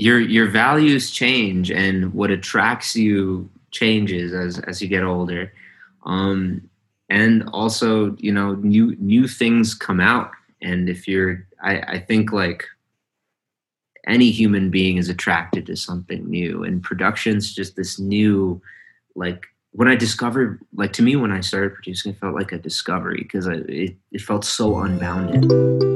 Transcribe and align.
your 0.00 0.18
your 0.18 0.46
values 0.46 1.10
change 1.10 1.70
and 1.70 2.14
what 2.14 2.30
attracts 2.30 2.96
you 2.96 3.50
changes 3.70 4.32
as 4.32 4.58
as 4.60 4.80
you 4.80 4.88
get 4.88 5.04
older. 5.04 5.52
Um 6.06 6.68
and 7.10 7.48
also 7.52 8.16
you 8.16 8.32
know 8.32 8.54
new 8.54 8.96
new 8.96 9.28
things 9.28 9.74
come 9.74 10.00
out. 10.00 10.30
And 10.62 10.88
if 10.88 11.06
you're 11.06 11.46
i 11.62 11.80
i 11.80 11.98
think 11.98 12.32
like 12.32 12.64
any 14.06 14.30
human 14.30 14.70
being 14.70 14.96
is 14.96 15.10
attracted 15.10 15.66
to 15.66 15.76
something 15.76 16.28
new. 16.28 16.64
And 16.64 16.82
production's 16.82 17.54
just 17.54 17.76
this 17.76 17.98
new 17.98 18.62
like 19.14 19.46
when 19.72 19.88
i 19.88 19.94
discovered 19.94 20.60
like 20.74 20.92
to 20.92 21.02
me 21.02 21.16
when 21.16 21.32
i 21.32 21.40
started 21.40 21.74
producing 21.74 22.12
it 22.12 22.18
felt 22.18 22.34
like 22.34 22.52
a 22.52 22.58
discovery 22.58 23.22
because 23.22 23.46
it, 23.46 23.96
it 24.12 24.20
felt 24.20 24.44
so 24.44 24.78
unbounded 24.80 25.89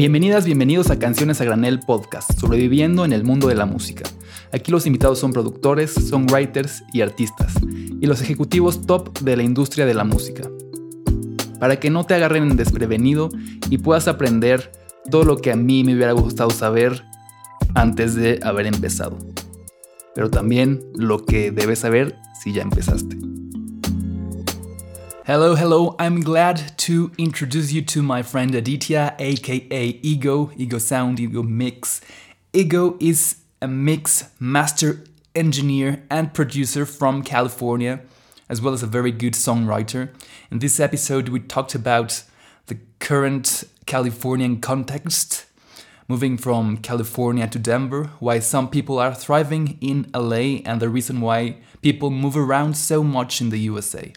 Bienvenidas, 0.00 0.46
bienvenidos 0.46 0.90
a 0.90 0.98
Canciones 0.98 1.42
a 1.42 1.44
Granel 1.44 1.78
Podcast, 1.80 2.32
sobreviviendo 2.40 3.04
en 3.04 3.12
el 3.12 3.22
mundo 3.22 3.48
de 3.48 3.54
la 3.54 3.66
música. 3.66 4.04
Aquí 4.50 4.72
los 4.72 4.86
invitados 4.86 5.18
son 5.18 5.30
productores, 5.30 5.92
songwriters 5.92 6.82
y 6.94 7.02
artistas, 7.02 7.52
y 8.00 8.06
los 8.06 8.22
ejecutivos 8.22 8.86
top 8.86 9.18
de 9.18 9.36
la 9.36 9.42
industria 9.42 9.84
de 9.84 9.92
la 9.92 10.04
música. 10.04 10.48
Para 11.58 11.78
que 11.78 11.90
no 11.90 12.04
te 12.04 12.14
agarren 12.14 12.56
desprevenido 12.56 13.28
y 13.68 13.76
puedas 13.76 14.08
aprender 14.08 14.72
todo 15.10 15.24
lo 15.24 15.36
que 15.36 15.52
a 15.52 15.56
mí 15.56 15.84
me 15.84 15.94
hubiera 15.94 16.12
gustado 16.12 16.48
saber 16.48 17.04
antes 17.74 18.14
de 18.14 18.40
haber 18.42 18.68
empezado. 18.68 19.18
Pero 20.14 20.30
también 20.30 20.80
lo 20.94 21.26
que 21.26 21.50
debes 21.50 21.80
saber 21.80 22.16
si 22.42 22.54
ya 22.54 22.62
empezaste. 22.62 23.18
Hello, 25.32 25.54
hello. 25.54 25.94
I'm 26.00 26.22
glad 26.22 26.76
to 26.78 27.12
introduce 27.16 27.70
you 27.70 27.82
to 27.82 28.02
my 28.02 28.20
friend 28.20 28.52
Aditya, 28.52 29.14
aka 29.20 29.86
Ego, 30.02 30.50
Ego 30.56 30.78
Sound, 30.78 31.20
Ego 31.20 31.44
Mix. 31.44 32.00
Ego 32.52 32.96
is 32.98 33.36
a 33.62 33.68
mix 33.68 34.28
master 34.40 35.04
engineer 35.36 36.02
and 36.10 36.34
producer 36.34 36.84
from 36.84 37.22
California, 37.22 38.00
as 38.48 38.60
well 38.60 38.74
as 38.74 38.82
a 38.82 38.88
very 38.88 39.12
good 39.12 39.34
songwriter. 39.34 40.08
In 40.50 40.58
this 40.58 40.80
episode, 40.80 41.28
we 41.28 41.38
talked 41.38 41.76
about 41.76 42.24
the 42.66 42.78
current 42.98 43.62
Californian 43.86 44.60
context, 44.60 45.46
moving 46.08 46.38
from 46.38 46.78
California 46.78 47.46
to 47.46 47.58
Denver, 47.60 48.10
why 48.18 48.40
some 48.40 48.68
people 48.68 48.98
are 48.98 49.14
thriving 49.14 49.78
in 49.80 50.10
LA, 50.12 50.58
and 50.66 50.80
the 50.80 50.88
reason 50.88 51.20
why 51.20 51.58
people 51.82 52.10
move 52.10 52.36
around 52.36 52.76
so 52.76 53.04
much 53.04 53.40
in 53.40 53.50
the 53.50 53.58
USA. 53.58 54.12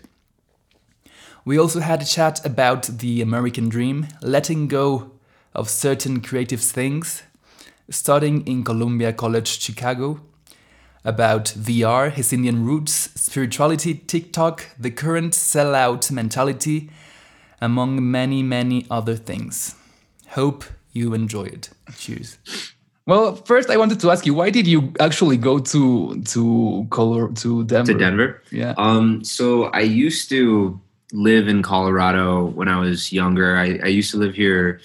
We 1.45 1.59
also 1.59 1.81
had 1.81 2.01
a 2.01 2.05
chat 2.05 2.45
about 2.45 2.83
the 2.83 3.21
American 3.21 3.67
dream, 3.67 4.07
letting 4.21 4.69
go 4.69 5.11
of 5.53 5.69
certain 5.69 6.21
creative 6.21 6.61
things, 6.61 7.23
studying 7.89 8.47
in 8.47 8.63
Columbia 8.63 9.11
College 9.11 9.59
Chicago, 9.61 10.21
about 11.03 11.45
VR, 11.45 12.09
his 12.09 12.31
Indian 12.31 12.65
roots, 12.65 13.09
spirituality, 13.15 13.93
TikTok, 13.93 14.67
the 14.79 14.89
current 14.89 15.33
sellout 15.33 16.09
mentality, 16.11 16.89
among 17.59 18.09
many, 18.09 18.41
many 18.41 18.85
other 18.89 19.15
things. 19.15 19.75
Hope 20.29 20.63
you 20.93 21.13
enjoy 21.13 21.43
it. 21.43 21.71
Cheers. 21.97 22.37
Well, 23.05 23.35
first 23.35 23.69
I 23.69 23.75
wanted 23.75 23.99
to 23.99 24.11
ask 24.11 24.25
you, 24.25 24.33
why 24.33 24.49
did 24.49 24.65
you 24.65 24.93
actually 25.01 25.35
go 25.35 25.59
to 25.59 26.21
to 26.21 26.87
Color 26.89 27.33
to 27.33 27.65
Denver? 27.65 27.91
to 27.91 27.99
denver 27.99 28.41
Yeah. 28.49 28.73
Um, 28.77 29.25
so 29.25 29.65
I 29.65 29.81
used 29.81 30.29
to 30.29 30.79
live 31.13 31.47
in 31.47 31.61
Colorado 31.61 32.45
when 32.45 32.67
I 32.67 32.79
was 32.79 33.13
younger. 33.13 33.55
I, 33.55 33.79
I 33.83 33.87
used 33.87 34.11
to 34.11 34.17
live 34.17 34.33
here 34.35 34.81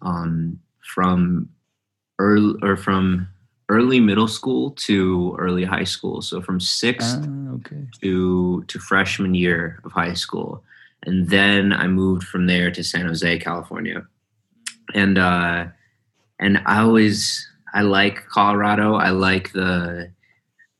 um, 0.00 0.60
from 0.94 1.50
early 2.18 2.54
or 2.62 2.76
from 2.76 3.28
early 3.68 3.98
middle 3.98 4.28
school 4.28 4.70
to 4.70 5.34
early 5.38 5.64
high 5.64 5.84
school. 5.84 6.22
So 6.22 6.40
from 6.40 6.60
sixth 6.60 7.18
Ah, 7.20 7.54
okay. 7.56 7.86
to 8.00 8.62
to 8.68 8.78
freshman 8.78 9.34
year 9.34 9.80
of 9.84 9.92
high 9.92 10.14
school, 10.14 10.62
and 11.04 11.28
then 11.28 11.72
I 11.72 11.88
moved 11.88 12.24
from 12.24 12.46
there 12.46 12.70
to 12.70 12.82
San 12.84 13.06
Jose, 13.06 13.38
California, 13.40 14.06
and 14.94 15.18
uh, 15.18 15.66
and 16.38 16.62
I 16.66 16.78
always 16.80 17.46
I 17.74 17.82
like 17.82 18.26
Colorado. 18.28 18.94
I 18.94 19.10
like 19.10 19.52
the 19.52 20.12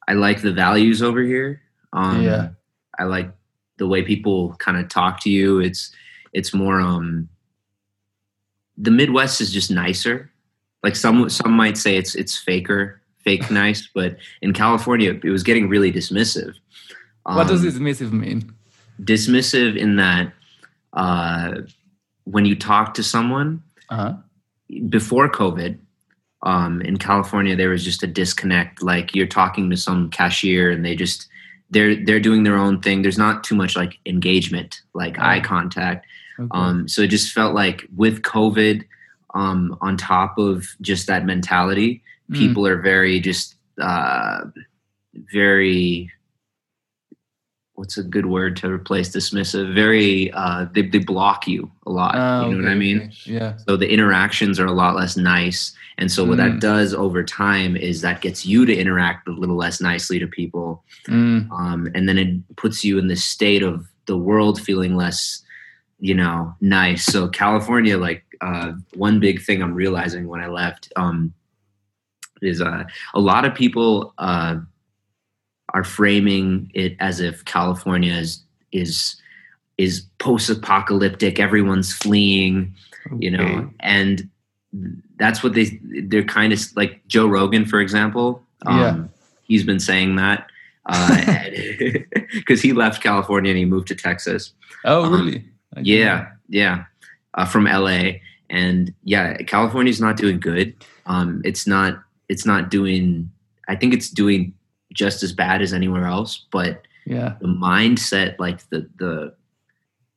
I 0.06 0.12
like 0.12 0.40
the 0.42 0.52
values 0.52 1.02
over 1.02 1.22
here. 1.22 1.62
Um, 1.92 2.22
Yeah. 2.22 2.50
I 2.98 3.04
like 3.04 3.32
the 3.78 3.86
way 3.86 4.02
people 4.02 4.54
kind 4.58 4.76
of 4.76 4.88
talk 4.88 5.20
to 5.20 5.30
you. 5.30 5.60
It's 5.60 5.90
it's 6.32 6.52
more 6.54 6.80
um 6.80 7.28
the 8.76 8.90
Midwest 8.90 9.40
is 9.40 9.52
just 9.52 9.70
nicer. 9.70 10.30
Like 10.82 10.96
some 10.96 11.28
some 11.30 11.52
might 11.52 11.76
say 11.78 11.96
it's 11.96 12.14
it's 12.14 12.36
faker, 12.36 13.00
fake 13.18 13.50
nice, 13.62 13.88
but 13.94 14.16
in 14.42 14.52
California 14.52 15.18
it 15.22 15.30
was 15.30 15.42
getting 15.42 15.68
really 15.68 15.92
dismissive. 15.92 16.54
what 17.24 17.48
does 17.48 17.62
dismissive 17.64 18.12
mean? 18.12 18.52
dismissive 19.02 19.76
in 19.76 19.96
that 19.96 20.32
uh, 20.92 21.62
when 22.24 22.44
you 22.46 22.54
talk 22.54 22.94
to 22.94 23.02
someone 23.02 23.60
Uh-huh. 23.90 24.14
before 24.88 25.28
COVID 25.28 25.76
um, 26.42 26.80
in 26.82 26.96
California, 26.96 27.56
there 27.56 27.70
was 27.70 27.84
just 27.84 28.02
a 28.02 28.06
disconnect. 28.06 28.82
Like 28.82 29.14
you're 29.14 29.26
talking 29.26 29.68
to 29.70 29.76
some 29.76 30.10
cashier 30.10 30.70
and 30.70 30.84
they 30.84 30.94
just 30.94 31.26
they're 31.74 31.96
they're 32.06 32.20
doing 32.20 32.44
their 32.44 32.56
own 32.56 32.80
thing. 32.80 33.02
There's 33.02 33.18
not 33.18 33.44
too 33.44 33.54
much 33.54 33.76
like 33.76 33.98
engagement, 34.06 34.80
like 34.94 35.18
eye 35.18 35.40
contact. 35.40 36.06
Okay. 36.40 36.48
Um, 36.52 36.88
so 36.88 37.02
it 37.02 37.08
just 37.10 37.32
felt 37.32 37.54
like 37.54 37.86
with 37.94 38.22
COVID, 38.22 38.84
um, 39.34 39.76
on 39.82 39.96
top 39.98 40.38
of 40.38 40.66
just 40.80 41.06
that 41.08 41.26
mentality, 41.26 42.00
Mm. 42.30 42.38
people 42.38 42.66
are 42.66 42.80
very 42.80 43.20
just 43.20 43.56
uh, 43.78 44.44
very 45.32 46.10
what's 47.76 47.98
a 47.98 48.02
good 48.04 48.26
word 48.26 48.56
to 48.56 48.70
replace 48.70 49.08
dismissive 49.10 49.74
very 49.74 50.30
uh, 50.32 50.66
they, 50.74 50.82
they 50.82 50.98
block 50.98 51.46
you 51.48 51.70
a 51.86 51.90
lot 51.90 52.14
Ah, 52.14 52.46
you 52.46 52.54
know 52.56 52.62
what 52.62 52.70
i 52.70 52.74
mean 52.74 52.98
okay. 53.02 53.12
Yeah. 53.26 53.56
so 53.66 53.76
the 53.76 53.88
interactions 53.90 54.60
are 54.60 54.66
a 54.66 54.72
lot 54.72 54.94
less 54.94 55.16
nice 55.16 55.72
and 55.98 56.10
so 56.10 56.24
what 56.24 56.38
Mm. 56.38 56.44
that 56.52 56.60
does 56.60 56.94
over 56.94 57.22
time 57.24 57.76
is 57.76 58.00
that 58.00 58.20
gets 58.20 58.44
you 58.46 58.64
to 58.66 58.74
interact 58.76 59.26
a 59.28 59.32
little 59.32 59.56
less 59.56 59.80
nicely 59.80 60.18
to 60.18 60.26
people 60.26 60.84
Mm. 61.08 61.50
um, 61.50 61.88
and 61.94 62.08
then 62.08 62.16
it 62.18 62.56
puts 62.56 62.84
you 62.84 62.98
in 62.98 63.08
this 63.08 63.24
state 63.24 63.62
of 63.62 63.86
the 64.06 64.16
world 64.16 64.60
feeling 64.60 64.94
less 64.96 65.42
you 66.00 66.14
know 66.14 66.54
nice 66.60 67.04
so 67.04 67.28
california 67.28 67.96
like 67.98 68.22
uh, 68.40 68.72
one 68.94 69.18
big 69.20 69.42
thing 69.42 69.62
i'm 69.62 69.74
realizing 69.74 70.28
when 70.28 70.40
i 70.40 70.46
left 70.48 70.92
um, 70.96 71.32
is 72.42 72.60
uh, 72.60 72.84
a 73.14 73.20
lot 73.20 73.44
of 73.44 73.54
people 73.54 74.12
uh, 74.18 74.56
are 75.74 75.84
framing 75.84 76.70
it 76.74 76.96
as 77.00 77.20
if 77.20 77.44
california 77.44 78.14
is 78.14 78.40
is 78.72 79.16
is 79.76 80.06
post-apocalyptic 80.18 81.38
everyone's 81.38 81.92
fleeing 81.92 82.74
you 83.18 83.30
know? 83.30 83.68
And 83.80 84.30
that's 85.18 85.42
what 85.42 85.52
they 85.52 85.78
they're 86.08 86.24
kind 86.24 86.52
of 86.52 86.60
like 86.74 87.06
joe 87.06 87.26
rogan 87.28 87.64
for 87.66 87.80
example 87.80 88.42
um, 88.66 88.78
Yeah. 88.80 88.96
he's 89.42 89.64
been 89.64 89.78
saying 89.80 90.16
that 90.16 90.46
because 92.32 92.60
he 92.62 92.72
left 92.72 93.02
california 93.02 93.50
and 93.50 93.58
he 93.58 93.64
moved 93.64 93.88
to 93.88 93.94
texas. 93.94 94.52
Oh, 94.84 95.04
Um, 95.04 95.12
really? 95.12 95.44
Didn't 95.74 95.86
yeah 95.86 96.28
yeah 96.48 96.84
uh, 97.34 97.44
from 97.46 97.64
la 97.64 98.12
and 98.50 98.92
yeah 99.02 99.36
california's 99.38 100.00
not 100.00 100.16
doing 100.16 100.38
good. 100.40 100.74
Um, 101.06 101.42
it's 101.44 101.66
not 101.66 102.02
it's 102.28 102.46
not 102.46 102.70
doing 102.70 103.30
i 103.68 103.74
think 103.76 103.92
it's 103.92 104.08
doing 104.10 104.54
just 104.94 105.22
as 105.22 105.32
bad 105.32 105.60
as 105.62 105.72
anywhere 105.74 106.06
else 106.06 106.46
but. 106.50 106.82
Yeah. 107.06 107.34
the 107.42 107.48
mindset 107.48 108.38
like 108.38 108.66
the 108.70 108.88
the 108.98 109.34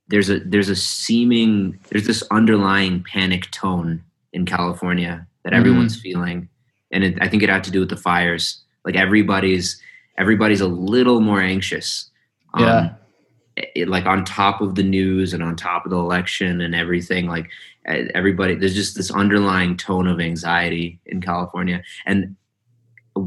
there's 0.07 0.29
a 0.29 0.39
there's 0.39 0.69
a 0.69 0.75
seeming 0.77 1.77
there's 1.89 2.07
this 2.07 2.23
underlying 2.31 3.03
panic 3.03 3.51
tone 3.51 4.01
in 4.31 4.45
california 4.45 5.27
that 5.43 5.51
everyone's 5.51 5.99
feeling 5.99 6.47
and 6.93 7.03
it, 7.03 7.17
i 7.19 7.27
think 7.27 7.43
it 7.43 7.49
had 7.49 7.65
to 7.65 7.71
do 7.71 7.81
with 7.81 7.89
the 7.89 7.97
fires 7.97 8.63
like 8.85 8.95
everybody's 8.95 9.81
everybody's 10.17 10.61
a 10.61 10.67
little 10.69 11.19
more 11.19 11.41
anxious 11.41 12.09
Um, 12.53 12.63
Yeah. 12.63 12.93
it, 13.75 13.89
like 13.89 14.05
on 14.05 14.23
top 14.23 14.61
of 14.61 14.75
the 14.75 14.83
news 14.83 15.33
and 15.33 15.43
on 15.43 15.57
top 15.57 15.83
of 15.83 15.91
the 15.91 15.97
election 15.97 16.61
and 16.61 16.73
everything 16.73 17.27
like 17.27 17.49
everybody 17.85 18.55
there's 18.55 18.75
just 18.75 18.95
this 18.95 19.11
underlying 19.11 19.75
tone 19.75 20.07
of 20.07 20.21
anxiety 20.21 21.01
in 21.05 21.19
california 21.19 21.83
and 22.05 22.36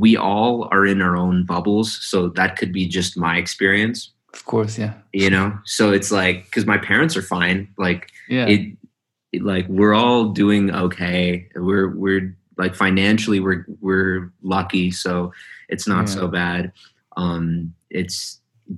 we 0.05 0.17
all 0.17 0.69
are 0.75 0.87
in 0.93 1.01
our 1.07 1.17
own 1.25 1.37
bubbles 1.55 1.89
so 2.11 2.29
that 2.39 2.57
could 2.59 2.73
be 2.73 2.85
just 2.99 3.17
my 3.27 3.35
experience 3.45 3.99
Of 4.35 4.43
course. 4.53 4.79
Yeah. 4.83 4.95
you 5.13 5.31
know 5.35 5.49
so 5.77 5.93
it's 5.97 6.11
like 6.21 6.37
because 6.47 6.67
my 6.67 6.79
parents 6.91 7.15
are 7.19 7.27
fine 7.37 7.59
like 7.87 8.03
Yeah. 8.29 8.47
it, 8.55 8.61
it 9.35 9.43
like 9.53 9.67
we're 9.79 9.95
all 10.03 10.23
doing 10.43 10.65
okay 10.87 11.49
we're 11.69 11.89
we're 12.03 12.25
like 12.63 12.75
financially 12.75 13.41
we're 13.41 13.65
we're 13.87 14.31
lucky 14.43 14.91
so 14.91 15.33
it's 15.73 15.87
not 15.95 16.05
Yeah. 16.09 16.15
so 16.19 16.23
bad 16.29 16.73
um 17.17 17.75
it's 18.01 18.19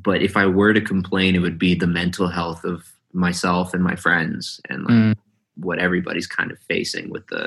but 0.09 0.19
if 0.29 0.35
i 0.43 0.47
were 0.59 0.73
to 0.75 0.81
complain 0.95 1.35
it 1.35 1.43
would 1.47 1.59
be 1.59 1.75
the 1.75 1.87
mental 2.01 2.29
health 2.39 2.65
of 2.65 2.79
myself 3.13 3.75
and 3.75 3.83
my 3.91 3.97
friends 3.97 4.61
and 4.71 4.85
like 4.89 4.95
Mm. 4.95 5.15
what 5.67 5.79
everybody's 5.79 6.27
kind 6.39 6.51
of 6.51 6.59
facing 6.73 7.11
with 7.15 7.27
the 7.29 7.45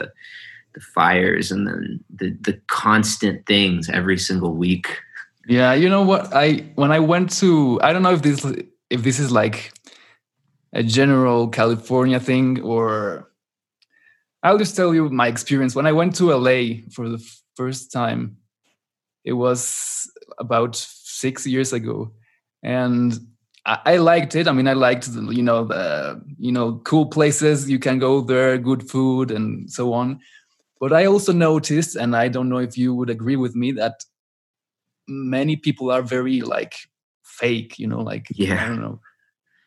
the 0.75 0.81
fires 0.81 1.51
and 1.51 1.67
then 1.67 2.03
the 2.13 2.37
the 2.41 2.53
constant 2.67 3.45
things 3.47 3.89
every 3.89 4.17
single 4.17 4.53
week. 4.53 4.87
Yeah, 5.47 5.73
you 5.73 5.89
know 5.89 6.03
what? 6.03 6.33
I 6.33 6.65
when 6.75 6.91
I 6.91 6.99
went 6.99 7.31
to 7.39 7.79
I 7.81 7.93
don't 7.93 8.03
know 8.03 8.13
if 8.13 8.21
this 8.21 8.45
if 8.89 9.01
this 9.01 9.19
is 9.19 9.31
like 9.31 9.73
a 10.73 10.83
general 10.83 11.47
California 11.47 12.19
thing 12.19 12.61
or 12.61 13.31
I'll 14.43 14.59
just 14.59 14.75
tell 14.75 14.93
you 14.93 15.09
my 15.09 15.27
experience 15.27 15.75
when 15.75 15.87
I 15.87 15.91
went 15.91 16.15
to 16.17 16.31
LA 16.31 16.85
for 16.91 17.09
the 17.09 17.19
first 17.55 17.91
time. 17.91 18.37
It 19.23 19.33
was 19.33 20.07
about 20.37 20.75
six 20.75 21.47
years 21.47 21.73
ago, 21.73 22.11
and 22.61 23.17
I, 23.65 23.97
liked 23.97 24.35
it. 24.35 24.47
I 24.47 24.51
mean, 24.51 24.67
I 24.67 24.73
liked 24.73 25.11
the, 25.11 25.21
you 25.33 25.41
know 25.41 25.65
the 25.65 26.21
you 26.37 26.51
know 26.51 26.79
cool 26.83 27.07
places 27.07 27.67
you 27.67 27.79
can 27.79 27.97
go 27.97 28.21
there, 28.21 28.59
good 28.59 28.87
food, 28.87 29.31
and 29.31 29.71
so 29.71 29.93
on. 29.93 30.19
But 30.79 30.91
I 30.93 31.05
also 31.05 31.31
noticed, 31.31 31.95
and 31.95 32.15
I 32.15 32.27
don't 32.27 32.49
know 32.49 32.57
if 32.57 32.77
you 32.77 32.93
would 32.93 33.09
agree 33.09 33.35
with 33.37 33.55
me, 33.55 33.71
that 33.73 34.03
many 35.07 35.55
people 35.55 35.89
are 35.91 36.01
very 36.01 36.41
like 36.41 36.73
fake. 37.23 37.79
You 37.79 37.87
know, 37.87 38.01
like 38.01 38.27
Yeah. 38.31 38.63
I 38.63 38.67
don't 38.67 38.81
know, 38.81 38.99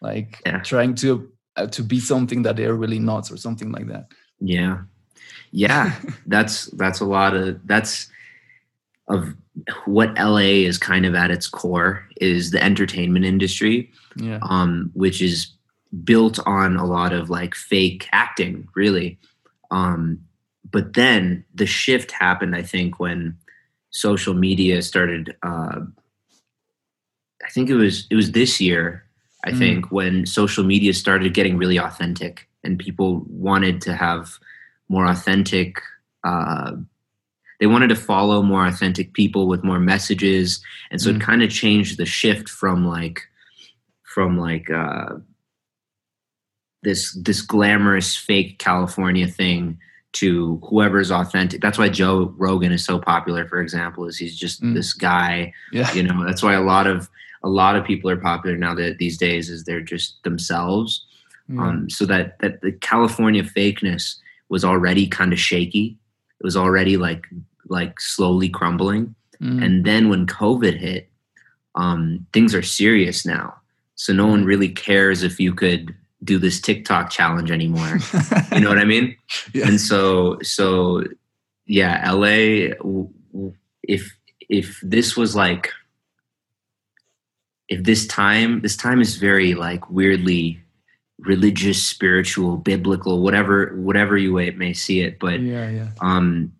like 0.00 0.40
Yeah. 0.46 0.60
trying 0.60 0.94
to 0.96 1.30
uh, 1.56 1.66
to 1.68 1.82
be 1.82 1.98
something 2.00 2.42
that 2.42 2.56
they're 2.56 2.74
really 2.76 2.98
not, 3.00 3.30
or 3.32 3.36
something 3.36 3.72
like 3.72 3.88
that. 3.88 4.06
Yeah. 4.40 4.82
Yeah. 5.50 5.94
that's 6.26 6.66
that's 6.76 7.00
a 7.00 7.04
lot 7.06 7.34
of 7.34 7.66
that's 7.66 8.08
of 9.08 9.34
what 9.86 10.14
LA 10.18 10.64
is 10.68 10.76
kind 10.78 11.06
of 11.06 11.14
at 11.14 11.30
its 11.30 11.48
core 11.48 12.04
is 12.20 12.50
the 12.50 12.62
entertainment 12.62 13.24
industry, 13.24 13.90
Yeah. 14.16 14.38
um, 14.42 14.90
which 14.92 15.22
is 15.22 15.48
built 16.04 16.38
on 16.46 16.76
a 16.76 16.84
lot 16.84 17.12
of 17.14 17.30
like 17.30 17.54
fake 17.54 18.06
acting, 18.12 18.68
really. 18.76 19.18
Um, 19.70 20.20
but 20.70 20.94
then 20.94 21.44
the 21.54 21.66
shift 21.66 22.10
happened, 22.12 22.54
I 22.54 22.62
think, 22.62 22.98
when 23.00 23.36
social 23.90 24.34
media 24.34 24.82
started. 24.82 25.36
Uh, 25.42 25.80
I 27.44 27.50
think 27.50 27.70
it 27.70 27.76
was 27.76 28.06
it 28.10 28.16
was 28.16 28.32
this 28.32 28.60
year. 28.60 29.04
I 29.44 29.52
Mm. 29.52 29.58
think 29.58 29.92
when 29.92 30.26
social 30.26 30.64
media 30.64 30.92
started 30.92 31.32
getting 31.34 31.56
really 31.56 31.78
authentic 31.78 32.48
and 32.64 32.78
people 32.78 33.24
wanted 33.28 33.80
to 33.82 33.94
have 33.94 34.38
more 34.88 35.06
authentic. 35.06 35.80
Uh, 36.24 36.72
they 37.60 37.66
wanted 37.66 37.88
to 37.88 37.96
follow 37.96 38.42
more 38.42 38.66
authentic 38.66 39.12
people 39.14 39.48
with 39.48 39.64
more 39.64 39.80
messages, 39.80 40.62
and 40.90 41.00
so 41.00 41.10
Mm. 41.10 41.16
it 41.16 41.20
kind 41.22 41.42
of 41.42 41.50
changed 41.50 41.96
the 41.98 42.06
shift 42.06 42.48
from 42.48 42.86
like 42.86 43.20
from 44.02 44.38
like 44.38 44.70
uh, 44.70 45.14
this 46.82 47.12
this 47.22 47.40
glamorous 47.42 48.16
fake 48.16 48.58
California 48.58 49.26
thing 49.26 49.78
to 50.14 50.60
whoever's 50.68 51.10
authentic. 51.10 51.60
That's 51.60 51.78
why 51.78 51.88
Joe 51.88 52.34
Rogan 52.36 52.72
is 52.72 52.84
so 52.84 52.98
popular, 52.98 53.46
for 53.46 53.60
example, 53.60 54.06
is 54.06 54.16
he's 54.16 54.36
just 54.36 54.62
Mm. 54.62 54.74
this 54.74 54.92
guy. 54.92 55.52
Yeah. 55.72 55.92
You 55.92 56.02
know, 56.02 56.24
that's 56.24 56.42
why 56.42 56.54
a 56.54 56.62
lot 56.62 56.86
of 56.86 57.08
a 57.44 57.48
lot 57.48 57.76
of 57.76 57.84
people 57.84 58.10
are 58.10 58.16
popular 58.16 58.56
now 58.56 58.74
that 58.74 58.98
these 58.98 59.16
days 59.16 59.48
is 59.48 59.64
they're 59.64 59.80
just 59.80 60.22
themselves. 60.24 61.04
Yeah. 61.48 61.68
Um, 61.68 61.90
so 61.90 62.04
that 62.06 62.38
that 62.40 62.62
the 62.62 62.72
California 62.72 63.42
fakeness 63.42 64.16
was 64.48 64.64
already 64.64 65.06
kind 65.06 65.32
of 65.32 65.38
shaky. 65.38 65.96
It 66.40 66.44
was 66.44 66.56
already 66.56 66.96
like 66.96 67.26
like 67.68 68.00
slowly 68.00 68.48
crumbling. 68.48 69.14
Mm. 69.42 69.62
And 69.64 69.84
then 69.84 70.08
when 70.08 70.26
COVID 70.26 70.76
hit, 70.78 71.10
um, 71.74 72.26
things 72.32 72.54
are 72.54 72.62
serious 72.62 73.24
now. 73.26 73.54
So 73.94 74.12
no 74.12 74.26
one 74.26 74.44
really 74.44 74.68
cares 74.68 75.22
if 75.22 75.38
you 75.38 75.54
could 75.54 75.94
do 76.24 76.38
this 76.38 76.60
TikTok 76.60 77.10
challenge 77.10 77.50
anymore. 77.50 77.98
you 78.52 78.60
know 78.60 78.68
what 78.68 78.78
I 78.78 78.84
mean? 78.84 79.16
Yeah. 79.54 79.68
And 79.68 79.80
so, 79.80 80.38
so 80.42 81.04
yeah, 81.66 82.10
LA. 82.10 82.74
If 83.82 84.16
if 84.48 84.80
this 84.82 85.16
was 85.16 85.36
like, 85.36 85.70
if 87.68 87.84
this 87.84 88.06
time, 88.06 88.60
this 88.62 88.76
time 88.76 89.00
is 89.00 89.16
very 89.16 89.54
like 89.54 89.90
weirdly 89.90 90.60
religious, 91.18 91.82
spiritual, 91.82 92.56
biblical, 92.56 93.22
whatever 93.22 93.74
whatever 93.76 94.16
you 94.16 94.34
way 94.34 94.50
may 94.52 94.72
see 94.72 95.00
it, 95.00 95.18
but 95.18 95.40
yeah. 95.40 95.68
Yeah. 95.68 95.88
um, 96.00 96.52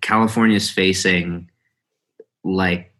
California 0.00 0.56
is 0.56 0.70
facing 0.70 1.50
like 2.44 2.92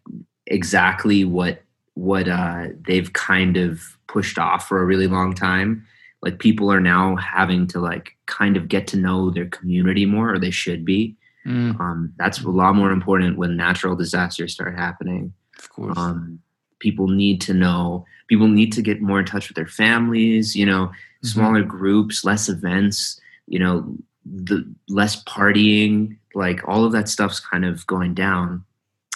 exactly 0.45 1.23
what 1.23 1.63
what 1.93 2.27
uh, 2.27 2.67
they've 2.85 3.11
kind 3.13 3.57
of 3.57 3.97
pushed 4.07 4.37
off 4.37 4.67
for 4.67 4.81
a 4.81 4.85
really 4.85 5.07
long 5.07 5.33
time. 5.33 5.85
Like 6.21 6.39
people 6.39 6.71
are 6.71 6.79
now 6.81 7.15
having 7.15 7.67
to 7.67 7.79
like 7.79 8.15
kind 8.25 8.57
of 8.57 8.67
get 8.67 8.87
to 8.87 8.97
know 8.97 9.29
their 9.29 9.45
community 9.47 10.05
more, 10.05 10.33
or 10.33 10.39
they 10.39 10.51
should 10.51 10.83
be. 10.83 11.15
Mm, 11.45 11.79
Um, 11.79 12.13
that's 12.17 12.41
a 12.41 12.49
lot 12.49 12.75
more 12.75 12.91
important 12.91 13.37
when 13.37 13.55
natural 13.55 13.95
disasters 13.95 14.53
start 14.53 14.75
happening. 14.75 15.33
of 15.59 15.69
course. 15.69 15.97
Um, 15.97 16.39
people 16.79 17.07
need 17.07 17.41
to 17.41 17.53
know. 17.53 18.05
People 18.27 18.47
need 18.47 18.71
to 18.73 18.81
get 18.81 19.01
more 19.01 19.19
in 19.19 19.25
touch 19.25 19.47
with 19.49 19.55
their 19.55 19.67
families. 19.67 20.55
You 20.55 20.65
know, 20.65 20.87
Mhm. 21.23 21.25
smaller 21.25 21.63
groups, 21.63 22.23
less 22.25 22.47
events. 22.49 23.19
You 23.47 23.59
know, 23.59 23.97
the 24.25 24.65
less 24.89 25.23
partying. 25.23 26.17
Like 26.35 26.61
all 26.67 26.83
of 26.85 26.91
that 26.91 27.09
stuff's 27.09 27.39
kind 27.39 27.63
of 27.65 27.85
going 27.87 28.13
down. 28.13 28.63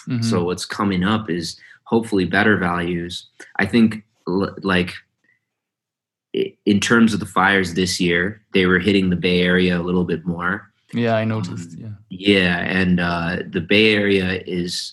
Mhm. 0.08 0.24
So 0.24 0.42
what's 0.44 0.64
coming 0.64 1.04
up 1.04 1.30
is 1.30 1.56
hopefully 1.84 2.24
better 2.24 2.56
values. 2.56 3.28
I 3.56 3.66
think 3.66 4.04
like 4.26 4.94
in 6.32 6.80
terms 6.80 7.12
of 7.12 7.20
the 7.20 7.26
fires 7.26 7.74
this 7.74 8.00
year, 8.00 8.40
they 8.54 8.66
were 8.66 8.78
hitting 8.78 9.10
the 9.10 9.16
Bay 9.16 9.42
Area 9.42 9.78
a 9.78 9.82
little 9.82 10.04
bit 10.04 10.24
more. 10.24 10.68
yeah, 10.94 11.14
I 11.16 11.24
noticed. 11.24 11.72
Yeah. 11.78 11.88
Yeah, 12.10 12.58
and 12.58 13.00
uh, 13.00 13.38
the 13.48 13.60
Bay 13.62 13.94
Area 13.94 14.42
is 14.46 14.92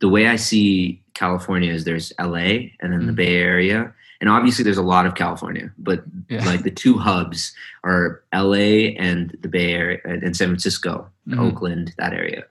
the 0.00 0.08
way 0.08 0.26
I 0.26 0.36
see 0.36 1.00
California 1.14 1.72
is 1.72 1.84
there's 1.84 2.12
LA 2.18 2.70
and 2.80 2.92
then 2.92 3.06
the 3.06 3.12
Mhm. 3.12 3.16
Bay 3.16 3.36
Area, 3.36 3.92
and 4.20 4.28
obviously 4.30 4.64
there's 4.64 4.78
a 4.78 4.82
lot 4.82 5.06
of 5.06 5.14
California, 5.14 5.70
but 5.78 6.04
Yeah. 6.28 6.44
like 6.44 6.62
the 6.64 6.70
two 6.72 6.98
hubs 6.98 7.52
are 7.84 8.22
LA 8.32 8.96
and 8.98 9.36
the 9.42 9.48
Bay 9.48 9.72
Area 9.74 9.98
and 10.04 10.36
San 10.36 10.48
Francisco, 10.48 11.08
Mhm. 11.28 11.38
Oakland, 11.38 11.94
that 11.98 12.12
area. 12.12 12.44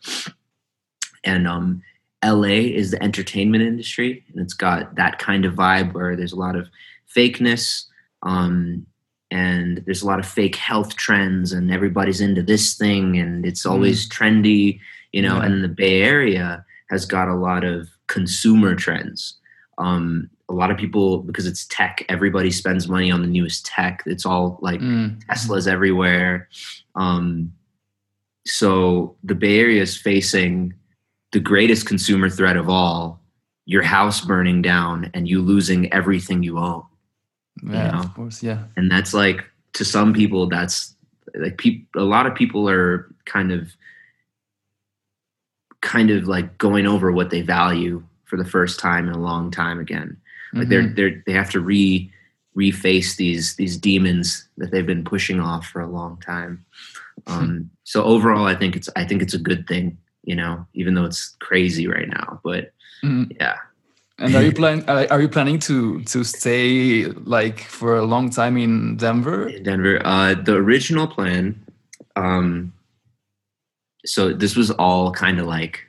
And 1.23 1.47
um, 1.47 1.81
LA 2.23 2.71
is 2.73 2.91
the 2.91 3.01
entertainment 3.03 3.63
industry, 3.63 4.23
and 4.31 4.39
it's 4.41 4.53
got 4.53 4.95
that 4.95 5.19
kind 5.19 5.43
of 5.45 5.55
vibe 5.55 5.93
where 5.93 6.15
there's 6.15 6.31
a 6.33 6.39
lot 6.39 6.55
of 6.55 6.67
fakeness, 7.13 7.85
um, 8.23 8.85
and 9.29 9.81
there's 9.85 10.01
a 10.01 10.07
lot 10.07 10.19
of 10.19 10.27
fake 10.27 10.55
health 10.55 10.95
trends, 10.95 11.51
and 11.53 11.71
everybody's 11.71 12.21
into 12.21 12.43
this 12.43 12.75
thing, 12.75 13.17
and 13.17 13.45
it's 13.45 13.65
always 13.65 14.07
trendy, 14.09 14.79
you 15.11 15.21
know. 15.21 15.37
Yeah. 15.37 15.45
And 15.45 15.63
the 15.63 15.69
Bay 15.69 16.01
Area 16.01 16.65
has 16.89 17.05
got 17.05 17.29
a 17.29 17.35
lot 17.35 17.63
of 17.63 17.89
consumer 18.07 18.75
trends. 18.75 19.37
Um, 19.77 20.29
a 20.49 20.53
lot 20.53 20.69
of 20.69 20.77
people, 20.77 21.19
because 21.19 21.47
it's 21.47 21.65
tech, 21.67 22.03
everybody 22.09 22.51
spends 22.51 22.89
money 22.89 23.09
on 23.09 23.21
the 23.21 23.27
newest 23.27 23.65
tech. 23.65 24.03
It's 24.05 24.25
all 24.25 24.59
like 24.61 24.81
Mm, 24.81 25.23
Teslas 25.23 25.65
everywhere. 25.65 26.49
Um, 26.95 27.53
so 28.45 29.15
the 29.23 29.35
Bay 29.35 29.59
Area 29.59 29.81
is 29.81 29.95
facing 29.95 30.73
the 31.31 31.39
greatest 31.39 31.85
consumer 31.85 32.29
threat 32.29 32.57
of 32.57 32.67
all 32.67 33.21
your 33.65 33.83
house 33.83 34.19
burning 34.19 34.61
down 34.61 35.09
and 35.13 35.29
you 35.29 35.41
losing 35.41 35.91
everything 35.93 36.43
you 36.43 36.57
own. 36.57 36.83
Yeah, 37.63 37.91
know? 37.91 37.99
of 37.99 38.13
course. 38.13 38.41
Yeah. 38.43 38.63
And 38.77 38.89
that's 38.89 39.13
like, 39.13 39.43
to 39.73 39.85
some 39.85 40.13
people, 40.13 40.47
that's 40.47 40.95
like, 41.35 41.57
peop- 41.57 41.87
a 41.95 42.01
lot 42.03 42.25
of 42.25 42.35
people 42.35 42.69
are 42.69 43.13
kind 43.25 43.51
of, 43.51 43.71
kind 45.81 46.11
of 46.11 46.27
like 46.27 46.57
going 46.57 46.85
over 46.85 47.11
what 47.11 47.29
they 47.31 47.41
value 47.41 48.03
for 48.25 48.37
the 48.37 48.45
first 48.45 48.79
time 48.79 49.07
in 49.07 49.13
a 49.13 49.19
long 49.19 49.49
time 49.51 49.79
again 49.79 50.15
like 50.53 50.69
they're 50.69 50.83
Mhm. 50.83 50.95
they're 50.95 51.23
they 51.25 51.31
have 51.33 51.49
to 51.51 51.59
re 51.59 52.11
reface 52.55 53.15
these 53.15 53.55
these 53.55 53.77
demons 53.77 54.47
that 54.57 54.71
they've 54.71 54.85
been 54.85 55.03
pushing 55.03 55.39
off 55.39 55.65
for 55.67 55.81
a 55.81 55.87
long 55.87 56.17
time 56.21 56.63
um 57.27 57.69
so 57.83 58.03
overall 58.03 58.45
i 58.45 58.53
think 58.55 58.75
it's 58.75 58.89
i 58.95 59.03
think 59.03 59.21
it's 59.23 59.33
a 59.33 59.39
good 59.39 59.67
thing 59.67 59.97
you 60.23 60.35
know 60.35 60.65
even 60.75 60.93
though 60.93 61.05
it's 61.05 61.35
crazy 61.39 61.87
right 61.87 62.09
now 62.09 62.39
but 62.43 62.71
Mhm. 63.03 63.35
yeah 63.39 63.57
And 64.21 64.35
are 64.35 64.43
you 64.43 64.51
plan? 64.61 64.83
Are 64.87 65.07
are 65.11 65.21
you 65.21 65.29
planning 65.29 65.59
to 65.59 66.01
to 66.03 66.23
stay 66.23 67.05
like 67.05 67.61
for 67.61 67.97
a 67.97 68.05
long 68.05 68.29
time 68.29 68.57
in 68.57 68.97
Denver? 68.97 69.49
in 69.49 69.63
denver 69.63 70.01
uh 70.05 70.35
the 70.35 70.55
original 70.55 71.07
plan 71.07 71.59
um 72.15 72.73
so 74.05 74.33
this 74.33 74.55
was 74.55 74.71
all 74.71 75.11
kind 75.11 75.39
of 75.39 75.45
like 75.45 75.87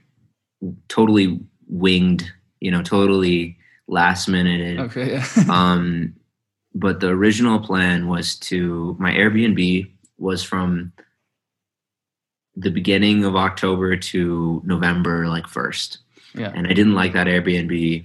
totally 0.88 1.40
winged 1.68 2.30
you 2.60 2.70
know 2.70 2.82
totally 2.82 3.56
last 3.88 4.28
minute 4.28 4.78
Okay. 4.78 5.12
Yeah. 5.12 5.26
um, 5.50 6.14
but 6.74 7.00
the 7.00 7.08
original 7.08 7.58
plan 7.58 8.08
was 8.08 8.36
to 8.36 8.96
my 8.98 9.12
Airbnb 9.12 9.90
was 10.18 10.42
from 10.42 10.92
the 12.56 12.70
beginning 12.70 13.24
of 13.24 13.36
October 13.36 13.96
to 13.96 14.62
November, 14.64 15.26
like 15.28 15.46
first, 15.46 15.98
yeah. 16.34 16.52
and 16.54 16.66
I 16.66 16.72
didn't 16.72 16.94
like 16.94 17.12
that 17.12 17.26
Airbnb 17.26 18.04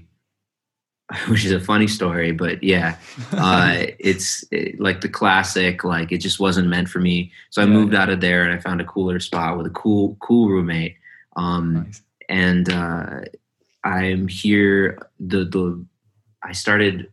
which 1.29 1.45
is 1.45 1.51
a 1.53 1.59
funny 1.59 1.87
story, 1.87 2.31
but 2.33 2.61
yeah, 2.61 2.97
uh, 3.31 3.75
it's 3.99 4.43
it, 4.51 4.79
like 4.79 5.01
the 5.01 5.09
classic. 5.09 5.83
Like 5.83 6.11
it 6.11 6.17
just 6.17 6.39
wasn't 6.39 6.67
meant 6.67 6.89
for 6.89 6.99
me. 6.99 7.31
So 7.49 7.61
I 7.61 7.65
Yeah, 7.65 7.71
moved 7.73 7.95
out 7.95 8.09
of 8.09 8.19
there 8.19 8.43
and 8.43 8.53
I 8.53 8.59
found 8.59 8.81
a 8.81 8.85
cooler 8.85 9.19
spot 9.19 9.57
with 9.57 9.67
a 9.67 9.71
cool, 9.71 10.17
cool 10.19 10.49
roommate. 10.49 10.97
Um, 11.37 11.73
Nice. 11.85 12.01
and 12.27 12.69
uh, 12.69 13.21
I'm 13.83 14.27
here. 14.27 14.99
The 15.19 15.45
the 15.45 15.85
I 16.43 16.51
started 16.51 17.11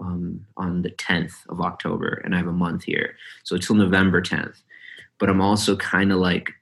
um, 0.00 0.44
on 0.56 0.82
the 0.82 0.90
10th 0.90 1.32
of 1.48 1.60
October, 1.60 2.20
and 2.24 2.34
I 2.34 2.38
have 2.38 2.46
a 2.46 2.52
month 2.52 2.84
here, 2.84 3.16
so 3.44 3.56
till 3.56 3.76
November 3.76 4.20
10th. 4.22 4.56
But 5.18 5.28
I'm 5.28 5.40
also 5.40 5.76
kind 5.76 6.12
of 6.12 6.18
like 6.18 6.52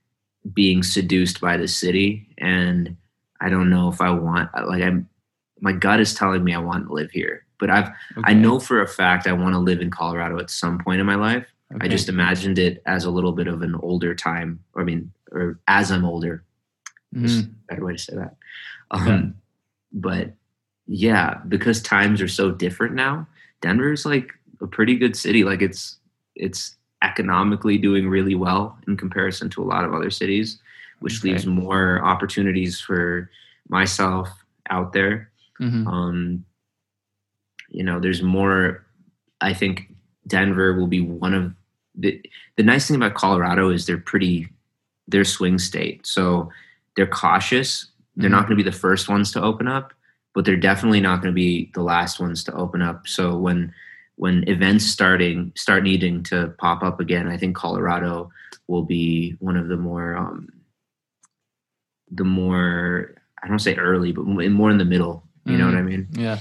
being 0.53 0.83
seduced 0.83 1.41
by 1.41 1.57
the 1.57 1.69
city, 1.69 2.29
and 2.39 2.97
I 3.41 3.49
don't 3.49 3.71
know 3.71 3.89
if 3.89 4.01
I 4.01 4.11
want. 4.11 4.51
Like 4.67 4.83
I'm, 4.83 5.09
my 5.61 5.73
gut 5.73 6.01
is 6.01 6.15
telling 6.15 6.45
me 6.45 6.55
I 6.55 6.59
want 6.59 6.87
to 6.87 6.93
live 6.93 7.11
here, 7.11 7.45
but 7.59 7.71
I've 7.71 7.91
I 8.25 8.35
know 8.35 8.59
for 8.61 8.83
a 8.83 8.89
fact 8.89 9.27
I 9.27 9.33
want 9.33 9.55
to 9.55 9.59
live 9.59 9.81
in 9.81 9.91
Colorado 9.91 10.39
at 10.39 10.51
some 10.51 10.79
point 10.79 11.01
in 11.01 11.07
my 11.07 11.15
life. 11.15 11.47
I 11.81 11.89
just 11.89 12.09
imagined 12.09 12.59
it 12.61 12.81
as 12.87 13.05
a 13.05 13.11
little 13.11 13.33
bit 13.33 13.49
of 13.49 13.63
an 13.63 13.75
older 13.77 14.15
time. 14.15 14.61
Or 14.75 14.83
I 14.83 14.85
mean, 14.85 15.11
or 15.33 15.59
as 15.67 15.91
I'm 15.91 16.05
older, 16.05 16.45
Mhm. 17.15 17.51
better 17.69 17.85
way 17.85 17.93
to 17.95 17.99
say 17.99 18.15
that. 18.17 18.37
Um, 18.91 19.35
But 19.93 20.35
yeah, 20.87 21.41
because 21.49 21.81
times 21.83 22.21
are 22.21 22.29
so 22.29 22.51
different 22.51 22.95
now, 22.95 23.27
Denver's 23.63 24.05
like 24.05 24.33
a 24.61 24.67
pretty 24.67 24.97
good 24.97 25.17
city. 25.17 25.43
Like 25.43 25.63
it's 25.63 25.99
it's 26.35 26.77
economically 27.03 27.79
doing 27.79 28.09
really 28.09 28.35
well 28.35 28.79
in 28.87 28.97
comparison 28.97 29.49
to 29.51 29.63
a 29.63 29.65
lot 29.65 29.85
of 29.85 29.95
other 29.95 30.11
cities, 30.11 30.59
which 31.01 31.21
Okay. 31.21 31.31
leaves 31.33 31.47
more 31.47 32.05
opportunities 32.05 32.79
for 32.81 33.31
myself 33.69 34.29
out 34.71 34.93
there. 34.93 35.31
Mhm. 35.61 35.87
Um, 35.87 36.45
you 37.69 37.83
know, 37.85 38.01
there's 38.01 38.23
more. 38.23 38.85
I 39.41 39.53
think 39.53 39.93
Denver 40.27 40.75
will 40.75 40.87
be 40.87 41.01
one 41.01 41.35
of 41.35 41.53
the 41.95 42.21
the 42.57 42.63
nice 42.63 42.87
thing 42.87 42.97
about 42.97 43.15
Colorado 43.15 43.71
is 43.71 43.87
they're 43.87 43.99
pretty 43.99 44.49
they're 45.09 45.25
swing 45.25 45.59
state, 45.59 46.07
so 46.07 46.51
they're 46.97 47.07
cautious. 47.07 47.87
They're 48.17 48.31
not 48.31 48.43
going 48.47 48.57
to 48.59 48.65
be 48.65 48.69
the 48.69 48.77
first 48.77 49.09
ones 49.09 49.31
to 49.33 49.43
open 49.43 49.69
up, 49.69 49.93
but 50.35 50.45
they're 50.45 50.57
definitely 50.57 51.01
not 51.01 51.21
going 51.23 51.33
to 51.33 51.37
be 51.37 51.71
the 51.75 51.83
last 51.83 52.19
ones 52.19 52.43
to 52.45 52.55
open 52.55 52.83
up. 52.83 53.07
So 53.07 53.37
when 53.37 53.73
when 54.17 54.49
events 54.49 54.87
starting 54.87 55.53
start 55.57 55.83
needing 55.85 56.23
to 56.25 56.55
pop 56.59 56.83
up 56.83 57.01
again, 57.01 57.29
I 57.29 57.37
think 57.37 57.57
Colorado 57.57 58.31
will 58.69 58.85
be 58.85 59.33
one 59.41 59.57
of 59.57 59.69
the 59.69 59.77
more 59.77 60.17
um, 60.17 60.49
the 62.11 62.25
more 62.25 63.15
I 63.43 63.49
don't 63.49 63.59
say 63.59 63.75
early, 63.77 64.13
but 64.13 64.25
more 64.25 64.71
in 64.71 64.79
the 64.79 64.85
middle. 64.85 65.26
You 65.47 65.57
know 65.59 65.67
what 65.67 65.77
I 65.77 65.83
mean? 65.83 66.09
Yeah. 66.13 66.39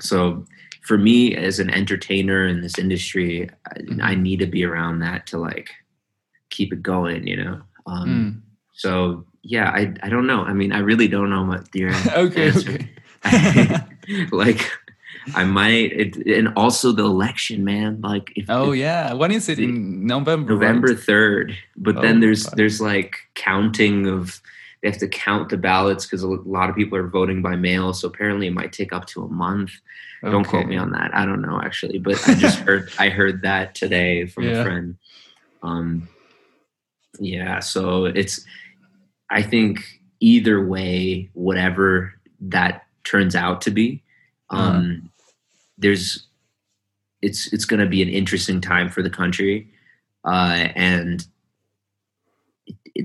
So 0.00 0.44
for 0.82 0.98
me 0.98 1.34
as 1.36 1.58
an 1.58 1.70
entertainer 1.70 2.46
in 2.46 2.60
this 2.60 2.78
industry, 2.78 3.48
I, 3.66 4.10
I 4.10 4.14
need 4.14 4.38
to 4.40 4.46
be 4.46 4.64
around 4.64 5.00
that 5.00 5.26
to 5.28 5.38
like 5.38 5.70
keep 6.50 6.72
it 6.72 6.82
going. 6.82 7.26
You 7.26 7.36
know. 7.36 7.62
Um, 7.86 8.08
Mm. 8.08 8.40
So 8.72 9.24
yeah, 9.42 9.70
I 9.70 9.94
I 10.02 10.08
don't 10.08 10.26
know. 10.26 10.42
I 10.42 10.52
mean, 10.52 10.72
I 10.72 10.78
really 10.78 11.08
don't 11.08 11.30
know 11.30 11.44
what 11.44 11.68
your 11.74 11.92
okay. 12.16 12.48
answer. 12.48 12.78
Okay. 13.26 13.78
like 14.32 14.70
I 15.34 15.44
might, 15.44 15.92
it, 15.92 16.16
and 16.26 16.52
also 16.56 16.92
the 16.92 17.04
election, 17.04 17.64
man. 17.64 18.00
Like 18.02 18.32
if, 18.36 18.50
oh 18.50 18.72
if 18.72 18.78
yeah. 18.78 19.12
When 19.14 19.30
is 19.30 19.48
it 19.48 19.58
in 19.58 20.06
November? 20.06 20.54
November 20.54 20.94
third, 20.94 21.56
but 21.76 21.96
Oh, 21.98 22.02
then 22.02 22.20
there's 22.20 22.44
there's 22.56 22.80
like 22.80 23.16
counting 23.34 24.06
of 24.06 24.40
they 24.84 24.90
have 24.90 24.98
to 24.98 25.08
count 25.08 25.48
the 25.48 25.56
ballots 25.56 26.04
because 26.04 26.22
a 26.22 26.28
lot 26.28 26.68
of 26.68 26.76
people 26.76 26.98
are 26.98 27.08
voting 27.08 27.40
by 27.40 27.56
mail. 27.56 27.94
So 27.94 28.06
apparently, 28.06 28.48
it 28.48 28.52
might 28.52 28.70
take 28.70 28.92
up 28.92 29.06
to 29.06 29.24
a 29.24 29.28
month. 29.28 29.70
Don't 30.22 30.46
quote 30.46 30.66
me 30.66 30.76
on 30.76 30.90
that. 30.90 31.10
I 31.14 31.24
don't 31.24 31.40
know 31.40 31.58
actually, 31.64 31.98
but 31.98 32.20
I 32.28 32.34
just 32.34 32.58
heard 32.66 32.92
I 32.98 33.08
heard 33.08 33.40
that 33.42 33.74
today 33.74 34.26
from 34.26 34.44
Yeah. 34.44 34.60
a 34.60 34.62
friend. 34.62 34.96
Um, 35.62 36.08
yeah, 37.18 37.60
so 37.60 38.04
it's 38.04 38.44
I 39.30 39.40
think 39.40 39.80
either 40.20 40.62
way, 40.62 41.30
whatever 41.32 42.12
that 42.40 42.84
turns 43.04 43.34
out 43.34 43.62
to 43.62 43.70
be, 43.70 44.02
Uh-huh. 44.50 44.62
um, 44.76 45.10
there's 45.78 46.26
it's 47.22 47.50
it's 47.54 47.64
going 47.64 47.80
to 47.80 47.88
be 47.88 48.02
an 48.02 48.10
interesting 48.10 48.60
time 48.60 48.90
for 48.90 49.02
the 49.02 49.08
country, 49.08 49.66
uh, 50.26 50.68
and 50.76 51.26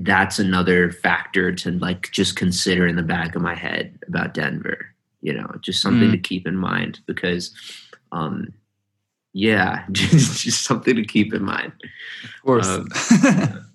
that's 0.02 0.38
another 0.38 0.90
factor 0.92 1.52
to 1.52 1.72
like 1.72 2.10
just 2.12 2.36
consider 2.36 2.86
in 2.86 2.96
the 2.96 3.02
back 3.02 3.34
of 3.34 3.42
my 3.42 3.54
head 3.54 3.98
about 4.06 4.34
Denver. 4.34 4.86
You 5.22 5.34
know, 5.34 5.50
just 5.60 5.82
something 5.82 6.08
Mm. 6.08 6.12
to 6.12 6.18
keep 6.18 6.46
in 6.46 6.56
mind 6.56 7.00
because, 7.06 7.54
um, 8.12 8.52
yeah, 9.32 9.84
just 9.92 10.42
just 10.42 10.64
something 10.64 10.96
to 10.96 11.04
keep 11.04 11.34
in 11.34 11.42
mind. 11.42 11.72
Of 12.24 12.42
course. 12.44 12.66
Um, 12.68 12.88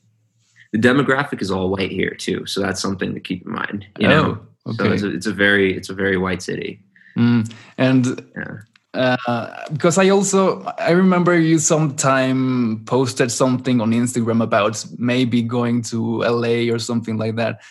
The 0.73 0.81
demographic 0.81 1.41
is 1.41 1.51
all 1.51 1.69
white 1.69 1.91
here 1.91 2.09
too, 2.11 2.45
so 2.45 2.59
that's 2.59 2.81
something 2.81 3.13
to 3.13 3.19
keep 3.21 3.45
in 3.45 3.51
mind. 3.53 3.85
You 3.97 4.09
know, 4.09 4.39
Oh, 4.65 4.73
so 4.73 4.91
it's 4.91 5.03
a, 5.03 5.09
it's 5.13 5.25
a 5.27 5.31
very 5.31 5.73
it's 5.77 5.89
a 5.89 5.93
very 5.93 6.17
white 6.17 6.41
city. 6.41 6.81
Mm, 7.17 7.49
and 7.77 8.05
Yeah. 8.35 8.57
Uh, 8.95 9.65
because 9.71 9.97
I 9.97 10.09
also 10.09 10.63
I 10.79 10.91
remember 10.91 11.37
you 11.37 11.59
sometime 11.59 12.83
posted 12.85 13.31
something 13.31 13.81
on 13.81 13.91
Instagram 13.91 14.41
about 14.41 14.83
maybe 14.97 15.41
going 15.41 15.81
to 15.83 16.19
LA 16.23 16.73
or 16.73 16.79
something 16.79 17.17
like 17.17 17.35
that. 17.35 17.61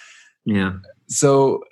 Yeah. 0.44 0.74
So 1.08 1.64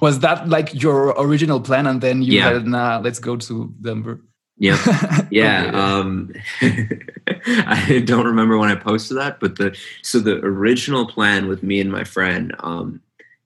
was 0.00 0.20
that 0.20 0.48
like 0.48 0.80
your 0.82 1.14
original 1.20 1.60
plan, 1.60 1.86
and 1.86 2.00
then 2.00 2.22
you 2.22 2.34
Yeah. 2.38 2.52
had 2.54 2.66
nah, 2.66 2.98
let's 3.02 3.18
go 3.18 3.36
to 3.36 3.74
Denver? 3.80 4.20
Yeah. 4.58 4.78
Yeah. 5.30 5.64
Okay. 5.66 5.76
Um, 5.76 6.32
I 7.66 8.02
don't 8.06 8.26
remember 8.26 8.56
when 8.58 8.70
I 8.70 8.74
posted 8.76 9.16
that, 9.18 9.40
but 9.40 9.56
the 9.56 9.76
so 10.02 10.18
the 10.20 10.36
original 10.44 11.06
plan 11.06 11.48
with 11.48 11.62
me 11.62 11.80
and 11.80 11.90
my 11.90 12.04
friend 12.04 12.54
um, 12.60 13.00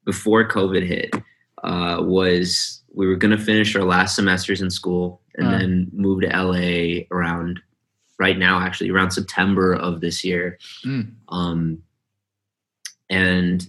before 0.04 0.46
COVID 0.46 0.86
hit 0.86 1.14
uh, 1.64 1.98
was 2.00 2.79
we 2.94 3.06
were 3.06 3.16
going 3.16 3.36
to 3.36 3.42
finish 3.42 3.74
our 3.76 3.84
last 3.84 4.16
semesters 4.16 4.60
in 4.60 4.70
school 4.70 5.20
and 5.36 5.46
Uh. 5.46 5.58
then 5.58 5.90
move 5.92 6.22
to 6.22 6.28
LA 6.28 7.04
around 7.10 7.60
right 8.18 8.38
now, 8.38 8.58
actually 8.60 8.90
around 8.90 9.10
September 9.12 9.72
of 9.74 10.00
this 10.00 10.24
year. 10.24 10.58
Mm. 10.84 11.12
Um, 11.28 11.82
and 13.08 13.68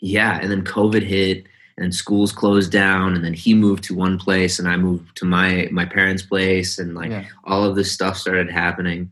yeah, 0.00 0.38
and 0.40 0.50
then 0.50 0.64
COVID 0.64 1.02
hit 1.02 1.44
and 1.76 1.94
schools 1.94 2.32
closed 2.32 2.70
down 2.70 3.14
and 3.14 3.24
then 3.24 3.34
he 3.34 3.54
moved 3.54 3.84
to 3.84 3.94
one 3.94 4.18
place 4.18 4.58
and 4.58 4.68
I 4.68 4.76
moved 4.76 5.16
to 5.16 5.24
my 5.24 5.68
my 5.72 5.84
parents' 5.84 6.22
place 6.22 6.78
and 6.78 6.94
like 6.94 7.10
yeah. 7.10 7.24
all 7.44 7.64
of 7.64 7.76
this 7.76 7.90
stuff 7.92 8.16
started 8.16 8.50
happening. 8.50 9.10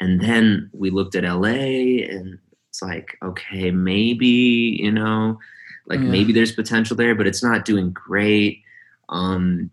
And 0.00 0.20
then 0.20 0.70
we 0.72 0.90
looked 0.90 1.14
at 1.14 1.24
LA 1.24 2.04
and 2.08 2.38
it's 2.70 2.80
like, 2.82 3.18
okay, 3.22 3.70
maybe, 3.70 4.78
you 4.80 4.90
know, 4.92 5.38
like 5.86 6.00
Yeah. 6.00 6.06
maybe 6.06 6.32
there's 6.32 6.52
potential 6.52 6.96
there, 6.96 7.14
but 7.14 7.26
it's 7.26 7.42
not 7.42 7.64
doing 7.64 7.90
great. 7.92 8.62
Um, 9.10 9.70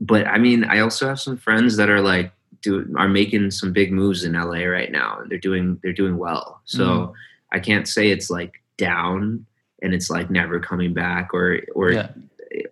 but 0.00 0.26
I 0.26 0.38
mean, 0.38 0.64
I 0.64 0.80
also 0.80 1.06
have 1.08 1.20
some 1.20 1.36
friends 1.36 1.76
that 1.76 1.90
are 1.90 2.00
like 2.00 2.32
do 2.62 2.86
are 2.96 3.08
making 3.08 3.50
some 3.50 3.72
big 3.72 3.92
moves 3.92 4.24
in 4.24 4.32
LA 4.32 4.64
right 4.64 4.90
now 4.92 5.18
and 5.20 5.30
they're 5.30 5.38
doing 5.38 5.78
they're 5.82 5.92
doing 5.92 6.16
well. 6.18 6.60
So 6.64 6.84
Mhm. 6.84 7.12
I 7.52 7.58
can't 7.60 7.86
say 7.88 8.10
it's 8.10 8.30
like 8.30 8.62
down 8.78 9.44
and 9.82 9.92
it's 9.94 10.08
like 10.10 10.30
never 10.30 10.58
coming 10.60 10.94
back 10.94 11.34
or 11.34 11.60
or 11.74 11.92
Yeah. 11.92 12.08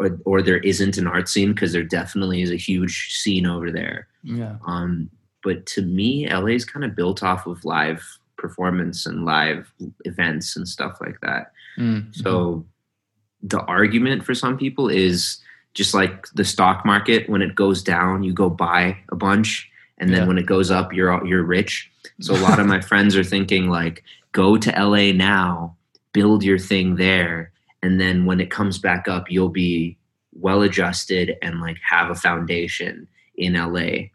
or, 0.01 0.19
or 0.25 0.43
there 0.43 0.59
isn't 0.59 0.99
an 0.99 1.07
art 1.07 1.29
scene 1.29 1.53
because 1.53 1.73
there 1.73 1.83
definitely 1.85 2.43
is 2.43 2.51
a 2.51 2.57
huge 2.57 3.15
scene 3.17 3.47
over 3.47 3.71
there. 3.71 4.09
Yeah. 4.23 4.57
Um, 4.67 5.09
but 5.43 5.67
to 5.67 5.83
me, 5.83 6.29
LA 6.29 6.49
is 6.57 6.65
kind 6.65 6.85
of 6.85 6.97
built 6.97 7.23
off 7.23 7.47
of 7.47 7.65
live 7.65 8.03
performance 8.37 9.07
and 9.07 9.25
live 9.25 9.73
events 10.05 10.57
and 10.57 10.67
stuff 10.69 10.99
like 11.01 11.21
that. 11.21 11.53
Mm. 11.79 12.15
So 12.15 12.67
the 13.43 13.61
argument 13.63 14.25
for 14.25 14.35
some 14.35 14.57
people 14.59 14.89
is 14.89 15.39
just 15.79 15.95
like 15.95 16.27
the 16.35 16.45
stock 16.45 16.85
market 16.85 17.29
when 17.31 17.41
it 17.41 17.55
goes 17.55 17.83
down, 17.83 18.23
you 18.27 18.33
go 18.35 18.51
buy 18.51 18.99
a 19.11 19.17
bunch, 19.17 19.71
and 19.99 20.11
then 20.11 20.23
Yeah. 20.23 20.27
when 20.29 20.39
it 20.39 20.47
goes 20.47 20.71
up, 20.71 20.93
you're 20.93 21.25
you're 21.27 21.45
rich. 21.59 21.91
So 22.21 22.35
a 22.35 22.43
lot 22.49 22.59
of 22.61 22.67
my 22.67 22.81
friends 22.91 23.17
are 23.17 23.25
thinking 23.25 23.71
like, 23.71 24.03
go 24.33 24.57
to 24.59 24.71
LA 24.73 25.13
now, 25.13 25.77
build 26.13 26.43
your 26.43 26.59
thing 26.59 26.97
there, 26.97 27.53
and 27.83 28.01
then 28.01 28.27
when 28.27 28.41
it 28.41 28.51
comes 28.51 28.77
back 28.79 29.07
up, 29.09 29.31
you'll 29.31 29.49
be 29.67 29.97
well 30.33 30.63
adjusted 30.63 31.37
and 31.43 31.61
like 31.61 31.79
have 31.95 32.11
a 32.11 32.15
foundation 32.15 33.09
in 33.37 33.55
LA 33.55 34.11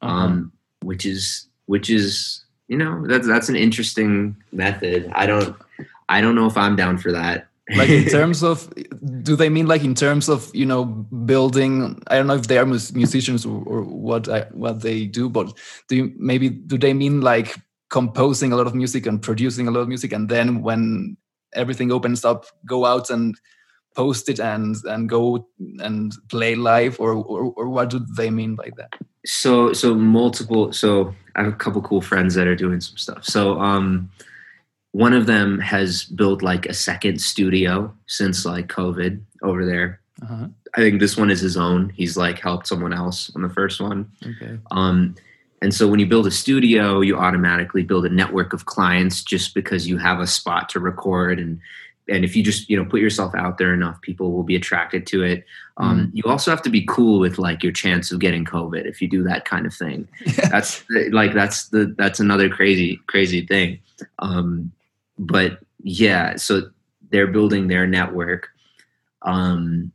Uh-huh. 0.00 0.08
um, 0.26 0.52
which 0.82 1.04
is 1.06 1.46
which 1.66 1.88
is 1.90 2.44
you 2.68 2.76
know 2.78 3.06
that's 3.06 3.26
that's 3.26 3.48
an 3.50 3.56
interesting 3.56 4.34
method. 4.52 5.10
I 5.14 5.26
don't 5.26 5.54
I 6.08 6.20
don't 6.22 6.34
know 6.34 6.46
if 6.46 6.56
I'm 6.56 6.76
down 6.76 6.96
for 6.98 7.12
that. 7.12 7.48
Like 7.74 7.88
in 7.88 8.04
terms 8.18 8.42
of 8.42 8.72
do 9.22 9.36
they 9.36 9.48
mean 9.48 9.66
like 9.66 9.84
in 9.84 9.94
terms 9.94 10.28
of 10.28 10.50
you 10.54 10.66
know 10.66 10.84
building 10.84 12.02
i 12.08 12.16
don't 12.16 12.26
know 12.26 12.34
if 12.34 12.46
they 12.46 12.58
are 12.58 12.66
mus- 12.66 12.92
musicians 12.92 13.46
or, 13.46 13.62
or 13.64 13.82
what 13.82 14.28
I, 14.28 14.42
what 14.52 14.80
they 14.82 15.06
do 15.06 15.28
but 15.28 15.52
do 15.88 15.96
you 15.96 16.12
maybe 16.16 16.48
do 16.48 16.78
they 16.78 16.94
mean 16.94 17.20
like 17.20 17.56
composing 17.90 18.52
a 18.52 18.56
lot 18.56 18.66
of 18.66 18.74
music 18.74 19.06
and 19.06 19.20
producing 19.20 19.68
a 19.68 19.70
lot 19.70 19.80
of 19.80 19.88
music 19.88 20.12
and 20.12 20.28
then 20.28 20.62
when 20.62 21.16
everything 21.54 21.92
opens 21.92 22.24
up 22.24 22.46
go 22.66 22.84
out 22.84 23.10
and 23.10 23.36
post 23.94 24.28
it 24.28 24.40
and 24.40 24.76
and 24.84 25.08
go 25.08 25.46
and 25.80 26.14
play 26.28 26.54
live 26.54 26.98
or, 27.00 27.12
or 27.12 27.52
or 27.56 27.68
what 27.68 27.90
do 27.90 28.04
they 28.16 28.30
mean 28.30 28.54
by 28.54 28.70
that? 28.76 28.94
So 29.26 29.72
so 29.72 29.94
multiple 29.94 30.72
so 30.72 31.14
i 31.36 31.42
have 31.42 31.52
a 31.52 31.56
couple 31.56 31.82
cool 31.82 32.00
friends 32.00 32.34
that 32.34 32.46
are 32.46 32.56
doing 32.56 32.80
some 32.80 32.96
stuff. 32.96 33.24
So 33.24 33.60
um 33.60 34.10
one 34.92 35.14
of 35.14 35.26
them 35.26 35.58
has 35.58 36.04
built 36.04 36.42
like 36.42 36.66
a 36.66 36.74
second 36.74 37.20
studio 37.20 37.92
since 38.06 38.44
like 38.44 38.68
covid 38.68 39.20
over 39.42 39.66
there. 39.66 40.00
Uh-huh. 40.22 40.46
i 40.76 40.80
think 40.80 41.00
this 41.00 41.16
one 41.16 41.30
is 41.30 41.40
his 41.40 41.56
own. 41.56 41.90
He's 41.90 42.16
like 42.16 42.38
helped 42.38 42.68
someone 42.68 42.92
else 42.92 43.32
on 43.34 43.42
the 43.42 43.48
first 43.48 43.80
one. 43.80 44.10
Okay. 44.24 44.58
Um 44.70 45.16
and 45.60 45.74
so 45.74 45.88
when 45.88 46.00
you 46.00 46.06
build 46.06 46.26
a 46.26 46.30
studio 46.30 47.00
you 47.00 47.16
automatically 47.16 47.82
build 47.82 48.06
a 48.06 48.10
network 48.10 48.52
of 48.52 48.66
clients 48.66 49.24
just 49.24 49.54
because 49.54 49.88
you 49.88 49.98
have 49.98 50.20
a 50.20 50.26
spot 50.26 50.68
to 50.70 50.80
record 50.80 51.40
and 51.40 51.60
and 52.08 52.24
if 52.24 52.36
you 52.36 52.42
just 52.42 52.68
you 52.68 52.76
know 52.76 52.84
put 52.84 53.00
yourself 53.00 53.34
out 53.34 53.58
there 53.58 53.72
enough 53.72 54.00
people 54.02 54.32
will 54.32 54.42
be 54.42 54.56
attracted 54.56 55.06
to 55.06 55.22
it. 55.22 55.44
Um, 55.78 56.00
mm. 56.00 56.10
you 56.12 56.24
also 56.26 56.50
have 56.50 56.62
to 56.62 56.70
be 56.70 56.84
cool 56.86 57.18
with 57.18 57.38
like 57.38 57.62
your 57.62 57.72
chance 57.72 58.12
of 58.12 58.20
getting 58.20 58.44
covid 58.44 58.84
if 58.84 59.00
you 59.00 59.08
do 59.08 59.22
that 59.24 59.46
kind 59.46 59.66
of 59.66 59.74
thing. 59.74 60.06
That's 60.50 60.84
like 61.10 61.32
that's 61.32 61.68
the 61.68 61.94
that's 61.96 62.20
another 62.20 62.50
crazy 62.50 63.00
crazy 63.06 63.46
thing. 63.46 63.80
Um, 64.18 64.72
but 65.26 65.58
yeah 65.82 66.36
so 66.36 66.62
they're 67.10 67.26
building 67.26 67.68
their 67.68 67.86
network 67.86 68.48
um, 69.22 69.92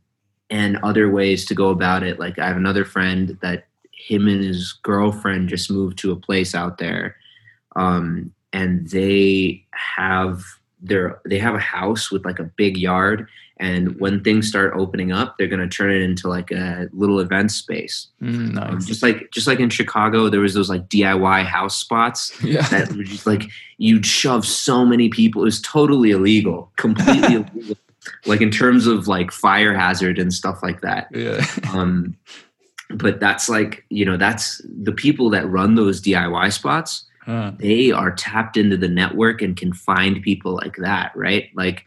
and 0.50 0.78
other 0.78 1.10
ways 1.10 1.44
to 1.44 1.54
go 1.54 1.68
about 1.68 2.02
it. 2.02 2.18
Like 2.18 2.38
i 2.38 2.46
have 2.46 2.56
another 2.56 2.84
friend 2.84 3.38
that 3.42 3.66
him 3.92 4.28
and 4.28 4.42
his 4.42 4.72
girlfriend 4.82 5.48
just 5.48 5.70
moved 5.70 5.98
to 5.98 6.12
a 6.12 6.16
place 6.16 6.54
out 6.54 6.78
there 6.78 7.16
um, 7.76 8.32
and 8.52 8.88
they 8.88 9.64
have 9.72 10.42
they're 10.80 11.20
they 11.24 11.38
have 11.38 11.54
a 11.54 11.60
house 11.60 12.10
with 12.10 12.24
like 12.24 12.38
a 12.38 12.44
big 12.44 12.76
yard 12.76 13.28
and 13.60 13.98
when 14.00 14.22
things 14.22 14.48
start 14.48 14.72
opening 14.76 15.12
up 15.12 15.36
they're 15.36 15.48
going 15.48 15.60
to 15.60 15.68
turn 15.68 15.90
it 15.90 16.02
into 16.02 16.28
like 16.28 16.50
a 16.50 16.88
little 16.92 17.20
event 17.20 17.50
space 17.50 18.08
mm, 18.22 18.52
nice. 18.52 18.68
um, 18.68 18.80
just 18.80 19.02
like 19.02 19.30
just 19.30 19.46
like 19.46 19.60
in 19.60 19.70
chicago 19.70 20.28
there 20.28 20.40
was 20.40 20.54
those 20.54 20.70
like 20.70 20.88
diy 20.88 21.44
house 21.44 21.76
spots 21.76 22.32
yeah. 22.42 22.62
that 22.68 22.92
were 22.92 23.02
just 23.02 23.26
like 23.26 23.44
you'd 23.78 24.06
shove 24.06 24.46
so 24.46 24.84
many 24.84 25.08
people 25.08 25.42
it 25.42 25.46
was 25.46 25.62
totally 25.62 26.10
illegal 26.10 26.70
completely 26.76 27.34
illegal 27.56 27.76
like 28.26 28.40
in 28.40 28.50
terms 28.50 28.86
of 28.86 29.06
like 29.08 29.30
fire 29.30 29.74
hazard 29.74 30.18
and 30.18 30.32
stuff 30.32 30.62
like 30.62 30.80
that 30.80 31.08
yeah 31.12 31.44
um 31.72 32.16
but 32.90 33.20
that's 33.20 33.48
like 33.48 33.84
you 33.90 34.04
know 34.04 34.16
that's 34.16 34.62
the 34.82 34.92
people 34.92 35.28
that 35.30 35.46
run 35.48 35.74
those 35.74 36.00
diy 36.00 36.52
spots 36.52 37.04
huh. 37.28 37.52
they 37.58 37.92
are 37.92 38.10
tapped 38.10 38.56
into 38.56 38.76
the 38.76 38.88
network 38.88 39.42
and 39.42 39.56
can 39.56 39.72
find 39.72 40.22
people 40.22 40.54
like 40.54 40.76
that, 40.76 41.12
right? 41.14 41.50
Like 41.54 41.84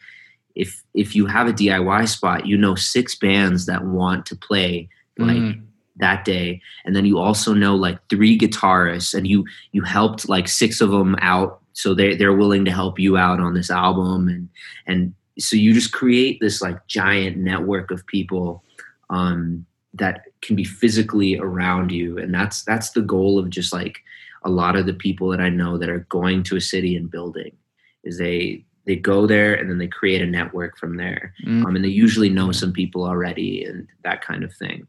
if 0.55 0.84
if 0.93 1.15
you 1.15 1.25
have 1.25 1.48
a 1.48 1.53
DIY 1.53 2.08
spot, 2.08 2.46
you 2.46 2.58
know 2.58 2.75
six 2.75 3.15
bands 3.15 3.65
that 3.65 3.86
want 3.86 4.25
to 4.27 4.36
play 4.36 4.89
like 5.17 5.38
mm. 5.38 5.62
that 5.98 6.25
day, 6.25 6.62
and 6.86 6.96
then 6.96 7.05
you 7.05 7.17
also 7.17 7.53
know 7.53 7.75
like 7.75 8.00
three 8.10 8.38
guitarists, 8.38 9.13
and 9.13 9.27
you 9.27 9.46
you 9.72 9.84
helped 9.84 10.29
like 10.29 10.48
six 10.48 10.81
of 10.81 10.91
them 10.91 11.15
out, 11.22 11.62
so 11.74 11.93
they 11.93 12.15
they're 12.15 12.36
willing 12.36 12.65
to 12.65 12.72
help 12.72 13.00
you 13.00 13.17
out 13.17 13.39
on 13.39 13.53
this 13.53 13.70
album, 13.70 14.27
and 14.27 14.50
and 14.88 15.13
so 15.39 15.55
you 15.55 15.74
just 15.74 15.91
create 15.91 16.39
this 16.39 16.62
like 16.62 16.86
giant 16.88 17.38
network 17.38 17.91
of 17.91 18.05
people 18.08 18.63
um, 19.10 19.65
that 19.93 20.25
can 20.41 20.55
be 20.55 20.63
physically 20.63 21.38
around 21.38 21.91
you, 21.91 22.17
and 22.17 22.34
that's 22.34 22.63
that's 22.63 22.91
the 22.91 23.01
goal 23.01 23.39
of 23.39 23.50
just 23.50 23.74
like 23.74 24.00
a 24.43 24.50
lot 24.50 24.75
of 24.75 24.86
the 24.86 24.93
people 24.93 25.29
that 25.29 25.41
I 25.41 25.50
know 25.50 25.77
that 25.77 25.89
are 25.89 26.08
going 26.10 26.43
to 26.43 26.55
a 26.55 26.62
city 26.62 26.96
and 26.96 27.12
building 27.12 27.55
is 28.03 28.17
they 28.17 28.65
they 28.86 28.96
go 28.96 29.28
there 29.28 29.54
and 29.54 29.70
then 29.70 29.78
they 29.78 29.88
create 29.88 30.22
a 30.22 30.26
network 30.26 30.78
from 30.78 30.98
there. 30.98 31.34
Mm. 31.46 31.66
Um, 31.66 31.76
and 31.76 31.86
they 31.86 31.90
usually 31.90 32.30
know 32.30 32.52
some 32.52 32.74
people 32.74 33.06
already 33.06 33.64
and 33.64 33.88
that 34.04 34.22
kind 34.22 34.44
of 34.44 34.54
thing. 34.54 34.88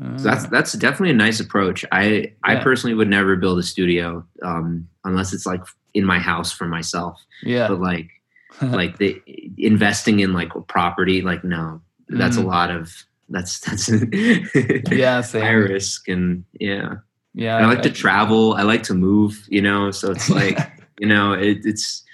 Uh, 0.00 0.16
so 0.16 0.24
that's 0.24 0.46
that's 0.46 0.72
definitely 0.74 1.10
a 1.10 1.14
nice 1.14 1.40
approach. 1.40 1.84
I 1.90 2.04
yeah. 2.04 2.26
I 2.44 2.56
personally 2.56 2.94
would 2.94 3.08
never 3.08 3.36
build 3.36 3.58
a 3.58 3.62
studio 3.62 4.24
um, 4.42 4.88
unless 5.04 5.32
it's 5.32 5.46
like 5.46 5.62
in 5.92 6.04
my 6.04 6.18
house 6.18 6.52
for 6.52 6.66
myself. 6.66 7.20
Yeah. 7.42 7.68
But 7.68 7.80
like 7.80 8.10
like 8.62 8.98
the 8.98 9.20
investing 9.58 10.20
in 10.20 10.32
like 10.32 10.50
property, 10.68 11.20
like 11.20 11.42
no, 11.42 11.80
that's 12.08 12.36
mm. 12.36 12.44
a 12.44 12.46
lot 12.46 12.70
of 12.70 13.04
that's 13.32 13.60
that's 13.60 13.88
yeah 14.92 15.20
same. 15.20 15.42
high 15.42 15.50
risk 15.50 16.08
and 16.08 16.44
yeah 16.60 16.94
yeah 17.34 17.56
and 17.56 17.66
i 17.66 17.68
like 17.68 17.78
I, 17.78 17.82
to 17.82 17.90
travel 17.90 18.54
i 18.54 18.62
like 18.62 18.82
to 18.84 18.94
move 18.94 19.46
you 19.48 19.62
know 19.62 19.90
so 19.90 20.10
it's 20.10 20.28
like 20.28 20.58
you 20.98 21.06
know 21.06 21.32
it, 21.32 21.60
it's 21.64 22.04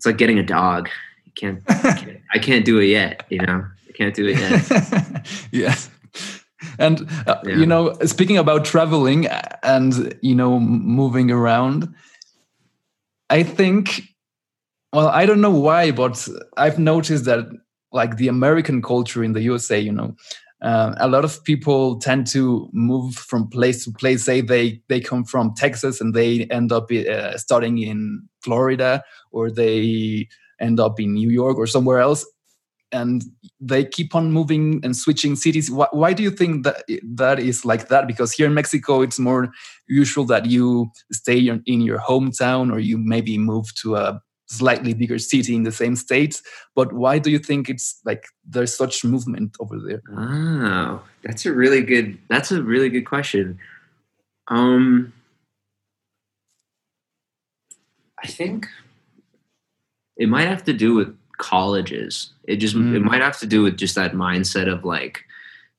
it's 0.00 0.06
like 0.06 0.16
getting 0.16 0.38
a 0.38 0.42
dog. 0.42 0.88
You 1.26 1.32
can't, 1.32 1.66
can't, 1.66 2.20
i 2.34 2.38
can't 2.38 2.64
do 2.64 2.78
it 2.78 2.86
yet 2.86 3.26
you 3.28 3.38
know? 3.38 3.66
I 3.86 3.92
can't 3.92 4.14
do 4.14 4.26
it 4.26 4.38
yet. 4.38 5.26
Yeah 5.52 5.74
and 6.78 7.08
uh, 7.26 7.36
yeah. 7.44 7.56
you 7.56 7.66
know 7.66 7.92
speaking 8.04 8.38
about 8.38 8.64
traveling 8.64 9.26
and 9.62 10.16
you 10.22 10.34
know 10.34 10.58
moving 10.60 11.30
around 11.30 11.92
i 13.30 13.42
think 13.42 14.02
well 14.92 15.08
i 15.08 15.24
don't 15.24 15.40
know 15.40 15.50
why 15.50 15.90
but 15.90 16.28
i've 16.56 16.78
noticed 16.78 17.24
that 17.24 17.48
like 17.92 18.16
the 18.16 18.28
american 18.28 18.82
culture 18.82 19.24
in 19.24 19.32
the 19.32 19.40
usa 19.40 19.80
you 19.80 19.92
know 19.92 20.14
uh, 20.62 20.94
a 20.98 21.08
lot 21.08 21.24
of 21.24 21.42
people 21.44 21.98
tend 21.98 22.26
to 22.28 22.68
move 22.72 23.14
from 23.14 23.48
place 23.48 23.84
to 23.84 23.92
place. 23.92 24.24
Say 24.24 24.40
they 24.40 24.80
they 24.88 25.00
come 25.00 25.24
from 25.24 25.54
Texas 25.54 26.00
and 26.00 26.14
they 26.14 26.44
end 26.46 26.72
up 26.72 26.90
uh, 26.92 27.36
studying 27.38 27.78
in 27.78 28.28
Florida, 28.42 29.02
or 29.32 29.50
they 29.50 30.28
end 30.60 30.78
up 30.78 31.00
in 31.00 31.14
New 31.14 31.30
York 31.30 31.56
or 31.56 31.66
somewhere 31.66 32.00
else, 32.00 32.26
and 32.92 33.22
they 33.58 33.84
keep 33.84 34.14
on 34.14 34.32
moving 34.32 34.80
and 34.84 34.94
switching 34.96 35.36
cities. 35.36 35.70
Why, 35.70 35.86
why 35.92 36.12
do 36.12 36.22
you 36.22 36.30
think 36.30 36.64
that 36.64 36.84
that 37.16 37.38
is 37.38 37.64
like 37.64 37.88
that? 37.88 38.06
Because 38.06 38.32
here 38.32 38.46
in 38.46 38.54
Mexico, 38.54 39.00
it's 39.00 39.18
more 39.18 39.50
usual 39.88 40.26
that 40.26 40.46
you 40.46 40.90
stay 41.10 41.38
in 41.48 41.80
your 41.80 41.98
hometown, 41.98 42.70
or 42.72 42.78
you 42.78 42.98
maybe 42.98 43.38
move 43.38 43.74
to 43.76 43.96
a 43.96 44.20
slightly 44.50 44.92
bigger 44.92 45.18
city 45.18 45.54
in 45.54 45.62
the 45.62 45.72
same 45.72 45.94
state 45.94 46.42
but 46.74 46.92
why 46.92 47.18
do 47.18 47.30
you 47.30 47.38
think 47.38 47.68
it's 47.68 48.00
like 48.04 48.24
there's 48.44 48.74
such 48.74 49.04
movement 49.04 49.56
over 49.60 49.78
there? 49.78 50.02
Oh 50.16 51.02
that's 51.22 51.46
a 51.46 51.52
really 51.52 51.82
good 51.82 52.18
that's 52.28 52.50
a 52.50 52.62
really 52.62 52.88
good 52.88 53.06
question. 53.06 53.58
Um 54.48 55.12
i 58.22 58.26
think 58.26 58.66
it 60.16 60.28
might 60.28 60.48
have 60.48 60.64
to 60.64 60.74
do 60.74 60.94
with 60.94 61.16
colleges. 61.38 62.30
It 62.44 62.56
just 62.56 62.76
mm. 62.76 62.94
it 62.94 63.00
might 63.00 63.22
have 63.22 63.38
to 63.38 63.46
do 63.46 63.62
with 63.62 63.78
just 63.78 63.94
that 63.94 64.12
mindset 64.12 64.70
of 64.70 64.84
like 64.84 65.24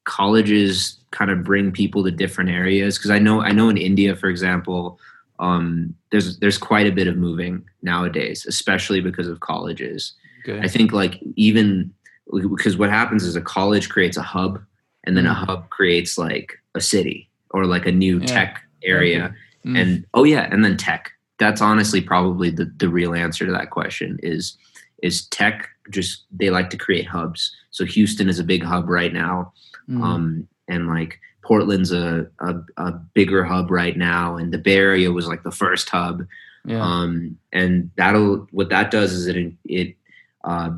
colleges 0.04 0.98
kind 1.12 1.30
of 1.30 1.44
bring 1.44 1.72
people 1.72 2.04
to 2.04 2.12
different 2.12 2.50
areas 2.50 2.98
because 2.98 3.12
i 3.12 3.20
know 3.20 3.42
i 3.42 3.52
know 3.52 3.70
in 3.70 3.78
india 3.78 4.16
for 4.16 4.30
example 4.30 5.00
um, 5.42 5.96
there's 6.12 6.38
there's 6.38 6.58
quite 6.58 6.88
a 6.88 6.92
bit 6.92 7.08
of 7.08 7.18
moving 7.18 7.66
nowadays, 7.82 8.46
especially 8.48 9.02
because 9.02 9.28
of 9.28 9.40
colleges. 9.40 10.14
Okay. 10.48 10.60
I 10.62 10.68
think 10.68 10.94
like 10.94 11.20
even 11.36 11.94
because 12.32 12.78
what 12.78 12.90
happens 12.90 13.24
is 13.24 13.36
a 13.36 13.42
college 13.42 13.90
creates 13.90 14.18
a 14.18 14.22
hub, 14.22 14.64
and 15.04 15.18
then 15.18 15.26
mm. 15.26 15.32
a 15.32 15.34
hub 15.34 15.70
creates 15.70 16.18
like 16.18 16.60
a 16.76 16.82
city 16.82 17.28
or 17.50 17.66
like 17.66 17.88
a 17.88 17.92
new 17.92 18.20
yeah. 18.20 18.26
tech 18.28 18.64
area, 18.84 19.34
mm. 19.66 19.78
and 19.78 20.06
oh 20.14 20.24
yeah, 20.24 20.48
and 20.52 20.64
then 20.64 20.78
tech. 20.78 21.12
That's 21.40 21.60
honestly 21.60 22.02
probably 22.02 22.52
the 22.52 22.72
the 22.78 22.88
real 22.88 23.16
answer 23.16 23.46
to 23.46 23.52
that 23.52 23.72
question 23.72 24.20
is 24.22 24.56
is 25.02 25.26
tech 25.28 25.68
just 25.90 26.26
they 26.32 26.52
like 26.52 26.70
to 26.70 26.78
create 26.78 27.08
hubs. 27.08 27.56
So 27.72 27.84
Houston 27.84 28.30
is 28.30 28.38
a 28.38 28.44
big 28.44 28.64
hub 28.64 28.88
right 28.88 29.12
now, 29.12 29.54
mm. 29.90 30.04
um, 30.04 30.48
and 30.68 30.88
like 30.88 31.20
Portland's 31.42 31.92
a, 31.92 32.28
a, 32.40 32.56
a 32.78 32.92
bigger 32.92 33.44
hub 33.44 33.72
right 33.72 33.98
now, 33.98 34.38
and 34.38 34.54
the 34.54 34.58
Bay 34.58 34.76
Area 34.76 35.12
was 35.12 35.28
like 35.28 35.44
the 35.44 35.52
first 35.52 35.90
hub. 35.90 36.26
Yeah. 36.66 36.82
Um, 36.82 37.38
and 37.52 37.90
that'll 37.96 38.48
what 38.52 38.70
that 38.70 38.92
does 38.92 39.14
is 39.14 39.28
it 39.28 39.54
it 39.66 39.96
uh, 40.44 40.72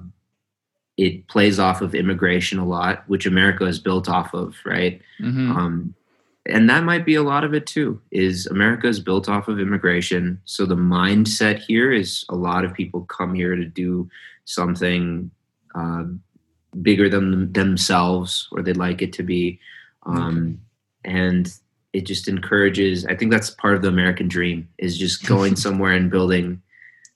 it 0.98 1.28
plays 1.28 1.60
off 1.60 1.82
of 1.82 1.96
immigration 1.96 2.60
a 2.60 2.66
lot, 2.66 3.04
which 3.08 3.26
America 3.26 3.66
is 3.66 3.80
built 3.80 4.08
off 4.08 4.34
of, 4.34 4.56
right? 4.66 5.02
Mm-hmm. 5.20 5.52
Um, 5.52 5.96
and 6.46 6.70
that 6.70 6.84
might 6.84 7.06
be 7.06 7.16
a 7.16 7.24
lot 7.24 7.44
of 7.44 7.54
it 7.54 7.66
too. 7.66 8.02
Is 8.12 8.48
America 8.48 8.88
is 8.88 9.00
built 9.00 9.28
off 9.30 9.48
of 9.48 9.60
immigration, 9.60 10.40
so 10.46 10.66
the 10.66 10.76
mindset 10.76 11.60
here 11.60 11.92
is 11.92 12.26
a 12.30 12.36
lot 12.36 12.66
of 12.66 12.74
people 12.74 13.02
come 13.06 13.34
here 13.34 13.56
to 13.56 13.66
do 13.66 14.10
something 14.46 15.32
uh, 15.76 16.04
bigger 16.82 17.10
than 17.10 17.52
themselves, 17.54 18.48
or 18.52 18.62
they'd 18.62 18.78
like 18.78 19.02
it 19.02 19.14
to 19.14 19.24
be 19.24 19.60
um, 20.06 20.60
and 21.04 21.54
it 21.94 22.06
just 22.06 22.28
encourages 22.28 23.06
i 23.06 23.16
think 23.16 23.32
that's 23.32 23.50
part 23.50 23.76
of 23.76 23.82
the 23.82 23.88
american 23.88 24.28
dream 24.28 24.68
is 24.78 24.98
just 24.98 25.26
going 25.28 25.56
somewhere 25.56 25.94
and 25.94 26.12
building 26.12 26.62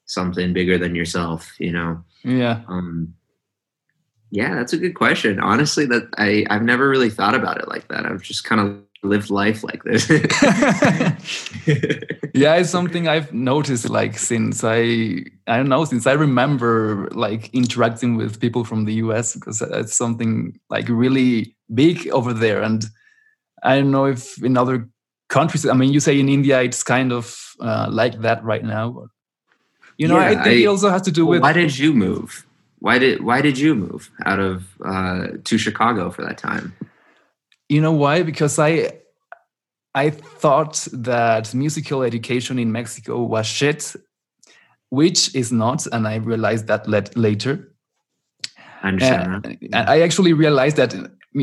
something 0.05 0.53
bigger 0.53 0.77
than 0.77 0.95
yourself 0.95 1.53
you 1.59 1.71
know? 1.71 2.03
Yeah. 2.23 2.61
Um, 2.67 3.13
yeah 4.31 4.55
that's 4.55 4.73
a 4.73 4.77
good 4.77 4.95
question. 4.95 5.39
Honestly 5.39 5.85
that 5.85 6.09
i 6.17 6.45
i've 6.49 6.63
never 6.63 6.89
really 6.89 7.09
thought 7.09 7.35
about 7.35 7.59
it 7.59 7.67
like 7.67 7.87
that. 7.89 8.05
I've 8.05 8.21
just 8.21 8.43
kind 8.43 8.61
of 8.61 8.87
lived 9.03 9.29
life 9.29 9.63
like 9.63 9.83
this. 9.83 10.09
yeah, 12.33 12.55
it's 12.55 12.69
something 12.69 13.07
I've 13.07 13.33
noticed 13.33 13.89
like 13.89 14.17
since 14.17 14.63
I 14.63 15.23
I 15.47 15.57
don't 15.57 15.69
know 15.69 15.85
since 15.85 16.07
I 16.07 16.13
remember 16.13 17.07
like 17.11 17.53
interacting 17.53 18.17
with 18.17 18.39
people 18.39 18.63
from 18.63 18.85
the 18.85 18.95
US 18.95 19.35
because 19.35 19.61
it's 19.61 19.93
something 19.93 20.59
like 20.69 20.89
really 20.89 21.55
big 21.73 22.07
over 22.09 22.33
there 22.33 22.61
and 22.61 22.85
I 23.63 23.77
don't 23.77 23.91
know 23.91 24.05
if 24.05 24.41
in 24.43 24.57
other 24.57 24.87
countries 25.29 25.65
I 25.65 25.73
mean 25.73 25.91
you 25.91 25.99
say 25.99 26.19
in 26.19 26.29
India 26.29 26.61
it's 26.61 26.83
kind 26.83 27.11
of 27.11 27.55
uh, 27.59 27.87
like 27.89 28.21
that 28.21 28.43
right 28.43 28.63
now 28.63 28.89
but 28.89 29.07
you 29.97 30.07
know 30.07 30.19
yeah, 30.19 30.25
I 30.25 30.35
think 30.43 30.47
I, 30.47 30.63
it 30.63 30.67
also 30.67 30.89
has 30.89 31.01
to 31.03 31.11
do 31.11 31.25
with 31.25 31.41
why 31.41 31.53
did 31.53 31.77
you 31.77 31.93
move 31.93 32.45
why 32.79 32.99
did 32.99 33.23
why 33.23 33.41
did 33.41 33.57
you 33.57 33.75
move 33.75 34.09
out 34.25 34.39
of 34.39 34.65
uh, 34.85 35.27
to 35.43 35.57
Chicago 35.57 36.09
for 36.11 36.23
that 36.23 36.37
time 36.37 36.73
you 37.69 37.81
know 37.81 37.91
why? 37.91 38.23
Because 38.23 38.59
I 38.59 38.91
I 39.93 40.09
thought 40.09 40.87
that 40.93 41.53
musical 41.53 42.03
education 42.03 42.59
in 42.59 42.71
Mexico 42.71 43.23
was 43.23 43.45
shit, 43.45 43.95
which 44.89 45.33
is 45.35 45.51
not, 45.51 45.85
and 45.87 46.07
I 46.07 46.15
realized 46.15 46.67
that 46.67 46.87
later. 47.17 47.73
I 48.83 48.87
understand 48.87 49.57
uh, 49.73 49.83
I 49.87 50.01
actually 50.01 50.33
realized 50.33 50.77
that 50.77 50.93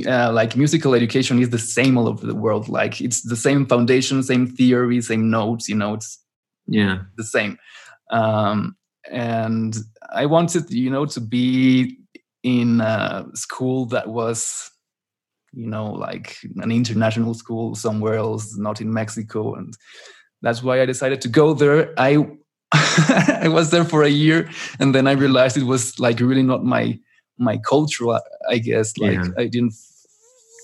uh, 0.07 0.33
like 0.33 0.57
musical 0.57 0.95
education 0.95 1.39
is 1.39 1.51
the 1.51 1.59
same 1.59 1.97
all 1.97 2.09
over 2.09 2.27
the 2.27 2.35
world. 2.35 2.69
Like 2.69 3.01
it's 3.01 3.23
the 3.23 3.37
same 3.37 3.67
foundation, 3.67 4.23
same 4.23 4.47
theory, 4.47 5.01
same 5.01 5.31
notes. 5.31 5.69
You 5.69 5.77
know, 5.77 5.95
it's 5.95 6.19
yeah 6.67 7.03
the 7.17 7.25
same. 7.25 7.59
Um, 8.11 8.77
and 9.11 9.77
I 10.13 10.27
wanted, 10.27 10.71
you 10.71 10.91
know, 10.91 11.07
to 11.07 11.21
be 11.21 11.99
in 12.43 12.81
a 12.81 13.27
school 13.35 13.87
that 13.87 14.09
was 14.09 14.71
you 15.55 15.69
know, 15.69 15.93
like 15.93 16.39
an 16.57 16.73
international 16.73 17.35
school 17.35 17.75
somewhere 17.75 18.15
else, 18.15 18.57
not 18.57 18.81
in 18.81 18.93
Mexico. 18.93 19.55
And 19.55 19.73
that's 20.43 20.63
why 20.63 20.81
I 20.81 20.87
decided 20.87 21.21
to 21.23 21.29
go 21.29 21.55
there. 21.55 21.95
I 21.97 22.27
I 22.73 23.49
was 23.49 23.71
there 23.71 23.85
for 23.85 24.03
a 24.03 24.09
year 24.09 24.51
and 24.81 24.95
then 24.95 25.07
I 25.07 25.13
realized 25.13 25.57
it 25.57 25.65
was 25.65 25.99
like 26.01 26.19
really 26.19 26.43
not 26.43 26.65
my 26.65 26.99
my 27.39 27.59
culture, 27.59 28.07
I 28.49 28.59
guess. 28.59 28.97
Like 28.99 29.15
yeah. 29.15 29.29
I 29.37 29.47
didn't 29.47 29.75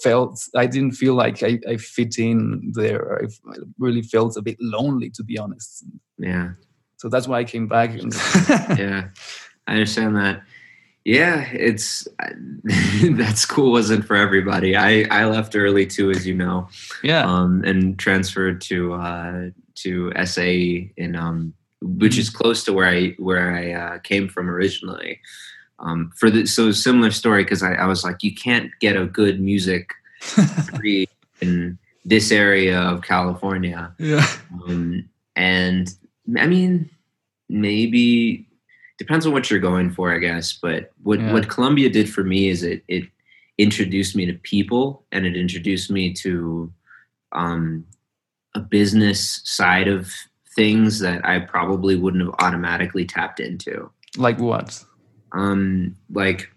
felt 0.03 0.43
I 0.57 0.67
didn't 0.67 0.93
feel 0.93 1.15
like 1.15 1.43
I, 1.43 1.59
I 1.69 1.77
fit 1.77 2.19
in 2.19 2.73
there. 2.75 3.23
I 3.23 3.55
really 3.79 4.03
felt 4.03 4.37
a 4.37 4.43
bit 4.43 4.57
lonely 4.61 5.11
to 5.11 5.23
be 5.23 5.39
honest. 5.39 5.85
Yeah. 6.19 6.53
So 6.97 7.09
that's 7.09 7.29
why 7.29 7.39
I 7.39 7.45
came 7.45 7.67
back. 7.67 7.91
yeah. 8.79 9.09
I 9.67 9.73
understand 9.73 10.17
that 10.17 10.43
yeah 11.05 11.49
it's 11.53 12.07
that 12.65 13.35
school 13.37 13.73
wasn't 13.73 14.05
for 14.05 14.17
everybody 14.17 14.77
i 14.77 15.07
i 15.11 15.25
left 15.25 15.57
early 15.57 15.87
too 15.87 16.11
as 16.11 16.27
you 16.27 16.35
know 16.35 16.69
yeah 17.03 17.25
um 17.25 17.63
and 17.65 17.99
transferred 17.99 18.61
to 18.61 18.93
uh 18.95 19.49
to 19.75 20.13
SAE 20.25 20.93
in 20.99 21.17
um 21.17 21.55
which 21.81 22.19
is 22.19 22.29
close 22.29 22.65
to 22.65 22.73
where 22.73 22.89
i 22.89 23.15
where 23.19 23.55
i 23.55 23.73
uh, 23.73 23.99
came 24.01 24.29
from 24.29 24.51
originally 24.51 25.19
um 25.81 26.13
for 26.17 26.31
the 26.31 26.47
so 26.47 26.73
similar 26.73 27.11
story 27.11 27.45
because 27.45 27.63
I, 27.63 27.75
I 27.75 27.87
was 27.87 28.05
like 28.05 28.23
you 28.23 28.35
can't 28.35 28.71
get 28.81 28.97
a 28.97 29.07
good 29.07 29.41
music 29.41 29.91
degree 30.67 31.09
in 31.41 31.79
this 32.05 32.31
area 32.31 32.81
of 32.81 33.03
california 33.03 33.93
yeah 33.99 34.27
um 34.67 35.09
and 35.37 35.89
i 36.39 36.47
mean 36.47 36.91
maybe 37.49 38.47
depends 39.01 39.25
on 39.25 39.33
what 39.33 39.51
you're 39.51 39.59
going 39.59 39.91
for, 39.91 40.15
I 40.15 40.19
guess. 40.19 40.53
But 40.53 40.93
what 41.03 41.19
yeah. 41.19 41.33
what 41.33 41.49
Columbia 41.49 41.89
did 41.89 42.09
for 42.09 42.23
me 42.23 42.49
is 42.49 42.63
it 42.63 42.85
it 42.87 43.05
introduced 43.59 44.15
me 44.15 44.27
to 44.27 44.35
people 44.35 45.05
and 45.11 45.27
it 45.27 45.37
introduced 45.37 45.91
me 45.91 46.13
to 46.15 46.73
um, 47.33 47.85
a 48.55 48.61
business 48.61 49.41
side 49.45 49.89
of 49.89 50.13
things 50.55 50.99
that 51.01 51.25
I 51.27 51.41
probably 51.41 51.97
wouldn't 51.97 52.25
have 52.25 52.35
automatically 52.41 53.07
tapped 53.07 53.41
into. 53.41 53.91
Like 54.17 54.39
what? 54.39 54.85
Um, 55.33 55.97
like, 56.13 56.51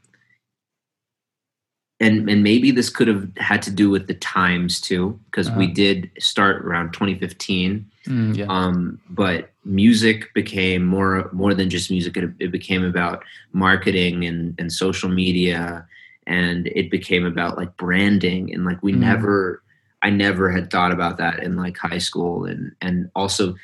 and 1.99 2.29
and 2.29 2.43
maybe 2.43 2.71
this 2.71 2.89
could 2.89 3.07
have 3.07 3.29
had 3.37 3.61
to 3.63 3.71
do 3.71 3.89
with 3.89 4.07
the 4.07 4.15
times 4.15 4.81
too, 4.81 5.19
because 5.25 5.47
uh-huh. 5.47 5.59
we 5.59 5.67
did 5.67 6.11
start 6.19 6.65
around 6.65 6.93
2015 6.93 7.89
Mm, 8.05 8.35
yeah. 8.35 8.45
um, 8.49 8.99
but 9.09 9.51
music 9.63 10.33
became 10.33 10.85
more 10.85 11.29
more 11.31 11.53
than 11.53 11.69
just 11.69 11.89
music. 11.89 12.17
It, 12.17 12.31
it 12.39 12.51
became 12.51 12.83
about 12.83 13.23
marketing 13.53 14.25
and, 14.25 14.55
and 14.59 14.71
social 14.71 15.09
media, 15.09 15.87
and 16.27 16.67
it 16.67 16.91
became 16.91 17.25
about 17.25 17.57
like 17.57 17.75
branding 17.77 18.53
and 18.53 18.65
like 18.65 18.81
we 18.83 18.93
mm. 18.93 18.99
never. 18.99 19.61
I 20.01 20.09
never 20.09 20.51
had 20.51 20.69
thought 20.69 20.91
about 20.91 21.15
that 21.19 21.41
in 21.43 21.55
like 21.55 21.77
high 21.77 21.97
school, 21.97 22.43
and 22.43 22.75
and 22.81 23.09
also 23.15 23.55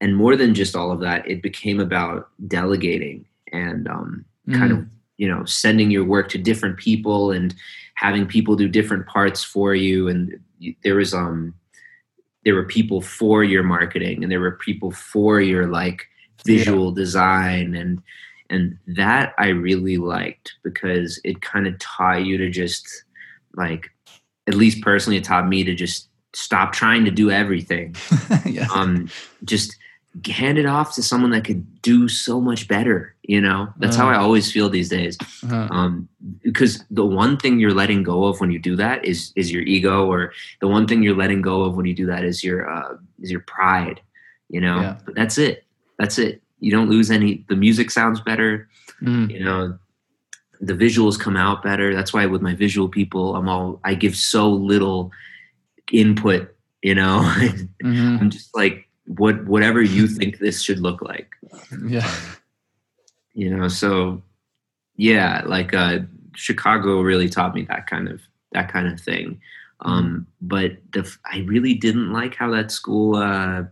and 0.00 0.16
more 0.16 0.34
than 0.34 0.52
just 0.52 0.74
all 0.74 0.90
of 0.90 0.98
that, 1.00 1.28
it 1.28 1.42
became 1.42 1.78
about 1.78 2.28
delegating 2.48 3.24
and 3.52 3.86
um, 3.86 4.24
mm. 4.48 4.58
kind 4.58 4.72
of 4.72 4.86
you 5.16 5.28
know 5.28 5.44
sending 5.44 5.90
your 5.90 6.04
work 6.04 6.28
to 6.30 6.38
different 6.38 6.76
people 6.76 7.30
and 7.30 7.54
having 7.96 8.26
people 8.26 8.56
do 8.56 8.68
different 8.68 9.06
parts 9.06 9.42
for 9.42 9.74
you. 9.74 10.08
And 10.08 10.38
there 10.84 10.94
was 10.94 11.12
um 11.12 11.54
there 12.44 12.54
were 12.54 12.64
people 12.64 13.00
for 13.00 13.42
your 13.42 13.64
marketing 13.64 14.22
and 14.22 14.30
there 14.30 14.40
were 14.40 14.52
people 14.52 14.92
for 14.92 15.40
your 15.40 15.66
like 15.66 16.06
visual 16.44 16.90
yeah. 16.90 16.94
design 16.94 17.74
and 17.74 18.00
and 18.48 18.78
that 18.86 19.34
I 19.38 19.48
really 19.48 19.96
liked 19.96 20.54
because 20.62 21.20
it 21.24 21.42
kind 21.42 21.66
of 21.66 21.76
taught 21.80 22.24
you 22.24 22.38
to 22.38 22.48
just 22.48 22.86
like 23.54 23.90
at 24.46 24.54
least 24.54 24.82
personally 24.82 25.16
it 25.16 25.24
taught 25.24 25.48
me 25.48 25.64
to 25.64 25.74
just 25.74 26.08
stop 26.32 26.72
trying 26.72 27.04
to 27.06 27.10
do 27.10 27.30
everything. 27.30 27.96
yeah. 28.44 28.68
Um 28.72 29.08
just 29.44 29.76
hand 30.26 30.58
it 30.58 30.66
off 30.66 30.94
to 30.94 31.02
someone 31.02 31.30
that 31.30 31.44
could 31.44 31.82
do 31.82 32.08
so 32.08 32.40
much 32.40 32.68
better 32.68 33.16
you 33.26 33.40
know? 33.40 33.68
That's 33.78 33.96
uh, 33.96 34.00
how 34.02 34.08
i 34.08 34.14
uh-huh. 34.14 34.24
always 34.24 34.50
feel 34.50 34.68
these 34.70 34.88
days. 34.88 35.18
Uh, 35.50 35.68
um, 35.70 36.08
because 36.42 36.84
the 36.90 37.04
one 37.04 37.36
thing 37.36 37.58
you're 37.58 37.74
letting 37.74 38.02
go 38.02 38.24
of 38.24 38.40
when 38.40 38.50
you 38.50 38.58
do 38.58 38.76
that 38.76 39.04
is 39.04 39.32
is 39.36 39.52
your 39.52 39.62
ego 39.62 40.06
or 40.06 40.32
the 40.60 40.68
one 40.68 40.86
thing 40.86 41.02
you're 41.02 41.16
letting 41.16 41.42
go 41.42 41.62
of 41.62 41.76
when 41.76 41.86
you 41.86 41.94
do 41.94 42.06
that 42.06 42.24
is 42.24 42.42
your 42.42 42.70
uh, 42.70 42.96
is 43.20 43.30
your 43.30 43.40
pride 43.40 44.00
you 44.48 44.60
know? 44.60 44.80
Yeah. 44.80 44.98
but 45.04 45.16
that's 45.16 45.38
it. 45.38 45.64
That's 45.98 46.18
it. 46.18 46.40
You 46.60 46.70
don't 46.70 46.88
lose 46.88 47.10
any 47.10 47.44
the 47.48 47.56
music 47.56 47.90
sounds 47.90 48.20
better. 48.20 48.68
Mm. 49.02 49.30
you 49.30 49.44
know 49.44 49.78
the 50.60 50.72
visuals 50.72 51.20
come 51.20 51.36
out 51.36 51.62
better. 51.62 51.94
That's 51.94 52.14
why 52.14 52.24
with 52.24 52.40
my 52.40 52.54
visual 52.54 52.88
people 52.88 53.36
i'm 53.36 53.48
all 53.48 53.80
i 53.84 53.94
give 53.94 54.16
so 54.16 54.48
little 54.50 55.10
input 55.92 56.54
you 56.82 56.94
know? 56.94 57.20
Mm-hmm. 57.84 58.16
i'm 58.20 58.30
just 58.30 58.56
like 58.56 58.85
what 59.06 59.44
whatever 59.46 59.82
you 59.82 60.06
think 60.18 60.38
this 60.38 60.62
should 60.62 60.80
look 60.80 61.02
like. 61.02 61.34
Yeah. 61.86 62.10
You 63.34 63.56
know, 63.56 63.68
so 63.68 64.22
yeah, 64.96 65.42
like 65.46 65.74
uh 65.74 66.00
Chicago 66.34 67.00
really 67.00 67.28
taught 67.28 67.54
me 67.54 67.62
that 67.64 67.86
kind 67.86 68.08
of 68.08 68.20
that 68.52 68.70
kind 68.70 68.88
of 68.88 69.00
thing. 69.00 69.40
Um, 69.80 70.04
mm-hmm. 70.04 70.22
but 70.40 70.72
the 70.92 71.16
I 71.30 71.40
really 71.40 71.74
didn't 71.74 72.12
like 72.12 72.34
how 72.34 72.50
that 72.50 72.70
school 72.70 73.16
uh 73.16 73.64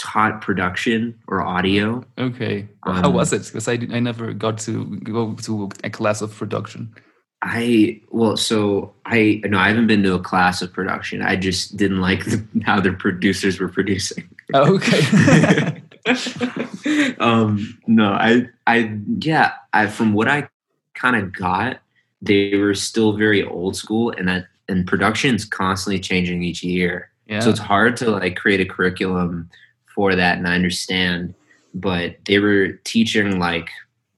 taught 0.00 0.40
production 0.40 1.18
or 1.28 1.42
audio. 1.42 2.02
Okay. 2.16 2.66
Um, 2.84 2.96
how 2.96 3.10
was 3.10 3.34
it? 3.34 3.44
Because 3.44 3.68
I, 3.68 3.74
I 3.92 4.00
never 4.00 4.32
got 4.32 4.56
to 4.60 4.96
go 5.00 5.34
to 5.34 5.68
a 5.84 5.90
class 5.90 6.22
of 6.22 6.34
production. 6.34 6.94
I 7.42 8.00
well, 8.10 8.36
so 8.36 8.92
I 9.06 9.40
no, 9.44 9.58
I 9.58 9.68
haven't 9.68 9.86
been 9.86 10.02
to 10.02 10.14
a 10.14 10.20
class 10.20 10.60
of 10.60 10.72
production. 10.72 11.22
I 11.22 11.36
just 11.36 11.76
didn't 11.76 12.00
like 12.00 12.24
the, 12.26 12.44
how 12.64 12.80
the 12.80 12.92
producers 12.92 13.58
were 13.58 13.68
producing. 13.68 14.28
Oh, 14.52 14.74
okay. 14.74 15.82
um, 17.18 17.78
no, 17.86 18.12
I, 18.12 18.48
I, 18.66 18.98
yeah, 19.18 19.52
I 19.72 19.86
from 19.86 20.12
what 20.12 20.28
I 20.28 20.48
kind 20.94 21.16
of 21.16 21.32
got, 21.32 21.80
they 22.20 22.56
were 22.56 22.74
still 22.74 23.16
very 23.16 23.42
old 23.42 23.74
school, 23.74 24.10
and 24.10 24.28
that 24.28 24.46
and 24.68 24.86
production's 24.86 25.46
constantly 25.46 25.98
changing 25.98 26.42
each 26.42 26.62
year. 26.62 27.10
Yeah. 27.26 27.40
So 27.40 27.50
it's 27.50 27.58
hard 27.58 27.96
to 27.98 28.10
like 28.10 28.36
create 28.36 28.60
a 28.60 28.66
curriculum 28.66 29.48
for 29.94 30.14
that, 30.14 30.36
and 30.36 30.46
I 30.46 30.54
understand. 30.54 31.34
But 31.72 32.16
they 32.26 32.38
were 32.38 32.72
teaching 32.84 33.38
like 33.38 33.70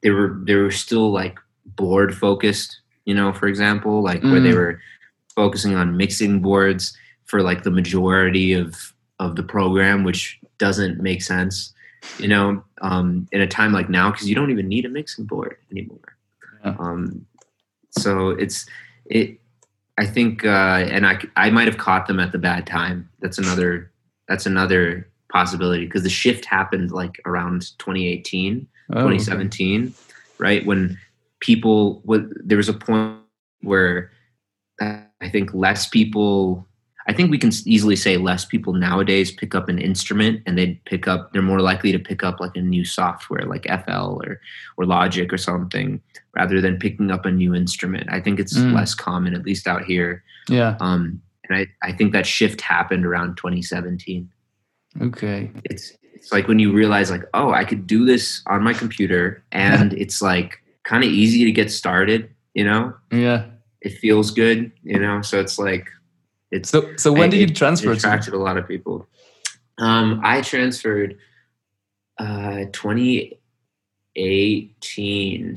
they 0.02 0.10
were 0.10 0.36
they 0.42 0.56
were 0.56 0.72
still 0.72 1.12
like 1.12 1.38
board 1.76 2.16
focused 2.16 2.81
you 3.04 3.14
know, 3.14 3.32
for 3.32 3.46
example, 3.46 4.02
like 4.02 4.22
mm. 4.22 4.30
where 4.30 4.40
they 4.40 4.50
mm. 4.50 4.56
were 4.56 4.80
focusing 5.34 5.74
on 5.74 5.96
mixing 5.96 6.40
boards 6.40 6.96
for 7.24 7.42
like 7.42 7.62
the 7.62 7.70
majority 7.70 8.52
of 8.52 8.92
of 9.18 9.36
the 9.36 9.42
program, 9.42 10.04
which 10.04 10.40
doesn't 10.58 11.00
make 11.00 11.22
sense, 11.22 11.72
you 12.18 12.28
know, 12.28 12.62
um, 12.80 13.28
in 13.32 13.40
a 13.40 13.46
time 13.46 13.72
like 13.72 13.88
now 13.88 14.10
because 14.10 14.28
you 14.28 14.34
don't 14.34 14.50
even 14.50 14.68
need 14.68 14.84
a 14.84 14.88
mixing 14.88 15.24
board 15.24 15.56
anymore. 15.70 16.16
Yeah. 16.64 16.76
Um, 16.78 17.26
so 17.90 18.30
it's 18.30 18.66
it. 19.06 19.38
I 19.98 20.06
think, 20.06 20.44
uh, 20.44 20.86
and 20.90 21.06
I 21.06 21.20
I 21.36 21.50
might 21.50 21.66
have 21.66 21.78
caught 21.78 22.06
them 22.06 22.18
at 22.18 22.32
the 22.32 22.38
bad 22.38 22.66
time. 22.66 23.08
That's 23.20 23.38
another 23.38 23.90
that's 24.28 24.46
another 24.46 25.08
possibility 25.30 25.84
because 25.84 26.02
the 26.02 26.10
shift 26.10 26.44
happened 26.44 26.90
like 26.92 27.20
around 27.26 27.78
2018, 27.78 28.66
oh, 28.90 28.94
2017, 28.94 29.82
okay. 29.82 29.92
right 30.38 30.66
when 30.66 30.98
people 31.42 32.00
what 32.04 32.22
there 32.42 32.56
was 32.56 32.68
a 32.68 32.72
point 32.72 33.18
where 33.60 34.10
I 34.80 35.28
think 35.30 35.52
less 35.52 35.86
people 35.88 36.66
I 37.08 37.12
think 37.12 37.32
we 37.32 37.38
can 37.38 37.50
easily 37.66 37.96
say 37.96 38.16
less 38.16 38.44
people 38.44 38.72
nowadays 38.74 39.32
pick 39.32 39.56
up 39.56 39.68
an 39.68 39.80
instrument 39.80 40.40
and 40.46 40.56
they 40.56 40.80
pick 40.86 41.08
up 41.08 41.32
they're 41.32 41.42
more 41.42 41.60
likely 41.60 41.90
to 41.92 41.98
pick 41.98 42.22
up 42.22 42.38
like 42.40 42.56
a 42.56 42.60
new 42.62 42.84
software 42.84 43.44
like 43.44 43.66
FL 43.84 44.22
or 44.24 44.40
or 44.76 44.86
Logic 44.86 45.32
or 45.32 45.38
something 45.38 46.00
rather 46.36 46.60
than 46.60 46.78
picking 46.78 47.10
up 47.10 47.26
a 47.26 47.30
new 47.30 47.54
instrument. 47.54 48.06
I 48.10 48.20
think 48.20 48.38
it's 48.40 48.56
Mm. 48.56 48.72
less 48.72 48.94
common 48.94 49.34
at 49.34 49.44
least 49.44 49.66
out 49.66 49.84
here. 49.84 50.22
Yeah. 50.48 50.76
Um 50.80 51.20
and 51.48 51.58
I, 51.58 51.66
I 51.88 51.92
think 51.92 52.12
that 52.12 52.24
shift 52.24 52.60
happened 52.60 53.04
around 53.04 53.36
2017. 53.36 54.30
Okay. 55.00 55.50
It's 55.64 55.92
it's 56.14 56.30
like 56.30 56.46
when 56.46 56.60
you 56.60 56.72
realize 56.72 57.10
like, 57.10 57.24
oh, 57.34 57.50
I 57.50 57.64
could 57.64 57.84
do 57.88 58.06
this 58.06 58.42
on 58.46 58.62
my 58.62 58.72
computer 58.74 59.42
and 59.50 59.92
it's 59.94 60.22
like 60.22 60.61
kind 60.84 61.04
of 61.04 61.10
easy 61.10 61.44
to 61.44 61.52
get 61.52 61.70
started, 61.70 62.30
you 62.54 62.64
know? 62.64 62.94
Yeah. 63.10 63.46
It 63.80 63.98
feels 63.98 64.30
good, 64.30 64.72
you 64.82 64.98
know? 64.98 65.22
So 65.22 65.40
it's 65.40 65.58
like 65.58 65.88
it's 66.50 66.70
So 66.70 66.94
so 66.96 67.12
when 67.12 67.24
I- 67.24 67.28
did 67.28 67.40
you 67.40 67.54
transfer 67.54 67.90
It 67.92 67.94
to? 67.94 67.98
attracted 67.98 68.34
a 68.34 68.38
lot 68.38 68.56
of 68.58 68.66
people. 68.68 69.06
Um, 69.78 70.20
I 70.22 70.40
transferred 70.42 71.18
uh, 72.18 72.66
2018. 74.14 75.56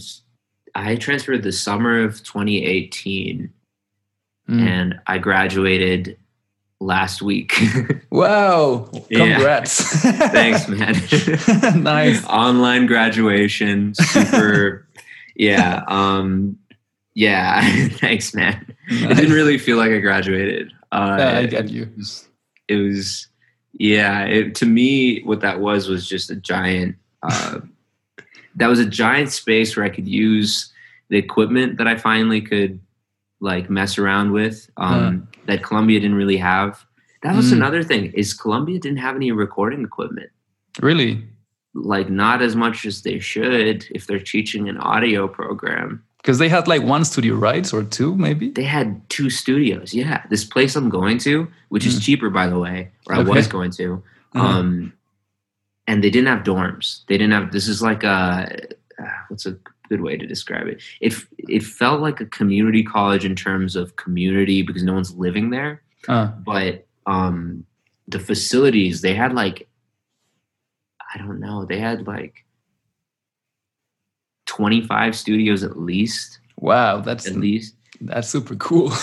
I 0.73 0.95
transferred 0.95 1.43
the 1.43 1.51
summer 1.51 2.03
of 2.03 2.23
2018, 2.23 3.49
Mm. 4.49 4.59
and 4.61 4.99
I 5.07 5.17
graduated 5.17 6.17
last 6.79 7.21
week. 7.21 7.53
Wow! 8.11 8.89
Congrats! 9.11 9.83
Thanks, 10.31 10.69
man. 10.69 10.93
nice. 11.83 12.23
Online 12.27 12.85
graduation, 12.85 13.93
super. 13.93 14.87
yeah, 15.35 15.83
um, 15.87 16.57
yeah. 17.13 17.61
Thanks, 17.93 18.33
man. 18.33 18.75
It 18.87 19.15
didn't 19.15 19.33
really 19.33 19.57
feel 19.57 19.77
like 19.77 19.91
I 19.91 19.99
graduated. 19.99 20.71
Uh, 20.91 21.15
Yeah, 21.19 21.37
I 21.39 21.45
get 21.45 21.69
you. 21.69 21.83
It 21.83 21.97
was, 21.97 22.27
it 22.67 22.75
was 22.77 23.27
yeah. 23.73 24.23
It, 24.25 24.55
to 24.55 24.65
me, 24.65 25.21
what 25.23 25.41
that 25.41 25.59
was 25.59 25.87
was 25.87 26.07
just 26.07 26.29
a 26.31 26.35
giant. 26.35 26.95
Uh, 27.23 27.59
that 28.55 28.67
was 28.67 28.79
a 28.79 28.85
giant 28.85 29.31
space 29.31 29.75
where 29.75 29.85
I 29.85 29.89
could 29.89 30.07
use 30.07 30.71
the 31.09 31.17
equipment 31.17 31.77
that 31.77 31.87
I 31.87 31.95
finally 31.97 32.41
could 32.41 32.79
like 33.41 33.69
mess 33.69 33.97
around 33.97 34.31
with. 34.31 34.69
Um, 34.77 35.27
That 35.47 35.61
Columbia 35.61 35.99
didn't 35.99 36.15
really 36.17 36.37
have. 36.37 36.85
That 37.23 37.35
was 37.35 37.49
Mm. 37.51 37.57
another 37.57 37.83
thing. 37.83 38.11
Is 38.13 38.33
Columbia 38.33 38.79
didn't 38.79 38.99
have 38.99 39.15
any 39.15 39.31
recording 39.31 39.83
equipment. 39.83 40.29
Really? 40.81 41.23
Like 41.75 42.09
not 42.09 42.41
as 42.41 42.55
much 42.55 42.85
as 42.85 43.01
they 43.01 43.19
should 43.19 43.85
if 43.91 44.07
they're 44.07 44.19
teaching 44.19 44.69
an 44.69 44.77
audio 44.77 45.27
program. 45.27 46.01
Because 46.21 46.39
they 46.39 46.49
had 46.49 46.67
like 46.67 46.81
one 46.81 47.05
studio, 47.05 47.35
right, 47.35 47.71
or 47.73 47.83
two, 47.83 48.15
maybe. 48.15 48.49
They 48.49 48.63
had 48.63 49.07
two 49.09 49.29
studios. 49.29 49.93
Yeah, 49.93 50.23
this 50.29 50.43
place 50.43 50.75
I'm 50.75 50.89
going 50.89 51.19
to, 51.19 51.47
which 51.69 51.85
is 51.85 51.99
Mm. 51.99 52.01
cheaper 52.03 52.29
by 52.31 52.47
the 52.47 52.57
way, 52.57 52.89
or 53.07 53.15
I 53.15 53.19
was 53.19 53.47
going 53.47 53.71
to. 53.71 54.01
Uh-huh. 54.33 54.47
Um, 54.47 54.93
and 55.85 56.03
they 56.03 56.09
didn't 56.09 56.27
have 56.27 56.43
dorms. 56.43 57.05
They 57.07 57.17
didn't 57.17 57.33
have. 57.33 57.51
This 57.51 57.67
is 57.67 57.81
like 57.81 58.03
a 58.03 58.49
uh, 58.97 59.03
what's 59.27 59.45
a 59.45 59.55
good 59.89 60.01
way 60.01 60.17
to 60.17 60.25
describe 60.25 60.67
it? 60.67 60.81
It 61.01 61.13
it 61.37 61.61
felt 61.63 62.01
like 62.01 62.19
a 62.21 62.25
community 62.25 62.83
college 62.83 63.23
in 63.25 63.35
terms 63.35 63.75
of 63.75 63.95
community 63.97 64.63
because 64.63 64.83
no 64.83 64.93
one's 64.93 65.13
living 65.15 65.51
there, 65.51 65.81
Uh, 66.07 66.27
but 66.43 66.87
um, 67.05 67.65
the 68.07 68.19
facilities 68.19 69.01
they 69.01 69.13
had 69.13 69.33
like 69.33 69.67
I 71.13 71.17
don't 71.17 71.39
know. 71.39 71.65
They 71.65 71.79
had 71.79 72.07
like 72.07 72.43
twenty 74.45 74.81
five 74.81 75.15
studios 75.15 75.63
at 75.63 75.77
least. 75.79 76.39
wow, 76.57 76.99
that's 77.01 77.27
At 77.27 77.35
least. 77.35 77.75
that's 78.01 78.29
super 78.29 78.55
cool. 78.55 78.91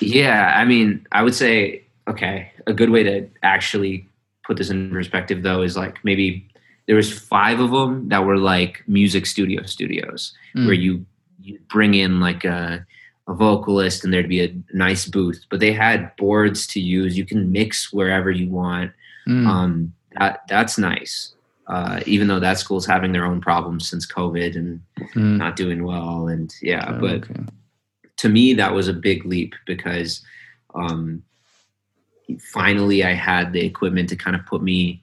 Yeah, 0.00 0.54
I 0.56 0.64
mean, 0.66 1.04
I 1.10 1.22
would 1.24 1.34
say 1.34 1.82
okay. 2.06 2.52
A 2.68 2.72
good 2.72 2.90
way 2.90 3.02
to 3.02 3.26
actually 3.42 4.06
put 4.46 4.56
this 4.56 4.70
in 4.70 4.88
perspective, 4.92 5.42
though, 5.42 5.62
is 5.62 5.76
like 5.76 6.04
maybe 6.04 6.46
there 6.86 6.94
was 6.94 7.12
five 7.12 7.58
of 7.58 7.72
them 7.72 8.08
that 8.10 8.24
were 8.24 8.36
like 8.36 8.84
music 8.86 9.26
studio 9.26 9.62
studios 9.64 10.32
Mm. 10.54 10.66
where 10.66 10.74
you 10.74 11.04
you 11.42 11.58
bring 11.68 11.94
in 11.94 12.20
like 12.20 12.44
a 12.44 12.86
a 13.26 13.34
vocalist 13.34 14.04
and 14.04 14.12
there'd 14.12 14.28
be 14.28 14.44
a 14.44 14.54
nice 14.72 15.06
booth, 15.06 15.44
but 15.50 15.58
they 15.58 15.72
had 15.72 16.14
boards 16.16 16.68
to 16.68 16.80
use. 16.80 17.18
You 17.18 17.24
can 17.24 17.50
mix 17.50 17.92
wherever 17.92 18.30
you 18.30 18.48
want. 18.48 18.92
Mm. 19.26 19.46
Um, 19.46 19.92
that 20.18 20.42
that's 20.48 20.78
nice. 20.78 21.34
Uh, 21.66 22.00
even 22.04 22.26
though 22.26 22.40
that 22.40 22.58
school's 22.58 22.84
having 22.86 23.12
their 23.12 23.24
own 23.24 23.40
problems 23.40 23.88
since 23.88 24.06
COVID 24.06 24.56
and 24.56 24.80
Mm. 25.14 25.36
not 25.38 25.56
doing 25.56 25.84
well, 25.84 26.28
and 26.28 26.52
yeah, 26.62 26.84
Oh, 26.96 27.00
but 27.00 27.14
okay. 27.30 27.44
to 28.16 28.28
me 28.28 28.54
that 28.54 28.74
was 28.74 28.88
a 28.88 28.92
big 28.92 29.24
leap 29.24 29.54
because 29.66 30.20
um, 30.74 31.22
finally 32.52 33.04
I 33.04 33.12
had 33.12 33.52
the 33.52 33.64
equipment 33.64 34.08
to 34.10 34.16
kind 34.16 34.36
of 34.36 34.44
put 34.46 34.62
me 34.62 35.02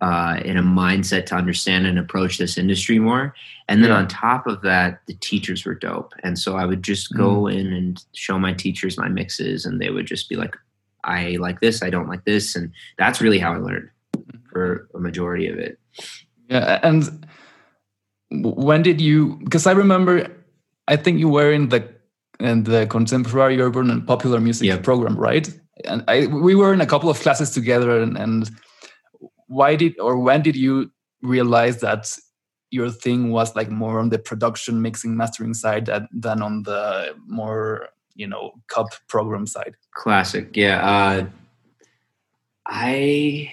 uh, 0.00 0.38
in 0.44 0.56
a 0.56 0.62
mindset 0.62 1.26
to 1.26 1.34
understand 1.34 1.84
and 1.86 1.98
approach 1.98 2.38
this 2.38 2.56
industry 2.56 3.00
more. 3.00 3.34
And 3.68 3.82
then 3.82 3.90
Yeah. 3.90 3.96
on 3.96 4.06
top 4.06 4.46
of 4.46 4.62
that, 4.62 5.00
the 5.06 5.14
teachers 5.14 5.64
were 5.64 5.74
dope, 5.74 6.14
and 6.22 6.38
so 6.38 6.56
I 6.56 6.64
would 6.66 6.82
just 6.84 7.12
go 7.16 7.48
in 7.48 7.72
and 7.72 8.02
show 8.14 8.38
my 8.38 8.52
teachers 8.52 8.96
my 8.96 9.08
mixes, 9.08 9.66
and 9.66 9.80
they 9.80 9.90
would 9.90 10.06
just 10.06 10.28
be 10.28 10.36
like, 10.36 10.56
"I 11.04 11.36
like 11.40 11.60
this, 11.60 11.82
I 11.82 11.90
don't 11.90 12.08
like 12.08 12.24
this," 12.24 12.54
and 12.54 12.70
that's 12.96 13.20
really 13.20 13.38
how 13.40 13.52
I 13.52 13.56
learned 13.58 13.90
for 14.58 14.98
a 14.98 15.00
majority 15.00 15.46
of 15.52 15.58
it. 15.58 15.78
Yeah, 16.50 16.80
and 16.82 17.26
when 18.30 18.82
did 18.82 19.00
you? 19.00 19.38
Because 19.44 19.66
I 19.66 19.72
remember, 19.72 20.12
I 20.88 20.96
think 20.96 21.18
you 21.18 21.28
were 21.28 21.52
in 21.52 21.68
the 21.68 21.82
in 22.40 22.64
the 22.64 22.86
contemporary 22.86 23.60
urban 23.60 23.90
and 23.90 24.06
popular 24.06 24.40
music 24.40 24.66
Yeah. 24.66 24.78
program, 24.82 25.16
right? 25.16 25.46
And 25.84 26.02
I 26.08 26.26
we 26.26 26.54
were 26.54 26.72
in 26.74 26.80
a 26.80 26.86
couple 26.86 27.10
of 27.10 27.20
classes 27.20 27.50
together. 27.50 28.02
And, 28.02 28.16
and 28.16 28.50
why 29.46 29.76
did 29.76 29.92
or 30.00 30.18
when 30.18 30.42
did 30.42 30.56
you 30.56 30.90
realize 31.22 31.80
that 31.80 32.18
your 32.70 32.90
thing 32.90 33.30
was 33.32 33.56
like 33.56 33.70
more 33.70 33.98
on 34.00 34.10
the 34.10 34.18
production, 34.18 34.82
mixing, 34.82 35.16
mastering 35.16 35.54
side 35.54 35.86
that, 35.86 36.02
than 36.12 36.42
on 36.42 36.62
the 36.64 37.14
more 37.26 37.88
you 38.14 38.26
know 38.28 38.52
cup 38.68 38.88
program 39.08 39.46
side? 39.46 39.74
Classic, 39.94 40.56
yeah. 40.56 40.78
Uh, 40.82 41.26
I, 42.66 43.50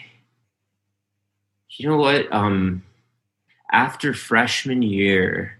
you 1.77 1.89
know 1.89 1.97
what? 1.97 2.31
Um, 2.33 2.83
after 3.71 4.13
freshman 4.13 4.81
year, 4.81 5.57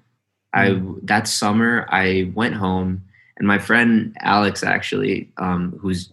I 0.54 0.80
that 1.04 1.28
summer 1.28 1.86
I 1.90 2.32
went 2.34 2.56
home, 2.56 3.04
and 3.38 3.48
my 3.48 3.58
friend 3.60 4.16
Alex 4.22 4.64
actually, 4.64 5.30
um, 5.38 5.78
who's 5.82 6.12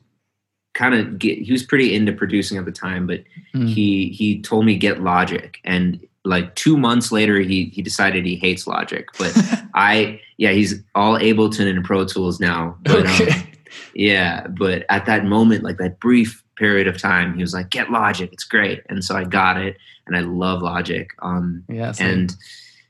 kind 0.74 0.94
of 0.94 1.20
he 1.22 1.52
was 1.52 1.62
pretty 1.62 1.94
into 1.94 2.12
producing 2.12 2.58
at 2.58 2.64
the 2.64 2.72
time, 2.72 3.06
but 3.06 3.22
Mm. 3.54 3.68
he 3.68 4.08
he 4.08 4.40
told 4.40 4.64
me 4.64 4.76
get 4.76 5.02
Logic, 5.02 5.58
and 5.64 6.00
like 6.24 6.54
two 6.54 6.76
months 6.78 7.12
later, 7.12 7.38
he 7.40 7.66
he 7.66 7.82
decided 7.82 8.24
he 8.24 8.36
hates 8.36 8.66
Logic, 8.66 9.06
but 9.18 9.32
I 9.74 10.20
yeah 10.38 10.52
he's 10.52 10.82
all 10.94 11.18
Ableton 11.18 11.68
and 11.68 11.84
Pro 11.84 12.04
Tools 12.06 12.40
now, 12.40 12.76
but. 12.82 13.06
Um, 13.06 13.12
okay. 13.12 13.46
yeah, 13.94 14.46
but 14.48 14.84
at 14.88 15.06
that 15.06 15.24
moment, 15.26 15.62
like 15.64 15.76
that 15.78 16.00
brief 16.00 16.41
period 16.56 16.86
of 16.86 16.98
time, 16.98 17.34
he 17.34 17.42
was 17.42 17.54
like, 17.54 17.70
"Get 17.70 17.90
Logic, 17.90 18.30
it's 18.32 18.44
great," 18.44 18.82
and 18.88 19.04
so 19.04 19.16
I 19.16 19.24
got 19.24 19.60
it, 19.60 19.76
and 20.06 20.16
I 20.16 20.20
love 20.20 20.62
Logic. 20.62 21.08
Um, 21.20 21.64
yeah. 21.68 21.92
and 21.98 22.34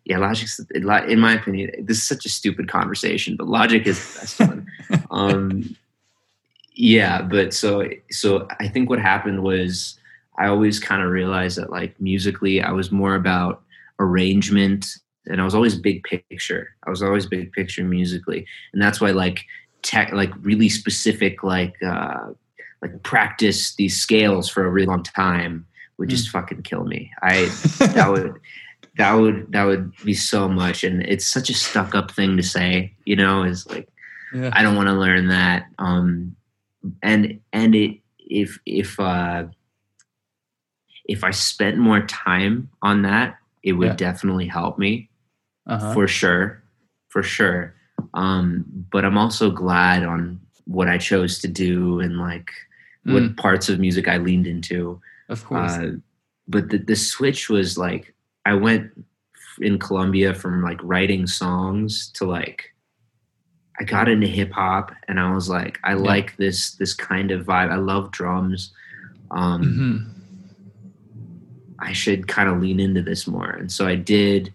yeah, 0.05 0.18
Logic's 0.18 0.61
in 0.75 1.20
my 1.20 1.35
opinion, 1.35 1.70
this 1.85 1.98
is 1.98 2.07
such 2.07 2.25
a 2.25 2.29
stupid 2.29 2.68
conversation, 2.68 3.37
but 3.37 3.46
Logic 3.46 3.87
is 3.87 4.14
the 4.14 4.20
best 4.20 4.40
one. 4.40 4.66
um, 5.11 5.77
yeah, 6.75 7.22
but 7.22 7.55
so 7.55 7.88
so 8.11 8.48
I 8.59 8.68
think 8.68 8.90
what 8.90 8.98
happened 8.98 9.42
was 9.42 9.98
I 10.38 10.48
always 10.48 10.81
kind 10.81 11.03
of 11.03 11.11
realized 11.11 11.59
that 11.59 11.70
like 11.70 12.01
musically, 12.01 12.62
I 12.62 12.72
was 12.72 12.90
more 12.90 13.14
about 13.14 13.62
arrangement, 14.01 14.87
and 15.27 15.40
I 15.40 15.44
was 15.44 15.55
always 15.55 15.77
big 15.77 16.03
picture. 16.03 16.75
I 16.87 16.90
was 16.90 17.03
always 17.03 17.27
big 17.27 17.53
picture 17.53 17.85
musically, 17.85 18.46
and 18.72 18.83
that's 18.83 19.01
why 19.01 19.11
like 19.11 19.44
tech, 19.83 20.12
like 20.12 20.33
really 20.40 20.68
specific, 20.68 21.42
like 21.42 21.75
uh, 21.83 22.31
like 22.82 23.02
practice 23.04 23.74
these 23.76 24.00
scales 24.00 24.48
for 24.48 24.66
a 24.66 24.70
really 24.70 24.86
long 24.86 25.02
time 25.04 25.64
would 25.98 26.08
just 26.08 26.28
fucking 26.30 26.62
kill 26.62 26.84
me. 26.84 27.10
I 27.22 27.44
that 27.94 28.10
would 28.10 28.40
that 28.98 29.12
would 29.14 29.52
that 29.52 29.64
would 29.64 29.92
be 30.04 30.14
so 30.14 30.48
much 30.48 30.84
and 30.84 31.02
it's 31.04 31.24
such 31.26 31.48
a 31.48 31.54
stuck 31.54 31.94
up 31.94 32.10
thing 32.10 32.36
to 32.36 32.42
say 32.42 32.92
you 33.06 33.16
know 33.16 33.42
is 33.42 33.66
like 33.68 33.88
yeah. 34.34 34.50
i 34.52 34.60
don't 34.62 34.76
want 34.76 34.88
to 34.88 34.92
learn 34.92 35.28
that 35.28 35.64
um 35.78 36.36
and 37.02 37.40
and 37.54 37.74
it 37.74 37.96
if 38.18 38.58
if 38.66 39.00
uh 39.00 39.44
if 41.06 41.24
i 41.24 41.30
spent 41.30 41.78
more 41.78 42.00
time 42.02 42.68
on 42.82 43.00
that 43.02 43.36
it 43.62 43.72
would 43.72 43.88
Yeah. 43.88 43.94
definitely 43.96 44.46
help 44.46 44.78
me 44.78 45.08
Uh-huh. 45.66 45.94
for 45.94 46.06
sure 46.06 46.62
for 47.08 47.22
sure 47.22 47.74
um 48.12 48.64
but 48.90 49.06
i'm 49.06 49.16
also 49.16 49.50
glad 49.50 50.02
on 50.04 50.38
what 50.66 50.88
i 50.88 50.98
chose 50.98 51.38
to 51.40 51.48
do 51.48 51.98
and 52.00 52.18
like 52.18 52.50
what 53.04 53.22
Mm. 53.22 53.36
parts 53.36 53.68
of 53.68 53.80
music 53.80 54.06
i 54.08 54.16
leaned 54.16 54.46
into 54.46 55.00
of 55.28 55.44
course. 55.44 55.72
uh, 55.72 55.92
but 56.48 56.68
the, 56.70 56.78
the 56.78 56.96
switch 56.96 57.48
was 57.48 57.76
like 57.78 58.14
I 58.44 58.54
went 58.54 58.90
in 59.60 59.78
Columbia 59.78 60.34
from 60.34 60.62
like 60.62 60.80
writing 60.82 61.26
songs 61.26 62.10
to 62.14 62.24
like 62.24 62.74
I 63.80 63.84
got 63.84 64.08
into 64.08 64.26
hip 64.26 64.50
hop 64.52 64.92
and 65.08 65.18
I 65.20 65.32
was 65.32 65.48
like, 65.48 65.78
I 65.84 65.94
like 65.94 66.36
this 66.36 66.72
this 66.72 66.92
kind 66.94 67.30
of 67.30 67.46
vibe. 67.46 67.70
I 67.70 67.76
love 67.76 68.10
drums. 68.10 68.72
Um, 69.30 69.62
Mhm. 69.62 70.08
I 71.78 71.92
should 71.92 72.28
kind 72.28 72.48
of 72.48 72.60
lean 72.60 72.80
into 72.80 73.02
this 73.02 73.26
more. 73.26 73.50
And 73.50 73.70
so 73.70 73.86
I 73.86 73.94
did, 73.96 74.52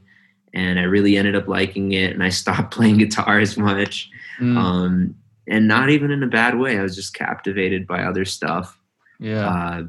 and 0.54 0.80
I 0.80 0.84
really 0.84 1.18
ended 1.18 1.36
up 1.36 1.48
liking 1.48 1.92
it. 1.94 2.14
And 2.14 2.24
I 2.24 2.30
stopped 2.42 2.72
playing 2.74 2.98
guitar 2.98 3.40
as 3.40 3.58
much, 3.58 4.10
Mm, 4.40 4.58
um, 4.58 5.16
and 5.48 5.68
not 5.68 5.90
even 5.90 6.12
in 6.12 6.24
a 6.24 6.28
bad 6.28 6.58
way. 6.58 6.78
I 6.78 6.84
was 6.84 6.96
just 6.96 7.14
captivated 7.14 7.88
by 7.88 8.04
other 8.04 8.26
stuff. 8.26 8.80
yeah. 9.20 9.48
Uh, 9.48 9.84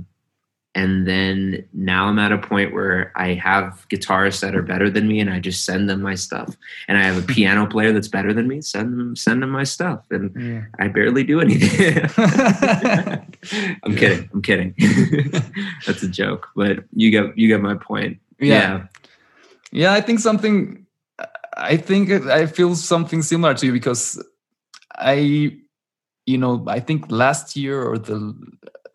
and 0.78 1.08
then 1.08 1.66
now 1.72 2.06
I'm 2.06 2.20
at 2.20 2.30
a 2.30 2.38
point 2.38 2.72
where 2.72 3.12
I 3.16 3.34
have 3.34 3.84
guitarists 3.90 4.40
that 4.42 4.54
are 4.54 4.62
better 4.62 4.88
than 4.88 5.08
me, 5.08 5.18
and 5.18 5.28
I 5.28 5.40
just 5.40 5.64
send 5.64 5.90
them 5.90 6.00
my 6.02 6.14
stuff. 6.14 6.56
And 6.86 6.96
I 6.96 7.02
have 7.02 7.18
a 7.18 7.26
piano 7.26 7.66
player 7.66 7.92
that's 7.92 8.06
better 8.06 8.32
than 8.32 8.46
me. 8.46 8.60
Send 8.60 8.96
them, 8.96 9.16
send 9.16 9.42
them 9.42 9.50
my 9.50 9.64
stuff, 9.64 10.04
and 10.10 10.30
yeah. 10.40 10.66
I 10.78 10.86
barely 10.86 11.24
do 11.24 11.40
anything. 11.40 11.96
I'm 13.82 13.96
kidding. 13.96 14.30
I'm 14.32 14.42
kidding. 14.42 14.74
that's 15.86 16.04
a 16.04 16.08
joke, 16.08 16.48
but 16.54 16.84
you 16.94 17.10
get 17.10 17.36
you 17.36 17.48
get 17.48 17.60
my 17.60 17.74
point. 17.74 18.18
Yeah. 18.38 18.86
Yeah, 19.72 19.94
I 19.94 20.00
think 20.00 20.20
something. 20.20 20.86
I 21.56 21.76
think 21.76 22.10
I 22.28 22.46
feel 22.46 22.76
something 22.76 23.22
similar 23.22 23.54
to 23.54 23.66
you 23.66 23.72
because 23.72 24.22
I, 24.98 25.56
you 26.26 26.38
know, 26.38 26.64
I 26.66 26.80
think 26.80 27.10
last 27.10 27.56
year 27.56 27.82
or 27.82 27.98
the 27.98 28.34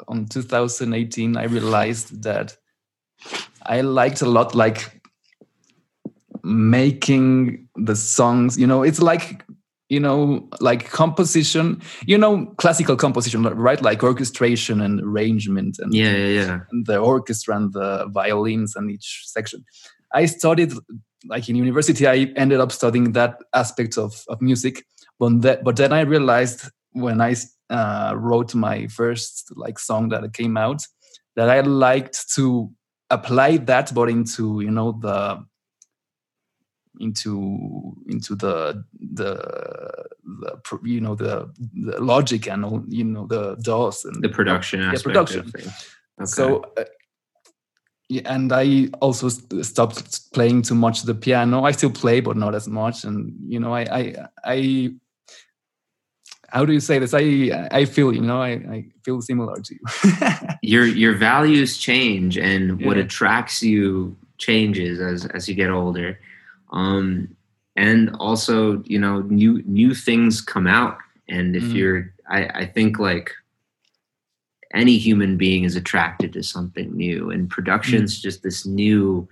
on 0.07 0.25
2018, 0.25 1.37
I 1.37 1.45
realized 1.45 2.23
that 2.23 2.57
I 3.63 3.81
liked 3.81 4.21
a 4.21 4.25
lot 4.25 4.53
like 4.53 5.01
making 6.43 7.69
the 7.75 7.95
songs. 7.95 8.57
You 8.57 8.67
know, 8.67 8.83
it's 8.83 9.01
like 9.01 9.43
you 9.89 9.99
know 9.99 10.47
like 10.61 10.89
composition 10.89 11.79
you 12.07 12.17
know 12.17 12.45
classical 12.57 12.95
composition 12.95 13.43
right 13.43 13.81
like 13.81 14.01
orchestration 14.01 14.81
and 14.81 15.01
arrangement 15.01 15.77
and 15.77 15.93
Yeah, 15.93 16.15
yeah, 16.15 16.27
yeah. 16.45 16.59
and 16.71 16.85
the 16.85 16.97
orchestra 16.97 17.55
and 17.57 17.71
the 17.73 18.07
violins 18.07 18.75
and 18.75 18.89
each 18.89 19.23
section. 19.25 19.63
I 20.13 20.25
studied 20.25 20.73
like 21.27 21.49
in 21.49 21.55
university. 21.55 22.07
I 22.07 22.31
ended 22.35 22.59
up 22.59 22.71
studying 22.71 23.13
that 23.13 23.39
aspect 23.53 23.97
of, 23.97 24.23
of 24.27 24.41
music, 24.41 24.85
but 25.23 25.41
that, 25.41 25.63
but 25.63 25.77
then 25.77 25.93
I 25.93 26.01
realized 26.01 26.69
when 26.91 27.21
I 27.21 27.35
uh, 27.69 28.13
wrote 28.17 28.53
my 28.53 28.87
first 28.87 29.53
like 29.55 29.79
song 29.79 30.09
that 30.09 30.33
came 30.33 30.57
out 30.57 30.85
that 31.37 31.49
I 31.49 31.61
liked 31.61 32.29
to 32.35 32.69
apply 33.09 33.57
that, 33.57 33.93
but 33.93 34.09
into 34.09 34.59
you 34.59 34.71
know 34.71 34.91
the 34.99 35.45
into 36.99 37.95
into 38.07 38.35
the 38.35 38.83
the, 39.13 39.35
the 40.41 40.79
you 40.83 40.99
know 40.99 41.15
the, 41.15 41.49
the 41.73 42.03
logic 42.03 42.49
and 42.49 42.65
all, 42.65 42.83
you 42.89 43.05
know 43.05 43.25
the 43.25 43.55
DAWs 43.55 44.03
and 44.03 44.21
The 44.21 44.29
production 44.29 44.81
aspect 44.81 45.03
production. 45.03 45.51
Okay. 45.55 45.69
so, 46.25 46.65
uh, 46.77 46.83
yeah, 48.09 48.21
and 48.25 48.51
I 48.51 48.89
also 49.01 49.29
st- 49.29 49.65
stopped 49.65 50.33
playing 50.33 50.63
too 50.63 50.75
much 50.75 51.03
the 51.03 51.15
piano. 51.15 51.63
I 51.63 51.71
still 51.71 51.91
play, 51.91 52.19
but 52.19 52.35
not 52.35 52.53
as 52.53 52.67
much. 52.67 53.05
And 53.05 53.33
you 53.47 53.59
know, 53.59 53.73
I, 53.73 53.81
I, 53.81 54.27
I 54.43 54.95
how 56.53 56.65
do 56.65 56.71
you 56.71 56.79
say 56.79 56.99
this? 56.99 57.13
I, 57.15 57.67
I 57.71 57.85
feel, 57.85 58.13
you 58.13 58.21
know, 58.21 58.39
I, 58.41 58.51
I 58.51 58.85
feel 59.03 59.19
similar 59.21 59.55
to 59.59 59.73
you. 59.75 60.47
your 60.61 60.85
your 60.85 61.15
values 61.15 61.77
change 61.77 62.37
and 62.37 62.79
what 62.85 62.97
attracts 62.97 63.63
you 63.63 64.15
changes 64.37 64.99
as 64.99 65.25
as 65.27 65.47
you 65.49 65.55
get 65.55 65.69
older 65.69 66.19
um 66.71 67.27
and 67.75 68.15
also 68.19 68.81
you 68.85 68.99
know 68.99 69.21
new 69.21 69.61
new 69.65 69.93
things 69.93 70.41
come 70.41 70.67
out 70.67 70.97
and 71.29 71.55
if 71.55 71.63
Mm. 71.63 71.75
you're 71.75 72.13
i 72.29 72.45
i 72.61 72.65
think 72.65 72.99
like 72.99 73.31
any 74.73 74.97
human 74.97 75.37
being 75.37 75.63
is 75.65 75.75
attracted 75.75 76.33
to 76.33 76.43
something 76.43 76.95
new 76.95 77.29
and 77.29 77.49
production's 77.49 78.19
just 78.19 78.41
this 78.43 78.65
new 78.65 79.27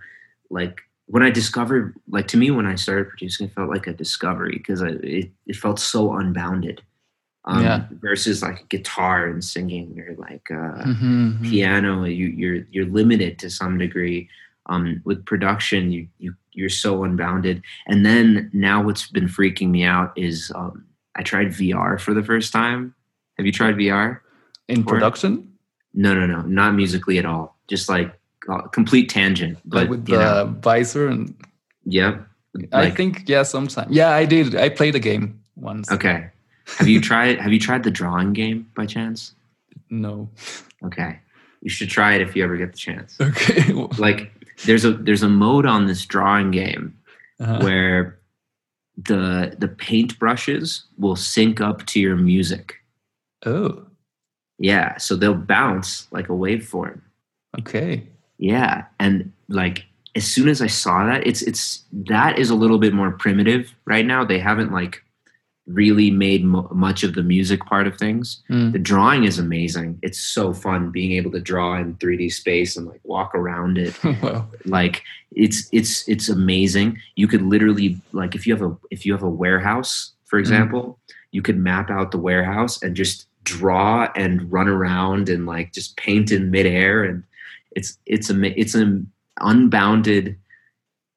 like 0.49 0.81
when 1.07 1.23
i 1.23 1.29
discovered 1.31 1.95
like 2.09 2.27
to 2.27 2.37
me 2.37 2.51
when 2.51 2.67
i 2.67 2.75
started 2.75 3.09
producing 3.09 3.47
it 3.47 3.53
felt 3.53 3.69
like 3.69 3.87
a 3.87 3.93
discovery 3.93 4.57
because 4.57 4.81
it, 4.81 5.29
it 5.47 5.55
felt 5.55 5.79
so 5.79 6.13
unbounded 6.13 6.81
um, 7.45 7.63
Yeah. 7.63 7.85
versus 8.01 8.41
like 8.41 8.69
guitar 8.69 9.27
and 9.27 9.43
singing 9.43 9.97
or 9.99 10.15
like 10.17 10.47
uh, 10.51 10.83
Mhm, 10.85 11.39
mhm. 11.39 11.43
piano 11.49 12.03
you, 12.05 12.27
you're 12.27 12.63
you're 12.71 12.85
limited 12.85 13.39
to 13.39 13.49
some 13.49 13.77
degree. 13.77 14.29
Um, 14.67 15.01
with 15.05 15.25
production 15.25 15.91
you, 15.91 16.07
you 16.19 16.35
you're 16.53 16.69
so 16.69 17.03
unbounded. 17.03 17.63
And 17.87 18.05
then 18.05 18.49
now 18.53 18.83
what's 18.83 19.07
been 19.07 19.27
freaking 19.27 19.69
me 19.71 19.83
out 19.83 20.13
is 20.15 20.51
um, 20.55 20.85
i 21.15 21.23
tried 21.23 21.47
vr 21.47 21.99
for 21.99 22.13
the 22.13 22.23
first 22.23 22.53
time. 22.53 22.93
Have 23.37 23.45
you 23.47 23.51
tried 23.51 23.75
vr 23.75 24.19
In 24.67 24.81
Or- 24.81 24.85
production, 24.93 25.49
no 25.93 26.13
no 26.13 26.27
no. 26.27 26.41
Not 26.43 26.75
musically 26.75 27.17
at 27.17 27.25
all. 27.25 27.57
Just 27.67 27.89
like 27.89 28.13
uh, 28.49 28.61
complete 28.69 29.09
tangent 29.09 29.57
like 29.65 29.87
but 29.87 29.89
with 29.89 30.05
the 30.05 30.17
know. 30.17 30.55
visor, 30.61 31.07
and 31.07 31.33
yep. 31.85 32.27
I 32.71 32.83
Like- 32.85 32.95
think 32.97 33.27
yeah, 33.27 33.43
sometimes 33.43 33.89
Yeah, 33.91 34.11
I 34.11 34.25
did. 34.25 34.55
I 34.55 34.69
played 34.69 34.93
a 34.95 34.99
game 34.99 35.41
once. 35.55 35.91
okay 35.91 36.29
have 36.77 36.87
you 36.87 36.99
tried 37.01 37.39
have 37.39 37.51
you 37.53 37.59
tried 37.59 37.83
the 37.83 37.91
drawing 37.91 38.33
game 38.33 38.69
by 38.75 38.85
chance 38.85 39.33
No. 39.89 40.29
okay 40.83 41.19
you 41.61 41.69
should 41.69 41.89
try 41.89 42.15
it 42.15 42.21
if 42.21 42.35
you 42.35 42.43
ever 42.43 42.57
get 42.57 42.71
the 42.71 42.77
chance 42.77 43.17
Okay. 43.19 43.71
like 43.97 44.31
there's 44.65 44.85
a 44.85 44.93
there's 44.93 45.23
a 45.23 45.29
mode 45.29 45.65
on 45.65 45.85
this 45.87 46.05
drawing 46.05 46.51
game 46.51 46.97
Uh-huh. 47.39 47.59
where 47.61 48.19
the 48.97 49.55
the 49.57 49.67
paint 49.67 50.17
brushes 50.19 50.85
will 50.97 51.15
sync 51.15 51.59
up 51.61 51.85
to 51.87 51.99
your 51.99 52.15
music. 52.15 52.75
Oh. 53.45 53.83
Yeah, 54.59 54.97
so 54.97 55.15
they'll 55.15 55.33
bounce 55.33 56.07
like 56.11 56.29
a 56.29 56.33
waveform. 56.33 57.01
Okay. 57.59 58.03
Yeah, 58.37 58.85
and 58.99 59.31
like 59.47 59.85
as 60.15 60.25
soon 60.27 60.49
as 60.49 60.61
I 60.61 60.67
saw 60.67 61.05
that, 61.07 61.25
it's 61.25 61.41
it's 61.41 61.83
that 62.09 62.37
is 62.37 62.51
a 62.51 62.55
little 62.55 62.77
bit 62.77 62.93
more 62.93 63.11
primitive 63.11 63.73
right 63.85 64.05
now. 64.05 64.23
They 64.23 64.37
haven't 64.39 64.71
like 64.71 65.01
really 65.67 66.11
made 66.11 66.43
mo- 66.43 66.67
much 66.71 67.03
of 67.03 67.13
the 67.13 67.23
music 67.23 67.63
part 67.65 67.87
of 67.87 67.97
things. 67.97 68.41
Mm. 68.49 68.73
The 68.73 68.79
drawing 68.79 69.23
is 69.23 69.39
amazing. 69.39 69.99
It's 70.01 70.19
so 70.19 70.53
fun 70.53 70.91
being 70.91 71.13
able 71.13 71.31
to 71.31 71.39
draw 71.39 71.77
in 71.77 71.95
3D 71.95 72.33
space 72.33 72.75
and 72.75 72.87
like 72.87 73.01
walk 73.03 73.35
around 73.35 73.77
it. 73.77 73.95
well. 74.21 74.49
like 74.65 75.03
it's 75.35 75.69
it's 75.71 76.07
it's 76.07 76.29
amazing 76.29 76.97
you 77.15 77.27
could 77.27 77.41
literally 77.41 77.97
like 78.11 78.35
if 78.35 78.45
you 78.45 78.53
have 78.53 78.61
a 78.61 78.77
if 78.89 79.05
you 79.05 79.13
have 79.13 79.23
a 79.23 79.29
warehouse 79.29 80.11
for 80.25 80.39
example 80.39 80.99
you 81.31 81.41
could 81.41 81.57
map 81.57 81.89
out 81.89 82.11
the 82.11 82.17
warehouse 82.17 82.81
and 82.83 82.95
just 82.95 83.27
draw 83.43 84.11
and 84.15 84.51
run 84.51 84.67
around 84.67 85.29
and 85.29 85.45
like 85.45 85.71
just 85.71 85.95
paint 85.97 86.31
in 86.31 86.51
midair 86.51 87.03
and 87.03 87.23
it's 87.71 87.97
it's 88.05 88.29
a 88.29 88.59
it's 88.59 88.75
an 88.75 89.09
unbounded 89.39 90.37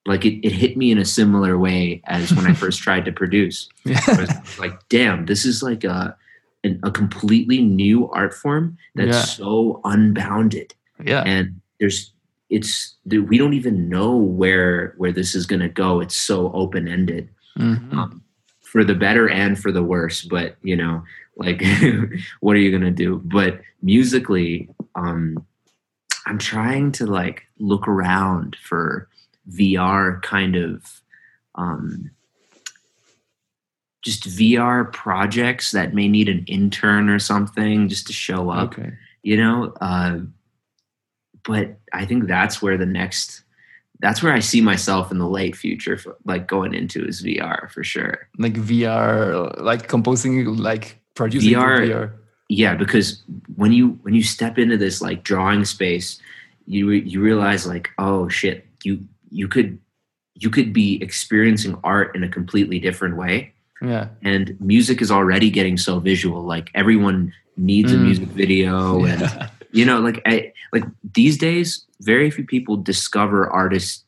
like 0.06 0.24
it, 0.24 0.44
it 0.46 0.52
hit 0.52 0.76
me 0.76 0.90
in 0.90 0.98
a 0.98 1.04
similar 1.04 1.56
way 1.58 2.00
as 2.06 2.32
when 2.34 2.46
i 2.46 2.52
first 2.62 2.80
tried 2.80 3.04
to 3.04 3.12
produce 3.12 3.68
Yeah. 3.84 4.00
was 4.16 4.58
like 4.58 4.72
damn 4.88 5.26
this 5.26 5.44
is 5.44 5.62
like 5.62 5.84
a 5.84 6.16
an, 6.62 6.80
a 6.82 6.90
completely 6.90 7.60
new 7.62 8.08
art 8.10 8.32
form 8.34 8.76
that's 8.94 9.08
Yeah. 9.16 9.22
so 9.22 9.80
unbounded 9.84 10.74
yeah. 11.04 11.22
and 11.26 11.60
there's 11.80 12.12
it's 12.50 12.94
we 13.06 13.38
don't 13.38 13.54
even 13.54 13.88
know 13.88 14.16
where 14.16 14.94
where 14.98 15.12
this 15.12 15.34
is 15.34 15.46
going 15.46 15.60
to 15.60 15.68
go 15.68 16.00
it's 16.00 16.16
so 16.16 16.52
open 16.52 16.88
ended 16.88 17.28
Mhm. 17.58 17.92
um, 17.94 18.22
for 18.62 18.82
the 18.84 18.94
better 18.94 19.28
and 19.28 19.58
for 19.58 19.70
the 19.72 19.82
worse 19.82 20.22
but 20.24 20.56
you 20.62 20.76
know 20.76 21.02
like 21.36 21.62
what 22.40 22.56
are 22.56 22.60
you 22.60 22.70
going 22.70 22.82
to 22.82 22.90
do 23.04 23.20
but 23.24 23.60
musically 23.82 24.68
um 24.96 25.44
i'm 26.26 26.38
trying 26.38 26.90
to 26.92 27.06
like 27.06 27.42
look 27.58 27.86
around 27.88 28.56
for 28.56 29.08
vr 29.50 30.20
kind 30.22 30.56
of 30.56 31.00
um 31.56 32.10
just 34.02 34.24
vr 34.28 34.92
projects 34.92 35.70
that 35.72 35.94
may 35.94 36.08
need 36.08 36.28
an 36.28 36.44
intern 36.46 37.08
or 37.08 37.18
something 37.18 37.88
just 37.88 38.06
to 38.06 38.12
show 38.12 38.50
up 38.50 38.72
Okay. 38.78 38.92
you 39.22 39.36
know 39.36 39.72
uh, 39.80 40.18
but 41.44 41.76
i 41.92 42.04
think 42.04 42.26
that's 42.26 42.60
where 42.62 42.76
the 42.78 42.86
next 42.86 43.42
that's 44.00 44.22
where 44.22 44.32
i 44.32 44.40
see 44.40 44.60
myself 44.60 45.10
in 45.10 45.18
the 45.18 45.28
late 45.28 45.56
future 45.56 45.96
for, 45.96 46.16
like 46.24 46.46
going 46.46 46.74
into 46.74 47.04
is 47.06 47.22
vr 47.22 47.70
for 47.70 47.82
sure 47.84 48.28
Like 48.38 48.54
VR, 48.54 49.60
like 49.60 49.88
composing, 49.88 50.56
like 50.56 50.98
producing 51.14 51.52
VR 51.54 51.78
VR. 51.88 52.12
yeah 52.48 52.74
because 52.74 53.22
when 53.56 53.72
you 53.72 53.98
when 54.02 54.14
you 54.14 54.22
step 54.22 54.58
into 54.58 54.76
this 54.76 55.00
like 55.00 55.22
drawing 55.22 55.64
space 55.64 56.18
you 56.66 56.90
you 56.90 57.20
realize 57.20 57.66
like 57.66 57.90
oh 57.98 58.28
shit 58.28 58.66
you 58.84 59.00
you 59.34 59.48
could 59.48 59.78
you 60.42 60.50
could 60.50 60.72
be 60.72 60.88
experiencing 61.02 61.74
art 61.84 62.14
in 62.16 62.22
a 62.24 62.28
completely 62.28 62.78
different 62.78 63.16
way 63.16 63.52
Yeah. 63.82 64.08
and 64.22 64.56
music 64.60 65.02
is 65.02 65.10
already 65.10 65.50
getting 65.50 65.76
so 65.76 65.98
visual 66.00 66.40
like 66.54 66.70
everyone 66.74 67.32
needs 67.56 67.92
a 67.92 67.96
Mm. 67.96 68.02
music 68.08 68.28
video 68.42 69.04
and 69.10 69.22
you 69.78 69.84
know 69.88 69.98
like 70.06 70.18
I, 70.32 70.52
like 70.72 70.84
these 71.18 71.36
days 71.38 71.68
very 72.00 72.30
few 72.30 72.44
people 72.54 72.76
discover 72.92 73.38
artists 73.50 74.04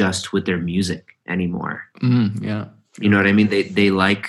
just 0.00 0.32
with 0.32 0.44
their 0.46 0.58
music 0.74 1.02
anymore 1.26 1.78
Mm, 2.02 2.28
yeah. 2.50 2.64
you 3.02 3.08
know 3.10 3.16
what 3.20 3.26
i 3.26 3.32
mean 3.32 3.48
they 3.48 3.64
they 3.78 3.90
like 3.90 4.26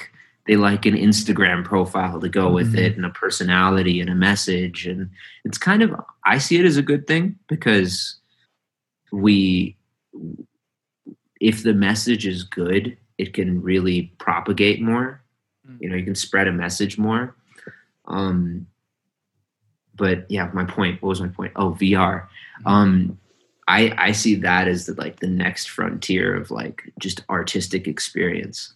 they 0.48 0.56
like 0.58 0.88
an 0.90 0.96
Instagram 1.10 1.64
profile 1.64 2.20
to 2.20 2.28
go 2.28 2.46
with 2.52 2.74
Mhm. 2.74 2.84
it 2.86 2.92
and 2.98 3.06
a 3.06 3.10
personality 3.24 4.02
and 4.02 4.10
a 4.10 4.16
message. 4.30 4.88
And 4.92 5.12
it's 5.46 5.60
kind 5.70 5.84
of, 5.86 5.90
I 6.26 6.40
see 6.40 6.58
it 6.58 6.66
as 6.66 6.78
a 6.78 6.82
good 6.92 7.06
thing 7.06 7.38
because 7.48 8.18
we, 9.12 9.78
if 11.40 11.64
the 11.64 11.74
message 11.74 12.26
is 12.28 12.44
good, 12.44 12.98
it 13.18 13.34
can 13.34 13.62
really 13.62 14.14
propagate 14.18 14.82
more. 14.82 15.22
Mm. 15.68 15.78
You 15.82 15.90
know, 15.90 15.96
you 15.96 16.06
can 16.06 16.16
spread 16.16 16.48
a 16.48 16.52
message 16.52 16.98
more. 16.98 17.36
Um, 18.06 18.68
but 19.96 20.26
yeah, 20.30 20.50
my 20.54 20.66
point. 20.66 21.02
What 21.02 21.10
was 21.10 21.22
my 21.22 21.28
point? 21.28 21.54
Oh, 21.56 21.72
VR. 21.72 22.28
Um, 22.66 23.20
I 23.68 23.94
I 23.98 24.12
see 24.12 24.36
that 24.36 24.68
as 24.68 24.86
the, 24.86 24.94
like 24.96 25.20
the 25.20 25.28
next 25.28 25.70
frontier 25.70 26.36
of 26.36 26.52
like 26.52 26.92
just 27.00 27.24
artistic 27.30 27.88
experience. 27.88 28.74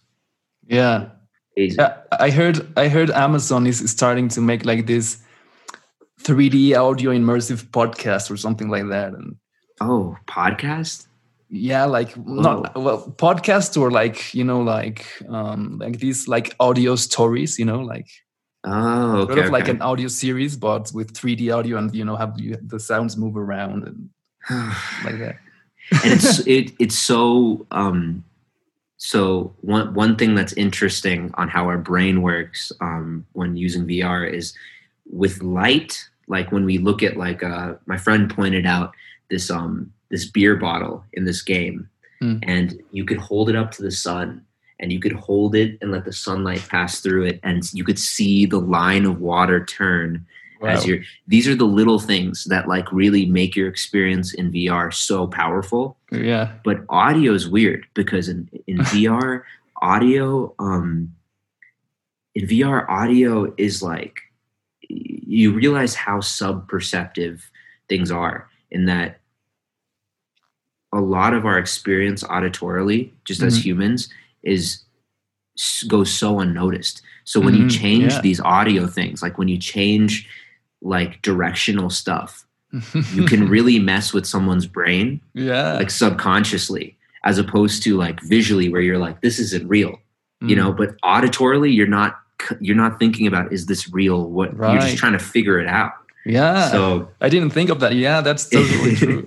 Yeah. 0.66 1.10
Amazing. 1.56 1.78
Yeah, 1.80 1.96
I 2.12 2.30
heard 2.30 2.66
I 2.76 2.88
heard 2.88 3.10
Amazon 3.10 3.66
is 3.66 3.90
starting 3.90 4.28
to 4.28 4.40
make 4.40 4.64
like 4.64 4.86
this 4.86 5.22
3D 6.22 6.76
audio 6.76 7.10
immersive 7.12 7.64
podcast 7.70 8.30
or 8.30 8.36
something 8.36 8.68
like 8.68 8.88
that. 8.88 9.12
And 9.14 9.36
Oh, 9.80 10.16
podcast. 10.26 11.06
Yeah, 11.50 11.84
like 11.84 12.16
not 12.16 12.74
well 12.76 13.14
podcast 13.16 13.80
or 13.80 13.90
like, 13.90 14.34
you 14.34 14.44
know, 14.44 14.60
like 14.60 15.06
um 15.28 15.78
like 15.78 15.98
these 15.98 16.28
like 16.28 16.54
audio 16.60 16.96
stories, 16.96 17.58
you 17.58 17.64
know, 17.64 17.80
like 17.80 18.08
Oh, 18.68 19.26
sort 19.26 19.38
okay. 19.38 19.46
of 19.46 19.52
like 19.52 19.68
an 19.68 19.80
audio 19.80 20.08
series, 20.08 20.56
but 20.56 20.90
with 20.92 21.12
3D 21.14 21.54
audio 21.56 21.78
and 21.78 21.94
you 21.94 22.04
know 22.04 22.16
have 22.16 22.34
you, 22.40 22.56
the 22.60 22.80
sounds 22.80 23.16
move 23.16 23.36
around 23.36 23.84
and 23.84 24.10
like 25.04 25.18
that. 25.20 25.36
and 26.02 26.12
it's 26.12 26.40
it 26.46 26.72
it's 26.80 26.98
so 26.98 27.64
um 27.70 28.24
so 28.96 29.52
one 29.60 29.94
one 29.94 30.16
thing 30.16 30.34
that's 30.34 30.52
interesting 30.54 31.30
on 31.34 31.48
how 31.48 31.66
our 31.66 31.78
brain 31.78 32.22
works 32.22 32.72
um 32.80 33.24
when 33.34 33.56
using 33.56 33.86
VR 33.86 34.28
is 34.28 34.52
with 35.08 35.42
light 35.42 36.08
like 36.26 36.50
when 36.50 36.64
we 36.64 36.78
look 36.78 37.04
at 37.04 37.16
like 37.16 37.44
uh 37.44 37.74
my 37.86 37.96
friend 37.96 38.28
pointed 38.34 38.66
out 38.66 38.92
this 39.30 39.48
um 39.50 39.92
this 40.10 40.24
beer 40.24 40.56
bottle 40.56 41.04
in 41.12 41.24
this 41.24 41.42
game 41.42 41.88
Mm. 42.22 42.42
and 42.44 42.82
you 42.92 43.04
could 43.04 43.18
hold 43.18 43.50
it 43.50 43.56
up 43.56 43.72
to 43.72 43.82
the 43.82 43.90
sun 43.90 44.40
and 44.80 44.90
you 44.90 44.98
could 45.00 45.12
hold 45.12 45.54
it 45.54 45.76
and 45.82 45.90
let 45.92 46.06
the 46.06 46.14
sunlight 46.14 46.66
pass 46.70 47.00
through 47.00 47.24
it 47.26 47.38
and 47.42 47.70
you 47.74 47.84
could 47.84 47.98
see 47.98 48.46
the 48.46 48.58
line 48.58 49.04
of 49.04 49.20
water 49.20 49.62
turn 49.66 50.24
Wow. 50.62 50.68
as 50.70 50.86
you're 50.86 51.00
these 51.28 51.46
are 51.46 51.54
the 51.54 51.66
little 51.66 51.98
things 51.98 52.44
that 52.44 52.66
like 52.68 52.90
really 52.90 53.26
make 53.26 53.54
your 53.54 53.68
experience 53.68 54.32
in 54.32 54.50
VR 54.50 54.90
so 54.94 55.26
powerful 55.26 55.98
yeah. 56.10 56.52
but 56.64 56.78
audio 56.88 57.34
is 57.34 57.46
weird 57.46 57.84
because 57.92 58.30
in, 58.30 58.48
in 58.66 58.78
VR 58.92 59.42
audio 59.82 60.54
um 60.58 61.12
in 62.34 62.46
VR 62.46 62.88
audio 62.88 63.52
is 63.58 63.82
like 63.82 64.20
you 64.88 65.52
realize 65.52 65.94
how 65.94 66.20
sub 66.22 66.66
perceptive 66.66 67.50
things 67.90 68.10
are 68.10 68.48
in 68.70 68.86
that 68.86 69.20
a 70.96 71.00
lot 71.16 71.32
of 71.34 71.44
our 71.48 71.58
experience 71.58 72.20
auditorily 72.36 73.10
just 73.28 73.42
as 73.42 73.54
Mhm. 73.58 73.62
humans 73.68 74.08
is 74.42 74.62
goes 75.88 76.10
so 76.12 76.40
unnoticed 76.40 77.02
so 77.24 77.40
when 77.40 77.54
you 77.54 77.64
Mhm, 77.64 77.70
change 77.80 78.12
yeah. 78.12 78.20
these 78.20 78.40
audio 78.40 78.86
things 78.86 79.22
like 79.22 79.36
when 79.38 79.48
you 79.48 79.58
change 79.58 80.28
like 80.82 81.12
directional 81.22 81.88
stuff 81.90 82.30
you 83.16 83.24
can 83.24 83.48
really 83.56 83.78
mess 83.78 84.12
with 84.12 84.26
someone's 84.26 84.66
brain 84.66 85.20
yeah. 85.34 85.74
like 85.80 85.90
subconsciously 85.90 86.96
as 87.24 87.38
opposed 87.38 87.82
to 87.84 87.96
like 87.96 88.20
visually 88.22 88.68
where 88.68 88.82
you're 88.82 88.98
like 89.06 89.20
this 89.22 89.38
isn't 89.38 89.66
real 89.68 89.94
you 90.42 90.54
Mm. 90.54 90.58
know 90.60 90.72
but 90.80 90.88
auditorily 91.02 91.72
you're 91.74 91.86
not 92.00 92.12
you're 92.60 92.76
not 92.84 92.98
thinking 92.98 93.26
about 93.26 93.50
is 93.52 93.64
this 93.66 93.82
real 93.92 94.28
what 94.30 94.48
you're 94.56 94.78
just 94.86 94.98
trying 94.98 95.12
to 95.20 95.24
figure 95.34 95.58
it 95.58 95.66
out 95.66 95.92
Yeah. 96.26 96.68
so 96.70 97.08
I 97.20 97.28
didn't 97.30 97.50
think 97.56 97.70
of 97.70 97.78
that. 97.80 97.94
Yeah, 97.94 98.20
that's 98.20 98.44
totally 98.56 98.94
true. 98.96 99.26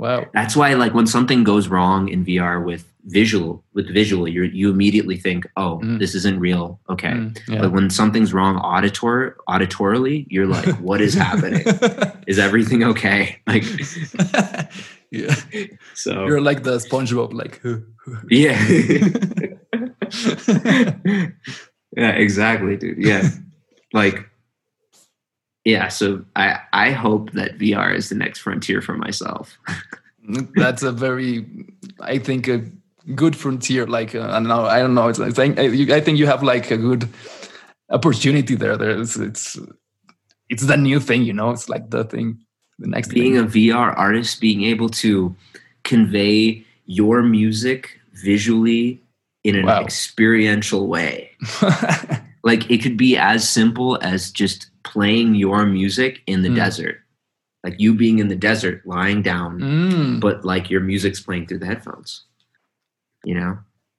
Wow. 0.00 0.20
that's 0.32 0.54
why 0.56 0.68
like 0.82 0.94
when 0.94 1.06
something 1.06 1.44
goes 1.44 1.68
wrong 1.68 2.08
in 2.08 2.24
VR 2.24 2.64
with 2.64 2.82
visual 3.06 3.62
with 3.74 3.86
visual 4.00 4.24
you 4.28 4.42
you 4.60 4.70
immediately 4.70 5.16
think 5.26 5.40
oh 5.56 5.80
Mm. 5.82 5.98
this 6.02 6.14
isn't 6.20 6.38
real 6.48 6.66
okay 6.94 7.12
Mm, 7.16 7.38
yeah. 7.48 7.60
but 7.62 7.70
when 7.72 7.88
something's 7.90 8.32
wrong 8.36 8.56
auditor 8.72 9.36
auditorily 9.48 10.26
you're 10.32 10.46
like 10.56 10.68
what 10.88 11.00
is 11.00 11.14
happening 11.14 11.62
is 12.26 12.38
everything 12.38 12.80
okay 12.92 13.20
like 13.52 13.64
yeah. 15.10 15.34
so 15.94 16.12
You're 16.28 16.40
like 16.50 16.62
the 16.62 16.76
SpongeBob, 16.78 17.32
like. 17.42 17.54
Who? 17.62 17.82
Yeah 18.30 18.56
yeah 21.96 22.10
exactly 22.10 22.76
dude 22.76 22.98
yeah 22.98 23.28
like 23.92 24.29
yeah 25.64 25.88
so 25.88 26.24
i 26.36 26.58
i 26.72 26.90
hope 26.90 27.30
that 27.32 27.58
vr 27.58 27.94
is 27.94 28.08
the 28.08 28.14
next 28.14 28.38
frontier 28.40 28.80
for 28.82 28.94
myself 28.96 29.58
That's 30.54 30.82
a 30.82 30.92
very, 30.92 31.44
I 31.98 32.18
think, 32.18 32.46
a 32.46 32.58
good 33.16 33.34
frontier. 33.34 33.86
Like 33.86 34.14
uh, 34.14 34.20
I 34.28 34.32
don't 34.34 34.46
know, 34.48 34.64
I 34.66 34.78
don't 34.78 34.94
know. 34.94 35.08
It's, 35.08 35.18
I 35.18 35.30
think 35.30 35.58
I, 35.58 35.62
you- 35.62 35.92
I 35.94 36.00
think 36.00 36.18
you 36.18 36.26
have 36.26 36.42
like 36.44 36.70
a 36.70 36.76
good 36.76 37.08
opportunity 37.90 38.54
there. 38.54 38.76
There's 38.76 39.16
it's 39.16 39.58
it's 40.48 40.66
the 40.66 40.76
new 40.76 41.00
thing, 41.00 41.24
you 41.24 41.32
know. 41.32 41.50
It's 41.50 41.68
like 41.68 41.90
the 41.90 42.04
thing, 42.04 42.38
the 42.78 42.86
next 42.86 43.08
being 43.08 43.34
thing. 43.34 43.44
a 43.44 43.46
vr 43.48 43.96
artist 43.96 44.40
being 44.40 44.62
able 44.64 44.88
to 45.02 45.34
convey 45.84 46.64
your 46.86 47.22
music 47.22 47.98
visually 48.22 49.00
in 49.42 49.56
an 49.56 49.66
Wow. 49.66 49.80
experiential 49.80 50.86
way 50.86 51.30
like 52.42 52.70
it 52.70 52.78
could 52.82 52.96
be 52.96 53.16
as 53.16 53.48
simple 53.48 53.98
as 54.02 54.30
just 54.30 54.70
playing 54.82 55.34
your 55.34 55.66
music 55.66 56.20
in 56.26 56.42
the 56.42 56.48
Mm. 56.48 56.56
desert 56.56 56.96
like 57.62 57.74
you 57.78 57.92
being 57.92 58.18
in 58.18 58.28
the 58.28 58.36
desert 58.36 58.80
lying 58.86 59.20
down 59.22 59.60
Mm, 59.60 60.20
but 60.20 60.44
like 60.44 60.70
your 60.70 60.80
music's 60.80 61.20
playing 61.20 61.46
through 61.46 61.58
the 61.58 61.66
headphones 61.66 62.24
you 63.24 63.34
know 63.34 63.58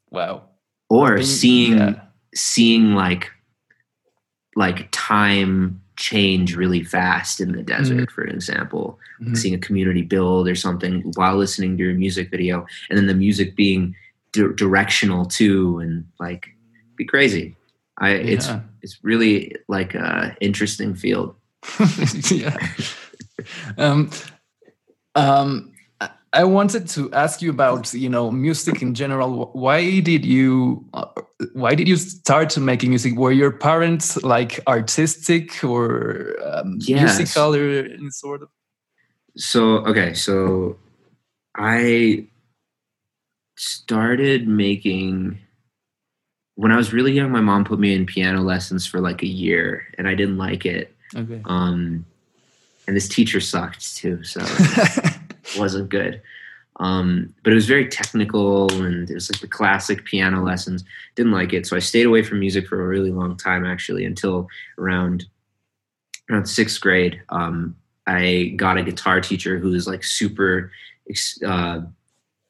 wow. 0.09 0.43
or 0.89 1.15
Being- 1.15 1.25
seeing 1.27 1.77
yeah. 1.77 2.01
seeing 2.33 2.95
like 2.95 3.29
like 4.55 4.87
time 4.91 5.81
change 5.97 6.55
really 6.55 6.83
fast 6.83 7.39
in 7.39 7.51
the 7.51 7.61
desert 7.61 8.09
for 8.11 8.23
example 8.23 8.97
Mhm. 9.21 9.37
seeing 9.37 9.53
a 9.53 9.59
community 9.59 10.01
build 10.01 10.47
or 10.47 10.55
something 10.55 11.01
while 11.15 11.37
listening 11.37 11.77
to 11.77 11.83
your 11.83 11.93
music 11.93 12.31
video 12.31 12.65
and 12.89 12.97
then 12.97 13.05
the 13.07 13.13
music 13.13 13.55
being 13.55 13.95
di- 14.33 14.53
directional 14.55 15.25
too 15.25 15.77
and 15.79 16.05
like 16.19 16.49
be 16.95 17.05
crazy 17.05 17.55
i 18.01 18.09
it's 18.33 18.47
Yeah. 18.47 18.61
it's 18.83 18.97
really 19.03 19.55
like 19.69 19.95
a 19.95 20.35
interesting 20.41 20.95
field 20.95 21.35
yeah. 22.31 22.57
Um, 23.77 24.09
um, 25.15 25.71
I- 26.33 26.43
wanted 26.43 26.87
to 26.95 27.11
ask 27.13 27.41
you 27.41 27.49
about 27.51 27.93
you 27.93 28.09
know 28.09 28.31
music 28.31 28.81
in 28.81 28.93
general. 28.95 29.51
Why 29.53 29.99
did 30.01 30.25
you 30.25 30.83
uh, 30.93 31.05
why 31.53 31.75
did 31.75 31.87
you 31.87 31.97
start 31.97 32.49
to 32.55 32.59
making 32.59 32.89
music? 32.89 33.13
Were 33.17 33.31
your 33.33 33.51
parents 33.51 34.17
like 34.23 34.59
artistic 34.67 35.63
or 35.63 36.35
um, 36.49 36.77
Yes. 36.79 37.17
musical 37.19 37.53
or 37.55 37.85
any 37.85 38.09
sort 38.09 38.41
of? 38.41 38.49
so 39.37 39.85
okay 39.87 40.13
so 40.13 40.75
i 41.55 42.27
started 43.57 44.47
making 44.47 45.37
when 46.61 46.71
i 46.71 46.77
was 46.77 46.93
really 46.93 47.11
young 47.11 47.31
my 47.31 47.41
mom 47.41 47.65
put 47.65 47.79
me 47.79 47.91
in 47.91 48.05
piano 48.05 48.39
lessons 48.41 48.85
for 48.85 49.01
like 49.01 49.23
a 49.23 49.27
year 49.27 49.87
and 49.97 50.07
i 50.07 50.13
didn't 50.13 50.37
like 50.37 50.63
it. 50.63 50.95
Okay. 51.15 51.41
um 51.45 52.05
and 52.85 52.95
this 52.95 53.07
teacher 53.07 53.39
sucked 53.39 53.97
too 53.97 54.23
so 54.23 54.41
it 54.45 55.57
wasn't 55.57 55.89
good. 55.89 56.21
Um 56.79 57.33
but 57.43 57.51
it 57.51 57.55
was 57.55 57.65
very 57.65 57.87
technical 57.87 58.71
and 58.73 59.09
it 59.09 59.13
was 59.15 59.31
like 59.31 59.41
the 59.41 59.47
classic 59.47 60.05
piano 60.05 60.43
lessons. 60.43 60.83
Didn't 61.15 61.31
like 61.31 61.51
it 61.51 61.65
so 61.65 61.75
i 61.75 61.79
stayed 61.79 62.05
away 62.05 62.21
from 62.21 62.39
music 62.39 62.67
for 62.67 62.79
a 62.79 62.87
really 62.87 63.11
long 63.11 63.35
time 63.37 63.65
actually 63.65 64.05
until 64.05 64.47
around 64.77 65.25
around 66.29 66.45
sixth 66.45 66.79
grade. 66.79 67.23
Um 67.29 67.75
i 68.05 68.53
got 68.55 68.77
a 68.77 68.83
guitar 68.83 69.19
teacher 69.19 69.57
who 69.57 69.71
was 69.71 69.87
like 69.87 70.03
super 70.03 70.71
uh, 71.43 71.81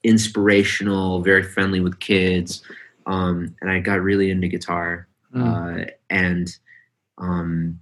inspirational 0.03 1.21
very 1.21 1.43
friendly 1.43 1.79
with 1.79 1.99
kids 1.99 2.61
um 3.05 3.55
and 3.61 3.69
i 3.71 3.79
got 3.79 4.01
really 4.01 4.29
into 4.31 4.47
guitar 4.47 5.07
Mm. 5.33 5.87
uh, 5.87 5.91
and 6.09 6.53
um, 7.17 7.79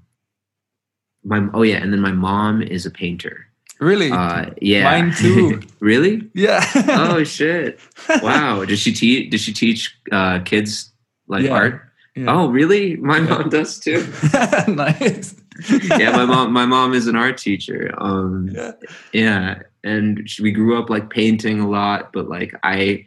my 1.23 1.47
oh 1.53 1.63
yeah, 1.63 1.77
and 1.77 1.91
then 1.91 1.99
my 1.99 2.11
mom 2.11 2.61
is 2.61 2.85
a 2.85 2.91
painter. 2.91 3.47
really? 3.79 4.11
Uh, 4.11 4.51
yeah, 4.61 4.83
Mine 4.83 5.13
too. 5.17 5.59
really? 5.79 6.29
yeah. 6.35 6.63
Oh 6.89 7.23
shit! 7.37 7.79
Wow. 8.21 8.65
Did 8.65 8.77
she 8.77 8.93
teach? 8.93 9.31
Did 9.31 9.39
she 9.39 9.51
teach 9.51 9.97
uh, 10.11 10.41
kids 10.41 10.91
like 11.27 11.45
Yeah. 11.45 11.53
art? 11.53 11.81
Yeah. 12.15 12.25
Oh, 12.27 12.49
really? 12.49 12.97
My 12.97 13.19
mom 13.19 13.49
does 13.49 13.79
too. 13.79 14.05
nice. 14.67 15.35
Yeah, 15.97 16.11
my 16.11 16.25
mom. 16.25 16.53
My 16.53 16.65
mom 16.67 16.93
is 16.93 17.07
an 17.07 17.15
art 17.15 17.37
teacher. 17.39 17.93
Um, 17.97 18.49
Yeah. 18.53 18.71
yeah 19.13 19.61
and 19.83 20.29
she, 20.29 20.43
we 20.43 20.51
grew 20.51 20.77
up 20.77 20.89
like 20.91 21.09
painting 21.09 21.61
a 21.61 21.67
lot 21.69 22.11
but 22.11 22.27
like 22.27 22.53
i 22.63 23.05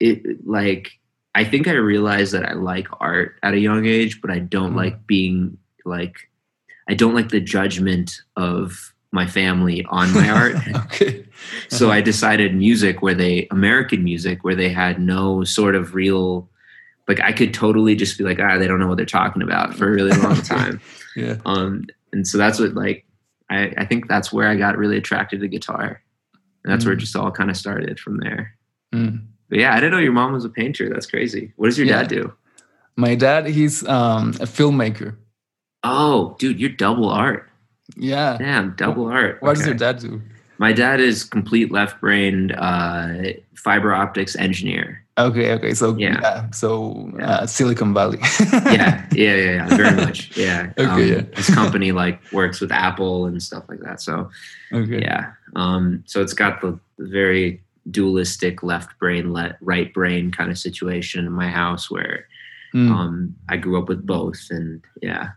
it 0.00 0.44
like 0.44 0.98
I 1.34 1.44
think 1.44 1.66
I 1.66 1.72
realized 1.72 2.32
that 2.34 2.44
I 2.48 2.52
like 2.52 2.88
art 3.00 3.36
at 3.42 3.54
a 3.54 3.58
young 3.58 3.86
age, 3.86 4.20
but 4.20 4.30
I 4.30 4.38
don't 4.38 4.72
Mm. 4.74 4.76
like 4.76 5.06
being 5.06 5.56
like 5.84 6.28
I 6.88 6.94
don't 6.94 7.14
like 7.14 7.28
the 7.30 7.40
judgment 7.40 8.20
of 8.36 8.92
my 9.12 9.26
family 9.26 9.84
on 9.88 10.12
my 10.12 10.28
art. 10.40 10.56
okay. 10.86 11.24
so 11.68 11.90
I 11.90 12.00
decided 12.00 12.54
music 12.54 13.02
where 13.02 13.14
they 13.14 13.46
American 13.50 14.04
music 14.04 14.42
where 14.44 14.54
they 14.56 14.68
had 14.70 15.00
no 15.00 15.44
sort 15.44 15.74
of 15.74 15.94
real 15.94 16.48
like 17.08 17.20
I 17.20 17.32
could 17.32 17.52
totally 17.54 17.94
just 17.96 18.16
be 18.18 18.24
like 18.24 18.38
ah 18.40 18.58
they 18.58 18.66
don't 18.68 18.78
know 18.80 18.86
what 18.88 18.96
they're 18.96 19.06
talking 19.06 19.42
about 19.42 19.74
for 19.74 19.88
a 19.88 19.90
really 19.92 20.16
long 20.18 20.36
time. 20.42 20.80
Yeah. 21.16 21.36
Um 21.46 21.86
and 22.12 22.26
so 22.26 22.36
that's 22.38 22.58
what 22.58 22.74
like 22.74 23.04
I, 23.50 23.72
I 23.78 23.84
think 23.86 24.08
that's 24.08 24.32
where 24.32 24.48
I 24.48 24.56
got 24.56 24.78
really 24.78 24.96
attracted 24.98 25.40
to 25.40 25.48
guitar. 25.48 26.00
And 26.64 26.72
that's 26.72 26.84
where 26.84 26.94
it 26.94 26.98
Mm. 26.98 27.00
just 27.00 27.16
all 27.16 27.30
kind 27.30 27.50
of 27.50 27.56
started 27.56 27.98
from 28.00 28.18
there. 28.18 28.54
Mm. 28.94 29.26
But 29.52 29.58
yeah, 29.58 29.72
I 29.74 29.80
didn't 29.80 29.90
know 29.92 29.98
your 29.98 30.12
mom 30.14 30.32
was 30.32 30.46
a 30.46 30.48
painter. 30.48 30.88
That's 30.88 31.04
crazy. 31.04 31.52
What 31.56 31.66
does 31.66 31.76
your 31.76 31.86
Yeah. 31.86 32.00
dad 32.00 32.08
do? 32.08 32.32
My 32.96 33.14
dad, 33.14 33.44
he's 33.46 33.86
um, 33.86 34.30
a 34.40 34.46
filmmaker. 34.46 35.14
Oh, 35.84 36.36
dude, 36.38 36.58
you're 36.58 36.70
double 36.70 37.10
art. 37.10 37.50
Yeah. 37.94 38.38
Damn, 38.38 38.74
double 38.76 39.04
art. 39.08 39.42
What 39.42 39.56
does 39.58 39.66
your 39.66 39.74
dad 39.74 39.98
do? 39.98 40.22
My 40.56 40.72
dad 40.72 41.00
is 41.00 41.22
complete 41.24 41.70
left-brained 41.70 42.52
uh, 42.56 43.34
fiber 43.54 43.92
optics 43.92 44.36
engineer. 44.36 45.04
Okay, 45.18 45.52
okay. 45.52 45.74
So 45.74 45.94
Yeah. 45.98 46.18
yeah, 46.22 46.50
so 46.52 47.10
Yeah. 47.18 47.30
Uh, 47.30 47.46
Silicon 47.46 47.92
Valley. 47.92 48.20
Yeah, 48.22 48.72
yeah, 48.72 49.06
yeah, 49.12 49.34
yeah 49.36 49.76
very 49.76 49.96
much. 49.96 50.34
Yeah. 50.34 50.72
Um, 50.78 50.86
Okay, 50.92 51.10
yeah. 51.12 51.22
His 51.36 51.50
company 51.50 51.92
like 51.92 52.22
works 52.32 52.58
with 52.62 52.72
Apple 52.72 53.26
and 53.26 53.42
stuff 53.42 53.64
like 53.68 53.80
that. 53.80 54.00
So 54.00 54.30
okay. 54.72 55.02
yeah. 55.02 55.32
Um, 55.56 56.04
so 56.06 56.22
it's 56.22 56.32
got 56.32 56.62
the 56.62 56.78
very 56.98 57.60
dualistic 57.90 58.62
left 58.62 58.98
brain, 58.98 59.32
le- 59.32 59.56
right 59.60 59.92
brain 59.92 60.30
kind 60.30 60.50
of 60.50 60.58
situation 60.58 61.26
in 61.26 61.32
my 61.32 61.48
house 61.50 61.90
where 61.90 62.26
Mm. 62.74 62.90
um, 62.90 63.34
I 63.50 63.58
grew 63.58 63.76
up 63.78 63.88
with 63.88 64.06
both, 64.06 64.40
and 64.50 64.80
yeah. 65.02 65.32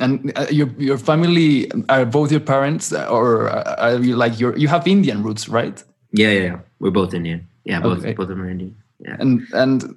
And 0.00 0.32
uh, 0.36 0.46
your 0.50 0.68
your 0.78 0.98
family 0.98 1.70
are 1.88 2.04
both 2.04 2.32
your 2.32 2.40
parents, 2.40 2.92
uh, 2.92 3.06
or 3.08 3.50
are 3.78 4.02
you 4.02 4.16
like 4.16 4.40
your 4.40 4.56
you 4.58 4.66
have 4.68 4.88
Indian 4.88 5.22
roots, 5.22 5.48
right? 5.48 5.84
Yeah, 6.10 6.30
yeah, 6.32 6.42
yeah. 6.44 6.58
We're 6.80 6.90
both 6.90 7.14
Indian. 7.14 7.46
Yeah, 7.64 7.80
both 7.80 7.98
Okay. 7.98 8.14
both 8.14 8.24
of 8.24 8.28
them 8.30 8.42
are 8.42 8.50
Indian. 8.50 8.74
Yeah. 8.98 9.16
And 9.20 9.46
and 9.54 9.94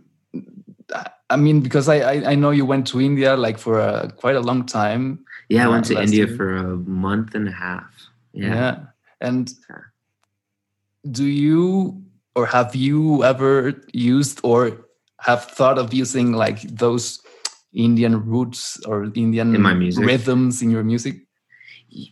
uh, 0.94 1.10
I 1.34 1.38
mean, 1.38 1.62
because 1.62 1.90
I 1.90 1.96
I, 2.14 2.32
I 2.34 2.36
know 2.36 2.52
you 2.54 2.68
went 2.68 2.86
to 2.92 3.02
India 3.02 3.36
like 3.36 3.58
for 3.58 3.80
a, 3.80 4.12
quite 4.22 4.36
a 4.36 4.42
long 4.42 4.66
time. 4.68 5.26
Yeah, 5.50 5.64
I 5.66 5.68
Uh, 5.68 5.72
went 5.72 5.86
to 5.86 6.00
India 6.00 6.26
year. 6.28 6.36
for 6.38 6.56
a 6.56 6.78
month 6.86 7.34
and 7.36 7.48
a 7.48 7.52
half. 7.52 7.90
Yeah. 8.34 8.54
Yeah. 8.54 8.76
And. 9.22 9.50
Do 11.12 11.26
you 11.26 12.02
or 12.36 12.46
have 12.46 12.76
you 12.76 13.24
ever 13.24 13.74
used 13.94 14.40
or 14.44 14.86
have 15.22 15.46
thought 15.46 15.78
of 15.78 15.94
using 15.94 16.34
like 16.34 16.62
those 16.64 17.22
Indian 17.74 18.26
roots 18.26 18.80
or 18.86 19.06
Indian 19.16 19.56
In 19.56 19.62
my 19.62 19.74
music? 19.74 20.06
rhythms 20.06 20.62
in 20.62 20.70
your 20.72 20.84
music? 20.84 21.16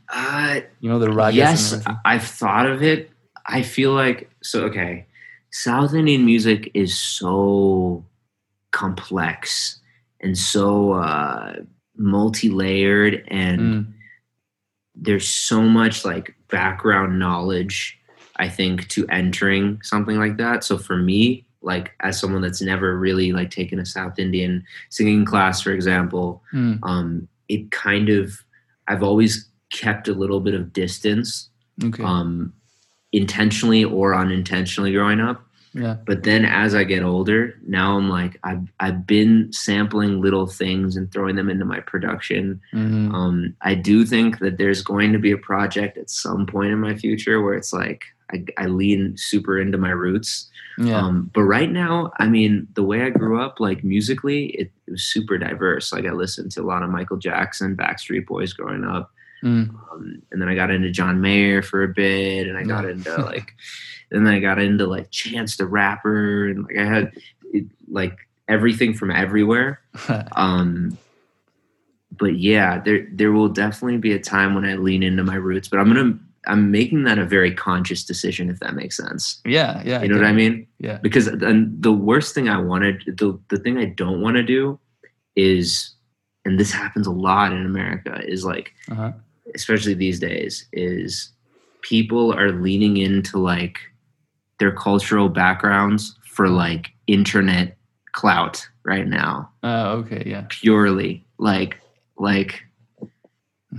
Uh, 0.09 0.61
You 0.79 0.89
know 0.89 0.99
the 0.99 1.07
ragas. 1.07 1.35
yes? 1.35 1.87
I've 2.05 2.23
thought 2.23 2.65
of 2.67 2.81
it. 2.81 3.11
I 3.45 3.61
feel 3.61 3.91
like 3.91 4.29
so. 4.41 4.63
Okay, 4.65 5.05
South 5.51 5.93
Indian 5.93 6.25
music 6.25 6.71
is 6.73 6.97
so 6.97 8.05
complex 8.71 9.79
and 10.21 10.37
so 10.37 10.93
uh, 10.93 11.53
multi-layered, 11.97 13.23
and 13.27 13.59
Mm, 13.59 13.93
there's 14.95 15.27
so 15.27 15.61
much 15.63 16.05
like 16.05 16.33
background 16.49 17.19
knowledge. 17.19 17.99
I 18.43 18.49
think 18.49 18.87
to 18.89 19.07
entering 19.07 19.79
something 19.83 20.17
like 20.19 20.35
that. 20.37 20.63
So 20.63 20.77
for 20.77 20.97
me, 20.97 21.45
like 21.61 21.91
as 22.01 22.19
someone 22.19 22.41
that's 22.41 22.61
never 22.61 22.99
really 22.99 23.31
like 23.31 23.51
taken 23.51 23.79
a 23.79 23.85
South 23.85 24.19
Indian 24.19 24.65
singing 24.89 25.23
class, 25.25 25.61
for 25.61 25.71
example, 25.71 26.43
mm, 26.51 26.77
um, 26.83 27.27
it 27.47 27.71
kind 27.71 28.09
of 28.09 28.43
I've 28.89 29.03
always 29.03 29.49
kept 29.69 30.09
a 30.09 30.13
little 30.13 30.41
bit 30.41 30.55
of 30.55 30.73
distance, 30.73 31.49
okay. 31.83 32.03
um, 32.03 32.51
intentionally 33.11 33.83
or 33.85 34.13
unintentionally 34.13 34.91
growing 34.91 35.21
up. 35.21 35.39
yeah. 35.73 35.95
But 36.05 36.23
then 36.23 36.45
as 36.45 36.75
I 36.75 36.83
get 36.83 37.03
older, 37.03 37.55
now 37.65 37.97
I'm 37.97 38.09
like 38.09 38.37
I've 38.43 38.67
I've 38.79 39.07
been 39.07 39.51
sampling 39.53 40.21
little 40.21 40.47
things 40.47 40.97
and 40.97 41.09
throwing 41.11 41.35
them 41.37 41.49
into 41.49 41.65
my 41.65 41.79
production. 41.79 42.59
mhm, 42.73 43.13
Um, 43.13 43.55
I 43.61 43.73
do 43.75 44.05
think 44.05 44.39
that 44.39 44.57
there's 44.57 44.83
going 44.83 45.13
to 45.13 45.19
be 45.19 45.31
a 45.31 45.37
project 45.51 45.97
at 45.97 46.09
some 46.09 46.45
point 46.45 46.73
in 46.73 46.79
my 46.79 46.95
future 46.95 47.41
where 47.41 47.55
it's 47.55 47.73
like 47.73 48.03
I, 48.31 48.45
I 48.57 48.65
lean 48.67 49.15
super 49.17 49.59
into 49.59 49.77
my 49.77 49.89
roots. 49.91 50.49
yeah. 50.77 50.97
Um, 50.99 51.29
but 51.33 51.43
right 51.43 51.71
now, 51.71 52.11
I 52.19 52.27
mean, 52.27 52.67
the 52.73 52.83
way 52.83 53.03
I 53.03 53.09
grew 53.09 53.39
up, 53.41 53.59
like 53.59 53.83
musically, 53.83 54.45
it, 54.47 54.71
it 54.87 54.91
was 54.91 55.03
super 55.03 55.37
diverse. 55.37 55.91
Like 55.93 56.05
I 56.05 56.11
listened 56.11 56.51
to 56.53 56.61
a 56.61 56.63
lot 56.65 56.83
of 56.83 56.89
Michael 56.89 57.17
Jackson, 57.17 57.75
Backstreet 57.75 58.25
Boys 58.25 58.53
growing 58.53 58.83
up. 58.83 59.11
Mm, 59.43 59.69
Um, 59.91 60.21
and 60.31 60.41
then 60.41 60.47
I 60.47 60.55
got 60.55 60.71
into 60.71 60.89
John 60.89 61.19
Mayer 61.21 61.61
for 61.61 61.83
a 61.83 61.87
bit, 61.89 62.47
and 62.47 62.57
I 62.57 62.63
got 62.63 62.85
into 62.85 63.15
like, 63.23 63.53
and 64.11 64.25
then 64.25 64.33
I 64.33 64.39
got 64.39 64.57
into 64.59 64.87
like 64.87 65.11
Chance 65.11 65.57
the 65.57 65.65
Rapper, 65.65 66.47
and 66.47 66.63
like 66.63 66.77
I 66.77 66.85
had 66.85 67.11
it, 67.51 67.65
like 67.91 68.17
everything 68.47 68.93
from 68.93 69.11
everywhere. 69.11 69.81
Um, 70.35 70.97
but 72.11 72.37
yeah, 72.37 72.79
there 72.79 73.07
there 73.11 73.31
will 73.31 73.49
definitely 73.49 73.97
be 73.97 74.13
a 74.13 74.19
time 74.19 74.53
when 74.55 74.65
I 74.65 74.75
lean 74.75 75.03
into 75.03 75.23
my 75.23 75.35
roots, 75.35 75.67
but 75.67 75.79
I'm 75.79 75.87
gonna 75.87 76.17
I'm 76.47 76.71
making 76.71 77.03
that 77.03 77.17
a 77.19 77.25
very 77.25 77.53
conscious 77.53 78.03
decision, 78.03 78.49
if 78.49 78.59
that 78.59 78.73
makes 78.75 78.97
sense. 78.97 79.41
yeah, 79.45 79.81
yeah. 79.85 80.01
You 80.01 80.09
know 80.09 80.17
what 80.17 80.25
I 80.25 80.33
mean? 80.33 80.67
Yeah. 80.79 80.99
Because 81.01 81.25
then 81.31 81.75
the 81.79 81.93
worst 81.93 82.33
thing 82.35 82.49
I 82.49 82.59
wanted, 82.59 83.03
the 83.17 83.39
the 83.49 83.57
thing 83.57 83.77
I 83.77 83.85
don't 83.85 84.21
want 84.21 84.35
to 84.37 84.43
do, 84.43 84.79
is, 85.35 85.93
and 86.45 86.59
this 86.59 86.71
happens 86.71 87.07
a 87.07 87.11
lot 87.11 87.53
in 87.53 87.65
America, 87.65 88.19
is 88.25 88.43
like 88.45 88.73
Uh-huh. 88.91 89.11
especially 89.55 89.93
these 89.93 90.19
days, 90.19 90.67
is 90.73 91.31
people 91.81 92.33
are 92.33 92.51
leaning 92.51 92.97
into 92.97 93.37
like 93.39 93.77
their 94.59 94.71
cultural 94.71 95.29
backgrounds 95.29 96.15
for 96.25 96.47
like 96.49 96.91
internet 97.07 97.77
clout 98.13 98.67
right 98.85 99.07
now, 99.07 99.49
Uh, 99.63 99.95
okay. 100.03 100.23
Yeah. 100.25 100.45
purely 100.49 101.25
like 101.37 101.79
like. 102.17 102.63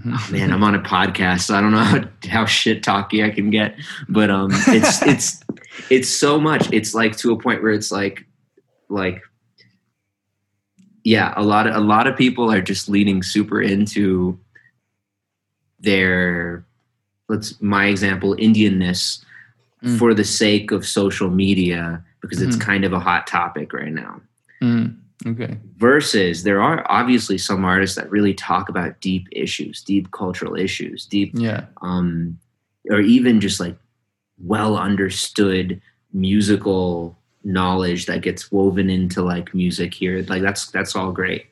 Oh 0.07 0.29
man, 0.31 0.53
I'm 0.53 0.63
on 0.65 0.75
a 0.75 0.81
podcast, 0.81 1.43
so 1.43 1.55
I 1.55 1.61
don't 1.61 1.73
know 1.73 1.79
how, 1.85 2.05
how 2.29 2.45
shit 2.47 2.83
talky 2.83 3.23
I 3.23 3.31
can 3.31 3.51
get, 3.51 3.77
but 4.09 4.31
um, 4.31 4.51
it's 4.53 5.03
it's 5.07 5.45
it's 5.91 6.09
so 6.09 6.41
much. 6.41 6.73
It's 6.73 6.95
like 6.95 7.17
to 7.19 7.33
a 7.33 7.39
point 7.39 7.63
where 7.63 7.73
it's 7.73 7.91
like 7.93 8.27
like 8.89 9.23
yeah, 11.05 11.35
a 11.37 11.43
lot 11.43 11.67
of 11.67 11.75
a 11.77 11.81
lot 11.81 12.07
of 12.07 12.17
people 12.17 12.51
are 12.51 12.63
just 12.63 12.89
leaning 12.89 13.23
super 13.23 13.61
into 13.61 14.39
their 15.81 16.65
let's 17.29 17.61
my 17.61 17.87
example 17.87 18.35
Indianness 18.37 19.21
Mm. 19.83 19.99
for 19.99 20.15
the 20.15 20.25
sake 20.25 20.71
of 20.71 20.87
social 20.87 21.29
media 21.29 22.03
because 22.23 22.41
it's 22.41 22.57
Mhm. 22.57 22.61
kind 22.63 22.85
of 22.87 22.95
a 22.95 22.99
hot 23.01 23.27
topic 23.27 23.75
right 23.75 23.93
now 23.93 24.23
Mm, 24.63 24.97
okay. 25.27 25.59
versus 25.77 26.43
there 26.43 26.63
are 26.63 26.85
obviously 26.91 27.39
some 27.39 27.65
artists 27.65 27.97
that 27.97 28.11
really 28.11 28.35
talk 28.35 28.69
about 28.69 29.01
deep 29.01 29.27
issues 29.33 29.83
deep 29.83 30.11
cultural 30.11 30.55
issues 30.57 31.07
deep 31.07 31.31
Yeah. 31.35 31.67
um 31.83 32.39
or 32.91 33.01
even 33.01 33.41
just 33.41 33.61
like 33.61 33.77
well 34.39 34.77
understood 34.77 35.81
musical 36.13 37.19
knowledge 37.45 38.07
that 38.07 38.23
gets 38.23 38.51
woven 38.51 38.89
into 38.91 39.23
like 39.23 39.55
music 39.55 39.93
here 39.95 40.25
like 40.29 40.43
that's 40.43 40.67
that's 40.71 40.97
all 40.97 41.13
great 41.13 41.47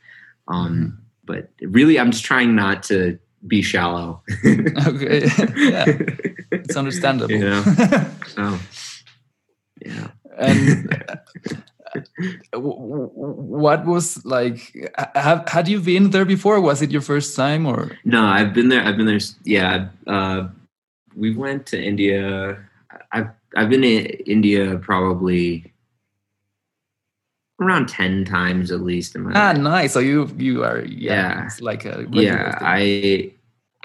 um 0.48 0.98
but 1.24 1.50
really 1.60 1.98
i'm 1.98 2.10
just 2.10 2.24
trying 2.24 2.54
not 2.54 2.82
to 2.84 3.18
be 3.46 3.60
shallow 3.62 4.22
Okay. 4.86 5.26
yeah. 5.56 5.84
It's 6.52 6.76
understandable. 6.82 7.32
You 7.32 7.40
know? 7.40 7.62
so 8.28 8.58
yeah 9.84 10.08
and 10.38 10.88
what 12.54 13.84
was 13.86 14.24
like 14.24 14.74
have, 15.14 15.48
had 15.48 15.68
you 15.68 15.80
been 15.80 16.10
there 16.10 16.24
before 16.24 16.60
was 16.60 16.82
it 16.82 16.90
your 16.90 17.02
first 17.02 17.36
time 17.36 17.66
or 17.66 17.92
No, 18.04 18.24
I've 18.24 18.52
been 18.54 18.68
there. 18.68 18.82
I've 18.84 18.96
been 18.96 19.06
there. 19.06 19.20
Yeah, 19.44 19.88
uh, 20.06 20.48
we 21.14 21.34
went 21.36 21.66
to 21.66 21.76
India. 21.82 22.58
I've 23.12 23.28
I've 23.56 23.68
been 23.70 23.84
in 23.84 24.06
India 24.26 24.78
probably 24.78 25.72
around 27.60 27.88
ten 27.88 28.24
times 28.24 28.70
at 28.72 28.80
least 28.80 29.14
in 29.14 29.22
my 29.22 29.32
ah 29.34 29.52
life. 29.52 29.58
nice 29.58 29.92
so 29.92 30.00
you 30.00 30.26
you 30.38 30.64
are 30.64 30.80
yeah, 30.84 31.12
Yeah. 31.14 31.46
it's 31.46 31.60
like 31.60 31.84
a 31.84 32.06
Yeah, 32.10 32.58
thing. 32.58 32.66
I 32.66 33.32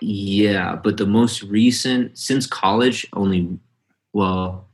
yeah, 0.01 0.75
but 0.75 0.97
the 0.97 1.05
most 1.05 1.43
recent 1.43 2.17
since 2.17 2.45
college 2.47 3.05
only. 3.13 3.59
Well, 4.13 4.65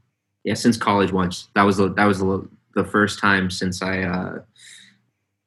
yeah, 0.44 0.54
since 0.54 0.78
college 0.78 1.12
once. 1.12 1.50
That 1.56 1.64
was 1.64 1.78
the 1.78 1.90
that 1.96 2.06
was 2.06 2.20
the 2.20 2.48
the 2.76 2.84
first 2.84 3.20
time 3.20 3.50
since 3.50 3.82
I 3.82 4.04
uh 4.04 4.40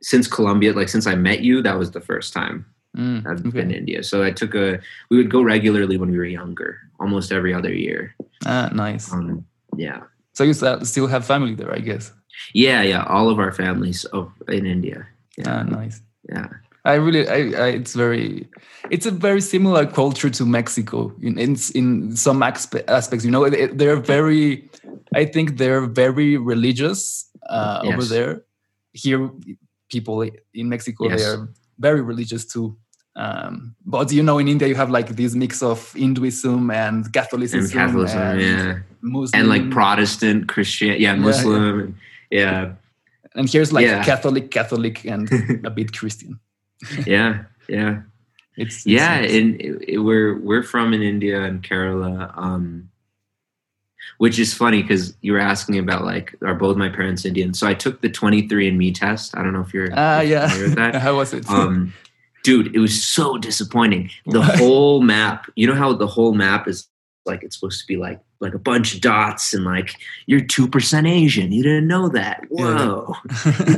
since 0.03 0.29
Columbia. 0.29 0.73
Like 0.73 0.89
since 0.89 1.07
I 1.07 1.15
met 1.15 1.41
you, 1.41 1.63
that 1.63 1.79
was 1.79 1.91
the 1.91 2.01
first 2.01 2.33
time. 2.33 2.67
Mm, 2.97 3.27
I've 3.27 3.41
okay. 3.41 3.51
been 3.51 3.71
in 3.71 3.77
India. 3.77 4.03
So 4.03 4.23
I 4.23 4.31
took 4.31 4.55
a. 4.55 4.81
We 5.11 5.17
would 5.19 5.31
go 5.31 5.43
regularly 5.43 5.99
when 5.99 6.11
we 6.11 6.17
were 6.19 6.25
younger, 6.25 6.79
almost 6.99 7.33
every 7.33 7.53
other 7.53 7.73
year. 7.73 8.15
ah 8.47 8.71
nice 8.73 9.13
Um, 9.13 9.45
yeah, 9.77 10.01
so 10.33 10.45
you 10.45 10.55
still 10.55 10.85
still 10.85 11.07
have 11.09 11.25
family 11.25 11.55
there 11.55 11.73
i 11.73 11.81
guess 11.81 12.13
Yeah, 12.53 12.83
yeah. 12.83 13.03
All 13.09 13.29
of 13.29 13.39
our 13.39 13.53
families 13.53 14.05
of, 14.13 14.31
in 14.49 14.67
India. 14.67 15.07
Yeah, 15.39 15.61
ah, 15.61 15.63
nice. 15.65 16.01
Yeah. 16.29 16.49
I 16.87 16.95
really, 16.95 17.29
I, 17.29 17.65
I, 17.65 17.69
it's 17.71 17.95
very, 17.95 18.49
it's 18.91 19.07
a 19.07 19.11
very 19.11 19.41
similar 19.41 19.87
culture 19.87 20.31
to 20.31 20.47
Mexico 20.47 21.13
in 21.21 21.37
in, 21.37 21.57
in 21.75 22.17
some 22.17 22.43
aspects. 22.43 23.25
You 23.25 23.33
know, 23.33 23.51
they're 23.51 23.97
very, 23.97 24.71
I 25.13 25.25
think 25.25 25.59
they're 25.59 25.87
very 25.87 26.37
religious 26.37 27.29
uh, 27.51 27.81
yes. 27.83 27.93
over 27.93 28.05
there. 28.05 28.43
Here, 28.93 29.31
people 29.91 30.23
in 30.55 30.69
Mexico 30.69 31.09
yes. 31.09 31.21
they 31.21 31.27
are 31.27 31.49
very 31.79 32.01
religious 32.01 32.47
too. 32.47 32.77
Um, 33.17 33.75
but 33.85 34.13
you 34.13 34.23
know, 34.23 34.39
in 34.39 34.47
India, 34.47 34.69
you 34.69 34.77
have 34.77 34.91
like 34.91 35.09
this 35.17 35.35
mix 35.35 35.63
of 35.63 35.93
Hinduism 35.93 36.71
and 36.71 37.11
Catholicism, 37.13 37.61
and 37.61 37.73
Catholicism, 37.73 38.23
and 38.23 38.41
yeah, 38.41 38.79
Muslim. 39.01 39.41
and 39.41 39.49
like 39.49 39.71
Protestant 39.71 40.49
Christian, 40.49 41.01
yeah, 41.01 41.17
Muslim, 41.17 41.99
yeah. 42.31 42.41
yeah. 42.41 42.73
And 43.35 43.51
here's 43.51 43.73
like 43.73 43.87
yeah. 43.87 44.05
Catholic, 44.05 44.51
Catholic, 44.51 45.05
and 45.05 45.29
a 45.65 45.71
bit 45.71 45.93
Christian. 45.93 46.39
Yeah, 47.07 47.45
yeah, 47.69 48.03
it's, 48.57 48.77
it's 48.77 48.87
yeah. 48.87 49.15
And 49.15 49.61
it, 49.61 49.85
it, 49.89 49.99
we're 49.99 50.39
we're 50.39 50.63
from 50.63 50.93
in 50.93 51.03
India 51.03 51.43
and 51.43 51.63
Kerala, 51.63 52.37
um, 52.37 52.91
which 54.19 54.39
is 54.39 54.55
funny 54.55 54.83
because 54.83 55.17
you 55.21 55.33
were 55.33 55.41
asking 55.41 55.79
about 55.79 56.05
like 56.05 56.35
are 56.43 56.55
both 56.55 56.77
my 56.77 56.89
parents 56.89 57.25
Indian? 57.25 57.55
So 57.55 57.67
I 57.67 57.75
took 57.75 58.01
the 58.01 58.11
23andMe 58.11 58.95
test. 58.95 59.37
I 59.37 59.43
don't 59.43 59.53
know 59.53 59.61
if 59.61 59.75
you're 59.75 59.89
ah 59.95 60.19
uh, 60.19 60.21
yeah. 60.21 60.99
How 60.99 61.17
was 61.17 61.33
it? 61.33 61.49
Um, 61.51 61.93
dude, 62.47 62.75
it 62.75 62.79
was 62.79 63.05
so 63.05 63.37
disappointing. 63.37 64.11
The 64.27 64.43
whole 64.59 65.01
map, 65.01 65.51
you 65.57 65.67
know 65.67 65.75
how 65.75 65.93
the 65.93 66.07
whole 66.07 66.33
map 66.33 66.69
is 66.69 66.89
like 67.27 67.43
it's 67.43 67.57
supposed 67.57 67.81
to 67.81 67.87
be 67.87 67.97
like 67.97 68.21
like 68.41 68.55
a 68.55 68.59
bunch 68.59 68.95
of 68.95 69.01
dots 69.01 69.53
and 69.53 69.65
like 69.65 69.97
you're 70.27 70.41
two 70.41 70.69
percent 70.69 71.07
Asian. 71.07 71.53
You 71.53 71.63
didn't 71.63 71.89
know 71.89 72.09
that. 72.11 72.45
Whoa, 72.49 73.17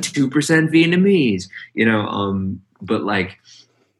two 0.02 0.28
percent 0.28 0.70
Vietnamese. 0.70 1.48
You 1.74 1.86
know, 1.86 2.06
um, 2.06 2.60
but 2.80 3.02
like 3.04 3.38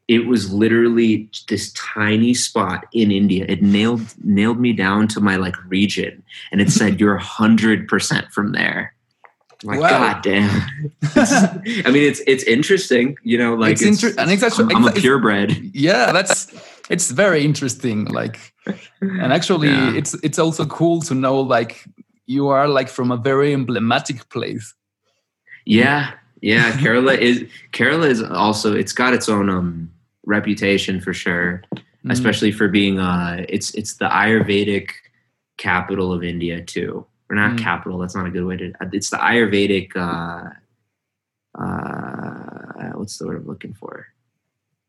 it 0.07 0.25
was 0.25 0.51
literally 0.51 1.29
this 1.49 1.71
tiny 1.73 2.33
spot 2.33 2.87
in 2.93 3.11
India. 3.11 3.45
It 3.47 3.61
nailed 3.61 4.01
nailed 4.23 4.59
me 4.59 4.73
down 4.73 5.07
to 5.09 5.21
my 5.21 5.35
like 5.35 5.55
region, 5.65 6.23
and 6.51 6.59
it 6.61 6.71
said 6.71 6.99
you're 6.99 7.17
hundred 7.17 7.87
percent 7.87 8.31
from 8.31 8.51
there. 8.51 8.93
Like 9.63 9.79
wow. 9.79 9.89
God 9.89 10.23
damn. 10.23 10.49
I 11.15 11.91
mean, 11.91 12.03
it's 12.03 12.21
it's 12.25 12.43
interesting, 12.45 13.17
you 13.23 13.37
know. 13.37 13.55
Like 13.55 13.73
it's, 13.73 13.81
it's 13.81 14.03
inter- 14.03 14.21
I 14.21 14.25
think 14.25 14.39
that's 14.39 14.57
I'm, 14.57 14.75
I'm 14.75 14.87
a 14.87 14.91
purebred. 14.91 15.51
Yeah, 15.75 16.11
that's 16.11 16.53
it's 16.89 17.11
very 17.11 17.43
interesting. 17.43 18.05
Like, 18.05 18.53
and 19.01 19.33
actually, 19.33 19.67
yeah. 19.67 19.95
it's 19.95 20.15
it's 20.23 20.39
also 20.39 20.65
cool 20.65 21.01
to 21.01 21.13
know 21.13 21.39
like 21.39 21.85
you 22.25 22.47
are 22.47 22.67
like 22.67 22.87
from 22.87 23.11
a 23.11 23.17
very 23.17 23.53
emblematic 23.53 24.29
place. 24.29 24.73
Yeah, 25.65 26.13
yeah. 26.41 26.71
Kerala 26.79 27.17
is 27.17 27.45
Kerala 27.71 28.09
is 28.09 28.21
also 28.21 28.75
it's 28.75 28.93
got 28.93 29.13
its 29.13 29.29
own 29.29 29.49
um 29.49 29.91
reputation 30.25 31.01
for 31.01 31.13
sure, 31.13 31.63
mm. 31.75 32.11
especially 32.11 32.51
for 32.51 32.67
being 32.67 32.99
uh 32.99 33.45
it's 33.49 33.73
it's 33.75 33.95
the 33.95 34.09
Ayurvedic 34.09 34.91
capital 35.57 36.13
of 36.13 36.23
India 36.23 36.61
too 36.61 37.05
or 37.29 37.35
not 37.35 37.51
mm. 37.51 37.59
capital. 37.59 37.99
That's 37.99 38.15
not 38.15 38.25
a 38.25 38.31
good 38.31 38.45
way 38.45 38.57
to. 38.57 38.73
It's 38.91 39.09
the 39.09 39.17
Ayurvedic. 39.17 39.95
Uh, 39.95 40.49
uh, 41.59 42.91
what's 42.95 43.17
the 43.17 43.27
word 43.27 43.37
I'm 43.37 43.47
looking 43.47 43.73
for? 43.73 44.07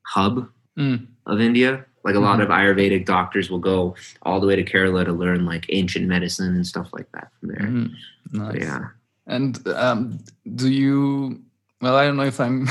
Hub 0.07 0.49
mm. 0.79 1.07
of 1.27 1.41
India. 1.41 1.85
Like 2.03 2.15
a 2.15 2.19
mm. 2.19 2.23
lot 2.23 2.41
mm-hmm. 2.41 2.51
of 2.51 2.59
Ayurvedic 2.59 3.05
doctors 3.05 3.51
will 3.51 3.59
go 3.59 3.95
all 4.23 4.41
the 4.41 4.47
way 4.47 4.57
to 4.57 4.65
Kerala 4.65 5.05
to 5.05 5.13
learn 5.13 5.45
like 5.45 5.67
ancient 5.69 6.07
medicine 6.07 6.55
and 6.55 6.67
stuff 6.67 6.89
like 6.93 7.11
that 7.13 7.29
from 7.39 7.49
there. 7.51 7.59
Mm. 7.59 7.93
Nice. 8.33 8.53
So, 8.53 8.59
yeah. 8.59 8.85
And 9.31 9.67
um, 9.69 10.19
do 10.57 10.71
you? 10.71 11.41
Well, 11.81 11.97
I 11.97 12.05
don't 12.05 12.17
know 12.17 12.25
if 12.25 12.41
I'm 12.41 12.69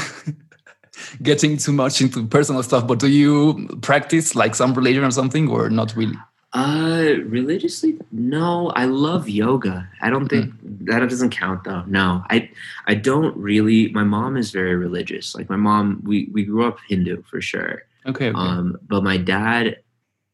getting 1.24 1.58
too 1.58 1.72
much 1.72 2.02
into 2.02 2.28
personal 2.28 2.62
stuff, 2.64 2.86
but 2.86 3.00
do 3.00 3.08
you 3.08 3.68
practice 3.82 4.36
like 4.36 4.54
some 4.56 4.74
religion 4.74 5.04
or 5.04 5.12
something, 5.12 5.48
or 5.50 5.70
not 5.70 5.96
really? 5.96 6.18
Uh, 6.52 7.14
religiously, 7.26 7.98
no. 8.12 8.70
I 8.76 8.86
love 8.86 9.30
yoga. 9.30 9.88
I 10.02 10.10
don't 10.10 10.28
think 10.28 10.54
mm. 10.54 10.86
that 10.88 11.08
doesn't 11.08 11.30
count 11.30 11.64
though. 11.64 11.84
No, 11.88 12.24
I, 12.30 12.50
I 12.88 12.96
don't 12.96 13.36
really. 13.38 13.90
My 13.94 14.04
mom 14.04 14.36
is 14.36 14.52
very 14.52 14.76
religious. 14.76 15.36
Like 15.36 15.50
my 15.50 15.56
mom, 15.56 16.02
we 16.04 16.28
we 16.34 16.44
grew 16.44 16.68
up 16.68 16.80
Hindu 16.88 17.24
for 17.24 17.40
sure. 17.40 17.84
Okay. 18.06 18.30
okay. 18.30 18.38
Um, 18.38 18.78
but 18.88 19.04
my 19.04 19.18
dad, 19.18 19.78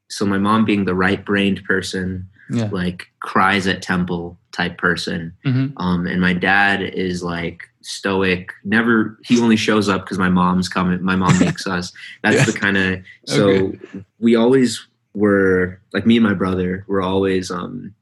so 0.09 0.26
my 0.26 0.38
mom 0.38 0.65
being 0.65 0.86
the 0.86 0.95
right-brained 0.95 1.63
person, 1.65 2.30
yeah. 2.49 2.69
like 2.71 3.07
cries 3.19 3.67
at 3.67 3.81
temple 3.81 4.37
type 4.51 4.77
person. 4.77 5.35
Mm-hmm. 5.45 5.77
Um, 5.77 6.07
and 6.07 6.21
my 6.21 6.33
dad 6.33 6.81
is 6.81 7.23
like 7.23 7.69
stoic. 7.81 8.51
Never. 8.63 9.17
He 9.23 9.39
only 9.41 9.57
shows 9.57 9.89
up 9.89 10.03
because 10.03 10.17
my 10.17 10.29
mom's 10.29 10.69
coming. 10.69 11.01
My 11.03 11.15
mom 11.15 11.37
makes 11.39 11.67
us. 11.67 11.91
That's 12.23 12.37
yeah. 12.37 12.45
the 12.45 12.53
kind 12.53 12.77
of. 12.77 13.03
So 13.27 13.49
okay. 13.49 14.05
we 14.19 14.35
always 14.35 14.85
were 15.15 15.79
like 15.93 16.05
me 16.05 16.17
and 16.17 16.23
my 16.23 16.35
brother 16.35 16.85
were 16.87 17.01
always 17.01 17.49
um, 17.49 17.95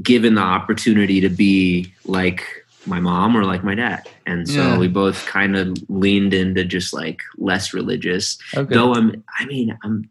given 0.00 0.34
the 0.34 0.42
opportunity 0.42 1.20
to 1.20 1.28
be 1.28 1.92
like 2.04 2.44
my 2.86 3.00
mom 3.00 3.36
or 3.36 3.44
like 3.44 3.64
my 3.64 3.74
dad 3.74 4.08
and 4.26 4.48
so 4.48 4.60
yeah. 4.60 4.78
we 4.78 4.86
both 4.86 5.26
kind 5.26 5.56
of 5.56 5.76
leaned 5.88 6.32
into 6.32 6.64
just 6.64 6.94
like 6.94 7.20
less 7.36 7.74
religious 7.74 8.38
okay. 8.54 8.72
though 8.72 8.94
i'm 8.94 9.24
i 9.40 9.44
mean 9.46 9.76
i'm 9.82 10.08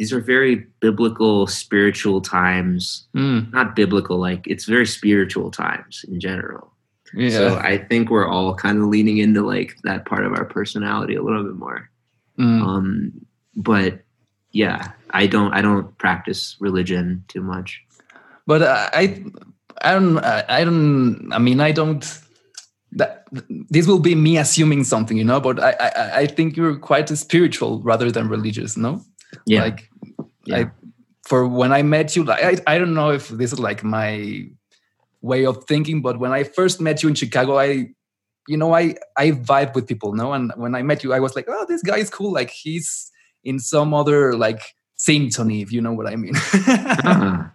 these 0.00 0.14
are 0.16 0.20
very 0.20 0.66
biblical 0.80 1.46
spiritual 1.46 2.22
times 2.22 3.06
mm. 3.14 3.52
not 3.52 3.76
biblical 3.76 4.18
like 4.18 4.46
it's 4.46 4.64
very 4.64 4.86
spiritual 4.86 5.50
times 5.50 6.04
in 6.08 6.18
general 6.18 6.72
yeah. 7.12 7.28
so 7.28 7.58
i 7.58 7.76
think 7.76 8.08
we're 8.08 8.26
all 8.26 8.54
kind 8.54 8.78
of 8.78 8.84
leaning 8.88 9.18
into 9.18 9.44
like 9.44 9.76
that 9.84 10.06
part 10.06 10.24
of 10.24 10.32
our 10.32 10.46
personality 10.46 11.14
a 11.14 11.22
little 11.22 11.44
bit 11.44 11.54
more 11.54 11.90
mm. 12.38 12.62
um 12.62 13.12
but 13.56 14.00
yeah, 14.52 14.92
I 15.10 15.26
don't 15.26 15.52
I 15.52 15.62
don't 15.62 15.96
practice 15.98 16.56
religion 16.60 17.24
too 17.28 17.42
much. 17.42 17.82
But 18.46 18.62
I 18.62 19.22
I 19.82 19.92
don't 19.94 20.18
I 20.18 20.64
don't 20.64 21.32
I 21.32 21.38
mean 21.38 21.60
I 21.60 21.72
don't 21.72 22.04
that 22.92 23.26
this 23.68 23.86
will 23.86 24.00
be 24.00 24.14
me 24.14 24.38
assuming 24.38 24.84
something, 24.84 25.16
you 25.16 25.24
know, 25.24 25.40
but 25.40 25.60
I 25.60 25.72
I, 25.80 26.18
I 26.20 26.26
think 26.26 26.56
you're 26.56 26.76
quite 26.76 27.08
spiritual 27.08 27.80
rather 27.82 28.10
than 28.10 28.28
religious, 28.28 28.76
no? 28.76 29.02
Yeah. 29.46 29.62
Like 29.62 29.89
yeah. 30.44 30.56
I 30.56 30.70
for 31.26 31.46
when 31.46 31.72
I 31.72 31.82
met 31.82 32.16
you, 32.16 32.24
like 32.24 32.42
I, 32.42 32.74
I 32.74 32.78
don't 32.78 32.94
know 32.94 33.10
if 33.10 33.28
this 33.28 33.52
is 33.52 33.60
like 33.60 33.84
my 33.84 34.46
way 35.20 35.46
of 35.46 35.64
thinking, 35.64 36.02
but 36.02 36.18
when 36.18 36.32
I 36.32 36.44
first 36.44 36.80
met 36.80 37.02
you 37.02 37.08
in 37.08 37.14
Chicago, 37.14 37.58
I 37.58 37.90
you 38.48 38.56
know, 38.56 38.74
I 38.74 38.96
I 39.16 39.32
vibe 39.32 39.74
with 39.74 39.86
people, 39.86 40.12
no? 40.12 40.32
And 40.32 40.52
when 40.56 40.74
I 40.74 40.82
met 40.82 41.04
you, 41.04 41.12
I 41.12 41.20
was 41.20 41.36
like, 41.36 41.46
oh, 41.48 41.66
this 41.68 41.82
guy 41.82 41.98
is 41.98 42.10
cool. 42.10 42.32
Like 42.32 42.50
he's 42.50 43.10
in 43.44 43.58
some 43.58 43.94
other 43.94 44.34
like 44.34 44.60
symphony, 44.96 45.62
if 45.62 45.72
you 45.72 45.80
know 45.80 45.92
what 45.92 46.06
I 46.06 46.16
mean. 46.16 46.34
ah. 46.34 47.52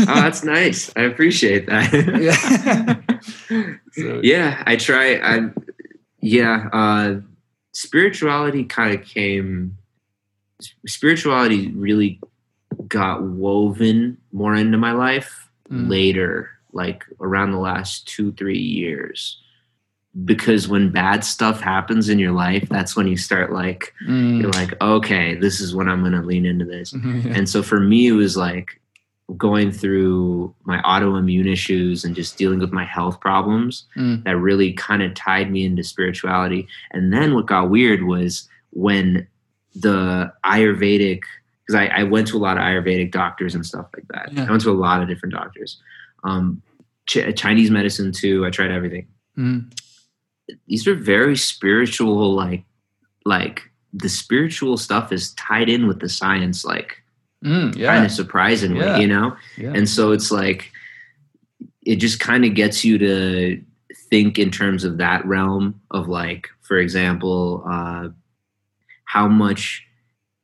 oh, 0.00 0.04
that's 0.04 0.44
nice. 0.44 0.92
I 0.96 1.02
appreciate 1.02 1.66
that. 1.66 1.92
yeah. 2.22 3.74
so, 3.92 4.20
yeah, 4.22 4.62
I 4.66 4.76
try. 4.76 5.16
I 5.16 5.50
yeah. 6.20 6.68
Uh, 6.72 7.20
spirituality 7.72 8.64
kind 8.64 8.94
of 8.94 9.04
came. 9.04 9.76
Spirituality 10.86 11.68
really 11.72 12.20
got 12.88 13.22
woven 13.22 14.16
more 14.32 14.54
into 14.54 14.78
my 14.78 14.92
life 14.92 15.48
mm. 15.70 15.88
later, 15.88 16.50
like 16.72 17.04
around 17.20 17.52
the 17.52 17.58
last 17.58 18.06
two 18.08 18.32
three 18.32 18.58
years 18.58 19.40
because 20.24 20.68
when 20.68 20.90
bad 20.90 21.24
stuff 21.24 21.60
happens 21.60 22.08
in 22.08 22.18
your 22.18 22.32
life 22.32 22.66
that's 22.70 22.96
when 22.96 23.06
you 23.06 23.16
start 23.16 23.52
like 23.52 23.94
mm. 24.06 24.40
you're 24.40 24.50
like 24.52 24.80
okay 24.80 25.34
this 25.34 25.60
is 25.60 25.74
when 25.74 25.88
i'm 25.88 26.00
going 26.00 26.12
to 26.12 26.22
lean 26.22 26.46
into 26.46 26.64
this 26.64 26.92
yeah. 27.04 27.32
and 27.34 27.48
so 27.48 27.62
for 27.62 27.78
me 27.78 28.08
it 28.08 28.12
was 28.12 28.36
like 28.36 28.80
going 29.36 29.70
through 29.70 30.52
my 30.64 30.80
autoimmune 30.82 31.50
issues 31.50 32.02
and 32.02 32.16
just 32.16 32.38
dealing 32.38 32.58
with 32.58 32.72
my 32.72 32.84
health 32.84 33.20
problems 33.20 33.84
mm. 33.96 34.22
that 34.24 34.36
really 34.38 34.72
kind 34.72 35.02
of 35.02 35.14
tied 35.14 35.50
me 35.50 35.64
into 35.64 35.84
spirituality 35.84 36.66
and 36.92 37.12
then 37.12 37.34
what 37.34 37.46
got 37.46 37.70
weird 37.70 38.04
was 38.04 38.48
when 38.70 39.26
the 39.74 40.32
ayurvedic 40.44 41.20
because 41.66 41.80
I, 41.80 41.86
I, 41.86 42.02
went 42.04 42.26
to 42.28 42.36
a 42.36 42.38
lot 42.38 42.56
of 42.56 42.62
ayurvedic 42.62 43.12
doctors 43.12 43.54
and 43.54 43.64
stuff 43.64 43.86
like 43.94 44.08
that 44.08 44.32
yeah. 44.32 44.46
i 44.46 44.50
went 44.50 44.62
to 44.62 44.70
a 44.70 44.72
lot 44.72 45.02
of 45.02 45.08
different 45.08 45.34
doctors 45.34 45.80
um, 46.24 46.62
Ch- 47.06 47.34
chinese 47.36 47.70
medicine 47.70 48.12
too 48.12 48.46
i 48.46 48.50
tried 48.50 48.70
everything 48.70 49.06
mm 49.36 49.70
these 50.66 50.86
are 50.86 50.94
very 50.94 51.36
spiritual 51.36 52.34
like 52.34 52.64
like 53.24 53.62
the 53.92 54.08
spiritual 54.08 54.76
stuff 54.76 55.12
is 55.12 55.32
tied 55.34 55.68
in 55.68 55.86
with 55.86 56.00
the 56.00 56.08
science 56.08 56.64
like 56.64 57.02
mm, 57.44 57.74
yeah. 57.76 57.92
kind 57.92 58.04
of 58.04 58.12
surprisingly 58.12 58.80
yeah. 58.80 58.98
you 58.98 59.06
know 59.06 59.36
yeah. 59.56 59.72
and 59.74 59.88
so 59.88 60.12
it's 60.12 60.30
like 60.30 60.72
it 61.84 61.96
just 61.96 62.20
kind 62.20 62.44
of 62.44 62.54
gets 62.54 62.84
you 62.84 62.98
to 62.98 63.62
think 64.10 64.38
in 64.38 64.50
terms 64.50 64.84
of 64.84 64.98
that 64.98 65.24
realm 65.26 65.80
of 65.90 66.08
like 66.08 66.48
for 66.62 66.78
example 66.78 67.62
uh 67.68 68.08
how 69.14 69.26
much 69.28 69.84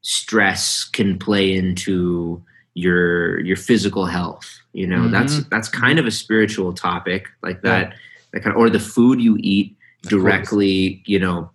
stress 0.02 0.84
can 0.84 1.18
play 1.18 1.54
into 1.54 2.42
your 2.74 3.40
your 3.40 3.56
physical 3.56 4.04
health 4.04 4.48
you 4.72 4.86
know 4.86 5.02
mm-hmm. 5.02 5.12
that's 5.12 5.44
that's 5.52 5.68
kind 5.68 5.98
of 5.98 6.06
a 6.06 6.10
spiritual 6.10 6.72
topic 6.72 7.28
like 7.42 7.62
that 7.62 7.94
that 8.34 8.42
kind 8.42 8.54
of, 8.54 8.60
or 8.60 8.68
the 8.68 8.80
food 8.80 9.20
you 9.20 9.38
eat 9.40 9.76
directly, 10.08 11.02
you 11.06 11.18
know, 11.18 11.50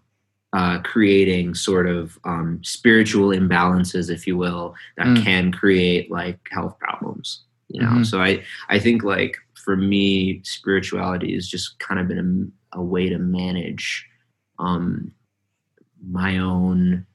uh, 0.53 0.80
creating 0.80 1.53
sort 1.53 1.88
of 1.88 2.18
um, 2.24 2.60
spiritual 2.64 3.30
imbalances, 3.30 4.10
if 4.10 4.26
you 4.26 4.36
will, 4.36 4.74
that 4.97 5.05
Mm. 5.05 5.24
can 5.24 5.51
create 5.51 6.10
like 6.10 6.39
health 6.49 6.80
problems. 6.80 7.43
You 7.68 7.82
know, 7.82 7.89
Mhm. 7.89 8.05
so 8.05 8.20
I 8.22 8.43
I 8.68 8.80
think 8.80 9.03
like 9.03 9.38
for 9.53 9.76
me, 9.76 10.41
spirituality 10.43 11.36
has 11.36 11.47
just 11.47 11.78
kind 11.78 11.99
of 11.99 12.07
been 12.07 12.51
a, 12.74 12.80
a 12.80 12.82
way 12.82 13.10
to 13.10 13.20
manage 13.20 14.07
um, 14.57 15.12
my 16.07 16.37
own. 16.37 17.05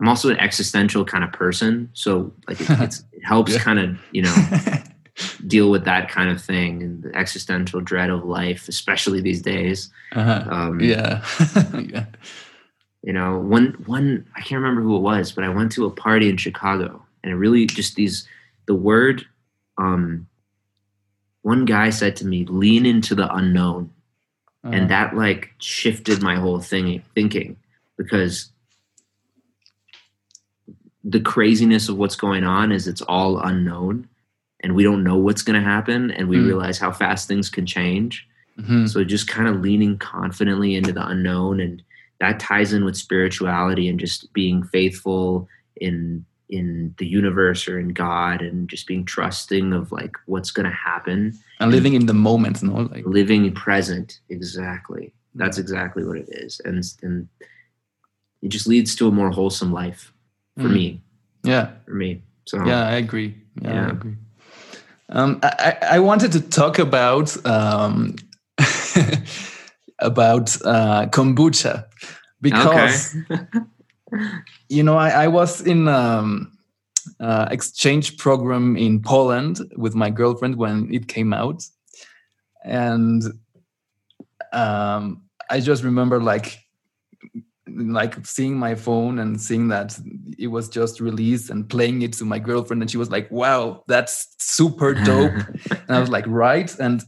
I'm 0.00 0.08
also 0.08 0.30
an 0.30 0.38
existential 0.38 1.04
kind 1.04 1.24
of 1.24 1.32
person, 1.32 1.90
so 1.92 2.32
like 2.46 2.60
it, 2.60 2.70
it's, 2.70 3.02
it 3.12 3.22
helps 3.24 3.52
Yeah. 3.52 3.58
kind 3.58 3.78
of 3.80 3.98
you 4.12 4.22
know 4.22 4.34
deal 5.46 5.70
with 5.70 5.84
that 5.84 6.08
kind 6.08 6.30
of 6.30 6.40
thing 6.40 6.82
and 6.82 7.02
the 7.02 7.14
existential 7.16 7.80
dread 7.80 8.08
of 8.10 8.24
life, 8.24 8.68
especially 8.68 9.20
these 9.20 9.42
days. 9.42 9.90
uh-huh. 10.12 10.44
Um, 10.50 10.80
yeah 10.80 11.24
yeah 11.80 12.06
you 13.02 13.12
know 13.12 13.38
one 13.38 13.76
one 13.86 14.26
i 14.34 14.40
can't 14.40 14.60
remember 14.60 14.80
who 14.82 14.96
it 14.96 15.00
was 15.00 15.30
but 15.30 15.44
i 15.44 15.48
went 15.48 15.70
to 15.72 15.86
a 15.86 15.90
party 15.90 16.28
in 16.28 16.36
chicago 16.36 17.00
and 17.22 17.32
it 17.32 17.36
really 17.36 17.64
just 17.64 17.94
these 17.94 18.26
the 18.66 18.74
word 18.74 19.24
um 19.78 20.26
one 21.42 21.64
guy 21.64 21.90
said 21.90 22.16
to 22.16 22.26
me 22.26 22.44
lean 22.46 22.84
into 22.86 23.14
the 23.14 23.32
unknown 23.34 23.90
Uh-huh. 24.64 24.74
and 24.74 24.90
that 24.90 25.14
like 25.14 25.52
shifted 25.58 26.20
my 26.22 26.34
whole 26.34 26.58
thing 26.60 27.00
thinking 27.14 27.56
because 27.98 28.50
the 31.04 31.20
craziness 31.20 31.88
of 31.88 31.96
what's 31.96 32.16
going 32.16 32.44
on 32.44 32.72
is 32.72 32.88
it's 32.88 33.02
all 33.02 33.38
unknown 33.40 34.08
and 34.62 34.74
we 34.74 34.82
don't 34.82 35.04
know 35.04 35.16
what's 35.16 35.42
going 35.42 35.60
to 35.60 35.66
happen 35.68 36.10
and 36.10 36.28
we 36.28 36.36
Mm. 36.38 36.46
realize 36.46 36.78
how 36.78 36.90
fast 36.92 37.28
things 37.28 37.48
can 37.50 37.66
change 37.66 38.26
Mhm. 38.58 38.88
so 38.88 39.04
just 39.04 39.28
kind 39.28 39.48
of 39.48 39.60
leaning 39.60 39.98
confidently 39.98 40.74
into 40.74 40.92
the 40.92 41.06
unknown 41.06 41.60
and 41.60 41.82
that 42.20 42.40
ties 42.40 42.72
in 42.72 42.84
with 42.84 42.96
spirituality 42.96 43.88
and 43.88 44.00
just 44.00 44.32
being 44.32 44.62
faithful 44.62 45.48
in 45.76 46.24
in 46.50 46.94
the 46.96 47.06
universe 47.06 47.68
or 47.68 47.78
in 47.78 47.90
God 47.90 48.40
and 48.40 48.70
just 48.70 48.86
being 48.86 49.04
trusting 49.04 49.74
of 49.74 49.92
like 49.92 50.16
what's 50.24 50.50
going 50.50 50.64
to 50.64 50.72
happen 50.74 51.34
and 51.60 51.70
living 51.70 51.92
in 51.92 52.06
the 52.06 52.14
moment 52.14 52.62
no 52.62 52.88
like 52.90 53.04
living 53.06 53.52
present 53.52 54.20
exactly 54.30 55.12
that's 55.34 55.58
exactly 55.58 56.04
what 56.04 56.16
it 56.16 56.28
is 56.30 56.60
and 56.64 56.82
and 57.02 57.28
it 58.42 58.48
just 58.48 58.66
leads 58.66 58.94
to 58.96 59.08
a 59.08 59.10
more 59.10 59.30
wholesome 59.30 59.72
life 59.72 60.12
for 60.56 60.68
Mm. 60.68 60.72
me. 60.74 61.02
Yeah. 61.44 61.70
For 61.86 61.94
me 61.94 62.22
so. 62.46 62.64
Yeah 62.66 62.86
i 62.86 62.96
agree. 62.96 63.34
Yeah, 63.62 63.86
i 63.86 63.90
agree. 63.90 64.16
Um, 65.10 65.38
I, 65.42 65.76
I 65.96 65.98
wanted 66.00 66.32
to 66.32 66.40
talk 66.40 66.78
about 66.78 67.34
um, 67.46 68.14
about 70.00 70.56
uh, 70.64 71.06
kombucha 71.10 71.84
because 72.40 73.16
you 74.68 74.82
know 74.82 74.96
I, 74.98 75.24
I 75.24 75.28
was 75.28 75.60
in 75.62 75.88
um, 75.88 76.52
uh, 77.20 77.48
exchange 77.50 78.16
program 78.18 78.76
in 78.76 79.00
Poland 79.02 79.58
with 79.76 79.94
my 79.94 80.10
girlfriend 80.10 80.56
when 80.56 80.92
it 80.92 81.08
came 81.08 81.32
out, 81.32 81.64
and 82.64 83.22
um, 84.52 85.22
I 85.50 85.60
just 85.60 85.82
remember 85.82 86.20
like 86.20 86.58
like 87.68 88.26
seeing 88.26 88.58
my 88.58 88.74
phone 88.74 89.18
and 89.18 89.40
seeing 89.40 89.68
that 89.68 89.98
it 90.38 90.48
was 90.48 90.68
just 90.68 91.00
released 91.00 91.50
and 91.50 91.68
playing 91.68 92.02
it 92.02 92.12
to 92.14 92.24
my 92.24 92.38
girlfriend 92.38 92.82
and 92.82 92.90
she 92.90 92.96
was 92.96 93.10
like 93.10 93.30
wow 93.30 93.82
that's 93.86 94.34
super 94.38 94.94
dope 95.04 95.32
and 95.88 95.96
I 95.96 96.00
was 96.00 96.10
like, 96.10 96.24
right. 96.26 96.72
And 96.78 97.02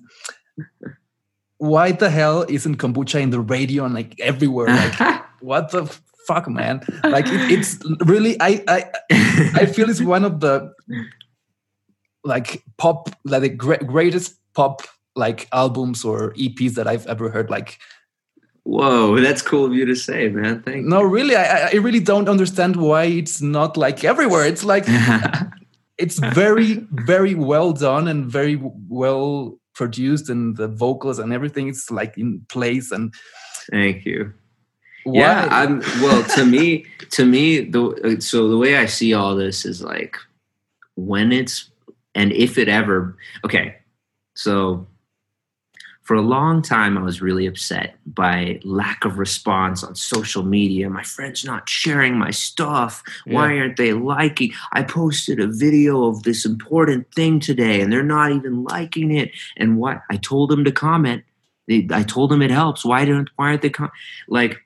why 1.58 1.92
the 1.92 2.10
hell 2.10 2.46
isn't 2.48 2.76
kombucha 2.76 3.20
in 3.20 3.30
the 3.30 3.40
radio 3.40 3.84
and 3.84 3.94
like 3.94 4.18
everywhere? 4.20 4.68
Like, 4.68 5.24
what 5.40 5.70
the 5.70 5.86
fuck, 6.26 6.48
man? 6.48 6.80
Like, 7.04 7.26
it, 7.26 7.50
it's 7.50 7.78
really, 8.06 8.36
I, 8.40 8.64
I, 8.66 8.84
I 9.54 9.66
feel 9.66 9.90
it's 9.90 10.00
one 10.00 10.24
of 10.24 10.40
the 10.40 10.72
like 12.24 12.62
pop, 12.78 13.10
like 13.24 13.42
the 13.42 13.48
greatest 13.48 14.36
pop 14.54 14.82
like 15.16 15.48
albums 15.52 16.04
or 16.04 16.32
EPs 16.34 16.74
that 16.74 16.86
I've 16.86 17.06
ever 17.06 17.30
heard. 17.30 17.50
Like, 17.50 17.78
whoa 18.64 19.20
that's 19.20 19.42
cool 19.42 19.64
of 19.64 19.74
you 19.74 19.86
to 19.86 19.94
say 19.94 20.28
man 20.28 20.62
thank 20.62 20.84
no, 20.86 21.02
really, 21.02 21.36
I, 21.36 21.68
I 21.68 21.74
really 21.76 22.00
don't 22.00 22.28
understand 22.28 22.76
why 22.76 23.04
it's 23.04 23.40
not 23.40 23.76
like 23.76 24.04
everywhere. 24.04 24.44
It's 24.44 24.64
like 24.64 24.84
it's 25.98 26.18
very 26.18 26.86
very 26.90 27.34
well 27.34 27.72
done 27.72 28.08
and 28.08 28.26
very 28.26 28.58
well 28.88 29.58
produced 29.74 30.28
and 30.28 30.56
the 30.56 30.68
vocals 30.68 31.18
and 31.18 31.32
everything 31.32 31.68
is 31.68 31.90
like 31.90 32.18
in 32.18 32.44
place 32.48 32.90
and 32.90 33.14
thank 33.70 34.04
you 34.04 34.32
why 35.04 35.20
Yeah, 35.20 35.48
I'm 35.50 35.80
well. 36.02 36.22
To 36.36 36.44
me, 36.44 36.84
to 37.10 37.24
me, 37.24 37.60
the 37.60 37.82
uh, 38.04 38.20
so 38.20 38.48
the 38.48 38.58
way 38.58 38.76
I 38.76 38.86
see 38.86 39.14
all 39.14 39.34
this 39.34 39.64
is 39.64 39.82
like 39.82 40.16
when 40.96 41.32
it's 41.32 41.70
and 42.14 42.32
if 42.32 42.58
it 42.58 42.68
ever 42.68 43.16
okay. 43.44 43.76
So 44.34 44.86
for 46.10 46.16
a 46.16 46.22
long 46.22 46.60
time, 46.60 46.98
I 46.98 47.02
was 47.02 47.22
really 47.22 47.46
upset 47.46 47.94
by 48.04 48.58
lack 48.64 49.04
of 49.04 49.16
response 49.16 49.84
on 49.84 49.94
social 49.94 50.42
media. 50.42 50.90
My 50.90 51.04
friends 51.04 51.44
not 51.44 51.68
sharing 51.68 52.18
my 52.18 52.32
stuff. 52.32 53.04
Why 53.26 53.56
aren't 53.58 53.76
they 53.76 53.92
liking? 53.92 54.52
I 54.72 54.82
posted 54.82 55.38
a 55.38 55.46
video 55.46 56.06
of 56.06 56.24
this 56.24 56.44
important 56.44 57.14
thing 57.14 57.38
today, 57.38 57.80
and 57.80 57.92
they're 57.92 58.02
not 58.02 58.32
even 58.32 58.64
liking 58.64 59.16
it. 59.16 59.30
And 59.56 59.78
what 59.78 60.02
I 60.10 60.16
told 60.16 60.50
them 60.50 60.64
to 60.64 60.72
comment. 60.72 61.22
I 61.70 62.02
told 62.02 62.32
them 62.32 62.42
it 62.42 62.50
helps. 62.50 62.84
Why 62.84 63.04
don't? 63.04 63.30
Why 63.36 63.50
aren't 63.50 63.62
they? 63.62 63.70
Com-? 63.70 63.92
Like 64.26 64.58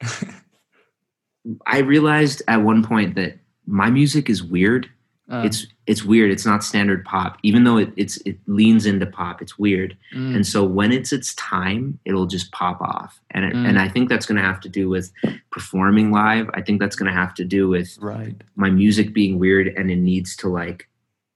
I 1.66 1.80
realized 1.80 2.40
at 2.48 2.62
one 2.62 2.82
point 2.82 3.16
that 3.16 3.38
my 3.66 3.90
music 3.90 4.30
is 4.30 4.42
weird. 4.42 4.88
Uh, 5.28 5.42
It's 5.44 5.66
it's 5.86 6.04
weird. 6.04 6.30
It's 6.30 6.46
not 6.46 6.62
standard 6.62 7.04
pop, 7.04 7.36
even 7.42 7.64
though 7.64 7.78
it, 7.78 7.92
it's 7.96 8.16
it 8.18 8.38
leans 8.46 8.86
into 8.86 9.06
pop. 9.06 9.42
It's 9.42 9.58
weird, 9.58 9.96
mm, 10.14 10.36
and 10.36 10.46
so 10.46 10.62
when 10.64 10.92
it's 10.92 11.12
its 11.12 11.34
time, 11.34 11.98
it'll 12.04 12.26
just 12.26 12.52
pop 12.52 12.80
off. 12.80 13.20
And 13.32 13.44
it, 13.44 13.52
Mm. 13.54 13.68
and 13.68 13.78
I 13.78 13.88
think 13.88 14.08
that's 14.08 14.24
going 14.26 14.36
to 14.40 14.46
have 14.46 14.60
to 14.60 14.68
do 14.68 14.88
with 14.88 15.10
performing 15.50 16.12
live. 16.12 16.48
I 16.54 16.62
think 16.62 16.80
that's 16.80 16.94
going 16.94 17.10
to 17.12 17.18
have 17.18 17.34
to 17.34 17.44
do 17.44 17.68
with 17.68 17.98
right 18.00 18.40
my 18.54 18.70
music 18.70 19.12
being 19.12 19.38
weird, 19.40 19.66
and 19.76 19.90
it 19.90 19.96
needs 19.96 20.36
to 20.36 20.48
like 20.48 20.88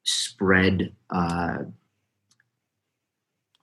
spread 0.04 0.92
uh, 1.10 1.58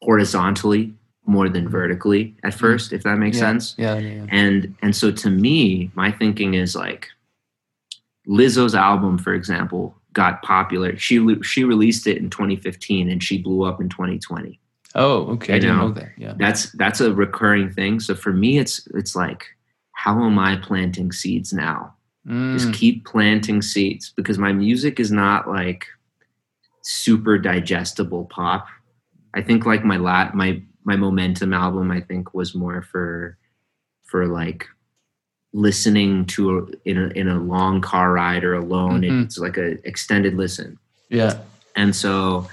horizontally 0.02 0.94
more 1.26 1.50
than 1.50 1.68
vertically 1.68 2.36
at 2.44 2.54
first, 2.54 2.94
if 2.94 3.04
that 3.04 3.18
makes 3.18 3.38
Mm. 3.38 3.42
yeah, 3.42 3.48
sense 3.48 3.76
yeah 3.78 3.98
yeah, 3.98 4.10
yeah. 4.16 4.26
and 4.30 4.76
and 4.82 4.96
so 4.96 5.12
to 5.12 5.30
me 5.30 5.92
my 5.96 6.12
thinking 6.12 6.54
is 6.54 6.76
like 6.76 7.10
lizzo's 8.28 8.76
album 8.76 9.18
for 9.18 9.34
example 9.34 9.96
got 10.18 10.42
popular. 10.42 10.98
She 10.98 11.24
she 11.44 11.64
released 11.64 12.08
it 12.08 12.18
in 12.18 12.30
2015 12.30 13.10
and 13.10 13.24
she 13.24 13.38
blew 13.38 13.64
up 13.64 13.80
in 13.80 13.88
2020 13.88 14.60
oh 14.96 15.28
okay. 15.34 15.54
I 15.54 15.60
didn't 15.60 15.78
know, 15.78 15.90
know 15.90 15.94
that. 15.94 16.10
Yeah. 16.18 16.34
that's 16.38 16.72
that's 16.72 17.02
a 17.02 17.14
recurring 17.14 17.72
thing. 17.72 18.00
So 18.00 18.16
for 18.16 18.34
me 18.34 18.58
it's 18.58 18.88
it's 18.96 19.16
like 19.16 19.46
how 19.92 20.24
am 20.24 20.40
i 20.40 20.56
planting 20.58 21.12
seeds 21.12 21.54
now? 21.54 21.94
Just 22.52 22.70
Mm, 22.70 22.74
keep 22.74 23.06
planting 23.06 23.62
seeds 23.62 24.12
because 24.18 24.38
my 24.38 24.52
music 24.52 25.00
is 25.00 25.12
not 25.12 25.48
like 25.48 25.86
super 26.82 27.38
digestible 27.38 28.26
pop. 28.26 28.68
I 29.34 29.42
think 29.42 29.66
like 29.66 29.86
my 29.86 29.98
lat 29.98 30.34
my 30.34 30.62
my 30.84 30.96
momentum 30.96 31.54
album 31.54 31.92
i 31.92 32.00
think 32.00 32.34
was 32.34 32.56
more 32.56 32.82
for 32.82 33.38
for 34.06 34.26
like 34.26 34.66
listening 35.54 36.26
to 36.26 36.60
a, 36.60 36.90
in 36.90 36.98
a 36.98 37.08
in 37.10 37.28
a 37.28 37.40
long 37.40 37.82
car 37.82 38.12
ride 38.12 38.44
or 38.44 38.54
alone 38.54 39.02
Mhm. 39.02 39.24
it's 39.26 39.38
like 39.38 39.58
a 39.58 39.78
extended 39.88 40.36
listen. 40.36 40.78
Yeah. 41.10 41.40
And 41.76 41.96
so 41.96 42.48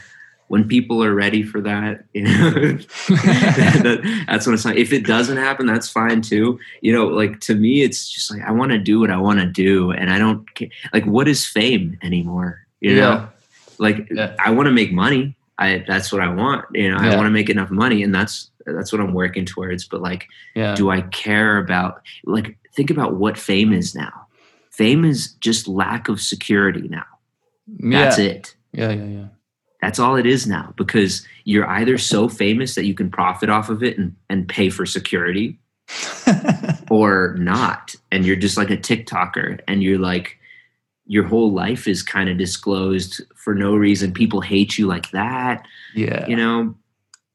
when 0.49 0.69
people 0.69 1.03
are 1.03 1.15
ready 1.15 1.43
for 1.43 1.61
that 1.63 2.05
you 2.13 2.23
know 2.23 2.51
that, 2.51 4.25
that's 4.27 4.47
when 4.47 4.55
it's 4.55 4.65
like 4.65 4.77
if 4.77 4.93
it 4.93 5.05
doesn't 5.07 5.37
happen 5.37 5.67
that's 5.67 5.89
fine 5.89 6.21
too. 6.23 6.59
You 6.83 6.93
know 6.93 7.07
like 7.07 7.41
to 7.41 7.55
me 7.55 7.83
it's 7.83 8.09
just 8.09 8.31
like 8.31 8.43
i 8.43 8.53
want 8.53 8.71
to 8.73 8.79
do 8.79 9.01
what 9.01 9.11
i 9.11 9.17
want 9.17 9.41
to 9.41 9.47
do 9.47 9.91
and 9.91 10.11
i 10.11 10.19
don't 10.19 10.47
ca- 10.57 10.71
like 10.93 11.05
what 11.07 11.29
is 11.29 11.45
fame 11.47 11.99
anymore? 12.03 12.61
You 12.81 12.97
know? 12.97 13.01
Yeah. 13.01 13.27
Like 13.79 14.09
Yeah. 14.11 14.35
i 14.39 14.51
want 14.51 14.67
to 14.67 14.73
make 14.73 14.93
money. 14.93 15.35
I 15.59 15.85
that's 15.87 16.13
what 16.13 16.21
i 16.21 16.29
want 16.29 16.65
you 16.75 16.91
know 16.91 16.97
i 16.99 17.15
want 17.15 17.27
to 17.27 17.31
make 17.31 17.49
enough 17.49 17.71
money 17.71 18.03
and 18.03 18.13
that's 18.13 18.51
that's 18.67 18.91
what 18.93 19.01
i'm 19.01 19.13
working 19.15 19.45
towards 19.45 19.85
but 19.87 20.01
like 20.03 20.27
yeah. 20.57 20.75
do 20.75 20.91
i 20.91 21.01
care 21.03 21.59
about 21.59 22.03
like 22.25 22.59
think 22.75 22.91
about 22.91 23.17
what 23.17 23.39
fame 23.39 23.73
is 23.73 23.95
now 23.95 24.27
fame 24.71 25.05
is 25.05 25.33
just 25.35 25.69
lack 25.69 26.09
of 26.09 26.21
security 26.21 26.89
now 26.89 27.07
that's 27.67 28.19
yeah. 28.19 28.25
it 28.25 28.55
yeah 28.73 28.91
yeah 28.91 29.05
yeah 29.05 29.27
that's 29.85 29.99
all 29.99 30.17
it 30.17 30.25
is 30.25 30.47
now 30.47 30.73
because 30.77 31.27
you're 31.45 31.69
either 31.69 31.99
so 31.99 32.27
famous 32.27 32.75
that 32.75 32.87
you 32.87 32.95
can 32.95 33.11
profit 33.11 33.51
off 33.51 33.69
of 33.69 33.83
it 33.83 33.99
and, 33.99 34.17
and 34.31 34.49
pay 34.49 34.71
for 34.71 34.87
security 34.87 35.59
or 36.91 37.35
not. 37.39 37.95
And 38.11 38.25
you're 38.25 38.37
just 38.37 38.57
like 38.57 38.71
a 38.71 38.79
TikToker 38.79 39.61
and 39.69 39.83
you're 39.83 39.99
like, 39.99 40.39
your 41.07 41.25
whole 41.25 41.53
life 41.53 41.87
is 41.87 42.03
kind 42.03 42.31
of 42.31 42.39
disclosed 42.39 43.21
for 43.37 43.55
no 43.55 43.77
reason. 43.77 44.15
People 44.15 44.41
hate 44.41 44.79
you 44.79 44.87
like 44.87 45.11
that, 45.11 45.67
yeah 45.95 46.27
you 46.27 46.37
know? 46.37 46.75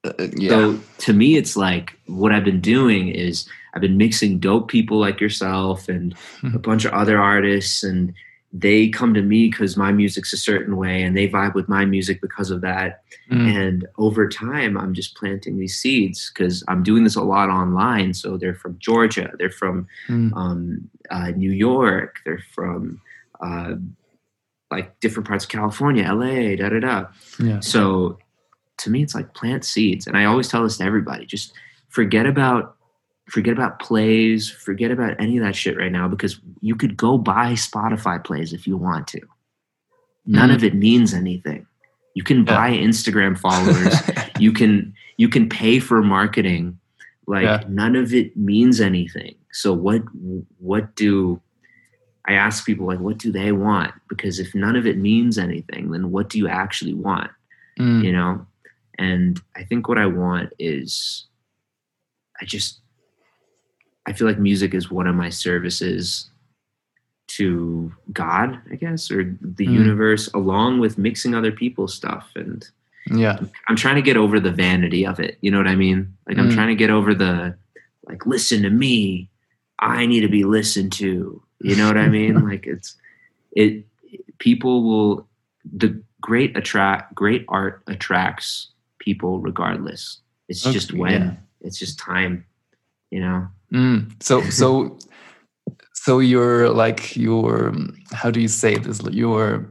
Uh, 0.03 0.13
yeah. 0.35 0.49
So 0.49 0.79
to 0.99 1.13
me, 1.13 1.35
it's 1.35 1.55
like 1.55 1.99
what 2.07 2.31
I've 2.31 2.45
been 2.45 2.61
doing 2.61 3.09
is 3.09 3.47
I've 3.79 3.81
been 3.81 3.95
mixing 3.95 4.39
dope 4.39 4.67
people 4.67 4.99
like 4.99 5.21
yourself 5.21 5.87
and 5.87 6.13
a 6.53 6.59
bunch 6.59 6.83
of 6.83 6.91
other 6.91 7.17
artists, 7.17 7.81
and 7.81 8.13
they 8.51 8.89
come 8.89 9.13
to 9.13 9.21
me 9.21 9.49
because 9.49 9.77
my 9.77 9.93
music's 9.93 10.33
a 10.33 10.37
certain 10.37 10.75
way, 10.75 11.01
and 11.01 11.15
they 11.15 11.29
vibe 11.29 11.53
with 11.55 11.69
my 11.69 11.85
music 11.85 12.19
because 12.19 12.51
of 12.51 12.59
that. 12.59 13.03
Mm. 13.31 13.55
And 13.55 13.87
over 13.97 14.27
time, 14.27 14.77
I'm 14.77 14.93
just 14.93 15.15
planting 15.15 15.57
these 15.57 15.75
seeds 15.79 16.29
because 16.33 16.61
I'm 16.67 16.83
doing 16.83 17.05
this 17.05 17.15
a 17.15 17.21
lot 17.21 17.47
online. 17.47 18.13
So 18.13 18.35
they're 18.35 18.53
from 18.53 18.77
Georgia, 18.79 19.31
they're 19.39 19.49
from 19.49 19.87
Mm. 20.09 20.35
um, 20.35 20.89
uh, 21.09 21.29
New 21.29 21.51
York, 21.51 22.19
they're 22.25 22.43
from 22.53 22.99
uh, 23.39 23.75
like 24.69 24.99
different 24.99 25.25
parts 25.25 25.45
of 25.45 25.49
California, 25.49 26.03
LA, 26.03 26.57
da 26.57 26.67
da 26.67 26.79
da. 26.81 27.05
Yeah. 27.39 27.61
So 27.61 28.17
to 28.79 28.89
me, 28.89 29.03
it's 29.03 29.15
like 29.15 29.33
plant 29.33 29.63
seeds, 29.63 30.05
and 30.05 30.17
I 30.17 30.25
always 30.25 30.49
tell 30.49 30.63
this 30.63 30.77
to 30.79 30.83
everybody: 30.83 31.25
just 31.25 31.53
forget 31.87 32.25
about 32.25 32.75
forget 33.29 33.53
about 33.53 33.79
plays, 33.79 34.49
forget 34.49 34.91
about 34.91 35.15
any 35.19 35.37
of 35.37 35.43
that 35.43 35.55
shit 35.55 35.77
right 35.77 35.91
now 35.91 36.07
because 36.07 36.39
you 36.61 36.75
could 36.75 36.97
go 36.97 37.17
buy 37.17 37.53
Spotify 37.53 38.23
plays 38.23 38.53
if 38.53 38.65
you 38.67 38.75
want 38.77 39.07
to. 39.07 39.21
None 40.25 40.49
Mhm. 40.49 40.55
of 40.55 40.63
it 40.63 40.75
means 40.75 41.13
anything. 41.13 41.65
You 42.15 42.23
can 42.23 42.39
Yeah. 42.39 42.55
buy 42.55 42.71
Instagram 42.71 43.37
followers. 43.47 43.95
you 44.39 44.51
can 44.51 44.93
you 45.17 45.27
can 45.29 45.49
pay 45.49 45.79
for 45.79 46.01
marketing. 46.01 46.79
Like 47.27 47.43
Yeah. 47.43 47.63
none 47.67 47.95
of 47.95 48.13
it 48.13 48.35
means 48.37 48.79
anything. 48.81 49.35
So 49.51 49.73
what 49.73 50.01
what 50.57 50.95
do 50.95 51.41
I 52.27 52.33
ask 52.33 52.65
people 52.65 52.85
like 52.87 52.99
what 52.99 53.17
do 53.17 53.31
they 53.31 53.51
want? 53.51 53.93
Because 54.07 54.39
if 54.39 54.53
none 54.55 54.75
of 54.75 54.85
it 54.85 54.97
means 54.97 55.37
anything, 55.37 55.91
then 55.91 56.11
what 56.11 56.29
do 56.29 56.37
you 56.37 56.47
actually 56.47 56.93
want? 56.93 57.31
Mm. 57.79 58.03
you 58.03 58.11
know 58.11 58.45
and 58.97 59.39
i 59.55 59.63
think 59.63 59.87
what 59.87 59.97
i 59.97 60.05
want 60.05 60.51
is 60.59 61.27
i 62.41 62.43
just 62.43 62.81
i 64.09 64.13
feel 64.13 64.27
like 64.27 64.39
music 64.39 64.73
is 64.73 64.91
one 64.91 65.07
of 65.07 65.15
my 65.15 65.29
services 65.29 66.29
to 67.27 67.93
god 68.11 68.59
i 68.71 68.75
guess 68.75 69.11
or 69.11 69.23
the 69.41 69.67
Mm. 69.67 69.73
universe 69.73 70.27
along 70.33 70.79
with 70.79 70.97
mixing 70.97 71.35
other 71.35 71.51
people's 71.51 71.93
stuff. 71.93 72.31
And 72.35 72.67
yeah. 73.11 73.39
i'm 73.67 73.75
trying 73.75 73.95
to 73.95 74.01
get 74.01 74.17
over 74.17 74.39
the 74.39 74.51
vanity 74.51 75.05
of 75.05 75.19
it. 75.19 75.37
You 75.41 75.51
know 75.51 75.57
what 75.57 75.67
i 75.67 75.75
mean? 75.75 76.17
Like 76.27 76.37
i'm 76.39 76.49
Mm. 76.49 76.53
trying 76.55 76.67
to 76.69 76.75
get 76.83 76.89
over 76.89 77.13
the 77.13 77.55
like 78.07 78.25
listen 78.25 78.63
to 78.63 78.69
me. 78.71 79.29
I 79.79 80.05
need 80.07 80.21
to 80.21 80.27
be 80.39 80.43
listened 80.43 80.91
to. 80.93 81.41
You 81.61 81.75
know 81.75 81.87
what 81.87 81.97
i 81.97 82.07
mean? 82.07 82.35
Like 82.49 82.65
it's 82.65 82.95
it 83.55 83.85
people 84.39 84.83
will 84.83 85.27
the 85.81 86.01
great 86.21 86.57
attract 86.57 87.13
great 87.13 87.45
art 87.47 87.83
attracts 87.87 88.71
people 88.97 89.39
regardless. 89.39 90.19
It's 90.49 90.63
just 90.63 90.93
when. 90.93 91.11
yeah. 91.21 91.31
it's 91.61 91.77
just 91.77 91.99
time 91.99 92.45
you 93.11 93.19
know 93.19 93.47
Mm. 93.73 94.11
So 94.21 94.41
so 94.49 94.97
so 95.93 96.19
you're 96.19 96.69
like 96.69 97.15
your 97.15 97.73
how 98.11 98.31
do 98.31 98.39
you 98.41 98.47
say 98.47 98.75
this? 98.75 99.01
Your 99.11 99.69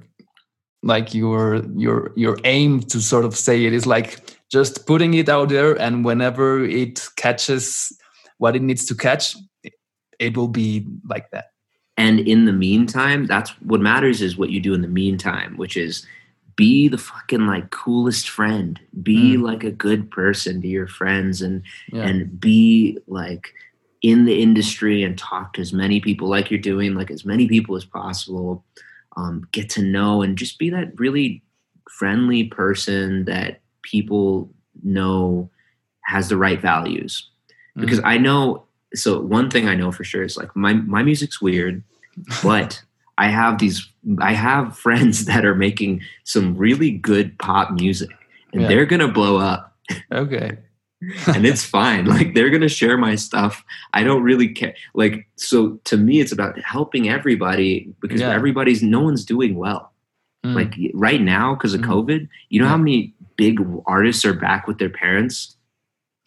like 0.83 1.15
your 1.15 1.65
your 1.77 2.13
your 2.17 2.39
aim 2.45 2.81
to 2.81 3.01
sort 3.01 3.25
of 3.25 3.35
say 3.37 3.65
it 3.65 3.73
is 3.73 3.87
like 3.87 4.21
just 4.51 4.87
putting 4.87 5.15
it 5.15 5.29
out 5.29 5.49
there, 5.49 5.75
and 5.75 6.05
whenever 6.05 6.65
it 6.65 7.07
catches 7.17 7.93
what 8.39 8.55
it 8.57 8.63
needs 8.63 8.87
to 8.87 8.95
catch, 8.95 9.37
it, 10.21 10.37
will 10.37 10.49
be 10.49 10.87
like 11.09 11.29
that. 11.33 11.47
and 11.97 12.21
in 12.21 12.45
the 12.45 12.53
meantime 12.53 13.27
that's 13.27 13.51
what 13.63 13.81
matters 13.81 14.23
is 14.23 14.37
what 14.39 14.51
you 14.51 14.61
do 14.61 14.73
in 14.75 14.83
the 14.83 14.89
meantime 15.03 15.57
which 15.57 15.77
is 15.77 16.07
be 16.55 16.89
the 16.89 16.99
fucking 16.99 17.47
like 17.47 17.71
coolest 17.71 18.29
friend 18.29 18.79
be 19.03 19.37
Mm. 19.37 19.43
like 19.43 19.65
a 19.65 19.71
good 19.87 20.09
person 20.11 20.63
to 20.63 20.69
your 20.69 20.87
friends 20.87 21.43
and 21.43 21.63
Yeah. 21.93 22.07
and 22.09 22.41
be 22.41 22.99
like 23.09 23.53
in 24.03 24.25
the 24.27 24.41
industry 24.43 25.03
and 25.03 25.19
talk 25.19 25.53
to 25.55 25.61
as 25.61 25.73
many 25.73 26.01
people 26.01 26.29
like 26.29 26.51
you're 26.51 26.61
doing 26.61 26.95
like 26.95 27.11
as 27.11 27.25
many 27.25 27.49
people 27.49 27.75
as 27.77 27.85
possible 27.85 28.65
um, 29.17 29.47
get 29.53 29.69
to 29.71 29.83
know 29.83 30.23
and 30.23 30.39
just 30.39 30.59
be 30.59 30.71
that 30.71 30.99
really 31.01 31.43
friendly 31.91 32.45
person 32.45 33.25
that 33.25 33.61
people 33.83 34.51
know 34.85 35.51
has 36.03 36.29
the 36.29 36.37
right 36.37 36.61
values 36.61 37.29
Mm. 37.77 37.83
because 37.83 38.01
i 38.05 38.17
know 38.19 38.65
so 38.95 39.21
one 39.21 39.51
thing 39.51 39.69
i 39.69 39.75
know 39.75 39.93
for 39.93 40.03
sure 40.05 40.23
is 40.23 40.37
like 40.37 40.55
my, 40.57 40.73
my 40.73 41.03
music's 41.03 41.41
weird 41.41 41.83
but 42.43 42.83
i 43.19 43.29
have 43.29 43.59
these 43.59 43.87
i 44.21 44.33
have 44.33 44.77
friends 44.87 45.25
that 45.27 45.45
are 45.45 45.55
making 45.55 46.01
some 46.25 46.57
really 46.57 46.91
good 46.91 47.39
pop 47.39 47.71
music 47.73 48.09
and 48.53 48.63
Yeah. 48.63 48.69
they're 48.69 48.87
gonna 48.87 49.13
blow 49.13 49.37
up 49.39 49.77
okay. 50.13 50.59
And 51.27 51.47
it's 51.47 51.65
fine. 51.79 52.07
Like 52.07 52.35
they're 52.35 52.51
gonna 52.51 52.69
share 52.69 52.97
my 52.99 53.15
stuff. 53.15 53.65
I 53.95 54.03
don't 54.03 54.23
really 54.23 54.49
care. 54.49 54.75
Like 54.95 55.27
so, 55.37 55.79
to 55.85 55.97
me, 55.97 56.21
it's 56.21 56.33
about 56.33 56.59
helping 56.61 57.09
everybody 57.09 57.93
because 58.01 58.21
Yeah. 58.21 58.31
everybody's 58.33 58.83
no 58.83 59.01
one's 59.01 59.25
doing 59.25 59.55
well. 59.57 59.93
Mm. 60.45 60.55
Like 60.55 60.75
right 60.95 61.21
now, 61.21 61.55
because 61.55 61.75
of 61.75 61.81
Mm. 61.83 61.87
COVID, 61.89 62.29
you 62.49 62.61
know 62.61 62.67
Yeah. 62.67 62.71
how 62.71 62.77
many 62.79 63.15
big 63.37 63.61
artists 63.87 64.25
are 64.25 64.35
back 64.35 64.67
with 64.67 64.79
their 64.79 64.91
parents? 64.91 65.57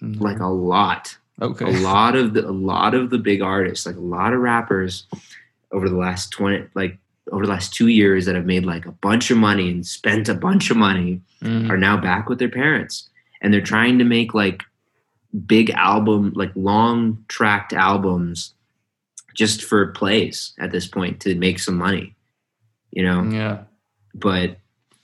Mhm. 0.02 0.20
Like 0.22 0.40
a 0.40 0.48
lot, 0.48 1.18
okay. 1.42 1.66
a 1.66 1.80
lot 1.82 2.16
of 2.16 2.34
the 2.34 2.48
a 2.48 2.52
lot 2.52 2.94
of 2.94 3.10
the 3.10 3.18
big 3.20 3.42
artists, 3.42 3.86
like 3.86 3.96
a 3.98 4.00
lot 4.00 4.34
of 4.34 4.40
rappers, 4.40 5.06
over 5.72 5.88
the 5.90 5.96
last 5.98 6.32
twenty, 6.32 6.66
like 6.76 6.98
over 7.32 7.46
the 7.46 7.52
last 7.52 7.74
two 7.74 7.88
years, 7.88 8.26
that 8.26 8.36
have 8.36 8.46
made 8.46 8.66
like 8.66 8.86
a 8.86 8.92
bunch 8.92 9.32
of 9.32 9.38
money 9.38 9.70
and 9.70 9.86
spent 9.86 10.28
a 10.28 10.34
bunch 10.34 10.72
of 10.72 10.78
money 10.78 11.22
Mm. 11.44 11.70
are 11.70 11.78
now 11.78 11.98
back 11.98 12.30
with 12.30 12.40
their 12.40 12.50
parents 12.50 13.10
and 13.42 13.54
they're 13.54 13.62
trying 13.62 13.98
to 14.00 14.04
make 14.06 14.34
like 14.34 14.64
big 15.46 15.70
album 15.72 16.32
like 16.36 16.52
long 16.56 17.24
tracked 17.28 17.74
albums 17.74 18.54
just 19.34 19.64
for 19.64 19.88
plays 19.88 20.54
at 20.60 20.72
this 20.72 20.88
point 20.88 21.20
to 21.22 21.36
make 21.36 21.58
some 21.60 21.78
money 21.78 22.16
you 22.92 23.04
know 23.04 23.24
Yeah. 23.24 23.64
but 24.14 24.58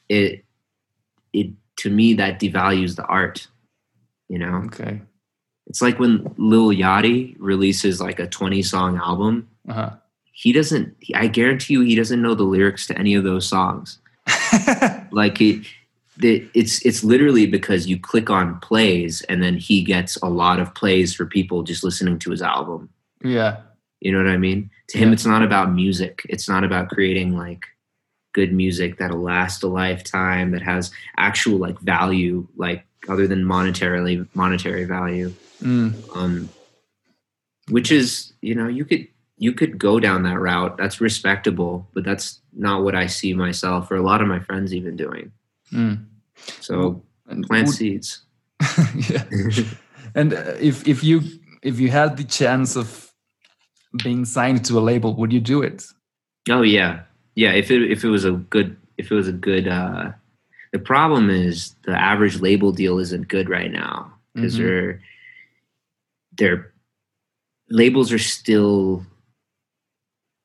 it 0.10 0.44
it 1.34 1.52
to 1.78 1.90
me 1.90 2.14
that 2.16 2.40
devalues 2.40 2.96
the 2.98 3.06
art 3.06 3.48
you 4.28 4.38
know 4.38 4.64
Okay. 4.66 5.02
it's 5.68 5.82
like 5.82 5.98
when 6.00 6.34
lil 6.38 6.70
yachty 6.70 7.36
releases 7.40 8.02
like 8.02 8.20
a 8.20 8.28
20 8.28 8.62
song 8.64 8.98
album 8.98 9.48
Uh-huh. 9.70 9.92
he 10.34 10.52
doesn't 10.52 10.96
i 11.16 11.28
guarantee 11.28 11.74
you 11.76 11.82
he 11.82 11.96
doesn't 11.96 12.22
know 12.22 12.36
the 12.36 12.44
lyrics 12.44 12.86
to 12.88 12.98
any 12.98 13.16
of 13.16 13.24
those 13.24 13.48
songs 13.48 14.00
like 15.12 15.40
it, 15.40 15.66
the, 16.20 16.48
it's 16.54 16.84
it's 16.86 17.04
literally 17.04 17.46
because 17.46 17.88
you 17.88 18.00
click 18.00 18.30
on 18.30 18.60
plays 18.60 19.22
and 19.24 19.42
then 19.44 19.56
he 19.58 19.84
gets 19.84 20.18
a 20.18 20.28
lot 20.28 20.60
of 20.60 20.74
plays 20.74 21.14
for 21.14 21.26
people 21.26 21.64
just 21.64 21.84
listening 21.84 22.18
to 22.20 22.32
his 22.32 22.42
album 22.42 22.90
yeah. 23.24 23.58
you 24.00 24.12
know 24.12 24.18
what 24.18 24.28
i 24.32 24.38
mean 24.38 24.70
to 24.90 24.98
him 24.98 25.10
Yeah. 25.10 25.14
it's 25.14 25.26
not 25.26 25.44
about 25.44 25.72
music 25.74 26.22
it's 26.30 26.50
not 26.50 26.64
about 26.64 26.90
creating 26.90 27.38
like 27.38 27.66
good 28.34 28.54
music 28.54 28.98
that'll 28.98 29.22
last 29.22 29.64
a 29.64 29.68
lifetime 29.68 30.52
that 30.52 30.62
has 30.62 30.92
actual 31.18 31.58
like 31.58 31.80
value 31.80 32.48
like 32.56 32.84
other 33.10 33.28
than 33.28 33.44
monetarily 33.44 34.28
monetary 34.34 34.86
value 34.86 35.32
Mm. 35.62 36.16
um 36.16 36.50
which 37.70 37.92
is 37.92 38.34
you 38.42 38.54
know 38.56 38.68
you 38.68 38.86
could 38.86 39.08
you 39.40 39.54
could 39.54 39.78
go 39.78 40.00
down 40.00 40.24
that 40.24 40.40
route 40.40 40.78
that's 40.78 41.02
respectable 41.02 41.88
but 41.94 42.04
that's 42.04 42.40
not 42.54 42.84
what 42.84 42.94
i 42.96 43.08
see 43.08 43.34
myself 43.34 43.90
or 43.92 43.96
a 43.96 44.02
lot 44.04 44.22
of 44.22 44.28
my 44.28 44.40
friends 44.40 44.74
even 44.74 44.96
doing 44.96 45.32
Mm. 45.74 46.06
so 46.60 47.04
And 47.28 47.46
plant 47.46 47.68
would- 47.68 47.76
seeds 47.76 48.24
yeah. 49.10 49.24
And 50.16 50.34
uh, 50.34 50.54
if 50.60 50.88
if 50.88 51.04
you 51.04 51.22
if 51.62 51.80
you 51.80 51.90
had 51.92 52.18
the 52.18 52.24
chance 52.24 52.76
of 52.76 53.12
being 54.04 54.26
signed 54.26 54.64
to 54.66 54.80
a 54.80 54.82
label, 54.82 55.14
would 55.16 55.32
you 55.34 55.40
do 55.42 55.62
it? 55.62 55.84
oh 56.50 56.62
yeah 56.64 57.02
yeah 57.36 57.52
if 57.52 57.70
it 57.72 57.92
if 57.92 58.04
it 58.06 58.10
was 58.10 58.24
a 58.26 58.32
good 58.32 58.76
if 58.98 59.12
it 59.12 59.16
was 59.16 59.28
a 59.28 59.34
good 59.34 59.68
uh 59.68 60.12
the 60.72 60.80
problem 60.80 61.30
is 61.30 61.76
the 61.84 61.92
average 61.92 62.40
label 62.42 62.72
deal 62.72 63.00
isn't 63.00 63.28
good 63.28 63.50
right 63.50 63.72
now 63.72 64.12
because 64.34 64.56
Mhm. 64.56 64.58
they're 64.60 65.02
they're 66.38 66.74
labels 67.70 68.12
are 68.14 68.20
still 68.20 69.04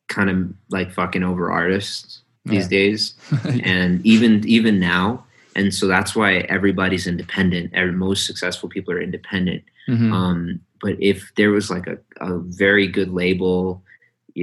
kind 0.08 0.28
of 0.28 0.52
like 0.70 0.92
fucking 0.92 1.22
over 1.22 1.50
artists 1.52 2.22
these 2.44 2.64
Yeah. 2.64 2.68
days 2.78 3.14
and 3.64 4.04
even 4.06 4.46
even 4.46 4.78
now. 4.80 5.24
And 5.54 5.72
so 5.74 5.86
that's 5.86 6.16
why 6.16 6.36
everybody's 6.48 7.06
independent. 7.06 7.72
Every, 7.74 7.92
most 7.92 8.26
successful 8.26 8.68
people 8.68 8.94
are 8.94 9.00
independent. 9.02 9.62
Mhm. 9.88 10.12
um, 10.12 10.60
but 10.80 10.96
if 11.00 11.32
there 11.36 11.50
was 11.50 11.70
like 11.70 11.86
a, 11.88 11.98
a 12.20 12.38
very 12.38 12.86
good 12.86 13.10
label 13.12 13.82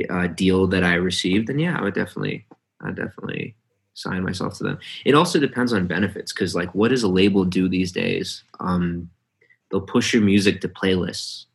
uh, 0.09 0.27
deal 0.27 0.67
that 0.67 0.83
i 0.83 0.93
received 0.95 1.47
then 1.47 1.57
yeah 1.59 1.77
i 1.79 1.81
would 1.81 1.93
definitely 1.95 2.45
i 2.81 2.89
definitely 2.91 3.55
sign 3.93 4.21
myself 4.23 4.57
to 4.57 4.63
them. 4.63 4.77
It 5.05 5.13
also 5.15 5.39
depends 5.39 5.71
on 5.73 5.87
benefits 5.87 6.31
because 6.33 6.55
like 6.55 6.73
what 6.75 6.89
does 6.89 7.03
a 7.03 7.07
label 7.09 7.43
do 7.45 7.67
these 7.69 7.91
days? 7.91 8.43
Um, 8.61 9.09
they'll 9.71 9.81
push 9.81 10.13
your 10.13 10.21
music 10.23 10.61
to 10.61 10.67
playlists. 10.69 11.45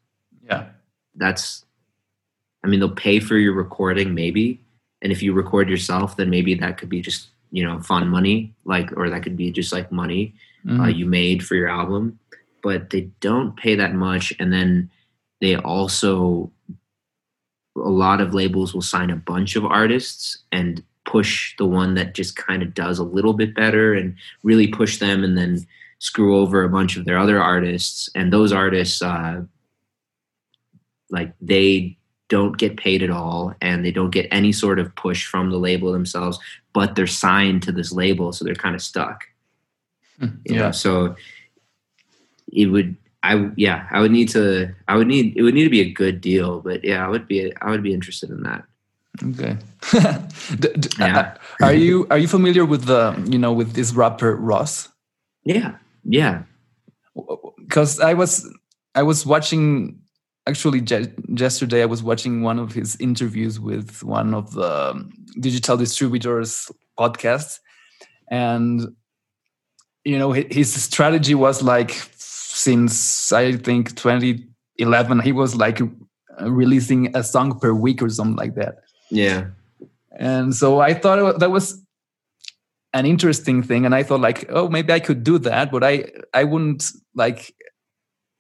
Yeah. 0.49 0.67
that's 1.17 1.65
i 2.65 2.69
mean 2.69 2.81
they'll 2.81 2.91
pay 3.09 3.21
for 3.21 3.37
your 3.37 3.53
recording 3.55 4.15
maybe 4.15 4.61
and 5.05 5.13
if 5.13 5.23
you 5.23 5.33
record 5.33 5.69
yourself 5.69 6.17
then 6.17 6.29
maybe 6.29 6.55
that 6.55 6.77
could 6.79 6.89
be 6.89 7.01
just 7.01 7.29
you 7.53 7.63
know 7.63 7.79
fun 7.79 8.09
money 8.09 8.53
like 8.65 8.91
or 8.97 9.09
that 9.09 9.23
could 9.23 9.37
be 9.37 9.53
just 9.53 9.73
like 9.73 9.93
money 9.93 10.35
uh, 10.67 10.89
Mhm. 10.89 10.97
you 10.97 11.07
made 11.07 11.45
for 11.47 11.55
your 11.55 11.69
album 11.69 12.19
but 12.63 12.89
they 12.89 13.03
don't 13.21 13.55
pay 13.59 13.75
that 13.77 13.95
much. 13.95 14.33
And 14.41 14.51
then 14.51 14.91
they 15.43 15.55
also, 15.57 16.51
a 17.77 17.91
lot 17.91 18.23
of 18.23 18.33
labels 18.33 18.73
will 18.73 18.81
sign 18.81 19.11
a 19.11 19.17
bunch 19.17 19.55
of 19.55 19.67
artists 19.67 20.39
and 20.51 20.83
push 21.05 21.55
the 21.59 21.67
one 21.67 21.93
that 21.97 22.15
just 22.15 22.37
kind 22.37 22.63
of 22.63 22.73
does 22.73 22.99
a 22.99 23.05
little 23.05 23.35
bit 23.35 23.55
better 23.55 23.93
and 23.93 24.17
really 24.43 24.67
push 24.67 24.97
them 24.99 25.23
and 25.23 25.37
then 25.37 25.59
screw 25.99 26.39
over 26.39 26.65
a 26.65 26.71
bunch 26.71 26.97
of 26.97 27.05
their 27.05 27.19
other 27.19 27.39
artists. 27.39 28.09
And 28.15 28.33
those 28.33 28.51
artists, 28.51 29.03
uh, 29.03 29.43
like, 31.11 31.35
they 31.43 31.99
don't 32.35 32.57
get 32.63 32.77
paid 32.87 33.01
at 33.07 33.11
all 33.21 33.41
and 33.61 33.85
they 33.85 33.93
don't 33.99 34.11
get 34.19 34.27
any 34.41 34.53
sort 34.53 34.79
of 34.83 34.87
push 35.05 35.21
from 35.33 35.51
the 35.51 35.59
label 35.69 35.93
themselves 35.93 36.37
but 36.73 36.89
they're 36.95 37.07
signed 37.25 37.63
to 37.63 37.73
this 37.79 37.91
label 38.03 38.33
so 38.33 38.45
they're 38.45 38.63
kind 38.67 38.75
of 38.79 38.83
stuck 38.83 39.19
Hmm, 40.19 40.35
you 40.47 40.55
yeah. 40.55 40.61
know 40.63 40.73
so 40.73 40.93
it 42.61 42.67
would 42.75 42.91
i 43.23 43.51
yeah 43.57 43.87
i 43.91 43.99
would 44.03 44.13
need 44.19 44.29
to 44.37 44.69
i 44.87 44.95
would 44.97 45.09
need 45.15 45.27
it 45.37 45.43
would 45.43 45.55
need 45.59 45.65
to 45.71 45.75
be 45.79 45.81
a 45.83 45.91
good 46.03 46.21
deal 46.21 46.61
but 46.61 46.85
yeah 46.85 47.05
i 47.05 47.09
would 47.09 47.27
be 47.27 47.53
i 47.63 47.71
would 47.71 47.83
be 47.83 47.95
interested 47.95 48.31
in 48.31 48.43
that 48.49 48.63
Okay. 49.23 49.55
D- 50.59 50.75
d- 50.75 50.91
Yeah. 50.99 51.39
are 51.63 51.73
you 51.75 52.07
are 52.11 52.19
you 52.19 52.27
familiar 52.27 52.65
with 52.67 52.83
the 52.91 53.15
you 53.31 53.39
know 53.39 53.53
with 53.55 53.71
this 53.79 53.95
rapper 53.95 54.35
Ross? 54.51 54.89
yeah 55.47 55.79
yeah 56.03 56.43
Because 57.59 58.01
I 58.11 58.15
was 58.15 58.43
I 58.99 59.03
was 59.07 59.25
watching 59.27 60.03
actually 60.47 60.81
je- 60.81 61.13
yesterday 61.29 61.83
I 61.83 61.87
was 61.87 62.03
watching 62.03 62.43
one 62.43 62.59
of 62.59 62.73
his 62.73 62.97
interviews 63.01 63.59
with 63.59 64.03
one 64.03 64.35
of 64.35 64.53
the 64.53 65.09
digital 65.41 65.77
distributors 65.77 66.71
podcasts, 66.99 67.61
and 68.31 68.95
you 70.05 70.19
know 70.19 70.33
his 70.33 70.73
strategy 70.83 71.35
was 71.35 71.63
like 71.63 71.93
since 72.17 73.33
I 73.33 73.53
think 73.57 73.97
2011 73.97 75.21
he 75.21 75.33
was 75.33 75.57
like 75.57 75.81
uh, 75.81 76.51
releasing 76.51 77.15
a 77.17 77.23
song 77.23 77.59
per 77.59 77.73
week 77.73 78.03
or 78.03 78.09
something 78.09 78.37
like 78.37 78.55
that. 78.55 78.83
yeah. 79.11 79.47
And 80.17 80.55
so 80.55 80.79
i 80.79 80.95
thought 80.95 81.41
that 81.41 81.51
was 81.51 81.83
an 82.93 83.05
interesting 83.05 83.65
thing. 83.65 83.85
And 83.85 83.95
i 83.95 84.05
thought 84.05 84.21
like 84.21 84.47
oh 84.49 84.69
maybe 84.69 84.93
i 84.93 85.01
could 85.01 85.25
do 85.25 85.39
that 85.39 85.73
but 85.73 85.83
i 85.83 86.05
i 86.33 86.45
wouldn't 86.45 86.85
like 87.17 87.53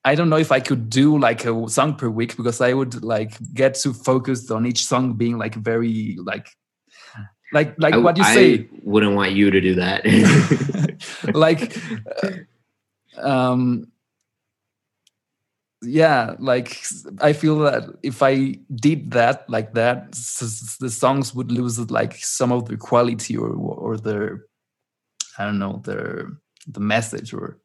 i 0.04 0.14
don't 0.14 0.28
know 0.28 0.36
if 0.36 0.52
i 0.52 0.60
could 0.60 0.88
do 0.90 1.18
like 1.18 1.44
a 1.44 1.68
song 1.68 1.94
per 1.94 2.08
week 2.08 2.36
because 2.36 2.60
i 2.60 2.72
would 2.72 3.02
like 3.02 3.36
get 3.54 3.74
too 3.74 3.92
focused 3.92 4.50
on 4.50 4.66
each 4.66 4.84
song 4.84 5.14
being 5.14 5.38
like 5.38 5.54
very 5.54 6.16
like 6.22 6.48
like 7.52 7.74
like 7.78 7.94
I, 7.94 7.98
what 7.98 8.16
you 8.16 8.24
I 8.24 8.34
say. 8.34 8.68
wouldn't 8.82 9.14
want 9.14 9.32
you 9.32 9.50
to 9.50 9.60
do 9.60 9.76
that. 9.76 10.04
Like 11.34 11.76
uh, 12.22 12.30
um 13.20 13.86
yeah 15.82 16.34
like 16.38 16.82
i 17.20 17.32
feel 17.32 17.58
that 17.58 17.84
if 18.02 18.22
i 18.22 18.56
did 18.74 19.10
that 19.10 19.48
like 19.48 19.74
that 19.74 20.12
the 20.80 20.90
songs 20.90 21.34
would 21.34 21.52
lose 21.52 21.78
like 21.90 22.16
some 22.16 22.52
of 22.52 22.66
the 22.68 22.76
quality 22.76 23.36
or 23.36 23.50
or 23.50 23.96
their 23.96 24.44
i 25.38 25.44
don't 25.44 25.58
know 25.58 25.82
their 25.84 26.28
the 26.66 26.80
message 26.80 27.34
or 27.34 27.58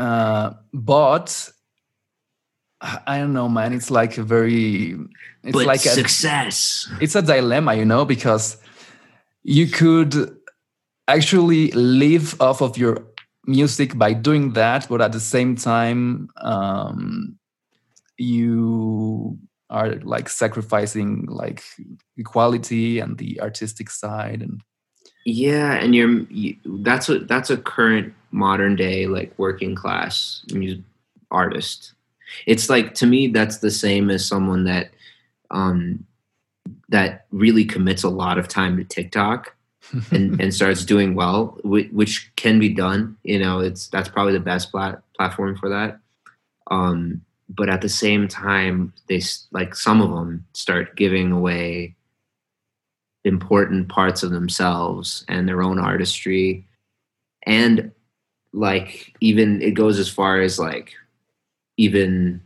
uh 0.00 0.54
but 0.72 1.50
i 2.80 3.18
don't 3.18 3.34
know 3.34 3.48
man. 3.48 3.74
It's 3.74 3.90
like 3.90 4.16
a 4.16 4.22
very 4.22 4.96
it's 5.42 5.52
but 5.52 5.66
like 5.66 5.84
a, 5.84 5.90
success. 5.90 6.88
it's 7.00 7.14
a 7.14 7.22
dilemma, 7.22 7.74
you 7.74 7.84
know, 7.84 8.06
because 8.06 8.56
you 9.42 9.66
could 9.66 10.14
actually 11.06 11.70
live 11.72 12.40
off 12.40 12.62
of 12.62 12.78
your 12.78 13.06
music 13.46 13.98
by 13.98 14.14
doing 14.14 14.52
that, 14.52 14.86
but 14.88 15.00
at 15.02 15.12
the 15.12 15.20
same 15.20 15.56
time, 15.56 16.28
um, 16.36 17.38
you 18.16 19.38
are 19.68 19.96
like 19.96 20.28
sacrificing 20.28 21.26
like 21.26 21.62
equality 22.16 22.98
and 22.98 23.18
the 23.18 23.40
artistic 23.40 23.90
side 23.90 24.40
and 24.42 24.62
Yeah, 25.26 25.74
and 25.74 25.94
you're 25.94 26.20
you, 26.30 26.56
that's 26.82 27.08
a 27.08 27.20
that's 27.20 27.50
a 27.50 27.56
current 27.56 28.14
modern 28.30 28.76
day 28.76 29.06
like 29.06 29.32
working 29.38 29.74
class 29.74 30.44
music 30.52 30.80
artist. 31.30 31.92
It's 32.46 32.68
like 32.70 32.94
to 32.94 33.06
me 33.06 33.28
that's 33.28 33.58
the 33.58 33.70
same 33.70 34.10
as 34.10 34.26
someone 34.26 34.64
that 34.64 34.90
um 35.50 36.04
that 36.88 37.26
really 37.30 37.64
commits 37.64 38.02
a 38.02 38.08
lot 38.08 38.38
of 38.38 38.48
time 38.48 38.76
to 38.76 38.84
TikTok 38.84 39.54
and 40.10 40.40
and 40.40 40.54
starts 40.54 40.84
doing 40.84 41.14
well, 41.14 41.58
which, 41.64 42.30
can 42.36 42.58
be 42.58 42.68
done. 42.68 43.16
You 43.24 43.38
know, 43.38 43.60
it's 43.60 43.88
that's 43.88 44.08
probably 44.08 44.34
the 44.34 44.40
best 44.40 44.70
plat- 44.70 45.02
platform 45.16 45.56
for 45.56 45.68
that. 45.68 45.98
Um, 46.70 47.22
but 47.48 47.68
at 47.68 47.80
the 47.80 47.88
same 47.88 48.28
time, 48.28 48.92
they 49.08 49.20
like 49.50 49.74
some 49.74 50.00
of 50.00 50.10
them 50.10 50.46
start 50.52 50.96
giving 50.96 51.32
away 51.32 51.96
important 53.24 53.88
parts 53.88 54.22
of 54.22 54.30
themselves 54.30 55.24
and 55.28 55.48
their 55.48 55.62
own 55.62 55.78
artistry 55.78 56.66
and 57.42 57.92
like 58.52 59.14
even 59.20 59.62
it 59.62 59.72
goes 59.72 59.98
as 59.98 60.08
far 60.08 60.40
as 60.40 60.58
like 60.58 60.92
even 61.76 62.40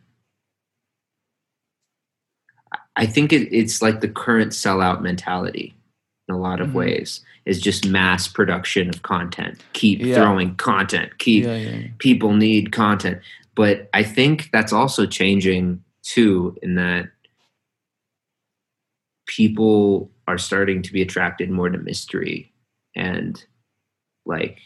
i 2.97 3.07
think 3.07 3.33
it, 3.33 3.49
it's 3.55 3.81
like 3.81 4.01
the 4.01 4.09
current 4.09 4.53
sellout 4.53 5.01
mentality 5.03 5.75
in 6.29 6.35
a 6.35 6.39
lot 6.39 6.61
of 6.61 6.69
Mhm. 6.71 6.75
ways 6.75 7.21
is 7.47 7.61
just 7.61 7.87
mass 7.87 8.29
production 8.29 8.89
of 8.89 9.03
content 9.03 9.63
keep 9.73 10.01
Yeah. 10.01 10.17
throwing 10.17 10.55
content 10.57 11.19
keep 11.19 11.45
yeah, 11.45 11.57
yeah. 11.57 11.87
people 11.99 12.35
need 12.35 12.71
content 12.73 13.21
but 13.55 13.89
i 13.95 14.03
think 14.03 14.51
that's 14.53 14.73
also 14.73 15.07
changing 15.07 15.83
too 16.03 16.57
in 16.63 16.75
that 16.75 17.09
people 19.27 20.11
are 20.29 20.39
starting 20.39 20.83
to 20.83 20.93
be 20.93 21.01
attracted 21.03 21.51
more 21.51 21.71
to 21.71 21.79
mystery 21.79 22.53
and 22.95 23.43
like 24.27 24.59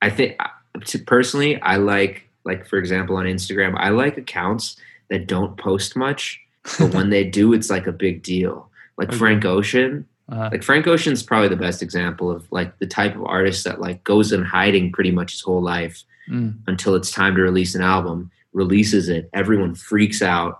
i 0.00 0.08
think 0.10 0.36
to 0.84 0.98
personally 0.98 1.60
i 1.62 1.76
like 1.76 2.28
like 2.44 2.66
for 2.66 2.78
example 2.78 3.16
on 3.16 3.24
instagram 3.26 3.74
i 3.78 3.88
like 3.88 4.16
accounts 4.18 4.76
that 5.10 5.26
don't 5.26 5.56
post 5.56 5.96
much 5.96 6.40
but 6.78 6.92
when 6.94 7.10
they 7.14 7.24
do 7.24 7.52
it's 7.52 7.70
like 7.70 7.86
a 7.86 7.92
big 7.92 8.22
deal 8.22 8.68
like 8.98 9.08
Okay. 9.08 9.18
frank 9.18 9.44
ocean 9.44 10.06
Uh, 10.28 10.48
like 10.50 10.64
Frank 10.64 10.88
Ocean's 10.88 11.22
probably 11.22 11.46
the 11.48 11.56
best 11.66 11.82
example 11.82 12.32
of 12.32 12.50
like 12.50 12.76
the 12.80 12.86
type 12.86 13.14
of 13.14 13.22
artist 13.24 13.62
that 13.64 13.80
like 13.80 14.02
goes 14.02 14.32
in 14.32 14.42
hiding 14.42 14.90
pretty 14.90 15.12
much 15.12 15.30
his 15.30 15.40
whole 15.40 15.62
life 15.62 16.02
mm, 16.28 16.52
until 16.66 16.96
it's 16.96 17.12
time 17.12 17.36
to 17.36 17.42
release 17.42 17.76
an 17.76 17.82
album, 17.82 18.28
releases 18.52 19.08
it, 19.08 19.30
everyone 19.32 19.76
freaks 19.76 20.22
out, 20.22 20.58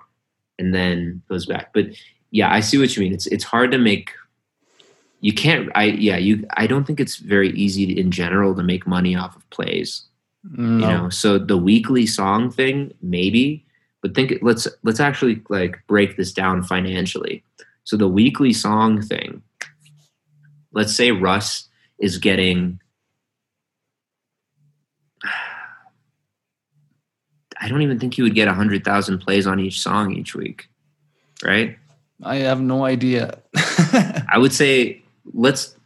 and 0.56 0.72
then 0.72 1.20
goes 1.28 1.46
back. 1.46 1.72
But 1.74 1.86
yeah, 2.30 2.48
I 2.54 2.60
see 2.60 2.78
what 2.78 2.94
you 2.94 3.02
mean. 3.02 3.12
It's 3.12 3.26
it's 3.26 3.42
hard 3.42 3.72
to 3.72 3.78
make. 3.78 4.10
You 5.20 5.32
can't. 5.32 5.70
I 5.74 5.84
yeah. 5.84 6.16
You. 6.16 6.46
I 6.56 6.66
don't 6.66 6.84
think 6.86 7.00
it's 7.00 7.16
very 7.16 7.50
easy 7.50 7.98
in 7.98 8.10
general 8.10 8.54
to 8.54 8.62
make 8.62 8.86
money 8.86 9.16
off 9.16 9.36
of 9.36 9.48
plays. 9.50 10.02
no. 10.44 10.86
You 10.86 10.92
know. 10.92 11.08
So 11.08 11.38
the 11.38 11.56
weekly 11.56 12.06
song 12.06 12.50
thing, 12.50 12.92
maybe. 13.02 13.64
But 14.02 14.14
think. 14.14 14.34
Let's 14.42 14.68
let's 14.82 15.00
actually 15.00 15.42
like 15.48 15.78
break 15.86 16.16
this 16.16 16.32
down 16.32 16.62
financially. 16.62 17.42
So 17.84 17.96
the 17.96 18.08
weekly 18.08 18.52
song 18.52 19.00
thing. 19.00 19.42
Let's 20.72 20.94
say 20.94 21.12
Russ 21.12 21.68
is 21.98 22.18
getting 22.18 22.78
I 27.60 27.68
don't 27.68 27.82
even 27.82 27.98
think 27.98 28.14
he 28.14 28.22
would 28.22 28.34
get 28.34 28.48
100,000 28.48 29.18
plays 29.18 29.46
on 29.46 29.58
each 29.58 29.80
song 29.80 30.12
each 30.12 30.34
week. 30.34 30.68
Right? 31.42 31.78
I 32.22 32.36
have 32.36 32.60
no 32.60 32.84
idea. 32.84 33.38
I 33.56 34.36
would 34.36 34.52
say 34.52 35.02
let's 35.32 35.76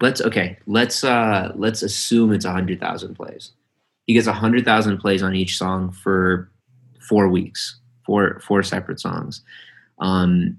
let's 0.00 0.20
okay, 0.20 0.58
let's 0.66 1.04
uh 1.04 1.52
let's 1.54 1.82
assume 1.82 2.32
it's 2.32 2.44
a 2.44 2.48
100,000 2.48 3.14
plays. 3.14 3.52
He 4.06 4.14
gets 4.14 4.26
a 4.26 4.30
100,000 4.30 4.98
plays 4.98 5.22
on 5.22 5.34
each 5.34 5.58
song 5.58 5.92
for 5.92 6.50
4 7.00 7.28
weeks, 7.28 7.78
four 8.04 8.40
four 8.40 8.62
separate 8.62 9.00
songs. 9.00 9.42
Um 9.98 10.58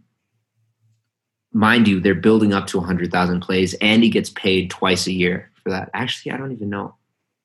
mind 1.51 1.87
you, 1.87 1.99
they're 1.99 2.13
building 2.13 2.53
up 2.53 2.67
to 2.67 2.77
a 2.77 2.81
100,000 2.81 3.39
plays 3.41 3.73
and 3.75 4.03
he 4.03 4.09
gets 4.09 4.29
paid 4.29 4.69
twice 4.69 5.07
a 5.07 5.11
year 5.11 5.49
for 5.63 5.69
that. 5.71 5.89
Actually, 5.93 6.31
I 6.31 6.37
don't 6.37 6.51
even 6.51 6.69
know 6.69 6.95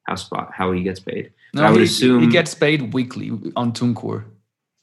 how 0.06 0.14
spot 0.16 0.50
how 0.52 0.72
he 0.72 0.82
gets 0.82 1.00
paid. 1.00 1.32
no, 1.54 1.64
I 1.64 1.70
would 1.70 1.78
he, 1.80 1.86
assume- 1.86 2.22
he 2.22 2.28
gets 2.28 2.54
paid 2.54 2.92
weekly 2.92 3.30
on 3.56 3.72
TuneCore. 3.72 4.24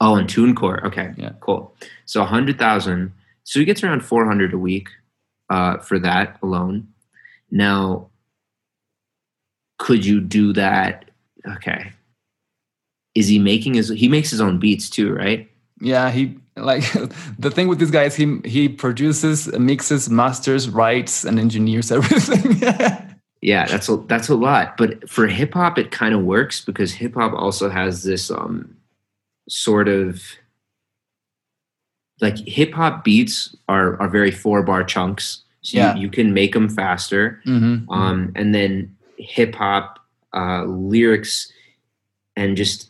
Oh, 0.04 0.16
and 0.16 0.28
TuneCore. 0.28 0.84
Okay. 0.86 1.14
Yeah. 1.16 1.34
Cool. 1.42 1.76
So 2.06 2.22
a 2.22 2.24
100,000. 2.24 3.14
So 3.44 3.60
he 3.60 3.66
gets 3.66 3.84
around 3.84 4.04
400 4.04 4.52
a 4.52 4.58
week 4.58 4.90
uh, 5.52 5.78
for 5.80 6.00
that 6.00 6.40
alone. 6.42 6.88
Now, 7.52 8.10
could 9.78 10.06
you 10.06 10.22
do 10.22 10.54
that? 10.54 11.12
Okay. 11.46 11.92
Is 13.14 13.28
he 13.28 13.38
making 13.38 13.74
his, 13.74 13.90
he 13.90 14.08
makes 14.08 14.32
his 14.32 14.40
own 14.40 14.60
beats 14.60 14.90
too, 14.90 15.14
right? 15.14 15.52
Yeah, 15.82 16.10
he 16.10 16.38
like 16.56 16.84
the 17.40 17.52
thing 17.52 17.68
with 17.68 17.80
this 17.80 17.92
guy 17.92 18.04
is 18.04 18.16
he 18.16 18.40
he 18.46 18.70
produces, 18.70 19.52
mixes, 19.58 20.10
masters, 20.10 20.70
writes, 20.70 21.26
and 21.26 21.40
engineers 21.40 21.92
everything. 21.92 22.62
yeah, 23.42 23.66
that's 23.66 23.90
a 23.90 23.98
that's 23.98 24.30
a 24.30 24.36
lot. 24.36 24.78
But 24.78 25.10
for 25.10 25.28
hip 25.28 25.54
hop, 25.56 25.78
it 25.80 25.92
kind 25.92 26.14
of 26.14 26.22
works 26.22 26.64
because 26.64 26.94
hip 26.94 27.16
hop 27.16 27.34
also 27.34 27.70
has 27.70 28.04
this 28.04 28.30
um 28.30 28.78
sort 29.50 29.88
of 29.88 30.22
like 32.22 32.38
hip 32.48 32.74
hop 32.74 33.04
beats 33.04 33.56
are 33.68 34.00
are 34.02 34.08
very 34.10 34.32
four 34.32 34.64
bar 34.64 34.84
chunks. 34.84 35.42
So 35.64 35.78
Yeah. 35.78 35.96
you, 35.96 36.04
you 36.04 36.10
can 36.10 36.34
make 36.34 36.54
them 36.54 36.70
faster. 36.70 37.42
Mhm. 37.46 37.86
Um, 37.90 38.32
and 38.36 38.54
then 38.56 38.96
hip 39.18 39.54
hop 39.56 40.00
uh, 40.34 40.64
lyrics 40.66 41.52
and 42.36 42.56
just 42.58 42.90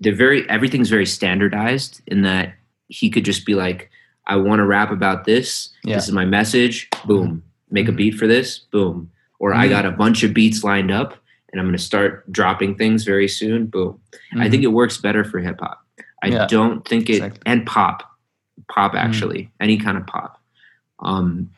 they're 0.00 0.14
very 0.14 0.48
everything's 0.50 0.90
very 0.90 1.06
standardized 1.06 2.02
in 2.06 2.22
that 2.22 2.54
he 2.88 3.08
could 3.08 3.24
just 3.24 3.46
be 3.46 3.54
like, 3.54 3.90
I 4.26 4.36
want 4.36 4.58
to 4.60 4.66
rap 4.66 4.90
about 4.90 5.24
this. 5.24 5.70
Yeah. 5.84 5.96
This 5.96 6.08
is 6.08 6.12
my 6.12 6.24
message. 6.24 6.88
Boom. 7.06 7.42
Make 7.70 7.88
a 7.88 7.92
Mhm. 7.92 7.96
beat 7.96 8.14
for 8.14 8.26
this. 8.26 8.58
Boom. 8.70 9.10
Or 9.38 9.54
I 9.54 9.66
Mhm. 9.66 9.70
got 9.70 9.86
a 9.86 9.90
bunch 9.90 10.22
of 10.22 10.34
beats 10.34 10.64
lined 10.64 10.90
up 10.90 11.16
and 11.52 11.60
I'm 11.60 11.66
going 11.66 11.76
to 11.76 11.82
start 11.82 12.30
dropping 12.32 12.74
things 12.76 13.04
very 13.04 13.28
soon. 13.28 13.66
Boom. 13.66 14.00
I 14.34 14.46
Mhm. 14.46 14.50
think 14.50 14.62
it 14.64 14.72
works 14.72 14.96
better 14.98 15.24
for 15.24 15.38
hip 15.38 15.60
hop. 15.60 15.80
I 16.22 16.28
Yeah. 16.28 16.46
don't 16.48 16.86
think 16.86 17.08
it 17.08 17.14
Exactly. 17.16 17.40
and 17.46 17.64
pop, 17.66 18.02
pop 18.68 18.92
Mm. 18.92 18.98
actually, 19.04 19.50
any 19.60 19.76
kind 19.78 19.96
of 19.98 20.06
pop. 20.06 20.40
Um, 21.00 21.50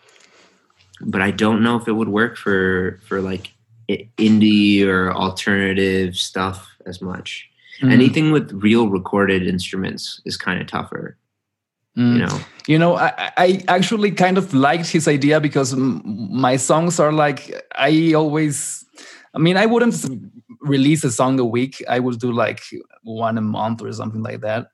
but 1.01 1.21
I 1.21 1.31
don't 1.31 1.63
know 1.63 1.77
if 1.77 1.89
it 1.89 1.93
would 1.93 2.09
work 2.09 2.37
for 2.37 3.01
for 3.07 3.21
like 3.21 3.53
indie 4.19 4.85
or 4.87 5.13
alternative 5.13 6.17
stuff 6.17 6.69
as 6.87 7.01
much. 7.01 7.49
Mhm. 7.81 7.93
Anything 7.93 8.33
with 8.33 8.51
real 8.53 8.89
recorded 8.89 9.47
instruments 9.47 10.21
is 10.25 10.37
kind 10.37 10.61
of 10.61 10.67
tougher, 10.67 11.17
Mm. 11.97 12.13
you 12.15 12.19
know. 12.27 12.41
You 12.67 12.79
know, 12.79 12.97
I, 12.97 13.31
I 13.37 13.63
actually 13.69 14.11
kind 14.11 14.39
of 14.39 14.53
liked 14.55 14.89
his 14.91 15.07
idea 15.07 15.41
because 15.41 15.73
m- 15.75 16.03
my 16.47 16.57
songs 16.57 16.99
are 16.99 17.13
like 17.13 17.41
I 17.77 18.15
always. 18.15 18.85
I 19.35 19.39
mean, 19.39 19.57
I 19.59 19.67
wouldn't 19.67 19.95
release 20.63 21.05
a 21.05 21.11
song 21.11 21.39
a 21.39 21.45
week. 21.45 21.85
I 21.89 21.99
would 22.01 22.19
do 22.19 22.33
like 22.33 22.63
one 23.03 23.37
a 23.39 23.43
month 23.43 23.83
or 23.83 23.93
something 23.93 24.23
like 24.23 24.41
that. 24.41 24.69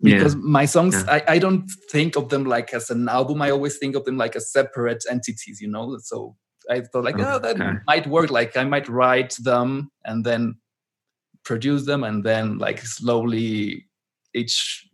Yeah. 0.00 0.16
Because 0.16 0.36
my 0.36 0.64
songs, 0.64 0.94
Yeah. 0.94 1.14
I, 1.28 1.34
I 1.34 1.38
don't 1.38 1.68
think 1.90 2.16
of 2.16 2.28
them 2.28 2.44
like 2.44 2.72
as 2.72 2.88
an 2.90 3.08
album. 3.08 3.42
I 3.42 3.50
always 3.50 3.78
think 3.78 3.96
of 3.96 4.04
them 4.04 4.16
like 4.16 4.36
as 4.36 4.52
separate 4.52 5.04
entities. 5.10 5.60
You 5.60 5.68
know, 5.68 5.98
so 6.02 6.36
I 6.70 6.80
thought 6.82 7.04
like, 7.04 7.18
oh, 7.18 7.38
that 7.40 7.60
Okay. 7.60 7.78
might 7.86 8.06
work. 8.06 8.30
Like 8.30 8.56
I 8.56 8.64
might 8.64 8.88
write 8.88 9.34
them 9.42 9.90
and 10.04 10.24
then 10.24 10.56
produce 11.44 11.84
them, 11.86 12.04
and 12.04 12.22
then 12.22 12.58
like 12.58 12.80
slowly 12.82 13.86
each 14.34 14.86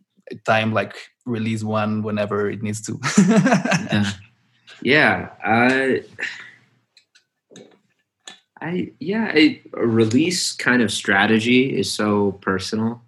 time 0.46 0.72
like 0.72 0.94
release 1.26 1.62
one 1.64 2.02
whenever 2.02 2.48
it 2.50 2.62
needs 2.62 2.80
to. 2.82 2.98
yeah, 3.18 4.12
yeah. 4.82 5.28
I, 5.44 6.02
I 8.60 8.92
yeah. 9.00 9.30
I, 9.34 9.60
a 9.74 9.86
release 9.86 10.52
kind 10.52 10.80
of 10.82 10.92
strategy 10.92 11.76
is 11.78 11.92
so 11.92 12.32
personal, 12.40 13.02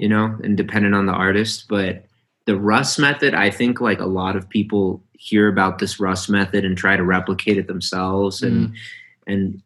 you 0.00 0.08
know, 0.08 0.34
and 0.42 0.56
dependent 0.56 0.94
on 0.94 1.04
the 1.04 1.12
artist. 1.12 1.66
But 1.68 2.06
the 2.46 2.58
Russ 2.58 2.98
method, 2.98 3.34
I 3.34 3.50
think, 3.50 3.82
like 3.82 4.00
a 4.00 4.06
lot 4.06 4.34
of 4.34 4.48
people 4.48 5.04
hear 5.12 5.46
about 5.46 5.78
this 5.78 6.00
Russ 6.00 6.26
method 6.26 6.64
and 6.64 6.76
try 6.76 6.96
to 6.96 7.04
replicate 7.04 7.58
it 7.58 7.66
themselves, 7.66 8.42
and 8.42 8.70
mm. 8.70 8.76
and 9.26 9.62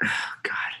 God, 0.00 0.72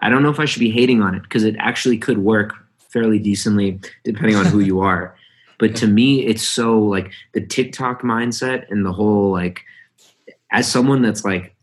I 0.00 0.10
don't 0.10 0.24
know 0.24 0.30
if 0.30 0.40
I 0.40 0.44
should 0.44 0.58
be 0.58 0.72
hating 0.72 1.02
on 1.02 1.14
it 1.14 1.22
because 1.22 1.44
it 1.44 1.54
actually 1.60 1.98
could 1.98 2.18
work 2.18 2.54
fairly 2.88 3.20
decently 3.20 3.78
depending 4.02 4.34
on 4.34 4.46
who 4.46 4.60
you 4.60 4.80
are. 4.80 5.16
But 5.58 5.74
to 5.76 5.86
me, 5.86 6.26
it's 6.26 6.46
so 6.46 6.78
like 6.78 7.12
the 7.32 7.40
TikTok 7.40 8.02
mindset 8.02 8.70
and 8.70 8.84
the 8.84 8.92
whole 8.92 9.32
like, 9.32 9.64
as 10.52 10.70
someone 10.70 11.00
that's 11.00 11.24
like 11.24 11.56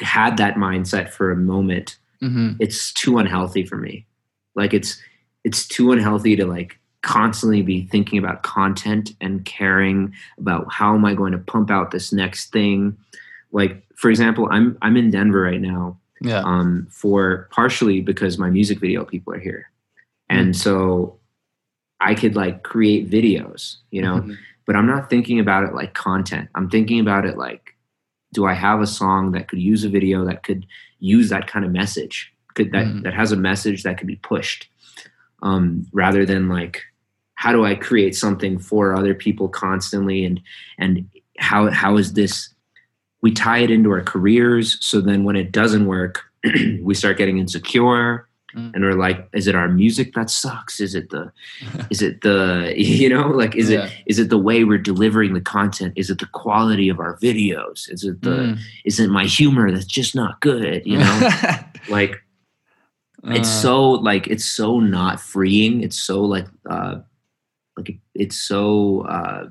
had 0.00 0.38
that 0.38 0.56
mindset 0.56 1.10
for 1.10 1.30
a 1.30 1.36
moment, 1.36 1.99
Mhm. 2.22 2.56
it's 2.60 2.92
too 2.92 3.18
unhealthy 3.18 3.64
for 3.64 3.76
me. 3.76 4.06
Like 4.54 4.74
it's 4.74 5.00
it's 5.44 5.66
too 5.66 5.90
unhealthy 5.92 6.36
to 6.36 6.44
like 6.46 6.78
constantly 7.02 7.62
be 7.62 7.84
thinking 7.86 8.18
about 8.18 8.42
content 8.42 9.12
and 9.22 9.44
caring 9.46 10.12
about 10.38 10.70
how 10.70 10.94
am 10.94 11.04
I 11.06 11.14
going 11.14 11.32
to 11.32 11.38
pump 11.38 11.70
out 11.70 11.90
this 11.92 12.12
next 12.12 12.52
thing. 12.52 12.96
Like 13.52 13.82
for 13.96 14.10
example, 14.10 14.48
I'm 14.50 14.76
I'm 14.82 14.96
in 14.96 15.10
Denver 15.10 15.40
right 15.40 15.60
now 15.60 15.98
Yeah. 16.20 16.42
um, 16.44 16.86
for 16.90 17.48
partially 17.50 18.00
because 18.02 18.36
my 18.38 18.50
music 18.50 18.80
video 18.80 19.04
people 19.04 19.32
are 19.32 19.38
here, 19.40 19.70
and 20.28 20.54
so 20.54 21.16
I 22.00 22.14
could 22.14 22.36
like 22.36 22.62
create 22.62 23.10
videos, 23.10 23.76
you 23.90 24.02
know. 24.02 24.20
Mhm. 24.20 24.36
But 24.66 24.76
I'm 24.76 24.86
not 24.86 25.08
thinking 25.10 25.40
about 25.40 25.64
it 25.64 25.74
like 25.74 25.94
content. 25.94 26.48
I'm 26.54 26.68
thinking 26.68 27.00
about 27.00 27.24
it 27.24 27.36
like, 27.38 27.74
do 28.34 28.44
I 28.46 28.52
have 28.54 28.80
a 28.82 28.86
song 28.86 29.32
that 29.32 29.48
could 29.48 29.58
use 29.58 29.84
a 29.84 29.88
video 29.88 30.24
that 30.26 30.42
could 30.44 30.66
use 31.00 31.28
that 31.30 31.46
kind 31.46 31.64
of 31.64 31.72
message, 31.72 32.32
could 32.54 32.72
that 32.72 32.86
Mhm. 32.86 33.02
that 33.02 33.14
has 33.14 33.32
a 33.32 33.36
message 33.36 33.82
that 33.82 33.98
could 33.98 34.06
be 34.06 34.16
pushed, 34.16 34.68
um, 35.42 35.86
rather 35.92 36.24
than 36.26 36.48
like, 36.48 36.82
how 37.34 37.52
do 37.52 37.64
I 37.64 37.74
create 37.74 38.14
something 38.14 38.58
for 38.58 38.94
other 38.94 39.14
people 39.14 39.48
constantly, 39.48 40.24
and 40.24 40.40
and 40.78 41.06
how 41.38 41.70
how 41.70 41.96
is 41.96 42.12
this 42.12 42.54
we 43.22 43.32
tie 43.32 43.58
it 43.58 43.70
into 43.70 43.90
our 43.90 44.02
careers 44.02 44.78
so 44.80 45.00
then 45.00 45.24
when 45.24 45.36
it 45.36 45.52
doesn't 45.52 45.86
work 45.86 46.22
we 46.82 46.94
start 46.94 47.18
getting 47.18 47.38
insecure 47.38 48.26
Mm. 48.54 48.74
and 48.74 48.82
we're 48.84 48.94
like 49.06 49.28
is 49.32 49.46
it 49.46 49.54
our 49.54 49.68
music 49.68 50.12
that 50.14 50.28
sucks 50.28 50.80
is 50.80 50.94
it 50.94 51.10
the 51.10 51.30
is 51.90 52.02
it 52.02 52.20
the 52.22 52.72
you 52.76 53.08
know 53.08 53.28
like 53.28 53.54
is 53.54 53.70
Yeah. 53.70 53.84
it 53.86 53.92
is 54.06 54.18
it 54.18 54.28
the 54.28 54.38
way 54.38 54.64
we're 54.64 54.78
delivering 54.92 55.34
the 55.34 55.40
content 55.40 55.92
is 55.96 56.10
it 56.10 56.18
the 56.18 56.26
quality 56.26 56.88
of 56.88 56.98
our 56.98 57.16
videos 57.18 57.88
is 57.90 58.02
it 58.04 58.22
the 58.22 58.30
Mm. 58.30 58.58
is 58.84 58.98
it 58.98 59.08
my 59.08 59.24
humor 59.24 59.70
that's 59.70 59.84
just 59.86 60.14
not 60.16 60.40
good 60.40 60.82
you 60.84 60.98
know 60.98 61.28
like 61.88 62.22
it's 63.24 63.48
Uh, 63.48 63.62
so 63.62 63.90
like 64.10 64.26
it's 64.26 64.44
so 64.46 64.80
not 64.80 65.20
freeing 65.20 65.82
it's 65.82 65.98
so 66.08 66.24
like 66.24 66.48
uh 66.68 66.96
like 67.76 67.98
it's 68.14 68.36
so 68.36 69.02
uh 69.02 69.48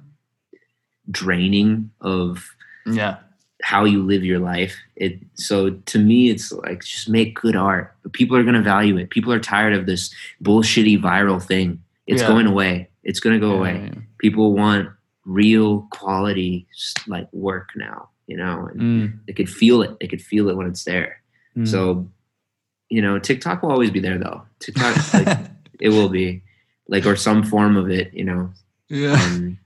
draining 1.12 1.90
of 2.02 2.46
yeah. 2.86 3.18
How 3.62 3.84
you 3.86 4.02
live 4.04 4.24
your 4.24 4.40
life. 4.40 4.76
It 4.96 5.20
so 5.36 5.70
to 5.72 6.00
me, 6.00 6.30
it's 6.30 6.52
like 6.52 6.84
just 6.84 7.10
make 7.10 7.36
good 7.40 7.56
art. 7.56 7.96
People 8.14 8.38
are 8.38 8.44
gonna 8.44 8.62
value 8.62 8.98
it. 8.98 9.10
People 9.10 9.32
are 9.34 9.40
tired 9.40 9.74
of 9.74 9.86
this 9.86 10.14
bullshitty 10.44 11.02
viral 11.02 11.42
thing. 11.42 11.82
It's 12.08 12.22
Yeah. 12.22 12.28
going 12.30 12.48
away. 12.48 12.90
It's 13.04 13.20
gonna 13.20 13.40
go 13.40 13.52
Yeah, 13.54 13.60
away. 13.60 13.92
yeah. 13.94 14.02
People 14.20 14.54
want 14.54 14.90
real 15.26 15.88
quality 15.92 16.68
like 17.08 17.28
work 17.34 17.70
now. 17.76 18.10
You 18.28 18.38
know, 18.38 18.68
and 18.72 18.80
Mm, 18.82 19.20
they 19.28 19.34
could 19.34 19.50
feel 19.50 19.82
it. 19.82 19.98
They 20.00 20.08
could 20.08 20.22
feel 20.22 20.50
it 20.50 20.56
when 20.56 20.68
it's 20.68 20.84
there. 20.84 21.22
mm. 21.58 21.68
So, 21.68 22.08
you 22.90 23.02
know, 23.02 23.18
TikTok 23.20 23.64
will 23.64 23.72
always 23.72 23.90
be 23.92 24.00
there 24.00 24.18
though. 24.20 24.44
TikTok, 24.60 25.14
like, 25.14 25.38
it 25.80 25.90
will 25.90 26.10
be 26.10 26.44
like 26.88 27.06
or 27.08 27.16
some 27.16 27.44
form 27.44 27.76
of 27.76 27.90
it. 27.90 28.14
You 28.14 28.26
know, 28.26 28.54
yeah. 28.88 29.14
um, 29.14 29.58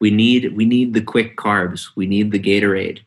we 0.00 0.10
need 0.10 0.54
we 0.56 0.64
need 0.64 0.92
the 0.94 1.00
quick 1.00 1.36
carbs. 1.36 1.88
We 1.96 2.06
need 2.06 2.30
the 2.32 2.38
Gatorade 2.38 3.00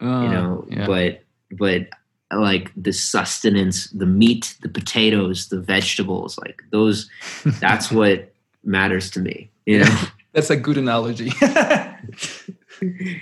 you 0.00 0.06
Uh, 0.08 0.32
know 0.32 0.66
yeah. 0.70 0.86
but 0.86 1.22
but 1.52 1.88
like 2.30 2.70
the 2.76 2.92
sustenance 2.92 3.88
the 3.90 4.04
meat 4.06 4.56
the 4.62 4.68
potatoes 4.68 5.48
the 5.48 5.60
vegetables 5.60 6.36
like 6.44 6.62
those 6.70 7.08
that's 7.60 7.90
what 7.90 8.32
matters 8.64 9.10
to 9.12 9.20
me 9.20 9.50
you 9.66 9.78
know 9.80 9.96
That's 10.36 10.50
a 10.50 10.56
good 10.56 10.76
analogy. 10.76 11.32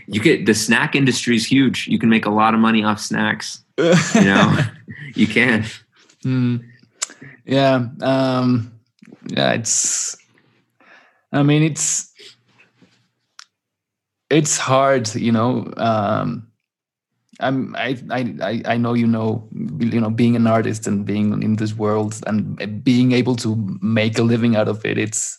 you 0.08 0.20
get 0.20 0.46
the 0.46 0.54
snack 0.54 0.94
industry 0.96 1.36
is 1.36 1.46
huge 1.46 1.86
you 1.86 1.98
can 1.98 2.08
make 2.08 2.26
a 2.26 2.30
lot 2.30 2.54
of 2.54 2.60
money 2.60 2.82
off 2.82 2.98
snacks 2.98 3.62
you 3.78 4.24
know 4.24 4.58
you 5.14 5.26
can 5.26 5.64
Mm. 6.24 6.64
Yeah. 7.44 7.86
Um, 8.00 8.72
yeah. 9.26 9.52
It's. 9.52 10.16
I 11.34 11.42
mean, 11.42 11.62
it's. 11.62 12.10
It's 14.34 14.58
hard, 14.58 15.14
you 15.14 15.32
know. 15.32 15.72
Um, 15.76 16.48
I'm. 17.40 17.74
I. 17.76 17.96
I. 18.10 18.62
I 18.74 18.76
know 18.76 18.94
you 18.94 19.06
know. 19.06 19.48
You 19.78 20.00
know, 20.00 20.10
being 20.10 20.36
an 20.36 20.46
artist 20.46 20.86
and 20.86 21.04
being 21.06 21.42
in 21.42 21.56
this 21.56 21.74
world 21.74 22.20
and 22.26 22.82
being 22.84 23.12
able 23.12 23.36
to 23.36 23.56
make 23.80 24.18
a 24.18 24.22
living 24.22 24.56
out 24.56 24.68
of 24.68 24.84
it. 24.84 24.98
It's. 24.98 25.38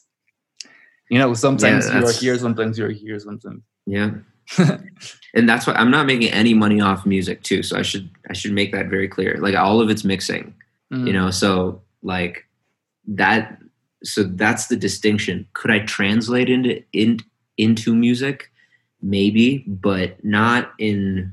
You 1.10 1.20
know, 1.20 1.34
sometimes 1.36 1.86
you're 1.88 2.12
here, 2.12 2.38
sometimes 2.40 2.78
you're 2.80 2.90
here, 2.90 3.20
sometimes. 3.20 3.62
yeah 3.86 4.10
and 5.38 5.50
that's 5.50 5.66
why 5.68 5.74
i'm 5.74 5.90
not 5.90 6.06
making 6.06 6.30
any 6.42 6.54
money 6.54 6.80
off 6.80 7.06
music 7.06 7.42
too 7.42 7.62
so 7.64 7.78
i 7.78 7.82
should 7.82 8.08
i 8.30 8.34
should 8.34 8.54
make 8.54 8.72
that 8.72 8.88
very 8.96 9.08
clear 9.08 9.38
like 9.40 9.56
all 9.56 9.82
of 9.82 9.90
it's 9.90 10.04
mixing 10.04 10.54
Mm. 10.94 11.08
you 11.08 11.14
know 11.14 11.32
so 11.32 11.82
like 12.04 12.46
that 13.08 13.58
so 14.04 14.22
that's 14.24 14.68
the 14.68 14.76
distinction 14.78 15.48
could 15.54 15.72
i 15.72 15.80
translate 15.80 16.48
into 16.48 16.84
in, 16.94 17.20
into 17.58 17.96
music 17.96 18.52
maybe 19.06 19.64
but 19.68 20.24
not 20.24 20.72
in 20.80 21.32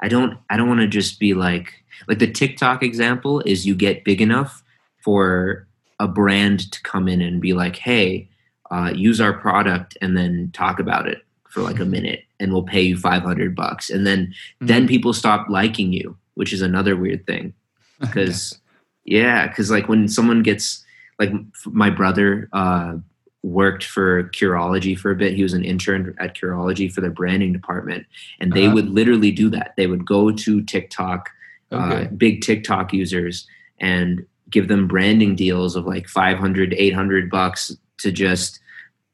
i 0.00 0.08
don't 0.08 0.38
i 0.50 0.56
don't 0.56 0.68
want 0.68 0.80
to 0.80 0.86
just 0.86 1.18
be 1.18 1.34
like 1.34 1.72
like 2.06 2.18
the 2.18 2.30
tiktok 2.30 2.82
example 2.82 3.40
is 3.46 3.66
you 3.66 3.74
get 3.74 4.04
big 4.04 4.20
enough 4.20 4.62
for 5.02 5.66
a 5.98 6.06
brand 6.06 6.70
to 6.70 6.82
come 6.82 7.08
in 7.08 7.20
and 7.20 7.40
be 7.40 7.52
like 7.52 7.76
hey 7.76 8.28
uh, 8.70 8.92
use 8.94 9.20
our 9.20 9.32
product 9.32 9.96
and 10.02 10.16
then 10.16 10.50
talk 10.52 10.78
about 10.78 11.08
it 11.08 11.22
for 11.48 11.62
like 11.62 11.80
a 11.80 11.84
minute 11.84 12.24
and 12.38 12.52
we'll 12.52 12.62
pay 12.62 12.82
you 12.82 12.96
500 12.96 13.54
bucks. 13.54 13.90
And 13.90 14.06
then 14.06 14.34
then 14.60 14.86
people 14.86 15.12
stop 15.12 15.48
liking 15.48 15.92
you 15.92 16.16
which 16.34 16.52
is 16.52 16.62
another 16.62 16.96
weird 16.96 17.26
thing. 17.26 17.52
Because 18.00 18.58
yeah 19.04 19.48
because 19.48 19.70
like 19.70 19.88
when 19.88 20.06
someone 20.06 20.42
gets 20.42 20.84
like 21.18 21.30
my 21.64 21.90
brother 21.90 22.48
uh 22.52 22.96
worked 23.42 23.84
for 23.84 24.24
Curology 24.30 24.98
for 24.98 25.10
a 25.10 25.14
bit. 25.16 25.34
He 25.34 25.42
was 25.42 25.54
an 25.54 25.64
intern 25.64 26.14
at 26.18 26.36
Curology 26.36 26.92
for 26.92 27.00
their 27.00 27.10
branding 27.10 27.52
department, 27.52 28.06
and 28.40 28.52
they 28.52 28.66
Uh-huh. 28.66 28.74
would 28.74 28.88
literally 28.90 29.30
do 29.30 29.48
that. 29.50 29.74
They 29.76 29.86
would 29.86 30.04
go 30.04 30.30
to 30.30 30.62
TikTok, 30.62 31.30
Okay. 31.70 32.04
uh, 32.04 32.08
big 32.16 32.40
TikTok 32.40 32.92
users, 32.92 33.46
and 33.78 34.24
give 34.50 34.68
them 34.68 34.88
branding 34.88 35.36
deals 35.36 35.76
of 35.76 35.86
like 35.86 36.08
500, 36.08 36.74
800 36.76 37.30
bucks 37.30 37.76
to 37.98 38.10
just 38.12 38.60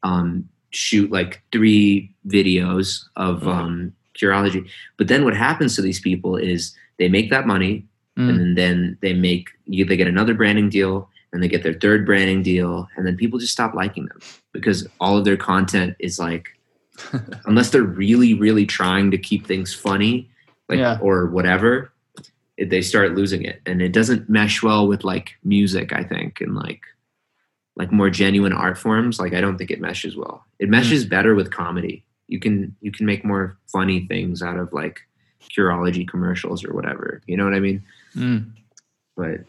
um, 0.03 0.47
shoot 0.69 1.09
like 1.11 1.41
three 1.51 2.11
videos 2.27 3.05
of 3.15 3.41
Mhm. 3.41 3.47
um, 3.47 3.91
Curology. 4.13 4.67
But 4.97 5.07
then 5.07 5.23
what 5.23 5.35
happens 5.35 5.75
to 5.75 5.81
these 5.81 5.99
people 5.99 6.35
is 6.35 6.75
they 6.99 7.09
make 7.09 7.29
that 7.31 7.47
money, 7.47 7.85
Mm. 8.17 8.29
and 8.29 8.57
then 8.57 8.97
they 9.01 9.13
make 9.13 9.49
you 9.65 9.83
they 9.83 9.97
get 9.97 10.07
another 10.07 10.33
branding 10.35 10.69
deal 10.69 11.09
and 11.35 11.43
they 11.43 11.47
get 11.49 11.61
their 11.63 11.73
third 11.73 12.05
branding 12.05 12.41
deal 12.41 12.87
and 12.95 13.05
then 13.05 13.17
people 13.17 13.37
just 13.37 13.51
stop 13.51 13.73
liking 13.75 14.05
them 14.05 14.19
because 14.53 14.87
all 15.01 15.17
of 15.17 15.25
their 15.25 15.35
content 15.37 15.95
is 15.99 16.17
like 16.17 16.47
unless 17.45 17.69
they're 17.71 17.83
really 17.83 18.33
really 18.33 18.65
trying 18.65 19.11
to 19.11 19.17
keep 19.17 19.45
things 19.45 19.73
funny 19.73 20.29
like 20.69 20.79
Yeah. 20.79 20.97
or 21.01 21.25
whatever 21.27 21.91
it, 22.57 22.69
they 22.69 22.81
start 22.81 23.15
losing 23.15 23.43
it. 23.43 23.61
And 23.65 23.81
it 23.81 23.91
doesn't 23.91 24.29
mesh 24.29 24.63
well 24.63 24.87
with 24.87 25.03
like 25.03 25.35
music 25.43 25.91
i 25.91 26.03
think 26.03 26.39
and 26.39 26.55
like 26.55 26.81
like 27.75 27.91
more 27.91 28.09
genuine 28.09 28.53
art 28.53 28.77
forms. 28.77 29.19
Like 29.19 29.33
i 29.33 29.41
don't 29.41 29.57
think 29.57 29.71
it 29.71 29.81
meshes 29.81 30.15
well. 30.15 30.45
It 30.59 30.69
meshes 30.69 31.05
better 31.05 31.35
with 31.35 31.51
comedy. 31.51 32.05
You 32.29 32.39
can 32.39 32.73
you 32.79 32.91
can 32.93 33.05
make 33.05 33.25
more 33.25 33.57
funny 33.67 34.07
things 34.07 34.41
out 34.41 34.57
of 34.57 34.71
like 34.71 35.01
curology 35.55 36.07
commercials 36.07 36.63
or 36.63 36.73
whatever. 36.73 37.21
You 37.27 37.35
know 37.37 37.43
what 37.43 37.53
i 37.53 37.59
mean? 37.59 37.83
Mm. 38.15 38.51
but 39.17 39.41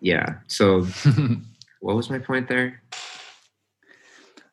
yeah 0.00 0.36
so 0.46 0.82
what 1.80 1.96
was 1.96 2.10
my 2.10 2.18
point 2.18 2.48
there? 2.48 2.82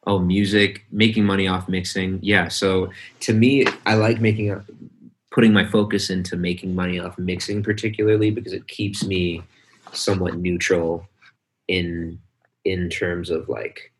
Oh 0.07 0.19
music 0.19 0.85
making 0.91 1.26
money 1.26 1.47
off 1.47 1.69
mixing. 1.69 2.19
Yeah 2.22 2.47
so 2.47 2.89
to 3.22 3.34
me 3.34 3.65
i 3.85 3.93
like 3.95 4.19
making 4.19 4.51
a 4.51 4.65
putting 5.31 5.53
my 5.53 5.65
focus 5.65 6.09
into 6.09 6.35
making 6.35 6.76
money 6.76 6.99
off 6.99 7.18
mixing 7.18 7.63
particularly 7.63 8.31
because 8.31 8.53
it 8.53 8.68
keeps 8.68 9.05
me 9.05 9.41
somewhat 9.93 10.35
neutral 10.35 11.07
in 11.68 12.19
in 12.65 12.89
terms 12.89 13.30
of 13.30 13.47
like 13.49 13.91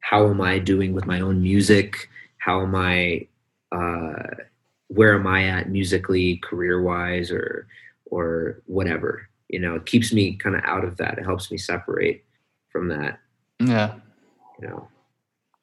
how 0.00 0.28
am 0.28 0.40
i 0.40 0.58
doing 0.58 0.92
with 0.92 1.06
my 1.06 1.20
own 1.20 1.42
music? 1.42 2.08
How 2.38 2.62
am 2.62 2.74
i 2.74 3.26
uh 3.72 4.34
where 4.88 5.14
am 5.14 5.26
i 5.26 5.44
at 5.44 5.68
musically 5.68 6.36
career 6.38 6.80
wise 6.82 7.30
or 7.30 7.66
or 8.06 8.62
whatever 8.66 9.28
you 9.48 9.58
know 9.58 9.74
it 9.76 9.86
keeps 9.86 10.12
me 10.12 10.34
kind 10.36 10.54
of 10.56 10.62
out 10.64 10.84
of 10.84 10.96
that 10.96 11.18
it 11.18 11.24
helps 11.24 11.50
me 11.50 11.58
separate 11.58 12.24
from 12.70 12.88
that 12.88 13.18
yeah. 13.60 13.94
you 14.60 14.68
know 14.68 14.88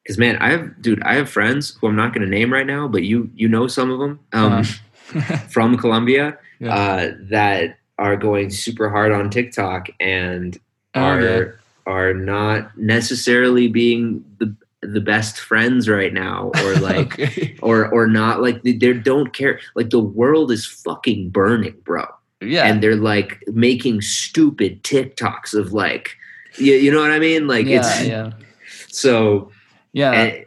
because 0.03 0.17
man 0.17 0.35
i 0.37 0.49
have 0.49 0.81
dude 0.81 1.01
i 1.03 1.15
have 1.15 1.29
friends 1.29 1.77
who 1.79 1.87
i'm 1.87 1.95
not 1.95 2.13
going 2.13 2.21
to 2.21 2.27
name 2.27 2.51
right 2.51 2.67
now 2.67 2.87
but 2.87 3.03
you 3.03 3.29
you 3.35 3.47
know 3.47 3.67
some 3.67 3.89
of 3.91 3.99
them 3.99 4.19
um, 4.33 4.53
Uh-huh. 4.53 5.37
from 5.49 5.77
Columbia 5.77 6.37
Yeah. 6.59 6.73
uh, 6.75 7.11
that 7.29 7.77
are 7.99 8.15
going 8.17 8.49
super 8.49 8.89
hard 8.89 9.11
on 9.11 9.29
tiktok 9.29 9.87
and 9.99 10.57
Oh, 10.95 11.01
are 11.01 11.21
yeah. 11.21 11.43
are 11.85 12.13
not 12.13 12.75
necessarily 12.77 13.67
being 13.67 14.23
the 14.39 14.55
the 14.81 15.01
best 15.01 15.39
friends 15.39 15.89
right 15.89 16.13
now 16.13 16.51
or 16.63 16.75
like 16.79 17.19
okay. 17.19 17.57
or 17.61 17.87
or 17.93 18.07
not 18.07 18.41
like 18.41 18.63
they, 18.63 18.71
they 18.73 18.93
don't 18.93 19.33
care 19.33 19.59
like 19.75 19.89
the 19.89 19.99
world 19.99 20.51
is 20.51 20.65
fucking 20.65 21.29
burning 21.29 21.75
bro 21.83 22.05
Yeah. 22.41 22.65
and 22.67 22.83
they're 22.83 22.95
like 22.97 23.41
making 23.47 24.01
stupid 24.01 24.83
tiktoks 24.83 25.53
of 25.53 25.71
like 25.73 26.15
you, 26.57 26.73
you 26.75 26.91
know 26.91 26.99
what 27.01 27.11
i 27.11 27.19
mean 27.19 27.47
like 27.47 27.65
yeah, 27.65 27.79
it's 27.79 28.03
yeah. 28.05 28.31
so 28.89 29.51
Yeah. 29.93 30.11
and, 30.11 30.45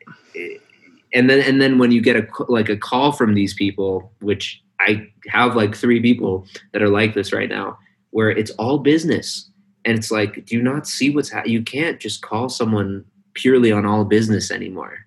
and 1.15 1.31
then 1.31 1.41
and 1.49 1.61
then 1.61 1.79
when 1.79 1.91
you 1.91 2.01
get 2.03 2.17
a 2.17 2.23
c- 2.23 2.45
like 2.49 2.69
a 2.69 2.77
call 2.77 3.13
from 3.13 3.35
these 3.35 3.55
people 3.55 4.13
which 4.21 4.63
i 4.81 5.09
have 5.29 5.57
like 5.57 5.75
three 5.75 6.01
people 6.01 6.47
that 6.73 6.83
are 6.83 6.89
like 6.91 7.15
this 7.15 7.33
right 7.33 7.49
now 7.49 7.79
where 8.11 8.31
it's 8.31 8.51
all 8.53 8.79
business 8.79 9.51
and 9.85 9.97
it's 9.99 10.11
like 10.11 10.45
do 10.45 10.57
you 10.57 10.63
not 10.63 10.87
see 10.87 11.09
what's 11.11 11.31
ha- 11.31 11.43
you 11.47 11.63
can't 11.63 11.99
just 12.01 12.21
call 12.23 12.49
someone 12.49 13.05
purely 13.35 13.73
on 13.73 13.87
all 13.87 14.05
business 14.05 14.51
anymore 14.51 14.99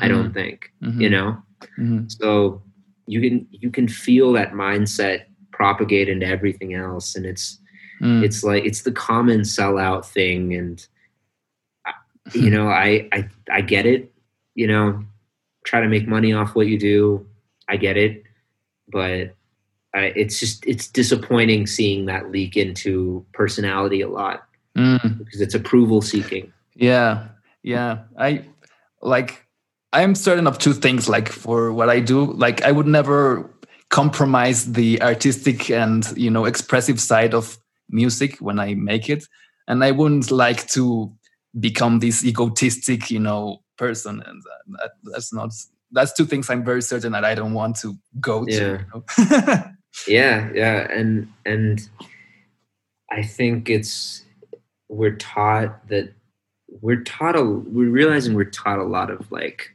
i 0.00 0.08
don't 0.08 0.32
think 0.32 0.72
Mhm. 0.82 1.00
you 1.00 1.10
know 1.10 1.36
Mhm. 1.78 2.10
so 2.10 2.62
you 3.06 3.20
can 3.20 3.46
you 3.50 3.70
can 3.70 3.88
feel 3.88 4.32
that 4.32 4.52
mindset 4.52 5.24
propagate 5.60 6.08
into 6.08 6.26
everything 6.26 6.72
else 6.74 7.14
and 7.16 7.26
it's 7.26 7.58
Mm. 8.00 8.24
it's 8.24 8.42
like 8.42 8.64
it's 8.64 8.80
the 8.88 8.92
common 8.92 9.40
sellout 9.42 10.06
thing 10.06 10.54
and 10.54 10.86
you 12.32 12.50
know 12.50 12.66
I, 12.68 13.06
I 13.12 13.28
i 13.50 13.60
get 13.60 13.84
it 13.84 14.10
you 14.54 14.66
know 14.66 15.04
try 15.66 15.82
to 15.82 15.88
make 15.88 16.08
money 16.08 16.32
off 16.32 16.54
what 16.54 16.66
you 16.66 16.78
do 16.78 17.26
i 17.68 17.76
get 17.76 17.98
it 17.98 18.22
but 18.88 19.34
I, 19.94 20.12
it's 20.16 20.40
just 20.40 20.64
it's 20.66 20.86
disappointing 20.88 21.66
seeing 21.66 22.06
that 22.06 22.30
leak 22.32 22.56
into 22.56 23.24
personality 23.32 24.00
a 24.00 24.08
lot 24.08 24.44
Mm. 24.78 25.18
because 25.18 25.40
it's 25.42 25.54
approval 25.54 26.00
seeking 26.00 26.52
Yeah, 26.76 27.26
yeah. 27.62 28.04
I 28.16 28.44
like. 29.02 29.44
I'm 29.92 30.14
certain 30.14 30.46
of 30.46 30.56
two 30.58 30.72
things. 30.72 31.08
Like 31.08 31.28
for 31.28 31.72
what 31.72 31.90
I 31.90 31.98
do, 31.98 32.18
like 32.46 32.62
I 32.62 32.70
would 32.70 32.86
never 32.86 33.50
compromise 33.90 34.72
the 34.72 35.00
artistic 35.02 35.70
and 35.70 36.06
you 36.16 36.30
know 36.30 36.44
expressive 36.44 37.00
side 37.00 37.34
of 37.34 37.58
music 37.88 38.38
when 38.38 38.58
I 38.58 38.74
make 38.74 39.08
it, 39.08 39.24
and 39.68 39.84
I 39.84 39.90
wouldn't 39.90 40.30
like 40.30 40.66
to 40.68 41.12
become 41.58 41.98
this 41.98 42.24
egotistic, 42.24 43.10
you 43.10 43.18
know, 43.18 43.62
person. 43.76 44.22
And 44.24 44.42
uh, 44.46 44.78
that, 44.78 44.90
that's 45.12 45.32
not. 45.32 45.52
That's 45.92 46.12
two 46.12 46.24
things 46.24 46.48
I'm 46.48 46.64
very 46.64 46.82
certain 46.82 47.12
that 47.12 47.24
I 47.24 47.34
don't 47.34 47.52
want 47.52 47.74
to 47.80 47.96
go 48.20 48.44
to. 48.44 48.52
Yeah. 48.52 48.78
you 48.78 49.54
know? 49.56 49.64
yeah 50.06 50.50
yeah 50.54 50.86
and 50.90 51.28
and 51.44 51.88
i 53.10 53.22
think 53.22 53.68
it's 53.68 54.24
we're 54.88 55.16
taught 55.16 55.88
that 55.88 56.12
we're 56.80 57.02
taught 57.02 57.36
a 57.36 57.44
we're 57.44 57.90
realizing 57.90 58.34
we're 58.34 58.44
taught 58.44 58.78
a 58.78 58.84
lot 58.84 59.10
of 59.10 59.30
like 59.32 59.74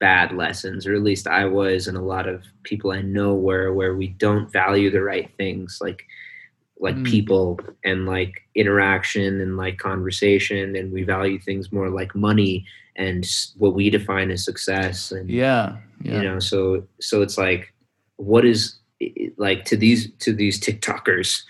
bad 0.00 0.32
lessons 0.32 0.86
or 0.86 0.94
at 0.94 1.02
least 1.02 1.26
i 1.26 1.44
was 1.44 1.88
and 1.88 1.96
a 1.96 2.02
lot 2.02 2.28
of 2.28 2.44
people 2.62 2.90
i 2.92 3.02
know 3.02 3.34
where 3.34 3.72
where 3.72 3.96
we 3.96 4.08
don't 4.08 4.52
value 4.52 4.90
the 4.90 5.02
right 5.02 5.30
things 5.36 5.78
like 5.80 6.04
like 6.80 6.94
Mm. 6.94 7.06
people 7.06 7.58
and 7.84 8.06
like 8.06 8.42
interaction 8.54 9.40
and 9.40 9.56
like 9.56 9.78
conversation 9.78 10.76
and 10.76 10.92
we 10.92 11.02
value 11.02 11.40
things 11.40 11.72
more 11.72 11.90
like 11.90 12.14
money 12.14 12.64
and 12.94 13.26
what 13.56 13.74
we 13.74 13.90
define 13.90 14.30
as 14.30 14.44
success 14.44 15.10
and 15.10 15.28
yeah, 15.28 15.76
yeah. 16.02 16.16
you 16.16 16.22
know 16.22 16.38
so 16.38 16.84
so 17.00 17.20
it's 17.22 17.36
like 17.36 17.74
what 18.16 18.44
is 18.44 18.78
like 19.36 19.64
to 19.64 19.76
these 19.76 20.08
to 20.20 20.32
these 20.32 20.60
tiktokers 20.60 21.42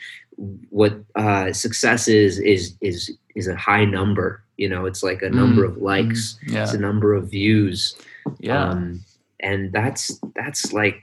what 0.70 0.95
uh 1.16 1.53
success 1.53 2.09
is 2.09 2.39
is 2.39 2.75
is 2.81 3.11
is 3.35 3.49
a 3.49 3.57
high 3.57 3.85
number 3.85 4.43
you 4.57 4.69
know 4.69 4.87
it's 4.87 5.03
like 5.03 5.20
a 5.23 5.29
number 5.31 5.62
of 5.65 5.77
likes 5.79 6.39
Mm, 6.47 6.53
yeah, 6.55 6.62
it's 6.62 6.73
a 6.73 6.79
number 6.79 7.12
of 7.15 7.31
views 7.31 7.97
yeah. 8.41 8.71
um 8.71 9.01
and 9.41 9.73
that's 9.73 10.19
that's 10.35 10.73
like 10.73 11.01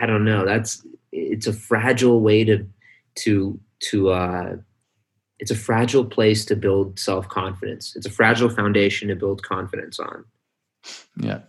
i 0.00 0.06
don't 0.06 0.24
know 0.24 0.44
that's 0.44 0.84
it's 1.12 1.46
a 1.46 1.52
fragile 1.52 2.20
way 2.20 2.44
to 2.44 2.66
to 3.14 3.58
to 3.80 4.10
uh 4.10 4.56
it's 5.38 5.50
a 5.50 5.56
fragile 5.56 6.04
place 6.04 6.44
to 6.44 6.54
build 6.56 6.98
self-confidence 6.98 7.94
it's 7.96 8.06
a 8.06 8.10
fragile 8.10 8.48
foundation 8.48 9.08
to 9.08 9.16
build 9.16 9.42
confidence 9.42 9.98
on 9.98 10.24
yeah. 11.16 11.40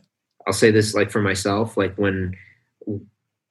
I'll 0.46 0.54
say 0.54 0.72
this 0.72 0.94
like 0.94 1.10
for 1.10 1.22
myself, 1.22 1.78
like 1.78 1.96
when 1.96 2.36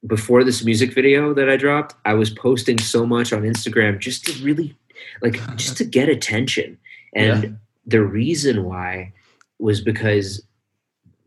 before 0.06 0.44
this 0.44 0.64
music 0.64 0.92
video 0.92 1.32
that 1.34 1.48
I 1.48 1.56
dropped, 1.56 1.94
I 2.04 2.14
was 2.14 2.30
posting 2.30 2.78
so 2.78 3.06
much 3.06 3.32
on 3.32 3.42
Instagram 3.42 3.98
just 3.98 4.24
to 4.26 4.44
really 4.44 4.76
like 5.22 5.40
just 5.56 5.76
to 5.78 5.84
get 5.84 6.08
attention. 6.08 6.78
And 7.14 7.42
Yeah. 7.44 7.50
the 7.86 8.02
reason 8.02 8.64
why 8.64 9.12
was 9.58 9.82
because 9.82 10.42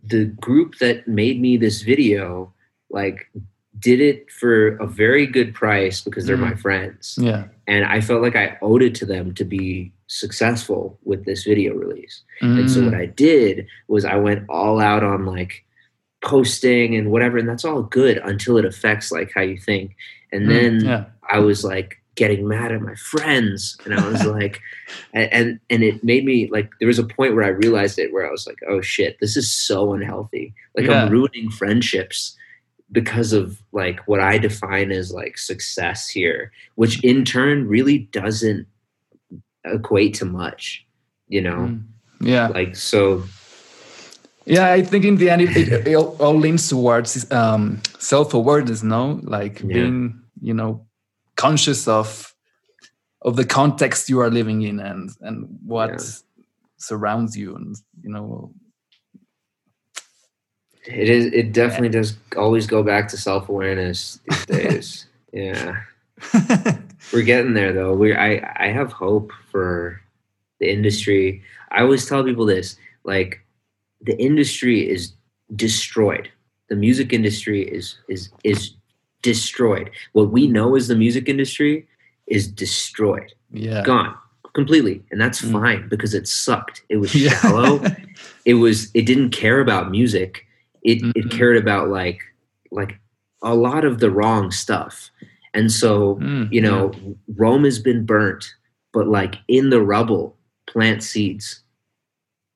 the 0.07 0.26
group 0.26 0.77
that 0.80 1.07
made 1.07 1.40
me 1.41 1.57
this 1.57 1.82
video 1.82 2.53
like 2.90 3.30
did 3.80 3.99
it 3.99 4.32
for 4.32 4.77
a 4.77 4.88
very 4.88 5.26
good 5.26 5.53
price 5.53 6.02
because 6.02 6.26
they're 6.26 6.38
my 6.38 6.56
friends 6.56 7.18
Yeah. 7.22 7.45
and 7.68 7.84
I 7.86 7.99
felt 8.02 8.22
like 8.22 8.36
I 8.36 8.57
owed 8.61 8.82
it 8.82 8.95
to 8.95 9.06
them 9.06 9.34
to 9.36 9.44
be 9.44 9.91
successful 10.07 10.98
with 11.03 11.26
this 11.26 11.44
video 11.44 11.73
release. 11.73 12.22
And 12.41 12.69
so 12.69 12.80
Mm. 12.82 12.86
what 12.86 12.94
I 12.95 13.07
did 13.07 13.68
was 13.88 14.06
I 14.06 14.15
went 14.18 14.45
all 14.49 14.80
out 14.80 15.03
on 15.03 15.26
like 15.26 15.65
posting 16.22 16.95
and 16.95 17.11
whatever, 17.11 17.38
and 17.38 17.48
that's 17.49 17.65
all 17.65 17.84
good 17.84 18.18
until 18.19 18.57
it 18.57 18.65
affects 18.65 19.11
like 19.11 19.32
how 19.34 19.41
you 19.41 19.57
think. 19.57 19.95
And 20.32 20.44
Mm, 20.44 20.48
then 20.48 20.86
yeah. 20.86 21.06
I 21.30 21.40
was 21.40 21.64
like, 21.64 22.02
getting 22.15 22.47
mad 22.47 22.71
at 22.71 22.81
my 22.81 22.95
friends 22.95 23.77
and 23.85 23.93
i 23.93 24.07
was 24.07 24.23
like 24.37 24.61
and, 25.13 25.59
and 25.69 25.83
it 25.83 26.03
made 26.03 26.23
me 26.25 26.49
like 26.51 26.69
there 26.79 26.87
was 26.87 26.99
a 26.99 27.03
point 27.03 27.35
where 27.35 27.43
i 27.43 27.49
realized 27.49 27.99
it 27.99 28.11
where 28.13 28.25
i 28.27 28.31
was 28.31 28.47
like 28.47 28.59
oh 28.69 28.81
shit 28.81 29.17
this 29.19 29.35
is 29.37 29.51
so 29.51 29.93
unhealthy 29.93 30.53
like 30.75 30.85
Yeah. 30.87 31.03
i'm 31.03 31.11
ruining 31.11 31.49
friendships 31.49 32.35
because 32.91 33.33
of 33.33 33.59
like 33.71 33.99
what 34.07 34.19
i 34.21 34.37
define 34.37 34.91
as 34.91 35.11
like 35.11 35.37
success 35.37 36.07
here 36.07 36.51
which 36.75 37.03
in 37.03 37.25
turn 37.25 37.67
really 37.67 37.99
doesn't 38.11 38.67
equate 39.65 40.13
to 40.15 40.25
much 40.25 40.85
you 41.27 41.41
know 41.41 41.69
Mm. 41.69 41.83
Yeah. 42.21 42.47
like 42.47 42.75
so 42.75 43.23
Yeah, 44.45 44.71
I 44.71 44.83
think 44.83 45.05
in 45.05 45.15
the 45.17 45.29
end 45.31 45.41
it, 45.41 45.57
it, 45.57 45.87
it 45.87 45.95
all 45.95 46.15
all 46.19 46.37
leans 46.37 46.69
towards 46.69 47.29
um, 47.31 47.81
self-awareness, 47.99 48.83
no? 48.83 49.19
Like 49.23 49.59
Yeah. 49.61 49.73
being, 49.73 50.21
you 50.39 50.53
know, 50.53 50.85
conscious 51.35 51.87
of 51.87 52.33
of 53.21 53.35
the 53.35 53.45
context 53.45 54.09
you 54.09 54.19
are 54.19 54.29
living 54.29 54.61
in 54.61 54.79
and 54.79 55.09
and 55.21 55.47
what 55.65 55.89
Yeah. 55.91 55.97
surrounds 56.77 57.35
you, 57.37 57.55
and 57.55 57.75
you 58.03 58.09
know, 58.11 58.53
It 60.87 61.09
is. 61.09 61.25
It 61.33 61.51
definitely 61.51 61.89
does 61.89 62.15
always 62.37 62.67
go 62.67 62.83
back 62.83 63.07
to 63.09 63.17
self 63.17 63.49
awareness 63.49 64.19
these 64.29 64.45
days. 64.57 65.05
yeah, 65.33 65.81
we're 67.11 67.23
getting 67.23 67.53
there 67.55 67.73
though. 67.73 67.93
We 67.95 68.13
I 68.13 68.37
I 68.55 68.67
have 68.71 68.91
hope 68.91 69.31
for 69.51 69.99
the 70.59 70.69
industry. 70.69 71.41
I 71.71 71.81
always 71.81 72.05
tell 72.05 72.23
people 72.23 72.45
this: 72.45 72.77
like, 73.03 73.41
the 74.01 74.15
industry 74.21 74.87
is 74.87 75.13
destroyed. 75.55 76.29
The 76.69 76.75
music 76.75 77.13
industry 77.13 77.63
is 77.63 77.97
is 78.07 78.29
is 78.43 78.75
destroyed. 79.26 79.89
What 80.14 80.30
we 80.31 80.47
know 80.47 80.76
as 80.76 80.88
the 80.88 80.95
music 80.95 81.27
industry 81.27 81.88
is 82.27 82.47
destroyed, 82.47 83.34
yeah, 83.52 83.81
gone 83.84 84.14
completely, 84.53 85.03
and 85.11 85.19
that's 85.19 85.41
Mm. 85.41 85.52
fine 85.52 85.89
because 85.89 86.14
it 86.14 86.27
sucked. 86.27 86.84
It 86.89 86.97
was 86.97 87.14
Yeah. 87.23 87.30
shallow 87.41 87.84
it 88.45 88.53
was 88.65 88.77
it 88.93 89.06
didn't 89.11 89.31
care 89.31 89.60
about 89.60 89.89
music 89.91 90.45
it 90.84 90.99
Mhm. 91.02 91.11
it 91.19 91.26
cared 91.38 91.57
about 91.57 91.89
like 91.89 92.19
like 92.72 92.93
a 93.41 93.56
lot 93.56 93.84
of 93.89 93.99
the 93.99 94.10
wrong 94.18 94.52
stuff 94.52 95.10
and 95.57 95.72
so 95.72 96.15
Mm, 96.22 96.47
you 96.56 96.61
know 96.61 96.80
rome 97.43 97.64
has 97.65 97.80
been 97.80 98.06
burnt 98.06 98.43
but 98.93 99.07
like 99.07 99.35
in 99.47 99.69
the 99.72 99.81
rubble 99.81 100.38
plant 100.72 101.02
seeds 101.03 101.64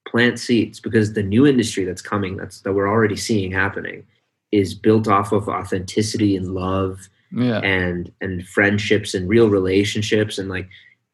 plant 0.07 0.39
seeds 0.39 0.79
because 0.79 1.13
the 1.13 1.23
new 1.23 1.45
industry 1.45 1.83
that's 1.85 2.01
coming 2.13 2.37
that's 2.37 2.61
that 2.61 2.73
we're 2.73 2.89
already 2.95 3.15
seeing 3.17 3.51
happening 3.51 4.05
is 4.51 4.73
built 4.73 5.07
off 5.07 5.31
of 5.31 5.47
authenticity 5.47 6.35
and 6.35 6.53
love 6.53 7.09
yeah, 7.31 7.59
and 7.59 8.11
and 8.21 8.47
friendships 8.47 9.13
and 9.13 9.29
real 9.29 9.49
relationships. 9.49 10.37
And 10.37 10.49
like 10.49 10.67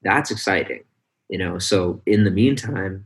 that's 0.04 0.32
exciting 0.32 0.84
you 1.30 1.38
know? 1.40 1.58
So 1.58 2.02
in 2.06 2.24
the 2.24 2.32
meantime 2.32 3.06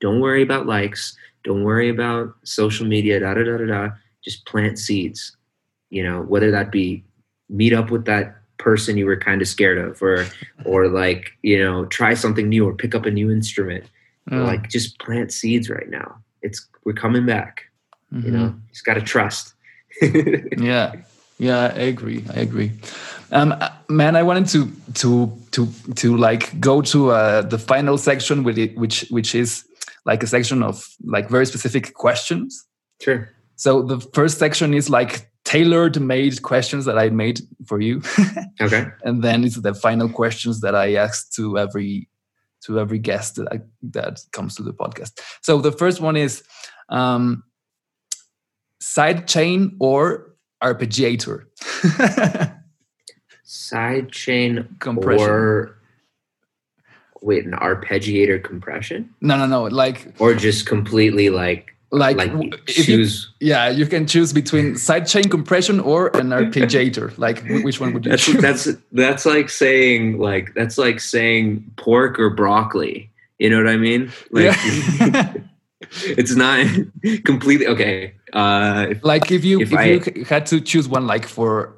don't 0.00 0.20
worry 0.20 0.42
about 0.42 0.66
likes. 0.66 1.16
Don't 1.44 1.62
worry 1.62 1.88
about 1.88 2.34
social 2.42 2.86
media 2.86 3.20
da 3.20 3.34
da 3.34 3.44
da 3.44 3.56
da 3.58 3.66
da. 3.66 3.88
Just 4.24 4.46
plant 4.46 4.78
seeds 4.78 5.36
you 5.90 6.02
know? 6.02 6.22
Whether 6.22 6.50
that 6.50 6.72
be 6.72 7.04
meet 7.48 7.72
up 7.72 7.90
with 7.90 8.04
that 8.06 8.36
person 8.58 8.96
you 8.96 9.04
were 9.06 9.16
kind 9.16 9.42
of 9.42 9.48
scared 9.48 9.76
of 9.76 10.00
or 10.00 10.24
or 10.64 10.86
like 10.88 11.32
you 11.42 11.58
know 11.58 11.84
try 11.86 12.14
something 12.14 12.48
new 12.48 12.66
or 12.66 12.72
pick 12.72 12.94
up 12.94 13.06
a 13.06 13.10
new 13.10 13.30
instrument. 13.30 13.84
Mm, 14.30 14.46
like 14.46 14.68
just 14.68 14.98
plant 15.00 15.32
seeds 15.32 15.68
right 15.68 15.90
now. 15.90 16.16
It's 16.42 16.66
we're 16.84 16.92
coming 16.92 17.26
back 17.26 17.64
you 18.12 18.30
mhm. 18.30 18.32
know 18.32 18.54
just 18.70 18.84
got 18.84 18.94
to 18.94 19.02
trust. 19.02 19.54
Yeah. 20.58 20.92
Yeah 21.38 21.72
i 21.74 21.82
agree. 21.88 22.24
I 22.34 22.40
agree. 22.40 22.72
Um 23.30 23.52
uh, 23.52 23.70
man 23.88 24.16
i 24.16 24.22
wanted 24.22 24.46
to 24.48 24.70
to 24.94 25.32
to 25.52 25.66
to 25.96 26.16
like 26.16 26.58
go 26.60 26.82
to 26.82 27.10
uh 27.10 27.42
the 27.42 27.58
final 27.58 27.98
section 27.98 28.44
with 28.44 28.58
it 28.58 28.76
which 28.76 29.06
which 29.10 29.34
is 29.34 29.64
like 30.04 30.22
a 30.22 30.26
section 30.26 30.62
of 30.62 30.86
like 31.04 31.28
very 31.28 31.46
specific 31.46 31.94
questions. 31.94 32.64
Sure. 33.00 33.28
So 33.56 33.82
the 33.82 34.00
first 34.14 34.38
section 34.38 34.74
is 34.74 34.88
like 34.90 35.30
tailored 35.44 36.00
made 36.00 36.42
questions 36.42 36.84
that 36.84 36.98
i 36.98 37.10
made 37.10 37.40
for 37.66 37.80
you. 37.80 38.02
Okay. 38.60 38.86
And 39.02 39.24
then 39.24 39.44
it's 39.44 39.60
the 39.60 39.74
final 39.74 40.08
questions 40.08 40.60
that 40.60 40.74
i 40.74 40.94
ask 40.94 41.32
to 41.32 41.58
every 41.58 42.08
to 42.66 42.78
every 42.78 42.98
guest 42.98 43.34
that 43.36 43.48
I, 43.50 43.58
that 43.90 44.20
comes 44.30 44.54
to 44.54 44.62
the 44.62 44.72
podcast. 44.72 45.18
So 45.40 45.60
the 45.60 45.72
first 45.72 46.00
one 46.00 46.16
is 46.16 46.42
um 46.88 47.42
side 48.82 49.28
chain 49.28 49.76
or 49.78 50.34
arpeggiator 50.60 51.44
side 53.44 54.10
chain 54.10 54.68
Compression. 54.80 55.24
or 55.24 55.78
wait 57.20 57.44
an 57.44 57.52
arpeggiator 57.52 58.42
compression? 58.42 59.08
No 59.20 59.36
no 59.36 59.46
no 59.46 59.62
like 59.64 60.12
or 60.18 60.34
just 60.34 60.66
completely 60.66 61.30
like 61.30 61.68
like, 61.92 62.16
like 62.16 62.32
if 62.66 62.88
you, 62.88 62.96
choose? 62.96 63.30
Yeah 63.38 63.68
you 63.68 63.86
can 63.86 64.04
choose 64.06 64.32
between 64.32 64.74
side 64.76 65.06
chain 65.06 65.28
compression 65.28 65.78
or 65.78 66.08
an 66.16 66.30
arpeggiator 66.30 67.16
like 67.18 67.44
which 67.62 67.78
one 67.78 67.94
would 67.94 68.04
you 68.04 68.10
that's 68.10 68.24
choose? 68.24 68.42
that's 68.42 68.68
that's 68.90 69.24
like 69.24 69.48
saying 69.48 70.18
like 70.18 70.54
that's 70.54 70.76
like 70.76 70.98
saying 70.98 71.70
pork 71.76 72.18
or 72.18 72.30
broccoli. 72.30 73.10
You 73.38 73.50
know 73.50 73.58
what 73.58 73.68
i 73.68 73.76
mean? 73.76 74.10
Like 74.32 74.56
yeah. 74.98 75.34
it's 76.18 76.34
not 76.34 76.66
completely 77.24 77.66
okay 77.66 78.14
uh 78.32 78.86
if, 78.90 79.04
like 79.04 79.30
if 79.30 79.44
you 79.44 79.60
If 79.60 79.72
if, 79.72 79.78
I- 79.78 79.84
you 79.84 80.24
had 80.24 80.46
to 80.46 80.60
choose 80.60 80.88
one 80.88 81.06
like 81.06 81.26
for 81.26 81.76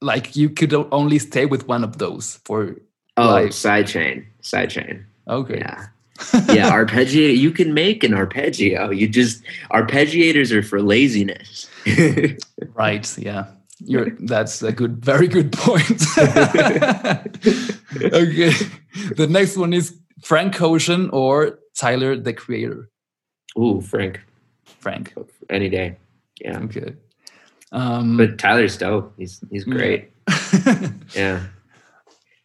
like 0.00 0.36
you 0.36 0.48
could 0.50 0.72
only 0.92 1.18
stay 1.18 1.46
with 1.46 1.66
one 1.68 1.82
of 1.84 1.98
those 1.98 2.40
for 2.44 2.76
oh 3.16 3.30
Like- 3.32 3.52
side 3.52 3.86
chain 3.86 4.26
side 4.40 4.70
chain 4.70 5.04
okay. 5.28 5.58
Yeah. 5.58 5.86
Yeah 6.48 6.70
arpeggiator 6.70 7.36
you 7.44 7.50
can 7.50 7.74
make 7.74 8.02
an 8.04 8.14
arpeggio. 8.14 8.90
You 8.90 9.06
just 9.08 9.42
arpeggiators 9.70 10.50
are 10.52 10.62
for 10.62 10.80
laziness. 10.80 11.68
Right 12.74 13.06
yeah. 13.18 13.46
You're 13.84 14.10
that's 14.20 14.62
a 14.62 14.72
good 14.72 15.04
very 15.04 15.28
good 15.28 15.52
point. 15.52 16.00
Okay. 17.96 18.52
The 19.16 19.26
next 19.28 19.56
one 19.56 19.72
is 19.72 19.94
frank 20.22 20.60
ocean 20.60 21.10
or 21.12 21.58
tyler 21.74 22.16
the 22.16 22.32
creator. 22.32 22.88
Ooh, 23.58 23.80
frank 23.80 24.20
frank. 24.86 25.14
Any 25.50 25.68
day. 25.68 25.96
Yeah. 26.40 26.58
Okay 26.66 26.94
um 27.72 28.16
but 28.16 28.38
tyler's 28.38 28.76
dope. 28.78 29.12
He's 29.18 29.40
he's 29.50 29.64
great. 29.64 30.10
Yeah. 31.14 31.38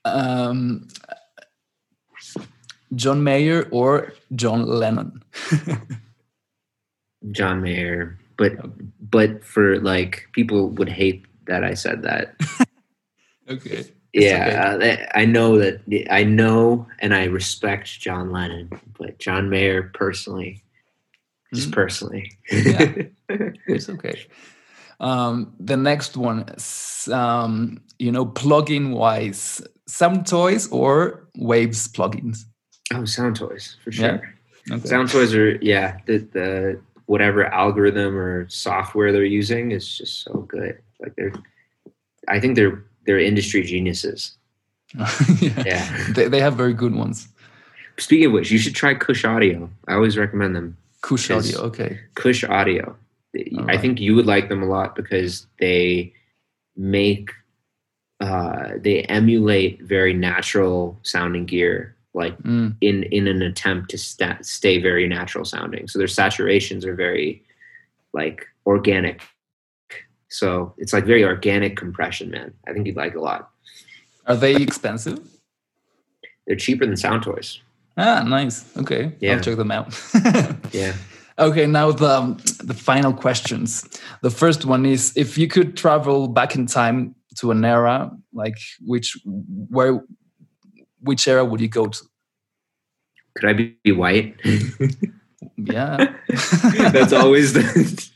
Um 0.06 0.88
john 2.96 3.24
mayer 3.24 3.68
or 3.72 4.14
john 4.36 4.66
lennon? 4.66 5.22
John 7.32 7.62
Mayer, 7.62 8.18
but 8.38 8.54
but 9.12 9.44
for 9.46 9.80
like 9.80 10.28
people 10.34 10.70
would 10.70 10.90
hate 10.90 11.26
that 11.46 11.64
I 11.64 11.76
said 11.76 12.02
that. 12.02 12.34
okay. 13.50 13.86
Yeah, 14.14 14.64
uh, 14.74 14.78
that- 14.78 15.12
I 15.18 15.26
know 15.26 15.60
that 15.60 15.82
I 16.10 16.24
know 16.24 16.88
and 17.00 17.14
I 17.14 17.26
respect 17.26 18.00
John 18.00 18.32
Lennon, 18.32 18.70
but 18.98 19.20
John 19.20 19.50
Mayer 19.50 19.92
personally, 19.94 20.64
just 21.54 21.70
Mm. 21.70 21.74
personally, 21.74 22.32
Yeah. 22.52 22.94
it's 23.68 23.90
okay. 23.90 24.26
Um, 25.00 25.54
the 25.60 25.78
next 25.78 26.16
one, 26.16 26.46
is, 26.56 27.10
um, 27.12 27.82
you 28.00 28.12
know, 28.12 28.26
plugin 28.26 28.92
wise, 28.92 29.62
Sound 29.88 30.28
Toys 30.28 30.68
or 30.72 31.28
Waves 31.38 31.88
plugins. 31.88 32.46
oh, 32.94 33.06
Sound 33.06 33.36
Toys 33.36 33.78
for 33.84 33.92
Yeah. 33.92 33.98
sure. 34.18 34.34
Okay. 34.72 34.88
Sound 34.88 35.10
Toys 35.10 35.34
are 35.34 35.58
yeah 35.62 35.98
the 36.06 36.20
the 36.20 36.80
whatever 37.08 37.44
algorithm 37.46 38.16
or 38.16 38.48
software 38.50 39.12
they're 39.12 39.26
using 39.26 39.72
is 39.72 39.98
just 39.98 40.24
so 40.24 40.46
good. 40.48 40.78
Like 41.02 41.14
they're, 41.18 41.34
I 42.28 42.40
think 42.40 42.56
they're 42.56 42.84
they're 43.06 43.20
industry 43.20 43.64
geniuses. 43.64 44.38
yeah. 45.42 45.64
Yeah. 45.66 46.08
They, 46.14 46.28
they 46.28 46.40
have 46.40 46.56
very 46.56 46.74
good 46.76 46.94
ones. 46.94 47.28
Speaking 47.98 48.28
of 48.28 48.34
which, 48.34 48.52
you 48.52 48.60
should 48.60 48.76
try 48.76 48.94
Kush 48.94 49.26
Audio. 49.26 49.70
I 49.88 49.96
always 49.96 50.16
recommend 50.18 50.56
them. 50.56 50.78
Kush 51.02 51.30
Audio. 51.32 51.62
Okay. 51.68 52.00
Kush 52.16 52.44
Audio. 52.44 52.96
I 53.68 53.78
think 53.78 54.00
you 54.00 54.14
would 54.16 54.26
like 54.26 54.50
them 54.50 54.62
a 54.62 54.66
lot 54.68 54.96
because 54.96 55.48
they 55.60 56.14
make 56.76 57.32
uh, 58.20 58.74
they 58.78 59.02
emulate 59.04 59.82
very 59.82 60.14
natural 60.14 61.00
sounding 61.02 61.46
gear, 61.46 61.96
like 62.14 62.38
Mm, 62.44 62.76
in 62.82 63.04
in 63.04 63.28
an 63.28 63.42
attempt 63.42 63.90
to 63.92 63.98
sta- 63.98 64.38
stay 64.42 64.80
very 64.82 65.08
natural 65.08 65.44
sounding. 65.46 65.88
So 65.88 65.98
their 65.98 66.08
saturations 66.08 66.86
are 66.86 66.94
very 66.94 67.42
like 68.14 68.46
organic. 68.66 69.22
So 70.28 70.74
it's 70.78 70.94
like 70.94 71.06
very 71.06 71.24
organic 71.24 71.76
compression, 71.78 72.30
man. 72.30 72.54
I 72.68 72.74
think 72.74 72.86
you'd 72.86 72.96
like 72.96 73.16
a 73.16 73.20
lot. 73.22 73.50
Are 74.28 74.36
they 74.36 74.56
expensive? 74.56 75.20
They're 76.46 76.56
cheaper 76.56 76.86
than 76.86 76.96
Sound 76.98 77.24
Toys. 77.24 77.60
Ah, 77.98 78.24
nice. 78.24 78.66
Okay. 78.78 79.16
Yeah. 79.20 79.34
I'll 79.36 79.42
check 79.42 79.58
them 79.58 79.72
out. 79.72 79.94
Yeah. 80.74 80.94
Okay, 81.40 81.66
now 81.66 81.92
the 81.92 82.36
the 82.64 82.74
final 82.74 83.14
questions. 83.14 83.84
The 84.22 84.30
first 84.30 84.66
one 84.66 84.86
is 84.86 85.14
if 85.16 85.38
you 85.38 85.48
could 85.48 85.76
travel 85.76 86.28
back 86.28 86.56
in 86.56 86.68
time 86.68 87.16
to 87.40 87.52
an 87.52 87.66
era, 87.66 88.12
like 88.34 88.58
which 88.86 89.18
where 89.26 90.04
which 91.00 91.28
era 91.28 91.44
would 91.44 91.62
you 91.62 91.68
go 91.68 91.88
to? 91.88 92.04
Could 93.36 93.50
I 93.50 93.54
be, 93.54 93.78
be 93.84 93.92
white? 93.92 94.36
Yeah. 95.58 95.98
that's 96.28 97.14
always 97.14 97.54
the 97.54 98.10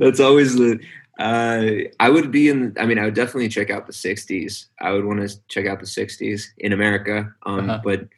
that's 0.00 0.20
always 0.20 0.56
the 0.56 0.80
uh, 1.18 1.64
I 1.98 2.10
would 2.10 2.30
be 2.30 2.48
in. 2.48 2.74
I 2.78 2.86
mean, 2.86 2.98
I 2.98 3.04
would 3.06 3.14
definitely 3.14 3.48
check 3.48 3.70
out 3.70 3.86
the 3.86 3.92
'60s. 3.92 4.66
I 4.80 4.92
would 4.92 5.04
want 5.04 5.28
to 5.28 5.36
check 5.48 5.66
out 5.66 5.80
the 5.80 5.86
'60s 5.86 6.48
in 6.58 6.72
America. 6.72 7.32
Um, 7.44 7.70
Uh-huh. 7.70 7.80
But 7.82 8.08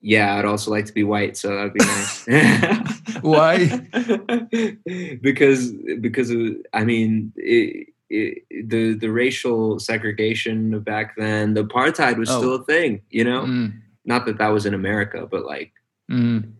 yeah, 0.00 0.36
I'd 0.36 0.44
also 0.44 0.70
like 0.70 0.84
to 0.86 0.92
be 0.92 1.02
white, 1.02 1.36
so 1.36 1.48
that'd 1.56 1.72
be 1.72 1.80
nice. 1.84 2.26
Why? 3.22 3.66
because 5.22 5.72
because 6.00 6.30
of, 6.30 6.40
I 6.72 6.84
mean, 6.84 7.32
it, 7.36 7.88
it, 8.10 8.68
the 8.68 8.94
the 8.94 9.08
racial 9.10 9.78
segregation 9.78 10.78
back 10.80 11.16
then, 11.16 11.54
the 11.54 11.64
apartheid 11.64 12.18
was 12.18 12.30
Oh. 12.30 12.38
still 12.38 12.54
a 12.56 12.64
thing. 12.64 13.00
You 13.10 13.24
know, 13.24 13.42
Mm, 13.42 13.80
not 14.04 14.26
that 14.26 14.38
that 14.38 14.48
was 14.48 14.66
in 14.66 14.74
America, 14.74 15.26
but 15.30 15.44
like 15.46 15.72
mm. 16.10 16.52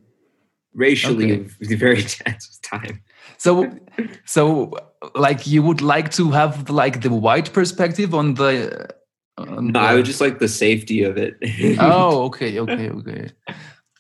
racially, 0.75 1.33
Okay. 1.33 1.43
it 1.45 1.59
was 1.61 1.71
a 1.73 1.77
very 1.77 2.03
tense 2.17 2.59
time. 2.63 3.03
So, 3.37 3.71
so 4.25 4.73
like 5.15 5.47
you 5.47 5.63
would 5.63 5.81
like 5.81 6.11
to 6.13 6.31
have 6.31 6.71
like 6.71 7.03
the 7.03 7.11
white 7.11 7.53
perspective 7.53 8.15
on 8.15 8.35
the. 8.35 8.89
On 9.39 9.69
No, 9.73 9.81
I 9.81 9.95
would 9.95 10.05
just 10.05 10.21
like 10.21 10.39
the 10.39 10.49
safety 10.49 11.03
of 11.03 11.17
it. 11.17 11.37
Oh, 11.81 12.25
okay, 12.27 12.59
okay, 12.61 12.91
okay. 12.91 13.29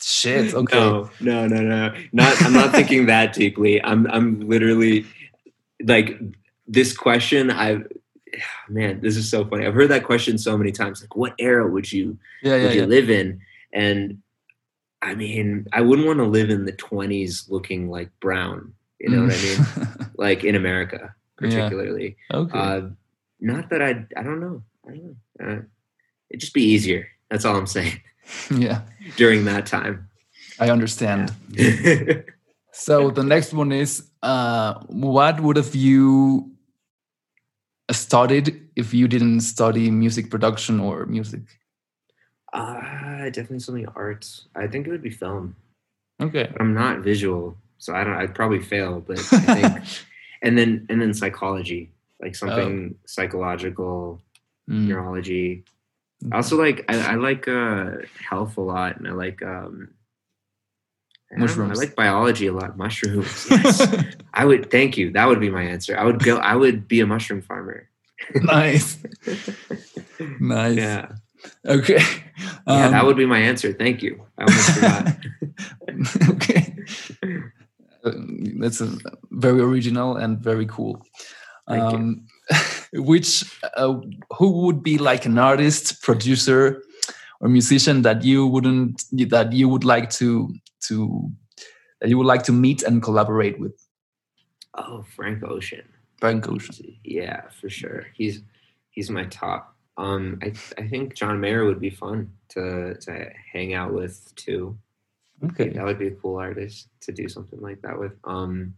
Shit. 0.00 0.54
Okay. 0.54 0.76
No, 0.76 1.10
no, 1.20 1.46
no, 1.46 1.60
no. 1.62 1.94
Not. 2.12 2.42
I'm 2.42 2.52
not 2.52 2.72
thinking 2.72 3.06
that 3.06 3.32
deeply. 3.32 3.82
I'm. 3.82 4.06
I'm 4.08 4.40
literally 4.48 5.06
like 5.82 6.20
this 6.66 6.96
question. 6.96 7.50
I, 7.50 7.78
man, 8.68 9.00
this 9.00 9.16
is 9.16 9.30
so 9.30 9.44
funny. 9.44 9.66
I've 9.66 9.74
heard 9.74 9.90
that 9.90 10.04
question 10.04 10.38
so 10.38 10.56
many 10.56 10.72
times. 10.72 11.00
Like, 11.00 11.16
what 11.16 11.34
era 11.38 11.68
would 11.68 11.90
you 11.90 12.18
Yeah, 12.42 12.56
yeah, 12.56 12.62
would 12.64 12.74
you 12.74 12.80
yeah. 12.82 12.86
live 12.86 13.10
in? 13.10 13.40
And 13.72 14.18
I 15.02 15.14
mean, 15.14 15.66
I 15.72 15.82
wouldn't 15.82 16.06
want 16.06 16.18
to 16.20 16.24
live 16.24 16.50
in 16.50 16.64
the 16.64 16.72
20s 16.72 17.50
looking 17.50 17.90
like 17.90 18.10
brown. 18.20 18.72
You 19.04 19.10
know 19.16 19.22
what 19.26 19.36
I 19.36 19.42
mean? 19.42 19.58
mean? 19.58 20.10
Like 20.26 20.44
in 20.44 20.54
America, 20.54 21.14
Yeah. 21.40 21.48
particularly. 21.50 22.16
okay. 22.32 22.58
Uh, 22.58 22.80
not 23.40 23.68
that 23.70 23.82
I. 23.82 23.90
I 24.16 24.22
don't 24.22 24.40
know. 24.40 24.62
I 24.86 24.90
don't 24.90 25.04
know. 25.04 25.16
Uh, 25.42 25.60
it'd 26.30 26.40
just 26.40 26.54
be 26.54 26.62
easier. 26.62 27.08
That's 27.30 27.44
all 27.44 27.56
I'm 27.56 27.66
saying. 27.66 28.00
yeah, 28.50 28.82
During 29.16 29.44
that 29.44 29.66
time. 29.66 30.08
I 30.58 30.70
understand. 30.70 31.32
So 32.72 33.10
the 33.10 33.22
next 33.22 33.52
one 33.52 33.70
is, 33.72 34.08
uh, 34.22 34.74
what 34.88 35.40
would 35.40 35.56
have 35.56 35.74
you 35.74 36.50
studied 37.90 38.68
if 38.76 38.94
you 38.94 39.06
didn't 39.08 39.40
study 39.42 39.90
music 39.90 40.30
production 40.30 40.80
or 40.80 41.06
music? 41.06 41.42
Uh, 42.52 43.30
definitely 43.30 43.58
something 43.60 43.86
arts. 43.94 44.48
I 44.56 44.66
think 44.66 44.86
it 44.86 44.90
would 44.90 45.02
be 45.02 45.10
film. 45.10 45.56
Okay. 46.22 46.48
But 46.52 46.60
I'm 46.62 46.74
not 46.74 47.00
visual, 47.00 47.58
so 47.78 47.94
I 47.94 48.04
don't. 48.04 48.14
I'd 48.14 48.34
probably 48.34 48.60
fail. 48.60 49.00
But 49.00 49.18
I 49.18 49.22
think, 49.70 49.84
and 50.42 50.56
then 50.58 50.86
and 50.88 51.00
then 51.00 51.14
psychology, 51.14 51.90
like 52.20 52.34
something 52.34 52.96
psychological, 53.06 54.20
Mm, 54.70 54.88
neurology. 54.88 55.64
I 56.32 56.36
also 56.36 56.56
like 56.56 56.86
I, 56.88 57.12
I 57.12 57.14
like 57.16 57.46
uh, 57.46 57.96
health 58.30 58.56
a 58.56 58.62
lot, 58.62 58.96
and 58.96 59.06
I 59.06 59.12
like 59.12 59.42
um, 59.42 59.90
I 61.30 61.38
don't 61.38 61.58
know, 61.58 61.64
I 61.64 61.72
like 61.74 61.94
biology 61.96 62.46
a 62.46 62.52
lot. 62.52 62.78
Mushrooms. 62.78 63.46
Yes. 63.50 63.86
I 64.32 64.44
would. 64.46 64.70
Thank 64.70 64.96
you. 64.96 65.10
That 65.10 65.28
would 65.28 65.40
be 65.40 65.50
my 65.50 65.62
answer. 65.64 65.98
I 65.98 66.04
would 66.04 66.22
go. 66.24 66.36
I 66.38 66.54
would 66.56 66.88
be 66.88 67.00
a 67.00 67.06
mushroom 67.06 67.42
farmer. 67.42 67.88
nice. 68.34 68.96
Nice. 70.40 70.76
yeah. 70.78 71.12
Okay. 71.66 72.00
Yeah, 72.66 72.88
that 72.88 73.00
Um, 73.00 73.06
would 73.06 73.16
be 73.16 73.26
my 73.26 73.40
answer. 73.40 73.72
Thank 73.74 74.02
you. 74.02 74.24
I 74.38 74.44
almost 74.44 74.70
forgot. 74.70 75.16
okay. 76.30 76.74
Uh, 78.04 78.12
That's 78.58 78.80
a 78.80 78.96
very 79.30 79.60
original 79.60 80.16
and 80.16 80.38
very 80.38 80.66
cool. 80.66 81.04
Um, 81.66 82.26
which 82.92 83.44
uh, 83.76 83.94
who 84.36 84.50
would 84.66 84.82
be 84.82 84.98
like 84.98 85.24
an 85.24 85.38
artist, 85.38 86.02
producer, 86.02 86.82
or 87.40 87.48
musician 87.48 88.02
that 88.02 88.22
you 88.22 88.46
wouldn't 88.46 89.02
that 89.30 89.52
you 89.52 89.68
would 89.68 89.84
like 89.84 90.10
to 90.10 90.54
to 90.88 91.30
that 92.00 92.08
you 92.08 92.18
would 92.18 92.26
like 92.26 92.42
to 92.44 92.52
meet 92.52 92.82
and 92.82 93.02
collaborate 93.02 93.58
with? 93.58 93.74
Oh, 94.74 95.04
Frank 95.16 95.42
Ocean. 95.42 95.84
Frank 96.18 96.48
Ocean. 96.48 96.96
Yeah, 97.02 97.48
for 97.60 97.70
sure. 97.70 98.06
He's 98.14 98.42
he's 98.90 99.10
my 99.10 99.24
top. 99.24 99.74
Um, 99.96 100.38
I 100.42 100.52
I 100.78 100.88
think 100.88 101.14
John 101.14 101.40
Mayer 101.40 101.64
would 101.64 101.80
be 101.80 101.90
fun 101.90 102.30
to 102.50 102.94
to 102.94 103.30
hang 103.52 103.74
out 103.74 103.92
with 103.92 104.34
too. 104.36 104.76
Okay. 105.42 105.70
That 105.70 105.84
would 105.84 105.98
be 105.98 106.08
a 106.08 106.12
cool 106.12 106.36
artist 106.36 106.88
to 107.02 107.12
do 107.12 107.28
something 107.28 107.60
like 107.60 107.82
that 107.82 107.98
with. 107.98 108.12
Um, 108.24 108.74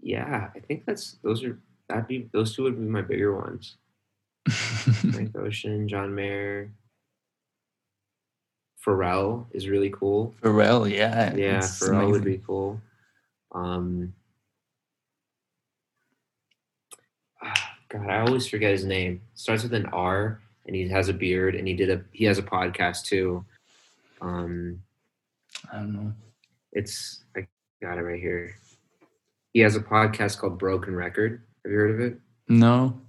yeah, 0.00 0.48
I 0.54 0.60
think 0.60 0.86
that's 0.86 1.18
those 1.22 1.44
are 1.44 1.58
that'd 1.88 2.06
be 2.06 2.28
those 2.32 2.54
two 2.54 2.62
would 2.62 2.76
be 2.76 2.84
my 2.84 3.02
bigger 3.02 3.36
ones. 3.36 3.76
Frank 4.48 5.36
Ocean, 5.36 5.86
John 5.86 6.14
Mayer, 6.14 6.72
Pharrell 8.84 9.46
is 9.52 9.68
really 9.68 9.90
cool. 9.90 10.34
Pharrell, 10.42 10.90
yeah. 10.90 11.34
Yeah, 11.34 11.58
it's 11.58 11.80
Pharrell 11.80 12.10
would 12.10 12.24
be 12.24 12.40
cool. 12.46 12.80
Um, 13.52 14.14
ah, 17.42 17.72
God, 17.88 18.08
I 18.08 18.20
always 18.20 18.46
forget 18.46 18.72
his 18.72 18.84
name. 18.84 19.20
Starts 19.34 19.62
with 19.62 19.74
an 19.74 19.86
R, 19.86 20.40
and 20.70 20.76
he 20.76 20.88
has 20.88 21.08
a 21.08 21.12
beard, 21.12 21.56
and 21.56 21.66
he 21.66 21.74
did 21.74 21.90
a 21.90 22.00
he 22.12 22.24
has 22.26 22.38
a 22.38 22.44
podcast 22.44 23.04
too. 23.04 23.44
Um, 24.20 24.80
I 25.72 25.78
don't 25.78 25.92
know. 25.92 26.12
it's 26.70 27.24
I 27.36 27.48
got 27.82 27.98
it 27.98 28.02
right 28.02 28.20
here. 28.20 28.54
He 29.52 29.58
has 29.60 29.74
a 29.74 29.80
podcast 29.80 30.38
called 30.38 30.60
Broken 30.60 30.94
Record. 30.94 31.42
Have 31.64 31.72
you 31.72 31.76
heard 31.76 31.90
of 31.90 32.00
it? 32.00 32.20
No. 32.48 33.00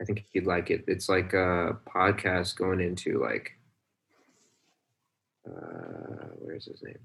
I 0.00 0.04
think 0.04 0.24
you'd 0.32 0.48
like 0.48 0.70
it. 0.70 0.82
It's 0.88 1.08
like 1.08 1.34
a 1.34 1.78
podcast 1.86 2.56
going 2.56 2.80
into 2.80 3.22
like 3.22 3.52
uh 5.46 6.30
where's 6.40 6.64
his 6.64 6.82
name? 6.82 6.98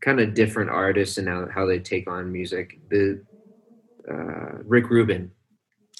Kind 0.00 0.20
of 0.20 0.32
different 0.32 0.70
artists 0.70 1.18
and 1.18 1.28
how, 1.28 1.48
how 1.54 1.66
they 1.66 1.80
take 1.80 2.08
on 2.08 2.32
music. 2.32 2.78
The 2.88 3.22
uh 4.10 4.62
Rick 4.64 4.88
Rubin. 4.88 5.32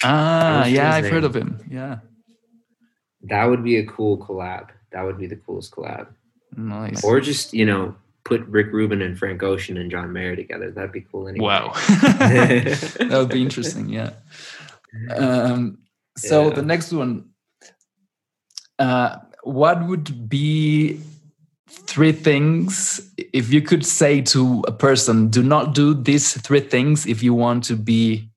Ah, 0.03 0.65
yeah, 0.65 0.95
I've 0.95 1.09
heard 1.09 1.25
of 1.25 1.35
him. 1.35 1.59
Yeah. 1.69 1.99
That 3.23 3.45
would 3.45 3.63
be 3.63 3.77
a 3.77 3.85
cool 3.85 4.17
collab. 4.17 4.69
That 4.91 5.03
would 5.03 5.17
be 5.17 5.27
the 5.27 5.35
coolest 5.35 5.71
collab. 5.71 6.07
Nice. 6.55 7.03
Or 7.03 7.19
just, 7.19 7.53
you 7.53 7.65
know, 7.65 7.95
put 8.23 8.41
Rick 8.47 8.67
Rubin 8.71 9.01
and 9.01 9.17
Frank 9.17 9.43
Ocean 9.43 9.77
and 9.77 9.91
John 9.91 10.11
Mayer 10.13 10.35
together. 10.35 10.71
That'd 10.71 10.91
be 10.91 11.01
cool 11.01 11.27
anyway. 11.27 11.45
Wow. 11.45 11.73
that 11.89 13.09
would 13.11 13.29
be 13.29 13.41
interesting. 13.41 13.89
Yeah. 13.89 14.11
Um, 15.15 15.79
so 16.17 16.47
Yeah. 16.47 16.55
the 16.55 16.61
next 16.61 16.91
one, 16.91 17.29
uh, 18.77 19.17
what 19.43 19.85
would 19.87 20.29
be 20.29 20.99
three 21.69 22.11
things 22.11 23.11
if 23.33 23.51
you 23.51 23.61
could 23.61 23.85
say 23.85 24.21
to 24.21 24.63
a 24.67 24.71
person, 24.71 25.29
do 25.29 25.43
not 25.43 25.75
do 25.75 25.93
these 25.93 26.33
three 26.41 26.61
things 26.61 27.05
if 27.05 27.21
you 27.21 27.33
want 27.33 27.63
to 27.65 27.75
be, 27.75 28.29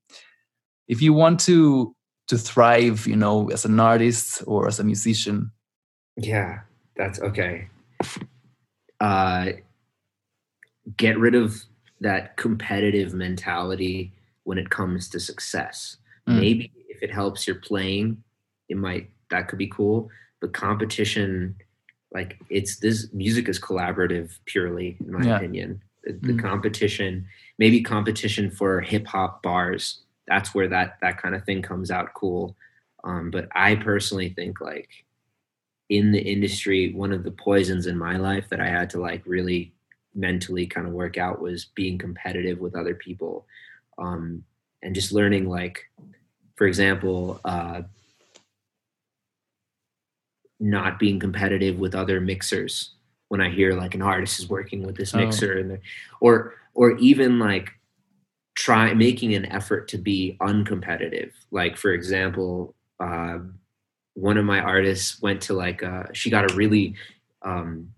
if 0.87 1.01
you 1.01 1.13
want 1.13 1.39
to 1.41 1.92
to 2.27 2.37
thrive, 2.37 3.05
you 3.07 3.15
know, 3.15 3.49
as 3.49 3.65
an 3.65 3.79
artist 3.79 4.43
or 4.47 4.67
as 4.67 4.79
a 4.79 4.83
musician. 4.83 5.51
Yeah, 6.17 6.61
that's 6.95 7.19
okay. 7.21 7.67
Uh, 8.99 9.51
get 10.97 11.17
rid 11.17 11.35
of 11.35 11.63
that 12.01 12.37
competitive 12.37 13.13
mentality 13.13 14.11
when 14.43 14.57
it 14.57 14.69
comes 14.69 15.09
to 15.09 15.19
success. 15.19 15.97
Mm. 16.27 16.39
Maybe 16.39 16.71
if 16.89 17.01
it 17.01 17.11
helps 17.11 17.47
your 17.47 17.57
playing, 17.57 18.23
it 18.69 18.77
might 18.77 19.09
that 19.29 19.47
could 19.47 19.59
be 19.59 19.67
cool. 19.67 20.09
But 20.41 20.53
competition, 20.53 21.55
like 22.13 22.39
it's 22.49 22.77
this 22.77 23.07
music 23.13 23.49
is 23.49 23.59
collaborative 23.59 24.37
purely, 24.45 24.97
in 24.99 25.11
my 25.11 25.23
Yeah. 25.25 25.37
opinion. 25.37 25.81
The, 26.03 26.13
the 26.21 26.33
Mm. 26.33 26.41
competition, 26.41 27.25
maybe 27.57 27.81
competition 27.81 28.51
for 28.51 28.81
hip 28.81 29.07
hop 29.07 29.41
bars. 29.41 30.02
That's 30.27 30.53
where 30.55 30.67
that 30.69 30.97
that 31.01 31.21
kind 31.21 31.35
of 31.35 31.43
thing 31.45 31.61
comes 31.61 31.91
out 31.91 32.13
cool. 32.13 32.55
Um, 33.03 33.31
but 33.31 33.47
I 33.53 33.75
personally 33.75 34.29
think 34.29 34.61
like 34.61 34.89
in 35.89 36.11
the 36.11 36.21
industry, 36.21 36.93
one 36.93 37.11
of 37.11 37.23
the 37.23 37.31
poisons 37.31 37.87
in 37.87 37.97
my 37.97 38.15
life 38.17 38.47
that 38.49 38.61
I 38.61 38.67
had 38.67 38.89
to 38.91 38.99
like 38.99 39.21
really 39.25 39.73
mentally 40.15 40.65
kind 40.65 40.87
of 40.87 40.93
work 40.93 41.17
out 41.17 41.41
was 41.41 41.65
being 41.75 41.97
competitive 41.97 42.59
with 42.59 42.75
other 42.75 42.95
people 42.95 43.45
um, 43.97 44.43
and 44.81 44.93
just 44.95 45.11
learning 45.11 45.49
like 45.49 45.89
for 46.55 46.67
example 46.67 47.39
uh, 47.45 47.81
not 50.59 50.99
being 50.99 51.19
competitive 51.19 51.77
with 51.79 51.95
other 51.95 52.21
mixers 52.21 52.93
when 53.29 53.41
i 53.41 53.49
hear 53.49 53.73
like 53.73 53.95
an 53.95 54.01
artist 54.01 54.39
is 54.39 54.49
working 54.49 54.83
with 54.85 54.95
this 54.95 55.13
Oh. 55.15 55.17
mixer 55.17 55.57
and 55.57 55.79
or 56.21 56.53
or 56.75 56.91
even 56.97 57.39
like 57.39 57.71
try 58.55 58.93
making 58.93 59.33
an 59.33 59.45
effort 59.47 59.87
to 59.89 59.97
be 59.97 60.37
uncompetitive. 60.41 61.31
Like 61.51 61.77
for 61.77 61.91
example, 61.91 62.75
uh, 62.99 63.39
one 64.15 64.37
of 64.37 64.45
my 64.45 64.59
artists 64.59 65.21
went 65.21 65.41
to 65.43 65.53
like 65.53 65.83
uh, 65.83 66.03
she 66.13 66.29
got 66.29 66.49
a 66.51 66.55
really 66.55 66.95
um, 67.41 67.93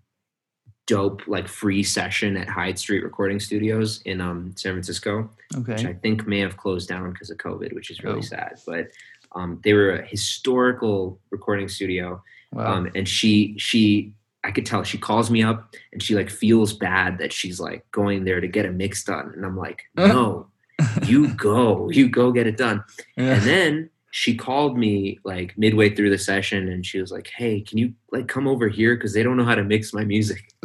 dope 0.88 1.28
like 1.28 1.48
free 1.48 1.84
session 1.84 2.38
at 2.38 2.48
Hyde 2.48 2.78
Street 2.80 3.04
Recording 3.04 3.40
Studios 3.40 4.02
in 4.06 4.22
um, 4.22 4.54
San 4.56 4.74
Francisco, 4.74 5.30
Okay. 5.58 5.74
which 5.74 5.86
I 5.86 5.94
think 5.94 6.28
may 6.28 6.40
have 6.40 6.58
closed 6.58 6.88
down 6.88 7.12
because 7.12 7.30
of 7.30 7.38
COVID, 7.38 7.74
which 7.74 7.90
is 7.92 8.04
really 8.04 8.20
Oh. 8.20 8.22
sad. 8.22 8.60
But 8.66 8.88
um, 9.34 9.60
they 9.64 9.74
were 9.74 9.92
a 9.98 10.06
historical 10.06 11.20
recording 11.32 11.68
studio, 11.68 12.24
Wow. 12.54 12.76
um, 12.76 12.90
and 12.96 13.08
she 13.08 13.56
she 13.58 14.14
I 14.46 14.52
could 14.52 14.66
tell 14.66 14.84
she 14.84 14.98
calls 14.98 15.32
me 15.32 15.44
up 15.44 15.74
and 15.92 16.02
she 16.02 16.16
like 16.16 16.30
feels 16.30 16.72
bad 16.72 17.18
that 17.18 17.34
she's 17.34 17.60
like 17.60 17.90
going 17.92 18.26
there 18.26 18.40
to 18.40 18.48
get 18.48 18.66
a 18.66 18.72
mix 18.72 19.04
done, 19.04 19.32
and 19.36 19.46
I'm 19.46 19.58
like, 19.58 19.84
uh-huh. 19.98 20.14
no, 20.14 20.48
you 21.04 21.28
go, 21.36 21.90
you 21.90 22.10
go 22.10 22.32
get 22.32 22.48
it 22.48 22.58
done. 22.58 22.84
And 23.18 23.42
then 23.42 23.90
she 24.12 24.36
called 24.36 24.78
me 24.78 25.20
like 25.26 25.58
midway 25.58 25.94
through 25.94 26.10
the 26.10 26.18
session 26.18 26.70
and 26.70 26.86
she 26.86 27.02
was 27.02 27.12
like, 27.12 27.28
Hey, 27.36 27.60
can 27.60 27.78
you 27.78 27.94
like 28.12 28.30
come 28.30 28.48
over 28.48 28.70
here? 28.70 28.96
Cause 28.96 29.14
they 29.14 29.24
don't 29.24 29.36
know 29.36 29.44
how 29.44 29.56
to 29.56 29.64
mix 29.64 29.94
my 29.94 30.06
music. 30.06 30.54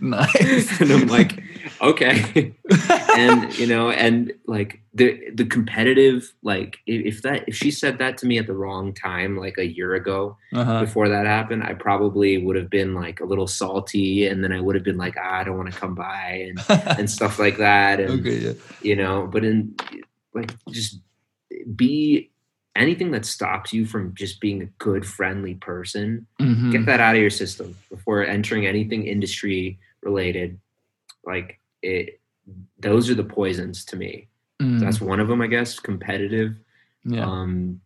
nice. 0.00 0.80
and 0.80 0.92
I'm 0.92 1.08
like, 1.08 1.41
okay. 1.82 2.54
and 3.16 3.58
you 3.58 3.66
know, 3.66 3.90
and 3.90 4.32
like 4.46 4.80
the 4.94 5.30
the 5.34 5.44
competitive, 5.44 6.32
like 6.42 6.78
if 6.86 7.22
that 7.22 7.44
if 7.48 7.56
she 7.56 7.70
said 7.70 7.98
that 7.98 8.18
to 8.18 8.26
me 8.26 8.38
at 8.38 8.46
the 8.46 8.54
wrong 8.54 8.94
time, 8.94 9.36
like 9.36 9.58
a 9.58 9.66
year 9.66 9.94
ago 9.94 10.36
uh-huh. 10.52 10.80
before 10.80 11.08
that 11.08 11.26
happened, 11.26 11.64
I 11.64 11.74
probably 11.74 12.38
would 12.38 12.56
have 12.56 12.70
been 12.70 12.94
like 12.94 13.20
a 13.20 13.24
little 13.24 13.46
salty 13.46 14.26
and 14.26 14.42
then 14.44 14.52
I 14.52 14.60
would 14.60 14.74
have 14.74 14.84
been 14.84 14.98
like, 14.98 15.16
ah, 15.18 15.40
I 15.40 15.44
don't 15.44 15.56
want 15.56 15.72
to 15.72 15.78
come 15.78 15.94
by 15.94 16.48
and 16.48 16.60
and 16.98 17.10
stuff 17.10 17.38
like 17.38 17.58
that. 17.58 18.00
And 18.00 18.20
okay. 18.20 18.38
Yeah. 18.38 18.52
you 18.82 18.96
know 18.96 19.26
but 19.26 19.44
in 19.44 19.74
like 20.34 20.52
just 20.70 21.00
be 21.76 22.30
anything 22.74 23.10
that 23.10 23.26
stops 23.26 23.72
you 23.72 23.84
from 23.84 24.14
just 24.14 24.40
being 24.40 24.62
a 24.62 24.66
good 24.78 25.04
friendly 25.04 25.54
person 25.54 26.26
Mhm. 26.40 26.72
get 26.72 26.86
that 26.86 27.00
out 27.00 27.14
of 27.14 27.20
your 27.20 27.30
system 27.30 27.76
before 27.90 28.24
entering 28.24 28.66
anything 28.66 29.06
industry 29.06 29.78
related 30.02 30.58
like 31.24 31.60
it 31.82 32.20
those 32.78 33.10
are 33.10 33.14
the 33.14 33.24
poisons 33.24 33.84
to 33.84 33.96
me 33.96 34.28
Mm. 34.60 34.78
that's 34.80 35.00
one 35.00 35.18
of 35.18 35.26
them 35.28 35.40
i 35.40 35.46
guess 35.48 35.78
competitive 35.80 36.54
yeah. 37.04 37.24
um 37.26 37.80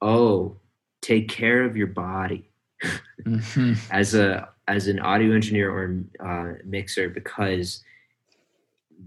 oh 0.00 0.56
take 1.00 1.28
care 1.28 1.64
of 1.64 1.76
your 1.76 1.88
body 1.88 2.50
Mhm. 3.24 3.76
as 3.90 4.14
a 4.14 4.48
as 4.68 4.86
an 4.86 5.00
audio 5.00 5.34
engineer 5.34 5.70
or 5.70 6.04
uh, 6.20 6.58
mixer 6.64 7.08
because 7.08 7.82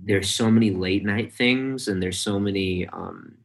there's 0.04 0.30
so 0.30 0.50
many 0.50 0.72
late 0.72 1.06
night 1.06 1.32
things 1.34 1.88
and 1.88 2.02
there's 2.02 2.20
so 2.20 2.40
many 2.40 2.88
um, 2.88 3.38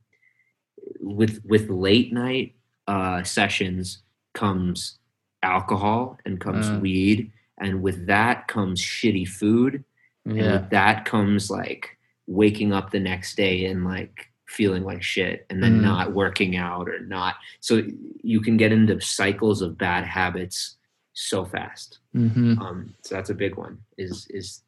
with 1.01 1.41
with 1.45 1.69
late 1.69 2.13
night 2.13 2.55
uh, 2.89 3.23
sessions 3.23 3.99
comes 4.33 4.99
alcohol 5.43 6.19
and 6.25 6.41
comes 6.41 6.67
Mm. 6.71 6.81
weed 6.81 7.33
and 7.59 7.83
with 7.83 8.07
that 8.07 8.49
comes 8.49 8.81
shitty 8.81 9.29
food 9.29 9.85
and 10.27 10.37
Yeah. 10.37 10.53
with 10.61 10.71
that 10.71 11.05
comes 11.05 11.51
like 11.51 11.97
waking 12.27 12.73
up 12.73 12.91
the 12.91 13.01
next 13.01 13.37
day 13.37 13.67
and 13.67 13.85
like 13.85 14.31
feeling 14.47 14.85
like 14.85 15.03
shit 15.03 15.47
and 15.51 15.63
then 15.63 15.79
Mm. 15.79 15.83
not 15.83 16.13
working 16.13 16.57
out 16.57 16.89
or 16.89 17.01
not 17.01 17.37
so 17.61 17.83
you 18.23 18.41
can 18.41 18.57
get 18.57 18.73
into 18.73 19.01
cycles 19.01 19.63
of 19.63 19.77
bad 19.77 20.05
habits 20.05 20.77
so 21.13 21.45
fast 21.45 21.99
Mhm. 22.15 22.59
um, 22.61 22.95
so 23.03 23.15
that's 23.15 23.31
a 23.31 23.35
big 23.35 23.57
one 23.57 23.79
is 23.99 24.27
is 24.31 24.63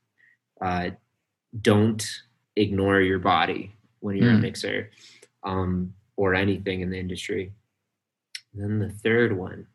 uh, 0.60 0.90
don't 1.60 2.22
ignore 2.56 3.00
your 3.00 3.18
body 3.18 3.72
when 4.00 4.16
you're 4.16 4.30
a 4.32 4.34
Mm. 4.36 4.42
mixer 4.42 4.90
um, 5.42 5.94
or 6.16 6.34
anything 6.34 6.80
in 6.80 6.90
the 6.90 6.98
industry 6.98 7.52
then 8.54 8.78
the 8.78 8.88
third 8.90 9.36
one 9.36 9.66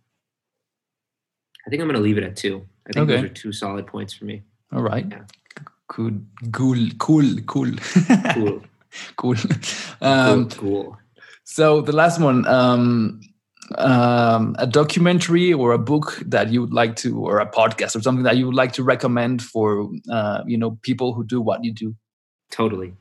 i 1.66 1.70
think 1.70 1.82
i'm 1.82 1.88
going 1.88 1.96
to 1.96 2.02
leave 2.02 2.18
it 2.18 2.24
at 2.24 2.36
two 2.36 2.68
i 2.88 2.92
think 2.92 3.08
those 3.08 3.24
are 3.24 3.30
two 3.30 3.52
solid 3.52 3.86
points 3.88 4.14
for 4.14 4.26
me 4.26 4.42
All 4.72 4.82
right. 4.82 5.06
Yeah. 5.10 5.26
Cool. 5.92 6.12
Cool. 6.52 6.90
Cool. 6.98 7.36
Cool. 7.48 7.78
cool 8.38 8.62
cool. 9.18 9.36
Um, 10.02 10.50
cool, 10.50 10.60
cool. 10.60 10.98
So 11.44 11.82
the 11.82 11.92
last 11.92 12.20
one, 12.20 12.48
um, 12.48 13.20
um, 13.78 14.56
a 14.60 14.68
documentary 14.68 15.54
or 15.54 15.74
a 15.74 15.78
book 15.78 16.22
that 16.26 16.52
you 16.52 16.62
would 16.62 16.74
like 16.74 16.96
to, 16.98 17.20
or 17.20 17.40
a 17.40 17.50
podcast 17.50 17.96
or 17.96 18.02
something 18.02 18.24
that 18.24 18.38
you 18.38 18.46
would 18.46 18.56
like 18.56 18.74
to 18.74 18.84
recommend 18.84 19.42
for, 19.42 19.90
uh, 20.10 20.44
you 20.46 20.58
know, 20.58 20.78
people 20.82 21.14
who 21.14 21.24
do 21.24 21.42
what 21.42 21.64
you 21.64 21.74
do. 21.74 21.96
totally 22.52 22.94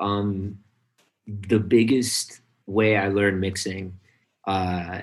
um 0.00 0.58
the 1.26 1.58
biggest 1.58 2.40
way 2.66 2.96
i 2.96 3.08
learned 3.08 3.40
mixing 3.40 3.98
uh 4.46 5.00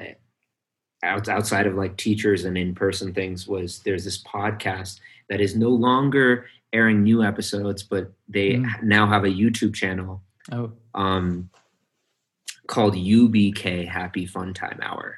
out, 1.04 1.28
outside 1.28 1.68
of 1.68 1.76
like 1.76 1.98
teachers 1.98 2.46
and 2.46 2.58
in-person 2.58 3.14
things 3.14 3.48
was 3.48 3.80
there's 3.80 4.06
this 4.06 4.24
podcast 4.24 5.00
that 5.30 5.42
is 5.42 5.56
no 5.56 5.70
longer 5.70 6.46
airing 6.76 7.00
new 7.04 7.20
episodes 7.24 7.82
but 7.84 8.06
they 8.36 8.50
Mm. 8.56 8.84
now 8.84 9.04
have 9.08 9.24
a 9.24 9.30
youtube 9.42 9.74
channel 9.82 10.22
Oh, 10.52 10.72
um 10.94 11.50
called 12.68 12.96
ubk 12.96 13.88
happy 13.88 14.26
fun 14.26 14.54
time 14.54 14.80
hour 14.82 15.18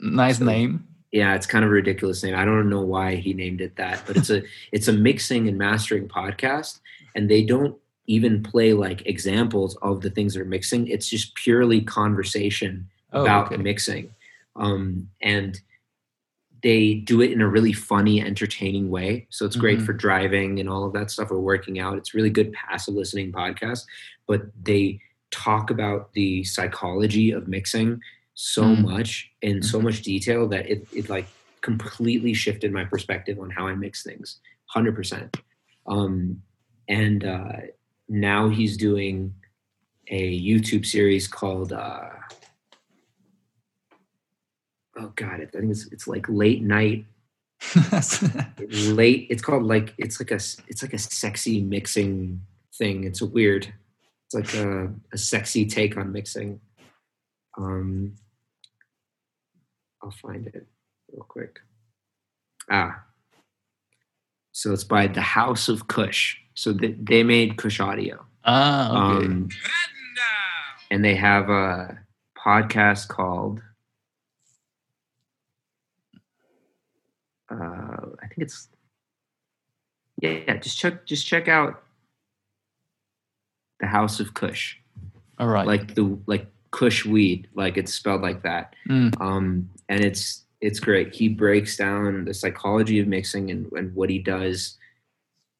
nice 0.00 0.38
So- 0.38 0.44
name. 0.44 0.86
yeah 1.12 1.34
it's 1.34 1.46
kind 1.46 1.64
of 1.64 1.70
a 1.70 1.74
ridiculous 1.74 2.22
name 2.22 2.34
i 2.36 2.44
don't 2.44 2.70
know 2.70 2.82
why 2.94 3.16
he 3.16 3.32
named 3.34 3.60
it 3.60 3.76
that 3.76 4.02
but 4.06 4.16
it's 4.16 4.30
a 4.30 4.42
it's 4.72 4.88
a 4.88 4.92
mixing 4.92 5.48
and 5.48 5.58
mastering 5.58 6.08
podcast 6.08 6.80
and 7.14 7.28
they 7.30 7.42
don't 7.44 7.76
even 8.06 8.42
play 8.42 8.72
like 8.72 9.06
examples 9.06 9.76
of 9.82 10.00
the 10.00 10.10
things 10.10 10.34
they're 10.34 10.44
mixing 10.56 10.86
it's 10.88 11.08
just 11.08 11.34
purely 11.34 11.80
conversation 11.80 12.88
Oh, 13.12 13.22
about 13.22 13.46
okay. 13.52 13.56
mixing 13.62 14.10
um, 14.56 15.08
and 15.22 15.60
they 16.62 16.94
do 16.94 17.20
it 17.20 17.30
in 17.30 17.40
a 17.40 17.48
really 17.48 17.72
funny 17.72 18.20
entertaining 18.20 18.90
way 18.90 19.26
so 19.30 19.46
it's 19.46 19.56
great 19.56 19.78
Mhm. 19.78 19.86
for 19.86 19.92
driving 19.92 20.58
and 20.60 20.68
all 20.68 20.84
of 20.84 20.92
that 20.92 21.10
stuff 21.10 21.30
or 21.30 21.40
working 21.40 21.78
out 21.78 21.96
it's 21.98 22.14
really 22.14 22.30
good 22.30 22.52
passive 22.52 22.94
listening 22.94 23.30
podcast 23.32 23.84
but 24.26 24.42
they 24.62 25.00
talk 25.30 25.70
about 25.70 26.12
the 26.14 26.42
psychology 26.44 27.30
of 27.30 27.48
mixing 27.48 28.00
so 28.34 28.62
Mm. 28.64 28.82
much 28.82 29.30
in 29.42 29.62
so 29.62 29.78
Mhm. 29.78 29.84
much 29.84 30.02
detail 30.02 30.48
that 30.48 30.68
it, 30.68 30.86
it 30.92 31.08
like 31.08 31.28
completely 31.60 32.32
shifted 32.34 32.72
my 32.72 32.84
perspective 32.84 33.38
on 33.40 33.50
how 33.50 33.66
i 33.66 33.74
mix 33.74 34.02
things 34.02 34.40
100% 34.74 35.36
um, 35.86 36.42
and 36.88 37.24
uh, 37.24 37.52
now 38.08 38.48
he's 38.48 38.76
doing 38.76 39.34
a 40.08 40.40
youtube 40.40 40.86
series 40.86 41.26
called 41.28 41.72
uh, 41.72 42.08
oh 44.98 45.12
god, 45.16 45.40
it 45.40 45.50
I 45.54 45.60
think 45.60 45.70
it's 45.70 45.86
it's 45.92 46.06
like 46.06 46.26
late 46.28 46.62
night, 46.62 47.04
late. 48.70 49.26
It's 49.30 49.42
called 49.42 49.64
like 49.64 49.94
it's 49.98 50.20
like 50.20 50.30
a 50.30 50.40
it's 50.68 50.82
like 50.82 50.92
a 50.94 50.98
sexy 50.98 51.60
mixing 51.60 52.42
thing. 52.74 53.04
It's 53.04 53.20
a 53.20 53.26
weird. 53.26 53.72
It's 54.26 54.34
like 54.34 54.54
a, 54.54 54.92
a 55.12 55.18
sexy 55.18 55.64
take 55.64 55.96
on 55.96 56.12
mixing. 56.12 56.60
Um, 57.56 58.14
I'll 60.02 60.10
find 60.10 60.46
it 60.46 60.66
real 61.10 61.24
quick. 61.26 61.60
Ah, 62.70 63.04
so 64.58 64.72
it's 64.72 64.84
by 64.84 65.06
the 65.06 65.20
House 65.20 65.68
of 65.68 65.86
Kush. 65.86 66.36
So 66.54 66.72
they, 66.72 66.92
they 67.00 67.22
made 67.22 67.56
Kush 67.56 67.78
Audio. 67.78 68.26
ah, 68.44 69.14
okay. 69.14 69.26
Um, 69.26 69.48
and 70.90 71.04
they 71.04 71.14
have 71.14 71.48
a 71.48 71.96
podcast 72.36 73.06
called 73.06 73.62
uh, 77.50 78.06
I 78.22 78.26
think 78.28 78.38
it's 78.38 78.68
yeah, 80.20 80.38
yeah, 80.46 80.56
just 80.56 80.78
check 80.78 81.06
just 81.06 81.26
check 81.26 81.48
out 81.48 81.82
the 83.80 83.86
House 83.86 84.20
of 84.20 84.34
Kush. 84.34 84.76
All 85.38 85.46
right. 85.46 85.66
Like 85.66 85.94
the 85.94 86.18
like 86.26 86.46
Kush 86.70 87.04
weed, 87.04 87.48
like 87.54 87.76
it's 87.76 87.94
spelled 87.94 88.22
like 88.22 88.42
that. 88.42 88.74
Mm. 88.88 89.20
Um 89.20 89.70
and 89.88 90.04
it's 90.04 90.44
it's 90.60 90.80
great. 90.80 91.14
He 91.14 91.28
breaks 91.28 91.76
down 91.76 92.24
the 92.24 92.34
psychology 92.34 92.98
of 92.98 93.06
mixing 93.06 93.50
and, 93.50 93.70
and 93.72 93.94
what 93.94 94.10
he 94.10 94.18
does 94.18 94.76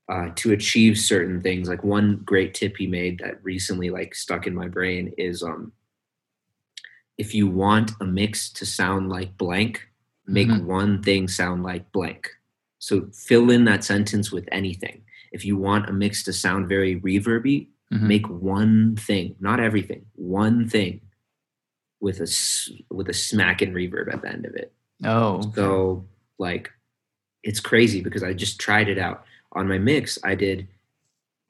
uh, 0.09 0.31
to 0.35 0.52
achieve 0.52 0.98
certain 0.98 1.40
things. 1.40 1.69
Like 1.69 1.85
one 1.85 2.23
great 2.24 2.55
tip 2.55 2.77
he 2.77 2.89
made 2.89 3.20
that 3.20 3.39
recently 3.44 3.90
like 3.90 4.15
stuck 4.15 4.47
in 4.47 4.55
my 4.55 4.66
brain 4.66 5.12
is 5.16 5.43
um 5.43 5.73
if 7.16 7.35
you 7.35 7.48
want 7.48 7.93
a 8.01 8.05
mix 8.05 8.51
to 8.52 8.66
sound 8.66 9.09
like 9.09 9.36
blank, 9.36 9.88
make 10.29 10.49
Mhm. 10.49 10.65
one 10.65 11.03
thing 11.03 11.27
sound 11.27 11.63
like 11.63 11.91
blank. 11.91 12.31
So 12.79 13.07
fill 13.13 13.51
in 13.51 13.65
that 13.65 13.83
sentence 13.83 14.31
with 14.31 14.47
anything. 14.53 15.03
If 15.33 15.45
you 15.45 15.57
want 15.57 15.89
a 15.89 15.93
mix 15.93 16.23
to 16.25 16.33
sound 16.33 16.69
very 16.69 17.01
reverby, 17.01 17.69
Mhm. 17.93 18.03
make 18.03 18.29
one 18.29 18.95
thing, 18.97 19.35
not 19.41 19.59
everything, 19.59 20.05
one 20.15 20.69
thing 20.69 21.01
with 22.01 22.21
a 22.21 22.29
with 22.95 23.09
a 23.09 23.15
smack 23.15 23.61
and 23.63 23.75
reverb 23.75 24.13
at 24.13 24.23
the 24.23 24.29
end 24.29 24.45
of 24.47 24.55
it. 24.55 24.73
oh, 25.05 25.39
okay. 25.39 25.51
So 25.55 26.07
like 26.39 26.71
it's 27.43 27.61
crazy 27.61 28.01
because 28.01 28.23
I 28.23 28.33
just 28.35 28.61
tried 28.61 28.89
it 28.89 28.99
out 28.99 29.25
on 29.53 29.67
my 29.69 29.79
mix. 29.79 30.19
I 30.23 30.35
did 30.35 30.69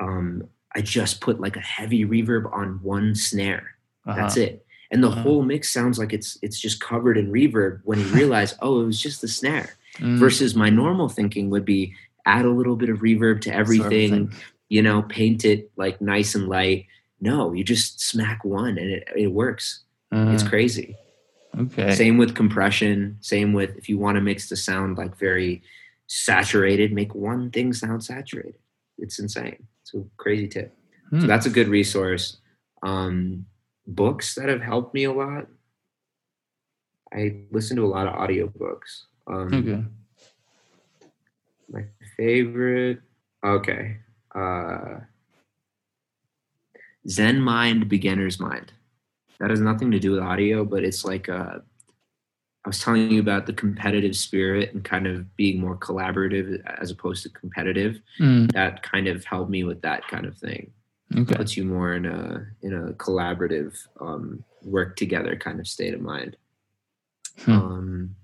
um, 0.01 0.49
I 0.77 0.81
just 0.83 1.21
put 1.21 1.41
like 1.41 1.57
a 1.57 1.61
heavy 1.61 2.05
reverb 2.05 2.51
on 2.53 2.81
one 2.83 3.15
snare. 3.15 3.75
That's 4.07 4.37
Uh-huh. 4.37 4.47
it. 4.47 4.67
And 4.90 5.02
the 5.05 5.09
Uh-huh. 5.09 5.23
whole 5.23 5.43
mix 5.43 5.70
sounds 5.70 5.98
like 5.98 6.12
it's 6.15 6.39
it's 6.43 6.59
just 6.59 6.81
covered 6.81 7.19
in 7.19 7.31
reverb 7.31 7.81
when 7.85 7.98
you 8.01 8.06
realize, 8.06 8.55
oh, 8.62 8.81
it 8.82 8.86
was 8.86 9.01
just 9.01 9.20
the 9.20 9.28
snare. 9.28 9.70
Mm, 9.98 10.19
Versus 10.19 10.55
my 10.55 10.70
normal 10.70 11.09
thinking 11.09 11.51
would 11.51 11.65
be 11.65 11.94
add 12.24 12.44
a 12.44 12.51
little 12.51 12.77
bit 12.77 12.89
of 12.89 12.98
reverb 13.01 13.40
to 13.43 13.55
everything, 13.55 14.12
of 14.15 14.35
you 14.69 14.82
know, 14.82 15.02
paint 15.02 15.44
it 15.44 15.70
like 15.77 16.01
nice 16.01 16.35
and 16.35 16.48
light. 16.48 16.86
No, 17.20 17.52
you 17.52 17.65
just 17.65 18.01
smack 18.01 18.44
one 18.44 18.78
and 18.78 18.90
it, 18.90 19.09
it 19.16 19.27
works. 19.32 19.81
It's 20.12 20.43
Uh, 20.44 20.48
crazy. 20.48 20.97
okay. 21.59 21.94
Same 21.94 22.16
with 22.16 22.35
compression. 22.35 23.16
Same 23.20 23.52
with 23.52 23.77
if 23.77 23.89
you 23.89 23.98
want 23.98 24.16
to 24.16 24.20
mix 24.23 24.48
the 24.48 24.56
sound 24.56 24.97
like 24.97 25.16
very 25.19 25.62
saturated, 26.06 26.93
make 26.93 27.15
one 27.15 27.51
thing 27.51 27.73
sound 27.73 28.02
saturated. 28.05 28.55
It's 28.98 29.19
insane. 29.19 29.66
It's 29.82 29.94
a 29.94 30.02
crazy 30.16 30.48
tip. 30.48 30.74
Hmm. 31.10 31.20
So 31.20 31.27
that's 31.27 31.47
a 31.47 31.51
good 31.51 31.69
resource. 31.69 32.39
Um, 32.82 33.47
books 33.89 34.35
that 34.36 34.48
have 34.48 34.60
helped 34.60 34.94
me 34.94 35.05
a 35.05 35.12
lot. 35.12 35.47
I 37.12 37.43
listen 37.51 37.77
to 37.78 37.85
a 37.85 37.89
lot 37.89 38.06
of 38.06 38.15
audiobooks. 38.15 39.05
Um, 39.27 39.48
Okay. 39.55 39.85
My 41.70 41.85
favorite. 42.16 43.01
Okay. 43.44 43.97
Uh, 44.35 45.01
Zen 47.09 47.40
Mind, 47.40 47.89
Beginner's 47.89 48.39
Mind. 48.39 48.73
That 49.40 49.51
has 49.51 49.60
nothing 49.60 49.90
to 49.93 49.98
do 49.98 50.12
with 50.12 50.20
audio, 50.20 50.65
but 50.65 50.82
it's 50.85 51.05
like 51.05 51.28
uh, 51.28 51.59
I 52.65 52.69
was 52.69 52.81
telling 52.81 53.10
you 53.10 53.20
about 53.20 53.47
the 53.47 53.52
competitive 53.52 54.16
spirit 54.16 54.74
and 54.74 54.85
kind 54.85 55.06
of 55.06 55.35
being 55.36 55.60
more 55.60 55.77
collaborative 55.77 56.60
as 56.81 56.90
opposed 56.90 57.23
to 57.23 57.28
competitive. 57.31 58.01
Mm, 58.19 58.51
That 58.52 58.82
kind 58.82 59.06
of 59.06 59.24
helped 59.24 59.51
me 59.51 59.65
with 59.65 59.81
that 59.82 60.06
kind 60.09 60.27
of 60.27 60.36
thing. 60.36 60.73
Okay. 61.16 61.36
Puts 61.36 61.56
you 61.56 61.64
more 61.64 61.94
in 61.94 62.06
a 62.06 62.47
in 62.62 62.74
a 62.74 62.93
collaborative, 62.94 63.76
um, 64.01 64.44
work 64.62 64.97
together 64.97 65.36
kind 65.36 65.60
of 65.60 65.66
state 65.66 65.94
of 65.94 66.01
mind. 66.01 66.36
Hmm. 67.44 67.52
Um, 67.52 68.16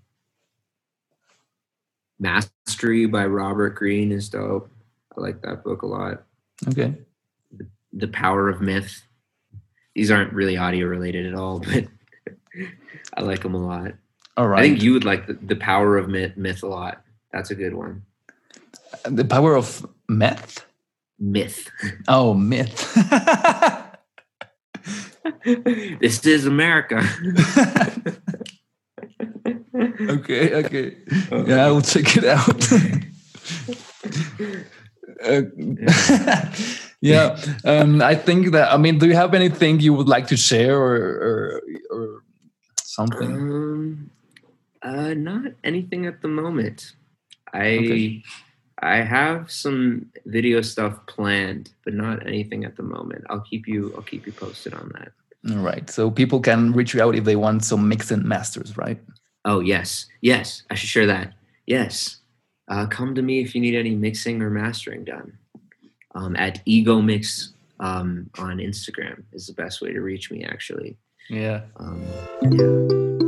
Mastery 2.19 3.06
by 3.06 3.27
Robert 3.27 3.74
Greene 3.74 4.12
is 4.12 4.28
dope. 4.28 4.70
I 5.16 5.20
like 5.20 5.43
that 5.43 5.65
book 5.65 5.82
a 5.82 5.86
lot. 5.86 6.23
Okay. 6.69 6.94
The 7.93 8.09
Power 8.09 8.48
of 8.48 8.61
Myth. 8.61 9.06
These 9.94 10.11
aren't 10.11 10.32
really 10.32 10.56
audio 10.56 10.86
related 10.86 11.27
at 11.27 11.35
all, 11.35 11.59
but 11.73 11.85
I 13.15 13.23
like 13.23 13.43
them 13.43 13.55
a 13.55 13.65
lot. 13.65 13.93
All 14.36 14.48
right. 14.48 14.61
I 14.61 14.62
think 14.62 14.82
you 14.82 14.93
would 14.93 15.05
like 15.05 15.27
the, 15.27 15.35
the 15.35 15.56
Power 15.56 15.97
of 15.97 16.09
Myth, 16.09 16.36
myth 16.36 16.62
a 16.62 16.66
lot. 16.66 17.02
That's 17.32 17.51
a 17.51 17.55
good 17.55 17.74
one. 17.74 18.05
the 19.05 19.24
power 19.24 19.56
of 19.56 19.86
meth. 20.09 20.65
Myth. 21.25 21.71
Oh, 22.07 22.35
myth. 22.35 22.95
this 26.01 26.27
is 26.27 26.45
America. 26.45 27.01
okay. 29.75 30.55
Okay. 30.55 30.97
Yeah, 31.33 31.67
I 31.67 31.71
will 31.71 31.81
check 31.81 32.17
it 32.17 32.25
out. 32.25 32.63
Uh, 35.23 35.43
yeah, 37.01 37.39
um, 37.65 38.03
I 38.03 38.15
think 38.15 38.53
that. 38.53 38.73
I 38.73 38.77
mean, 38.77 38.99
do 38.99 39.07
you 39.07 39.15
have 39.15 39.33
anything 39.33 39.81
you 39.81 39.95
would 39.95 40.09
like 40.09 40.27
to 40.27 40.37
share 40.37 40.77
or 40.77 40.97
or, 40.97 41.63
or 41.91 42.23
something? 42.83 43.33
Um, 43.33 44.11
uh, 44.83 45.15
not 45.15 45.53
anything 45.63 46.05
at 46.07 46.21
the 46.21 46.29
moment. 46.29 46.97
I 47.53 47.79
Okay. 47.79 48.23
I 48.81 48.97
have 48.97 49.51
some 49.51 50.07
video 50.27 50.61
stuff 50.61 51.07
planned, 51.07 51.71
but 51.85 51.95
not 51.95 52.27
anything 52.27 52.65
at 52.65 52.77
the 52.77 52.83
moment. 52.83 53.25
I'll 53.31 53.41
keep 53.41 53.67
you 53.69 53.93
I'll 53.97 54.03
keep 54.03 54.27
you 54.27 54.33
posted 54.33 54.75
on 54.75 54.91
that. 54.95 55.13
All 55.51 55.63
right. 55.63 55.89
So 55.91 56.11
people 56.11 56.41
can 56.41 56.73
reach 56.73 56.95
you 56.95 57.03
out 57.03 57.15
if 57.15 57.25
they 57.25 57.37
want 57.37 57.65
some 57.65 57.89
mix 57.89 58.11
and 58.11 58.25
masters, 58.25 58.77
right? 58.77 58.99
Oh 59.45 59.61
yes, 59.61 60.07
yes, 60.23 60.63
I 60.71 60.75
should 60.75 60.89
share 60.89 61.07
that. 61.07 61.35
Yes, 61.67 62.19
uh, 62.69 62.87
come 62.87 63.15
to 63.15 63.23
me 63.23 63.41
if 63.43 63.55
you 63.55 63.61
need 63.61 63.75
any 63.75 63.95
mixing 63.95 64.41
or 64.43 64.51
mastering 64.51 65.05
done. 65.05 65.39
Um, 66.15 66.35
at 66.37 66.63
Ego 66.65 67.01
Mix 67.03 67.53
um, 67.81 68.31
on 68.39 68.59
Instagram 68.59 69.25
is 69.33 69.47
the 69.49 69.53
best 69.53 69.83
way 69.83 69.93
to 69.93 70.01
reach 70.01 70.31
me. 70.31 70.45
Actually, 70.45 70.97
Yeah. 71.29 71.63
um, 71.77 72.03
yeah. 72.51 73.24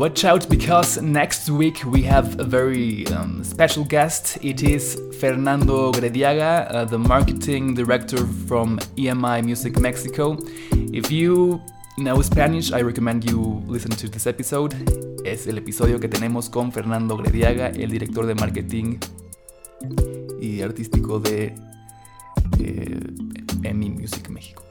Watch 0.00 0.24
out 0.24 0.48
because 0.48 0.98
next 1.02 1.50
week 1.50 1.84
we 1.84 2.00
have 2.04 2.40
a 2.40 2.44
very 2.44 3.06
um, 3.08 3.44
special 3.44 3.84
guest. 3.84 4.38
It 4.40 4.62
is 4.62 4.98
Fernando 5.20 5.92
Grediaga, 5.92 6.72
uh, 6.74 6.84
the 6.86 6.98
marketing 6.98 7.74
director 7.74 8.26
from 8.48 8.78
EMI 8.96 9.44
Music 9.44 9.78
Mexico. 9.78 10.38
If 10.90 11.10
you 11.12 11.60
know 11.98 12.22
Spanish, 12.22 12.72
I 12.72 12.80
recommend 12.80 13.30
you 13.30 13.62
listen 13.66 13.90
to 13.90 14.08
this 14.08 14.26
episode. 14.26 14.72
Es 15.26 15.46
el 15.46 15.58
episodio 15.58 16.00
que 16.00 16.08
tenemos 16.08 16.48
con 16.48 16.72
Fernando 16.72 17.18
Grediaga, 17.18 17.66
el 17.66 17.90
director 17.90 18.24
de 18.24 18.34
marketing 18.36 18.98
y 20.40 20.62
artístico 20.62 21.20
de 21.20 21.54
eh, 22.58 23.00
EMI 23.64 23.90
Music 23.90 24.30
México. 24.30 24.62